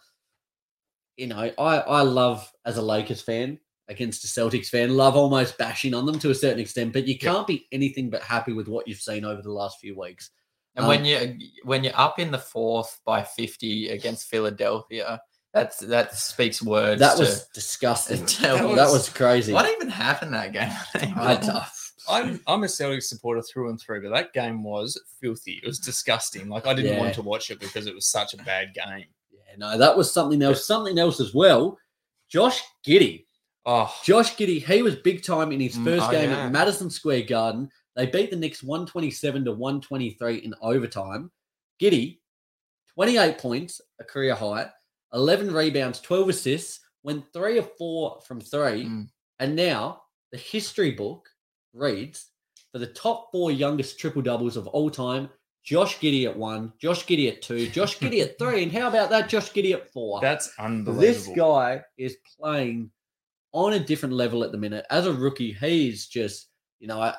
You 1.18 1.26
know, 1.26 1.52
I, 1.58 1.76
I 1.80 2.00
love 2.02 2.50
as 2.64 2.78
a 2.78 2.82
Lakers 2.82 3.20
fan 3.20 3.60
against 3.88 4.24
a 4.24 4.28
Celtics 4.28 4.68
fan, 4.68 4.96
love 4.96 5.16
almost 5.16 5.56
bashing 5.58 5.94
on 5.94 6.04
them 6.06 6.18
to 6.18 6.30
a 6.30 6.34
certain 6.34 6.60
extent, 6.60 6.92
but 6.92 7.06
you 7.06 7.18
can't 7.18 7.46
be 7.46 7.66
anything 7.72 8.10
but 8.10 8.22
happy 8.22 8.52
with 8.52 8.68
what 8.68 8.86
you've 8.86 9.00
seen 9.00 9.24
over 9.24 9.40
the 9.42 9.50
last 9.52 9.78
few 9.80 9.98
weeks. 9.98 10.30
And 10.76 10.84
Um, 10.84 10.88
when 10.90 11.04
you 11.04 11.38
when 11.64 11.82
you're 11.84 11.98
up 11.98 12.18
in 12.18 12.30
the 12.30 12.38
fourth 12.38 13.00
by 13.04 13.22
50 13.22 13.88
against 13.88 14.28
Philadelphia, 14.28 15.20
that's 15.54 15.78
that 15.78 16.14
speaks 16.14 16.62
words. 16.62 17.00
That 17.00 17.14
to- 17.16 17.22
was 17.22 17.46
disgusting. 17.54 18.20
That 18.42 18.58
that, 18.62 18.64
was- 18.64 18.92
was, 18.92 19.08
crazy. 19.08 19.52
what 19.52 19.68
even 19.70 19.88
happened 19.88 20.34
that 20.34 20.52
game. 20.52 20.70
I, 21.16 21.66
I'm, 22.10 22.40
I'm 22.46 22.62
a 22.62 22.66
Celtics 22.66 23.04
supporter 23.04 23.42
through 23.42 23.70
and 23.70 23.80
through, 23.80 24.02
but 24.02 24.10
that 24.14 24.32
game 24.32 24.62
was 24.62 25.00
filthy. 25.20 25.60
It 25.62 25.66
was 25.66 25.78
disgusting. 25.78 26.48
Like 26.48 26.66
I 26.66 26.74
didn't 26.74 26.92
Yeah. 26.94 27.00
want 27.00 27.14
to 27.14 27.22
watch 27.22 27.50
it 27.50 27.58
because 27.60 27.86
it 27.86 27.94
was 27.94 28.06
such 28.06 28.34
a 28.34 28.38
bad 28.38 28.72
game. 28.74 29.06
yeah, 29.30 29.56
no, 29.56 29.76
that 29.78 29.96
was 29.96 30.12
something 30.12 30.40
else. 30.42 30.66
Something 30.66 30.98
else 30.98 31.20
as 31.20 31.34
well. 31.34 31.78
Josh 32.28 32.62
Giddey. 32.86 33.24
Oh, 33.70 33.94
Josh 34.02 34.34
Giddey, 34.36 34.64
he 34.64 34.80
was 34.80 34.96
big 34.96 35.22
time 35.22 35.52
in 35.52 35.60
his 35.60 35.76
Mm, 35.76 35.84
first 35.84 36.08
oh, 36.08 36.10
game 36.10 36.30
yeah. 36.30 36.46
at 36.46 36.52
Madison 36.52 36.88
Square 36.88 37.22
Garden. 37.24 37.68
They 37.96 38.06
beat 38.06 38.30
the 38.30 38.36
Knicks 38.36 38.62
127 38.62 39.44
to 39.44 39.52
123 39.52 40.36
in 40.36 40.54
overtime. 40.62 41.30
Giddey, 41.78 42.20
28 42.94 43.36
points, 43.36 43.80
a 44.00 44.04
career 44.04 44.34
high, 44.34 44.70
11 45.12 45.52
rebounds, 45.52 46.00
12 46.00 46.30
assists, 46.30 46.80
went 47.02 47.24
three 47.34 47.58
of 47.58 47.70
four 47.76 48.20
from 48.26 48.40
three. 48.40 48.86
Mm. 48.86 49.08
And 49.38 49.54
now 49.54 50.00
the 50.32 50.38
history 50.38 50.92
book 50.92 51.28
reads 51.74 52.28
for 52.72 52.78
the 52.78 52.86
top 52.86 53.28
four 53.30 53.50
youngest 53.50 53.98
triple 53.98 54.22
doubles 54.22 54.56
of 54.56 54.66
all 54.68 54.90
time 54.90 55.28
Josh 55.62 55.98
Giddey 55.98 56.24
at 56.24 56.34
one, 56.36 56.72
Josh 56.80 57.04
Giddey 57.04 57.28
at 57.30 57.42
two, 57.42 57.68
Josh 57.68 57.98
Giddey 57.98 58.22
at 58.22 58.38
three. 58.38 58.62
And 58.62 58.72
how 58.72 58.88
about 58.88 59.10
that? 59.10 59.28
Josh 59.28 59.50
Giddey 59.52 59.74
at 59.74 59.92
four. 59.92 60.20
that's 60.22 60.50
unbelievable. 60.58 61.00
This 61.02 61.28
guy 61.36 61.82
is 61.98 62.16
playing 62.40 62.90
on 63.52 63.72
a 63.74 63.78
different 63.80 64.14
level 64.14 64.44
at 64.44 64.52
the 64.52 64.58
minute. 64.58 64.84
As 64.90 65.06
a 65.06 65.12
rookie, 65.12 65.52
he's 65.52 66.06
just, 66.06 66.48
you 66.80 66.86
know, 66.88 67.00
I, 67.00 67.14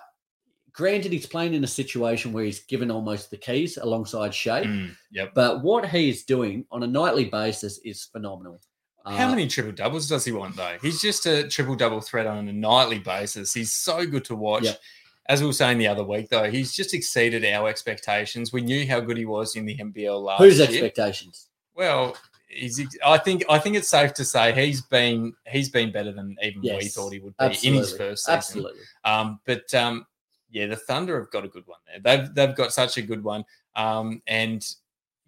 granted, 0.74 1.12
he's 1.12 1.26
playing 1.26 1.54
in 1.54 1.64
a 1.64 1.68
situation 1.68 2.32
where 2.32 2.44
he's 2.46 2.62
given 2.62 2.92
almost 2.92 3.32
the 3.32 3.38
keys 3.38 3.78
alongside 3.78 4.34
Shai, 4.34 4.64
Mm, 4.64 4.96
yep. 5.12 5.32
but 5.34 5.64
what 5.64 5.88
he's 5.90 6.24
doing 6.26 6.66
on 6.72 6.84
a 6.84 6.88
nightly 6.88 7.26
basis 7.26 7.80
is 7.80 8.04
phenomenal. 8.06 8.62
How 9.06 9.28
Uh, 9.28 9.32
many 9.32 9.48
triple 9.48 9.72
doubles 9.72 10.08
does 10.08 10.26
he 10.26 10.32
want 10.32 10.56
though? 10.56 10.78
He's 10.82 11.02
just 11.02 11.26
a 11.26 11.48
triple 11.48 11.76
double 11.76 12.02
threat 12.02 12.28
on 12.28 12.48
a 12.48 12.54
nightly 12.54 13.00
basis. 13.00 13.54
He's 13.54 13.72
so 13.74 14.06
good 14.06 14.24
to 14.26 14.36
watch. 14.36 14.64
Yep. 14.66 14.80
As 15.28 15.42
we 15.42 15.48
were 15.48 15.54
saying 15.54 15.78
the 15.78 15.88
other 15.88 16.04
week, 16.04 16.30
though, 16.30 16.50
he's 16.50 16.74
just 16.74 16.94
exceeded 16.94 17.46
our 17.46 17.70
expectations. 17.70 18.52
We 18.52 18.62
knew 18.62 18.88
how 18.88 19.00
good 19.00 19.18
he 19.18 19.26
was 19.26 19.56
in 19.56 19.66
the 19.66 19.78
NBL 19.78 20.22
last 20.24 20.40
Whose 20.42 20.58
year. 20.58 20.68
expectations? 20.68 21.48
Well, 21.76 22.16
he's. 22.50 22.82
I 23.06 23.18
think. 23.18 23.44
I 23.50 23.60
think 23.60 23.76
it's 23.76 23.88
safe 23.88 24.14
to 24.16 24.26
say 24.26 24.54
he's 24.54 24.82
been. 24.82 25.34
He's 25.48 25.70
been 25.70 25.92
better 25.92 26.12
than 26.12 26.36
even 26.44 26.62
we 26.62 26.68
Yes, 26.68 26.94
thought 26.94 27.14
he 27.14 27.20
would 27.20 27.38
be 27.38 27.46
in 27.64 27.74
his 27.76 27.96
first 27.96 28.26
season. 28.26 28.38
Absolutely. 28.38 28.82
Um, 29.06 29.40
but 29.46 29.74
um, 29.74 30.06
yeah, 30.50 30.66
the 30.68 30.76
Thunder 30.76 31.20
have 31.20 31.32
got 31.32 31.46
a 31.46 31.48
good 31.48 31.66
one 31.68 31.80
there. 31.88 32.00
They've 32.18 32.34
they've 32.36 32.56
got 32.56 32.74
such 32.74 32.98
a 32.98 33.02
good 33.02 33.24
one. 33.24 33.46
Um, 33.76 34.22
and 34.28 34.66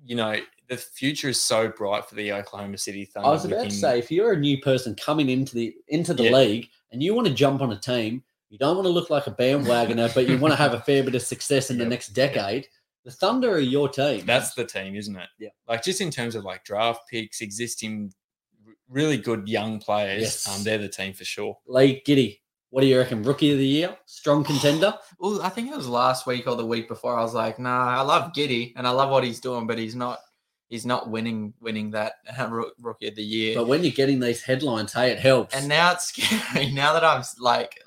you 0.03 0.15
know 0.15 0.36
the 0.67 0.78
future 0.78 1.30
is 1.30 1.39
so 1.39 1.67
bright 1.69 2.05
for 2.05 2.15
the 2.15 2.32
Oklahoma 2.32 2.78
City 2.78 3.05
Thunder. 3.05 3.28
I 3.28 3.32
was 3.32 3.45
about 3.45 3.63
to 3.63 3.72
say, 3.72 3.99
if 3.99 4.09
you're 4.09 4.34
a 4.34 4.39
new 4.39 4.59
person 4.61 4.95
coming 4.95 5.30
into 5.30 5.53
the 5.53 5.76
into 5.89 6.13
the 6.13 6.24
Yeah. 6.24 6.32
league 6.32 6.69
and 6.91 7.03
you 7.03 7.13
want 7.13 7.28
to 7.28 7.34
jump 7.34 7.61
on 7.61 7.72
a 7.72 7.80
team, 7.80 8.24
you 8.49 8.57
don't 8.57 8.76
want 8.76 8.86
to 8.86 8.91
look 8.91 9.09
like 9.09 9.28
a 9.28 9.32
bandwagoner, 9.32 10.13
but 10.15 10.28
you 10.28 10.38
want 10.38 10.53
to 10.53 10.55
have 10.55 10.74
a 10.74 10.80
fair 10.80 11.03
bit 11.03 11.15
of 11.15 11.22
success 11.22 11.69
in 11.69 11.78
the 11.78 11.86
next 11.86 12.09
decade. 12.09 12.67
The 13.04 13.12
Thunder 13.12 13.52
are 13.54 13.60
your 13.60 13.89
team. 13.89 14.26
that's 14.26 14.54
the 14.54 14.66
team, 14.66 14.95
isn't 14.95 15.16
it? 15.16 15.28
Yeah. 15.39 15.49
Like 15.68 15.84
just 15.84 16.02
in 16.02 16.12
terms 16.12 16.36
of 16.36 16.43
like 16.43 16.64
draft 16.64 17.02
picks, 17.10 17.41
existing 17.41 18.14
really 18.88 19.18
good 19.18 19.47
young 19.47 19.80
players, 19.80 20.22
Yes. 20.22 20.47
um, 20.47 20.64
they're 20.64 20.78
the 20.78 20.89
team 20.89 21.14
for 21.14 21.24
sure. 21.26 21.58
Lee 21.68 22.02
Giddey. 22.06 22.39
What 22.70 22.82
do 22.82 22.88
you 22.88 22.97
reckon? 22.97 23.24
Rookie 23.24 23.52
of 23.52 23.58
the 23.58 23.66
year, 23.68 23.97
strong 24.06 24.43
contender. 24.43 24.93
Well, 25.20 25.41
I 25.41 25.49
think 25.49 25.70
it 25.70 25.76
was 25.76 25.88
last 25.88 26.26
week 26.26 26.47
or 26.47 26.56
the 26.56 26.66
week 26.66 26.88
before. 26.88 27.18
I 27.18 27.22
was 27.22 27.34
like, 27.34 27.60
nah, 27.60 27.97
I 27.99 28.02
love 28.02 28.32
Giddey 28.34 28.74
and 28.76 28.88
I 28.88 28.91
love 28.91 29.10
what 29.12 29.24
he's 29.24 29.39
doing, 29.39 29.68
but 29.68 29.78
he's 29.78 29.95
not 29.95 30.20
he's 30.70 30.86
not 30.86 31.10
winning 31.10 31.54
winning 31.60 31.91
that 31.91 32.14
uh, 32.39 32.49
rookie 32.80 33.08
of 33.08 33.16
the 33.16 33.24
year. 33.24 33.56
But 33.56 33.68
when 33.68 33.84
you're 33.84 33.91
getting 33.91 34.20
these 34.20 34.41
headlines, 34.41 34.93
hey, 34.93 35.12
it 35.12 35.20
helps. 35.20 35.54
And 35.56 35.68
now 35.68 35.91
it's 35.91 36.06
scary. 36.16 36.72
Now 36.72 36.93
that 36.93 37.04
I'm 37.04 37.24
like 37.39 37.78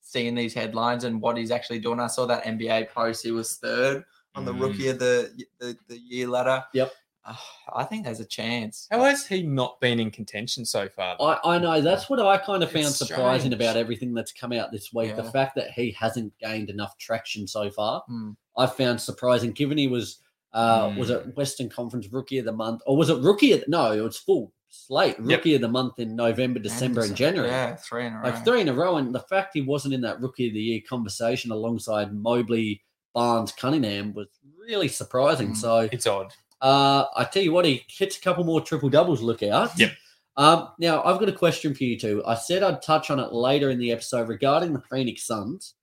seeing 0.00 0.34
these 0.34 0.54
headlines 0.54 1.04
and 1.04 1.20
what 1.20 1.36
he's 1.36 1.50
actually 1.50 1.78
doing, 1.78 2.00
I 2.00 2.06
saw 2.08 2.26
that 2.26 2.44
NBA 2.44 2.90
post. 2.90 3.22
He 3.24 3.30
was 3.30 3.56
third 3.56 4.04
on 4.34 4.44
the 4.44 4.52
Mm. 4.52 4.60
rookie 4.60 4.88
of 4.88 4.98
the 4.98 5.30
the, 5.60 5.76
the 5.88 5.98
year 5.98 6.26
ladder. 6.26 6.64
Yep. 6.74 6.92
Uh, 7.24 7.34
I 7.74 7.84
think 7.84 8.04
there's 8.04 8.18
a 8.20 8.24
chance. 8.24 8.88
How 8.90 9.04
has 9.04 9.26
he 9.26 9.42
not 9.44 9.80
been 9.80 10.00
in 10.00 10.10
contention 10.10 10.64
so 10.64 10.88
far? 10.88 11.16
I, 11.20 11.38
I 11.54 11.58
know 11.58 11.80
that's 11.80 12.10
what 12.10 12.18
I 12.18 12.36
kind 12.38 12.62
of 12.64 12.72
found 12.72 12.86
surprising 12.88 13.52
strange. 13.52 13.54
about 13.54 13.76
everything 13.76 14.12
that's 14.12 14.32
come 14.32 14.52
out 14.52 14.72
this 14.72 14.92
week. 14.92 15.14
The 15.14 15.22
fact 15.24 15.54
that 15.54 15.70
he 15.70 15.92
hasn't 15.92 16.32
gained 16.40 16.68
enough 16.68 16.98
traction 16.98 17.46
so 17.46 17.70
far, 17.70 18.02
Hmm. 18.08 18.30
I 18.56 18.66
found 18.66 19.00
surprising. 19.00 19.52
Given 19.52 19.78
he 19.78 19.86
was, 19.86 20.18
uh, 20.52 20.92
was 20.98 21.10
Mm. 21.10 21.28
it 21.28 21.36
Western 21.36 21.68
Conference 21.68 22.08
Rookie 22.12 22.38
of 22.38 22.44
the 22.44 22.52
Month, 22.52 22.82
or 22.86 22.96
was 22.96 23.08
it 23.08 23.18
Rookie? 23.18 23.52
Of, 23.52 23.64
no, 23.68 23.92
it 23.92 24.00
was 24.00 24.18
full 24.18 24.52
slate 24.68 25.16
Yep. 25.20 25.28
Rookie 25.38 25.54
of 25.54 25.60
the 25.60 25.68
Month 25.68 25.98
in 26.00 26.16
November, 26.16 26.58
December, 26.58 27.02
and 27.02 27.10
December. 27.14 27.16
January. 27.42 27.50
Yeah, 27.50 27.76
three 27.76 28.06
in 28.06 28.14
a 28.14 28.16
row. 28.16 28.22
Like 28.24 28.44
three 28.44 28.60
in 28.62 28.68
a 28.68 28.74
row, 28.74 28.96
and 28.96 29.14
the 29.14 29.20
fact 29.20 29.50
he 29.54 29.60
wasn't 29.60 29.94
in 29.94 30.00
that 30.00 30.20
Rookie 30.20 30.48
of 30.48 30.54
the 30.54 30.60
Year 30.60 30.80
conversation 30.88 31.52
alongside 31.52 32.12
Mobley, 32.12 32.82
Barnes, 33.14 33.52
Cunningham 33.52 34.14
was 34.14 34.28
really 34.58 34.88
surprising. 34.88 35.50
Mm. 35.52 35.56
So 35.56 35.88
It's 35.92 36.06
odd. 36.06 36.32
uh, 36.60 37.04
I 37.16 37.24
tell 37.24 37.42
you 37.42 37.52
what, 37.52 37.64
he 37.64 37.84
hits 37.88 38.16
a 38.16 38.20
couple 38.20 38.44
more 38.44 38.60
triple 38.60 38.88
doubles. 38.88 39.20
Look 39.22 39.42
out. 39.42 39.78
Yep. 39.78 39.92
Um, 40.36 40.68
now 40.78 41.02
I've 41.02 41.18
got 41.18 41.28
a 41.28 41.32
question 41.32 41.74
for 41.74 41.84
you 41.84 41.98
two. 41.98 42.22
I 42.26 42.34
said 42.36 42.62
I'd 42.62 42.80
touch 42.82 43.10
on 43.10 43.20
it 43.20 43.32
later 43.32 43.68
in 43.70 43.78
the 43.78 43.92
episode 43.92 44.28
regarding 44.28 44.72
the 44.72 44.82
Phoenix 44.90 45.24
Suns. 45.26 45.74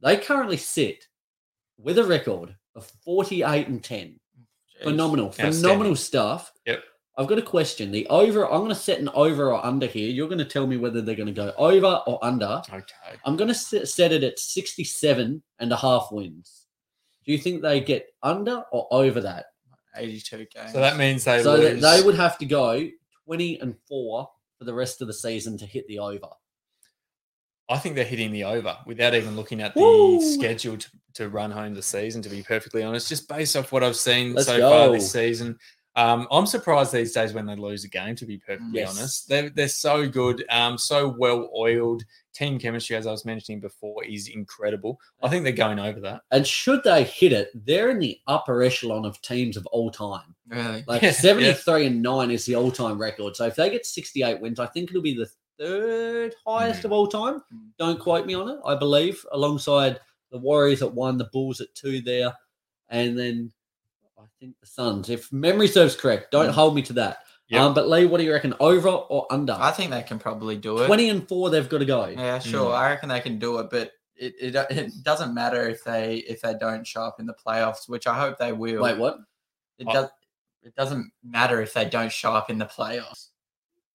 They 0.00 0.16
currently 0.16 0.56
sit 0.56 1.06
with 1.78 1.98
a 1.98 2.04
record 2.04 2.56
of 2.74 2.90
48 3.04 3.68
and 3.68 3.82
10. 3.84 4.18
Jeez. 4.80 4.84
Phenomenal, 4.84 5.30
phenomenal 5.30 5.96
stuff. 5.96 6.52
Yep. 6.66 6.82
I've 7.16 7.26
got 7.26 7.38
a 7.38 7.42
question. 7.42 7.90
The 7.90 8.06
over, 8.06 8.44
I'm 8.46 8.60
going 8.60 8.70
to 8.70 8.74
set 8.74 8.98
an 8.98 9.10
over 9.10 9.52
or 9.52 9.64
under 9.64 9.86
here. 9.86 10.10
You're 10.10 10.28
going 10.28 10.38
to 10.38 10.44
tell 10.44 10.66
me 10.66 10.78
whether 10.78 11.02
they're 11.02 11.14
going 11.14 11.26
to 11.26 11.32
go 11.32 11.52
over 11.58 12.02
or 12.06 12.18
under. 12.24 12.62
Okay. 12.72 13.18
I'm 13.24 13.36
going 13.36 13.48
to 13.48 13.54
set, 13.54 13.88
set 13.88 14.12
it 14.12 14.24
at 14.24 14.38
67 14.38 15.42
and 15.58 15.72
a 15.72 15.76
half 15.76 16.08
wins. 16.10 16.66
Do 17.24 17.32
you 17.32 17.38
think 17.38 17.62
they 17.62 17.80
get 17.80 18.08
under 18.22 18.64
or 18.72 18.88
over 18.90 19.20
that? 19.20 19.46
82 19.94 20.46
games. 20.54 20.72
So 20.72 20.80
that 20.80 20.96
means 20.96 21.24
they 21.24 21.42
so 21.42 21.58
that 21.58 21.74
lose. 21.74 21.82
they 21.82 22.02
would 22.02 22.14
have 22.14 22.38
to 22.38 22.46
go 22.46 22.88
20 23.26 23.60
and 23.60 23.76
4 23.88 24.28
for 24.58 24.64
the 24.64 24.74
rest 24.74 25.02
of 25.02 25.06
the 25.06 25.12
season 25.12 25.58
to 25.58 25.66
hit 25.66 25.86
the 25.88 25.98
over. 25.98 26.28
I 27.68 27.78
think 27.78 27.94
they're 27.94 28.04
hitting 28.04 28.32
the 28.32 28.44
over 28.44 28.76
without 28.86 29.14
even 29.14 29.36
looking 29.36 29.60
at 29.60 29.74
the 29.74 29.80
Woo! 29.80 30.20
schedule 30.34 30.76
to, 30.76 30.90
to 31.14 31.28
run 31.28 31.50
home 31.50 31.74
the 31.74 31.82
season, 31.82 32.22
to 32.22 32.28
be 32.28 32.42
perfectly 32.42 32.82
honest, 32.82 33.08
just 33.08 33.28
based 33.28 33.56
off 33.56 33.72
what 33.72 33.84
I've 33.84 33.96
seen 33.96 34.34
Let's 34.34 34.46
so 34.46 34.60
far 34.60 34.90
this 34.90 35.10
season. 35.10 35.58
Um, 35.94 36.26
I'm 36.30 36.46
surprised 36.46 36.92
these 36.92 37.12
days 37.12 37.34
when 37.34 37.44
they 37.44 37.54
lose 37.54 37.84
a 37.84 37.88
game, 37.88 38.16
to 38.16 38.24
be 38.24 38.38
perfectly 38.38 38.80
Yes. 38.80 38.98
honest. 38.98 39.28
They're, 39.28 39.50
they're 39.50 39.68
so 39.68 40.08
good, 40.08 40.44
um, 40.50 40.78
so 40.78 41.08
well 41.18 41.50
oiled. 41.56 42.02
Team 42.32 42.58
chemistry, 42.58 42.96
as 42.96 43.06
I 43.06 43.10
was 43.10 43.26
mentioning 43.26 43.60
before, 43.60 44.02
is 44.04 44.28
incredible. 44.28 44.98
I 45.22 45.28
think 45.28 45.44
they're 45.44 45.52
going 45.52 45.78
over 45.78 46.00
that. 46.00 46.22
And 46.30 46.46
should 46.46 46.82
they 46.82 47.04
hit 47.04 47.32
it, 47.34 47.50
they're 47.66 47.90
in 47.90 47.98
the 47.98 48.18
upper 48.26 48.62
echelon 48.62 49.04
of 49.04 49.20
teams 49.20 49.58
of 49.58 49.66
all 49.66 49.90
time. 49.90 50.34
really. 50.48 50.82
Like 50.86 51.02
Yeah, 51.02 51.10
73 51.10 51.86
and 51.88 52.02
9 52.02 52.30
is 52.30 52.46
the 52.46 52.54
all 52.56 52.70
time 52.72 52.98
record. 52.98 53.36
So 53.36 53.44
if 53.46 53.56
they 53.56 53.68
get 53.68 53.84
68 53.84 54.40
wins, 54.40 54.58
I 54.58 54.66
think 54.66 54.88
it'll 54.88 55.02
be 55.02 55.14
the 55.14 55.28
third 55.58 56.34
highest 56.46 56.80
Mm. 56.80 56.84
of 56.86 56.92
all 56.92 57.06
time. 57.06 57.42
Don't 57.78 58.00
quote 58.00 58.24
me 58.26 58.32
on 58.32 58.48
it. 58.48 58.58
I 58.64 58.74
believe 58.76 59.22
alongside 59.32 60.00
the 60.30 60.38
Warriors 60.38 60.80
at 60.80 60.94
one, 60.94 61.18
the 61.18 61.28
Bulls 61.34 61.60
at 61.60 61.74
two 61.74 62.00
there, 62.00 62.32
and 62.88 63.18
then 63.18 63.52
I 63.52 63.61
think 64.42 64.58
the 64.60 64.66
Suns. 64.66 65.08
If 65.08 65.32
memory 65.32 65.68
serves 65.68 65.94
correct, 65.96 66.30
don't 66.32 66.48
Mm. 66.50 66.52
hold 66.54 66.74
me 66.74 66.82
to 66.82 66.92
that. 66.94 67.18
Yep. 67.48 67.60
Um, 67.60 67.74
but 67.74 67.88
Lee, 67.88 68.06
what 68.06 68.18
do 68.18 68.24
you 68.24 68.32
reckon? 68.32 68.54
Over 68.60 68.88
or 68.88 69.26
under? 69.30 69.52
I 69.58 69.70
think 69.72 69.90
they 69.90 70.02
can 70.02 70.18
probably 70.18 70.56
do 70.56 70.78
it. 70.78 70.86
20 70.86 71.10
and 71.10 71.28
4, 71.28 71.50
they've 71.50 71.68
got 71.68 71.78
to 71.78 71.84
go. 71.84 72.06
Yeah, 72.06 72.38
sure. 72.38 72.70
Mm. 72.72 72.74
I 72.76 72.90
reckon 72.90 73.08
they 73.08 73.20
can 73.20 73.38
do 73.38 73.58
it, 73.58 73.68
but 73.70 73.92
it, 74.16 74.34
it 74.40 74.54
it 74.70 74.92
doesn't 75.02 75.32
matter 75.34 75.68
if 75.68 75.84
they 75.84 76.16
if 76.28 76.40
they 76.42 76.54
don't 76.54 76.86
show 76.86 77.02
up 77.02 77.20
in 77.20 77.26
the 77.26 77.34
playoffs, 77.34 77.88
which 77.88 78.06
I 78.06 78.18
hope 78.18 78.38
they 78.38 78.52
will. 78.52 78.82
Wait, 78.82 78.98
what? 78.98 79.18
It 79.78 79.86
Oh. 79.88 79.92
does. 79.92 80.10
It 80.62 80.74
doesn't 80.76 81.10
matter 81.24 81.60
if 81.60 81.72
they 81.74 81.84
don't 81.84 82.12
show 82.12 82.32
up 82.32 82.48
in 82.50 82.58
the 82.58 82.66
playoffs. 82.66 83.28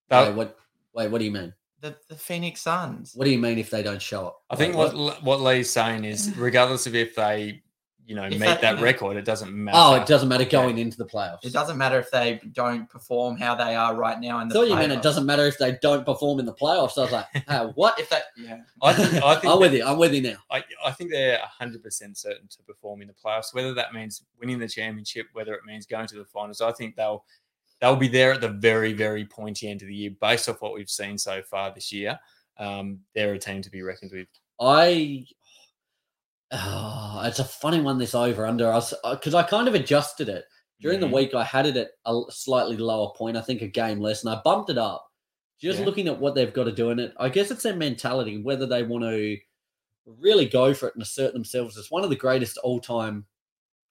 They'll- 0.10 0.28
Wait, 0.28 0.36
what? 0.36 0.58
Wait, 0.94 1.08
what 1.12 1.20
do 1.20 1.26
you 1.26 1.32
mean? 1.32 1.54
The 1.80 1.96
the 2.10 2.16
Phoenix 2.16 2.62
Suns. 2.62 3.14
What 3.16 3.26
do 3.26 3.32
you 3.32 3.38
mean 3.40 3.58
if 3.58 3.70
they 3.70 3.84
don't 3.84 4.02
show 4.02 4.28
up? 4.28 4.44
I 4.50 4.56
think 4.56 4.76
Wait, 4.76 4.94
what 4.94 5.24
what 5.24 5.42
Lee's 5.42 5.70
saying 5.70 6.06
is, 6.06 6.36
regardless 6.38 6.88
of 6.88 6.96
if 6.96 7.16
they, 7.16 7.64
you 8.08 8.16
know, 8.16 8.24
If 8.24 8.32
meet 8.32 8.40
that- 8.40 8.62
that 8.62 8.80
record, 8.80 9.18
it 9.18 9.26
doesn't 9.26 9.54
matter. 9.54 9.78
Oh, 9.80 9.96
it 9.96 10.08
doesn't 10.08 10.30
matter 10.30 10.46
going 10.46 10.78
into 10.78 10.96
the 10.98 11.04
playoffs. 11.06 11.44
It 11.44 11.52
doesn't 11.52 11.78
matter 11.78 12.00
if 12.00 12.10
they 12.10 12.40
don't 12.54 12.90
perform 12.90 13.36
how 13.36 13.54
they 13.54 13.76
are 13.76 13.94
right 13.96 14.18
now 14.20 14.40
in 14.40 14.46
I 14.46 14.48
the. 14.48 14.54
thought 14.54 14.68
you 14.70 14.76
meant 14.76 14.94
it 14.94 15.02
doesn't 15.02 15.26
matter 15.26 15.46
if 15.46 15.58
they 15.58 15.78
don't 15.82 16.06
perform 16.06 16.40
in 16.40 16.46
the 16.46 16.54
playoffs. 16.54 16.98
I 16.98 17.02
was 17.02 17.12
like, 17.12 17.26
ah, 17.50 17.72
what? 17.76 18.00
If 18.00 18.10
that, 18.10 18.24
yeah. 18.38 18.62
I 18.82 18.94
think, 18.94 19.22
I 19.22 19.36
think 19.42 19.54
I'm 19.54 19.60
with 19.60 19.74
you. 19.74 19.84
I'm 19.86 19.98
with 19.98 20.14
you 20.14 20.22
now. 20.22 20.38
I, 20.50 20.64
I 20.86 20.92
think 20.92 21.12
they're 21.12 21.38
100% 21.62 21.84
certain 22.18 22.48
to 22.48 22.64
perform 22.66 23.02
in 23.02 23.10
the 23.10 23.14
playoffs, 23.14 23.54
whether 23.54 23.74
that 23.74 23.94
means 23.94 24.24
winning 24.40 24.58
the 24.60 24.70
championship, 24.70 25.26
whether 25.34 25.54
it 25.54 25.66
means 25.68 25.86
going 25.86 26.08
to 26.08 26.16
the 26.16 26.24
finals. 26.26 26.62
I 26.62 26.72
think 26.72 26.96
they'll 26.96 27.26
they'll 27.82 27.96
be 27.98 28.08
there 28.08 28.32
at 28.32 28.40
the 28.42 28.50
very, 28.50 28.94
very 28.94 29.26
pointy 29.26 29.70
end 29.70 29.82
of 29.82 29.90
the 29.90 29.94
year 29.94 30.12
based 30.22 30.48
off 30.48 30.62
what 30.62 30.74
we've 30.74 30.90
seen 30.90 31.18
so 31.18 31.42
far 31.44 31.74
this 31.74 31.92
year. 31.92 32.18
Um, 32.58 33.02
they're 33.14 33.34
a 33.34 33.38
team 33.38 33.62
to 33.62 33.70
be 33.70 33.82
reckoned 33.84 34.12
with. 34.14 34.28
I. 34.62 35.26
Oh, 36.52 37.22
it's 37.26 37.40
a 37.40 37.44
funny 37.44 37.82
one. 37.82 37.98
This 37.98 38.16
over 38.16 38.46
under 38.46 38.72
us 38.72 38.94
because 39.12 39.34
I 39.34 39.44
kind 39.44 39.68
of 39.68 39.76
adjusted 39.76 40.30
it 40.30 40.46
during 40.80 41.00
the 41.00 41.08
Mhm. 41.08 41.14
week. 41.14 41.34
I 41.34 41.44
had 41.44 41.66
it 41.66 41.76
at 41.76 41.90
a 42.06 42.22
slightly 42.30 42.78
lower 42.78 43.12
point. 43.16 43.36
I 43.38 43.42
think 43.42 43.62
a 43.62 43.68
game 43.68 44.00
less, 44.00 44.24
and 44.24 44.34
I 44.34 44.42
bumped 44.44 44.70
it 44.70 44.78
up. 44.78 45.06
Just 45.60 45.80
Yeah. 45.80 45.86
looking 45.86 46.08
at 46.08 46.20
what 46.20 46.36
they've 46.36 46.54
got 46.54 46.66
to 46.66 46.72
do 46.72 46.90
in 46.92 47.00
it, 47.00 47.14
I 47.18 47.30
guess 47.30 47.52
it's 47.52 47.64
their 47.64 47.76
mentality 47.76 48.42
whether 48.42 48.66
they 48.66 48.84
want 48.84 49.04
to 49.04 49.38
really 50.06 50.46
go 50.46 50.74
for 50.74 50.88
it 50.88 50.94
and 50.96 51.02
assert 51.04 51.34
themselves 51.34 51.78
as 51.78 51.92
one 51.92 52.04
of 52.04 52.10
the 52.10 52.16
greatest 52.16 52.58
all-time 52.60 53.26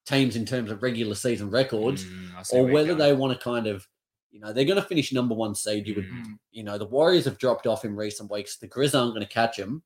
teams 0.05 0.35
in 0.35 0.45
terms 0.45 0.71
of 0.71 0.81
regular 0.81 1.13
season 1.13 1.49
records, 1.51 2.05
Mm, 2.05 2.53
or 2.53 2.65
whether 2.65 2.95
they 2.95 3.13
want 3.13 3.37
to 3.37 3.43
kind 3.43 3.67
of, 3.67 3.87
you 4.31 4.39
know, 4.39 4.51
they're 4.53 4.65
going 4.65 4.81
to 4.81 4.87
finish 4.87 5.11
number 5.11 5.35
one 5.35 5.53
seed. 5.53 5.85
You 5.87 5.95
would 5.95 6.05
Mm. 6.09 6.39
you 6.51 6.63
know, 6.63 6.77
the 6.79 6.85
Warriors 6.85 7.25
have 7.25 7.37
dropped 7.37 7.67
off 7.67 7.85
in 7.85 7.95
recent 7.95 8.31
weeks. 8.31 8.57
The 8.57 8.67
Grizz 8.67 8.97
aren't 8.99 9.13
going 9.13 9.27
to 9.27 9.31
catch 9.31 9.57
them. 9.57 9.83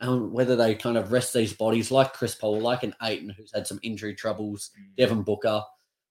And 0.00 0.30
whether 0.32 0.56
they 0.56 0.74
kind 0.74 0.96
of 0.98 1.10
rest 1.12 1.32
these 1.32 1.52
bodies 1.54 1.90
like 1.90 2.12
Chris 2.12 2.34
Paul, 2.34 2.60
like 2.60 2.82
an 2.82 2.94
Ayton 3.02 3.30
who's 3.30 3.52
had 3.54 3.66
some 3.66 3.80
injury 3.82 4.14
troubles, 4.14 4.70
Mm. 4.78 4.96
Devin 4.96 5.22
Booker. 5.22 5.62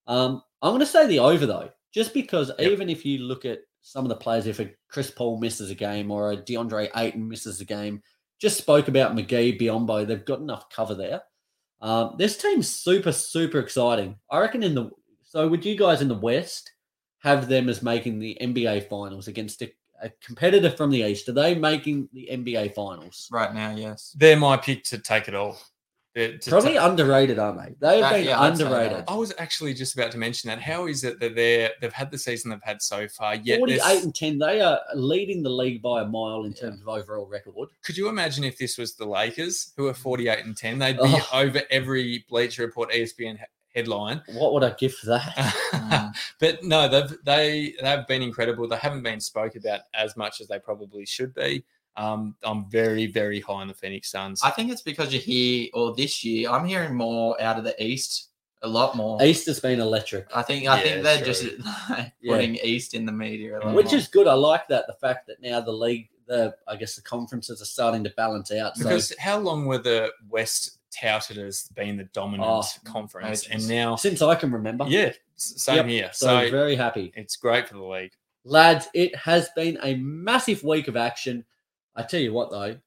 Um, 0.07 0.41
I'm 0.61 0.71
going 0.71 0.79
to 0.79 0.85
say 0.85 1.05
the 1.07 1.19
over 1.19 1.45
though, 1.45 1.69
just 1.93 2.13
because 2.13 2.51
Yep. 2.59 2.71
even 2.71 2.89
if 2.89 3.05
you 3.05 3.19
look 3.19 3.45
at 3.45 3.59
some 3.81 4.03
of 4.05 4.09
the 4.09 4.15
players, 4.15 4.47
if 4.47 4.59
a 4.59 4.71
Chris 4.89 5.11
Paul 5.11 5.39
misses 5.39 5.69
a 5.69 5.75
game 5.75 6.09
or 6.09 6.31
a 6.31 6.37
DeAndre 6.37 6.89
Ayton 6.95 7.27
misses 7.27 7.61
a 7.61 7.65
game, 7.65 8.01
just 8.39 8.57
spoke 8.57 8.87
about 8.87 9.15
McGee, 9.15 9.59
Biyombo, 9.59 10.05
they've 10.07 10.25
got 10.25 10.39
enough 10.39 10.69
cover 10.69 10.95
there. 10.95 11.21
Um, 11.81 12.15
this 12.17 12.37
team's 12.37 12.67
super, 12.67 13.11
super 13.11 13.59
exciting. 13.59 14.17
I 14.31 14.39
reckon 14.39 14.63
in 14.63 14.73
the 14.75 14.89
so 15.23 15.47
would 15.47 15.65
you 15.65 15.77
guys 15.77 16.01
in 16.01 16.07
the 16.07 16.15
West 16.15 16.71
have 17.19 17.47
them 17.47 17.69
as 17.69 17.83
making 17.83 18.17
the 18.19 18.37
NBA 18.41 18.87
finals 18.89 19.27
against 19.27 19.61
a, 19.61 19.71
a 20.01 20.09
competitor 20.23 20.69
from 20.69 20.89
the 20.91 20.99
East? 21.01 21.27
Are 21.29 21.33
they 21.33 21.55
making 21.55 22.09
the 22.13 22.29
NBA 22.31 22.73
finals? 22.75 23.27
Right 23.31 23.53
now, 23.53 23.75
yes. 23.75 24.15
They're 24.17 24.37
my 24.37 24.57
pick 24.57 24.83
to 24.85 24.97
take 24.97 25.27
it 25.27 25.35
all. 25.35 25.57
They're- 26.13 26.37
to 26.37 26.49
Probably 26.49 26.75
ta- 26.75 26.89
underrated, 26.89 27.39
aren't 27.39 27.57
they? 27.59 27.75
They 27.77 27.99
have 27.99 28.11
That- 28.11 28.17
been 28.19 28.25
yeah, 28.25 28.45
underrated. 28.45 29.03
I 29.09 29.15
was 29.15 29.33
actually 29.37 29.73
just 29.73 29.95
about 29.95 30.11
to 30.13 30.17
mention 30.17 30.47
that. 30.49 30.61
How 30.61 30.87
is 30.87 31.03
it 31.03 31.19
that 31.19 31.35
they're 31.35 31.71
they've 31.81 31.91
had 31.91 32.09
the 32.09 32.17
season 32.17 32.51
they've 32.51 32.63
had 32.63 32.81
so 32.81 33.05
far? 33.09 33.35
Yet 33.35 33.59
48 33.59 33.79
there's- 33.81 34.03
and 34.05 34.15
10, 34.15 34.37
they 34.39 34.61
are 34.61 34.79
leading 34.95 35.43
the 35.43 35.49
league 35.49 35.81
by 35.81 36.03
a 36.03 36.05
mile 36.05 36.45
in 36.45 36.53
terms 36.53 36.79
of 36.79 36.87
overall 36.87 37.25
record. 37.25 37.67
Could 37.83 37.97
you 37.97 38.07
imagine 38.07 38.45
if 38.45 38.57
this 38.57 38.77
was 38.77 38.95
the 38.95 39.05
Lakers, 39.05 39.73
who 39.75 39.87
are 39.87 39.93
48 39.93 40.45
and 40.45 40.55
10? 40.55 40.79
They'd 40.79 40.95
be 40.95 41.01
Oh. 41.03 41.29
over 41.33 41.61
every 41.69 42.23
Bleacher 42.29 42.61
Report 42.65 42.91
ESPN 42.93 43.35
he- 43.37 43.43
headline. 43.75 44.21
What 44.33 44.53
would 44.53 44.63
I 44.63 44.71
give 44.71 44.93
for 44.95 45.07
that? 45.07 45.35
Mm. 45.71 46.13
but 46.39 46.63
no, 46.63 46.87
they've 46.87 47.17
they 47.23 47.73
they've 47.81 48.07
been 48.07 48.21
incredible. 48.21 48.67
They 48.67 48.77
haven't 48.77 49.03
been 49.03 49.19
spoke 49.19 49.55
about 49.55 49.81
as 49.93 50.15
much 50.17 50.41
as 50.41 50.47
they 50.47 50.59
probably 50.59 51.05
should 51.05 51.33
be. 51.33 51.63
Um, 51.97 52.35
I'm 52.43 52.69
very 52.69 53.05
very 53.07 53.39
high 53.39 53.53
on 53.61 53.67
the 53.67 53.73
Phoenix 53.73 54.09
Suns. 54.11 54.41
I 54.43 54.49
think 54.49 54.71
it's 54.71 54.81
because 54.81 55.13
you 55.13 55.19
hear, 55.19 55.69
or 55.73 55.93
this 55.95 56.23
year, 56.23 56.49
I'm 56.49 56.65
hearing 56.65 56.95
more 56.95 57.39
out 57.41 57.57
of 57.57 57.63
the 57.63 57.81
East, 57.83 58.29
a 58.63 58.67
lot 58.67 58.95
more. 58.95 59.21
East 59.21 59.45
has 59.47 59.59
been 59.59 59.79
electric, 59.79 60.27
I 60.35 60.41
think 60.41 60.67
I 60.67 60.77
Yeah, 60.77 60.83
think 60.83 61.03
they're 61.03 61.17
true. 61.17 61.25
just 61.25 61.43
like, 61.89 62.13
putting 62.25 62.55
East 62.55 62.93
in 62.95 63.05
the 63.05 63.11
media, 63.11 63.59
a 63.59 63.61
lot 63.61 63.75
which 63.75 63.87
more. 63.87 63.95
is 63.95 64.07
good. 64.07 64.27
I 64.27 64.33
like 64.33 64.67
that. 64.69 64.87
The 64.87 64.93
fact 64.93 65.27
that 65.27 65.41
now 65.41 65.61
the 65.61 65.71
league, 65.71 66.09
the 66.27 66.55
I 66.67 66.75
guess 66.75 66.95
the 66.95 67.01
conferences 67.01 67.61
are 67.61 67.65
starting 67.65 68.03
to 68.03 68.09
balance 68.17 68.51
out. 68.51 68.75
So 68.75 68.83
because 68.83 69.13
how 69.19 69.37
long 69.39 69.65
were 69.65 69.77
the 69.77 70.11
West 70.29 70.79
touted 70.99 71.37
as 71.37 71.67
being 71.75 71.97
the 71.97 72.05
dominant 72.05 72.47
Oh, 72.49 72.63
conference, 72.83 73.47
and 73.47 73.67
now 73.67 73.95
since 73.95 74.21
I 74.21 74.35
can 74.35 74.51
remember, 74.51 74.85
yeah, 74.87 75.11
same 75.35 75.75
Yep. 75.77 75.85
here. 75.87 76.09
so, 76.13 76.25
So, 76.27 76.51
very 76.51 76.75
happy. 76.75 77.11
it's 77.15 77.35
great 77.35 77.67
for 77.67 77.73
the 77.75 77.83
league. 77.83 78.11
Lads, 78.43 78.87
it 78.93 79.15
has 79.15 79.49
been 79.55 79.77
a 79.83 79.95
massive 79.95 80.63
week 80.63 80.87
of 80.87 80.95
action. 80.95 81.43
I 81.95 82.03
tell 82.03 82.19
you 82.19 82.31
what, 82.33 82.51
though, 82.51 82.77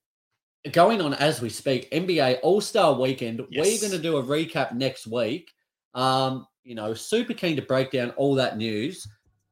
going 0.72 1.00
on 1.00 1.14
as 1.14 1.40
we 1.40 1.48
speak, 1.48 1.88
NBA 1.90 2.38
All 2.42 2.60
Star 2.60 2.94
Weekend. 2.94 3.40
Yes. 3.50 3.66
We're 3.66 3.88
going 3.88 4.00
to 4.00 4.02
do 4.02 4.16
a 4.18 4.22
recap 4.22 4.72
next 4.72 5.06
week. 5.06 5.50
Um, 5.94 6.46
you 6.64 6.74
know, 6.74 6.94
super 6.94 7.34
keen 7.34 7.56
to 7.56 7.62
break 7.62 7.90
down 7.90 8.10
all 8.10 8.34
that 8.36 8.56
news. 8.58 9.06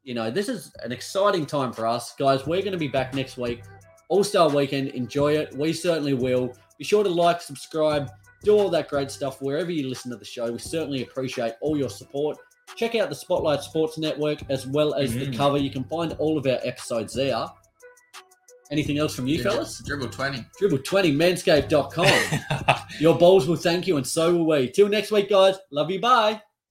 You 0.05 0.15
know, 0.15 0.31
this 0.31 0.49
is 0.49 0.73
an 0.85 0.93
exciting 0.93 1.47
time 1.47 1.73
for 1.73 1.87
us, 1.87 2.15
guys. 2.17 2.47
We're 2.47 2.61
going 2.61 2.73
to 2.73 2.79
be 2.79 2.89
back 2.89 3.15
next 3.15 3.37
week. 3.37 3.63
All 4.09 4.23
Star 4.23 4.49
Weekend. 4.49 4.89
Enjoy 4.89 5.33
it. 5.37 5.53
We 5.57 5.73
certainly 5.73 6.15
will. 6.15 6.55
Be 6.79 6.85
sure 6.85 7.03
to 7.03 7.09
like, 7.11 7.41
subscribe, 7.41 8.11
do 8.43 8.57
all 8.57 8.69
that 8.71 8.89
great 8.89 9.11
stuff 9.11 9.41
wherever 9.43 9.71
you 9.71 9.89
listen 9.89 10.11
to 10.11 10.17
the 10.17 10.25
show. 10.25 10.51
We 10.51 10.59
certainly 10.59 11.03
appreciate 11.03 11.55
all 11.61 11.77
your 11.77 11.91
support. 11.91 12.39
Check 12.77 12.95
out 12.95 13.09
the 13.09 13.15
Spotlight 13.15 13.63
Sports 13.63 13.97
Network 13.99 14.39
as 14.51 14.67
well 14.67 14.95
as 14.95 15.15
the 15.15 15.27
Mhm. 15.27 15.37
cover. 15.37 15.57
You 15.59 15.71
can 15.71 15.85
find 15.85 16.15
all 16.19 16.37
of 16.37 16.47
our 16.47 16.59
episodes 16.65 17.15
there. 17.15 17.47
Anything 18.73 18.99
else 18.99 19.15
from 19.15 19.29
you, 19.29 19.37
Dribble- 19.37 19.53
fellas? 19.53 19.83
Dribble 19.87 20.09
20. 20.09 20.45
Dribble20, 20.61 21.13
manscaped.com. 21.13 22.77
your 23.01 23.17
balls 23.17 23.47
will 23.47 23.55
thank 23.57 23.87
you, 23.87 23.97
and 23.97 24.07
so 24.07 24.35
will 24.35 24.47
we. 24.47 24.69
Till 24.69 24.89
next 24.89 25.13
week, 25.13 25.29
guys. 25.31 25.55
Love 25.71 25.91
you. 25.91 26.01
Bye. 26.01 26.43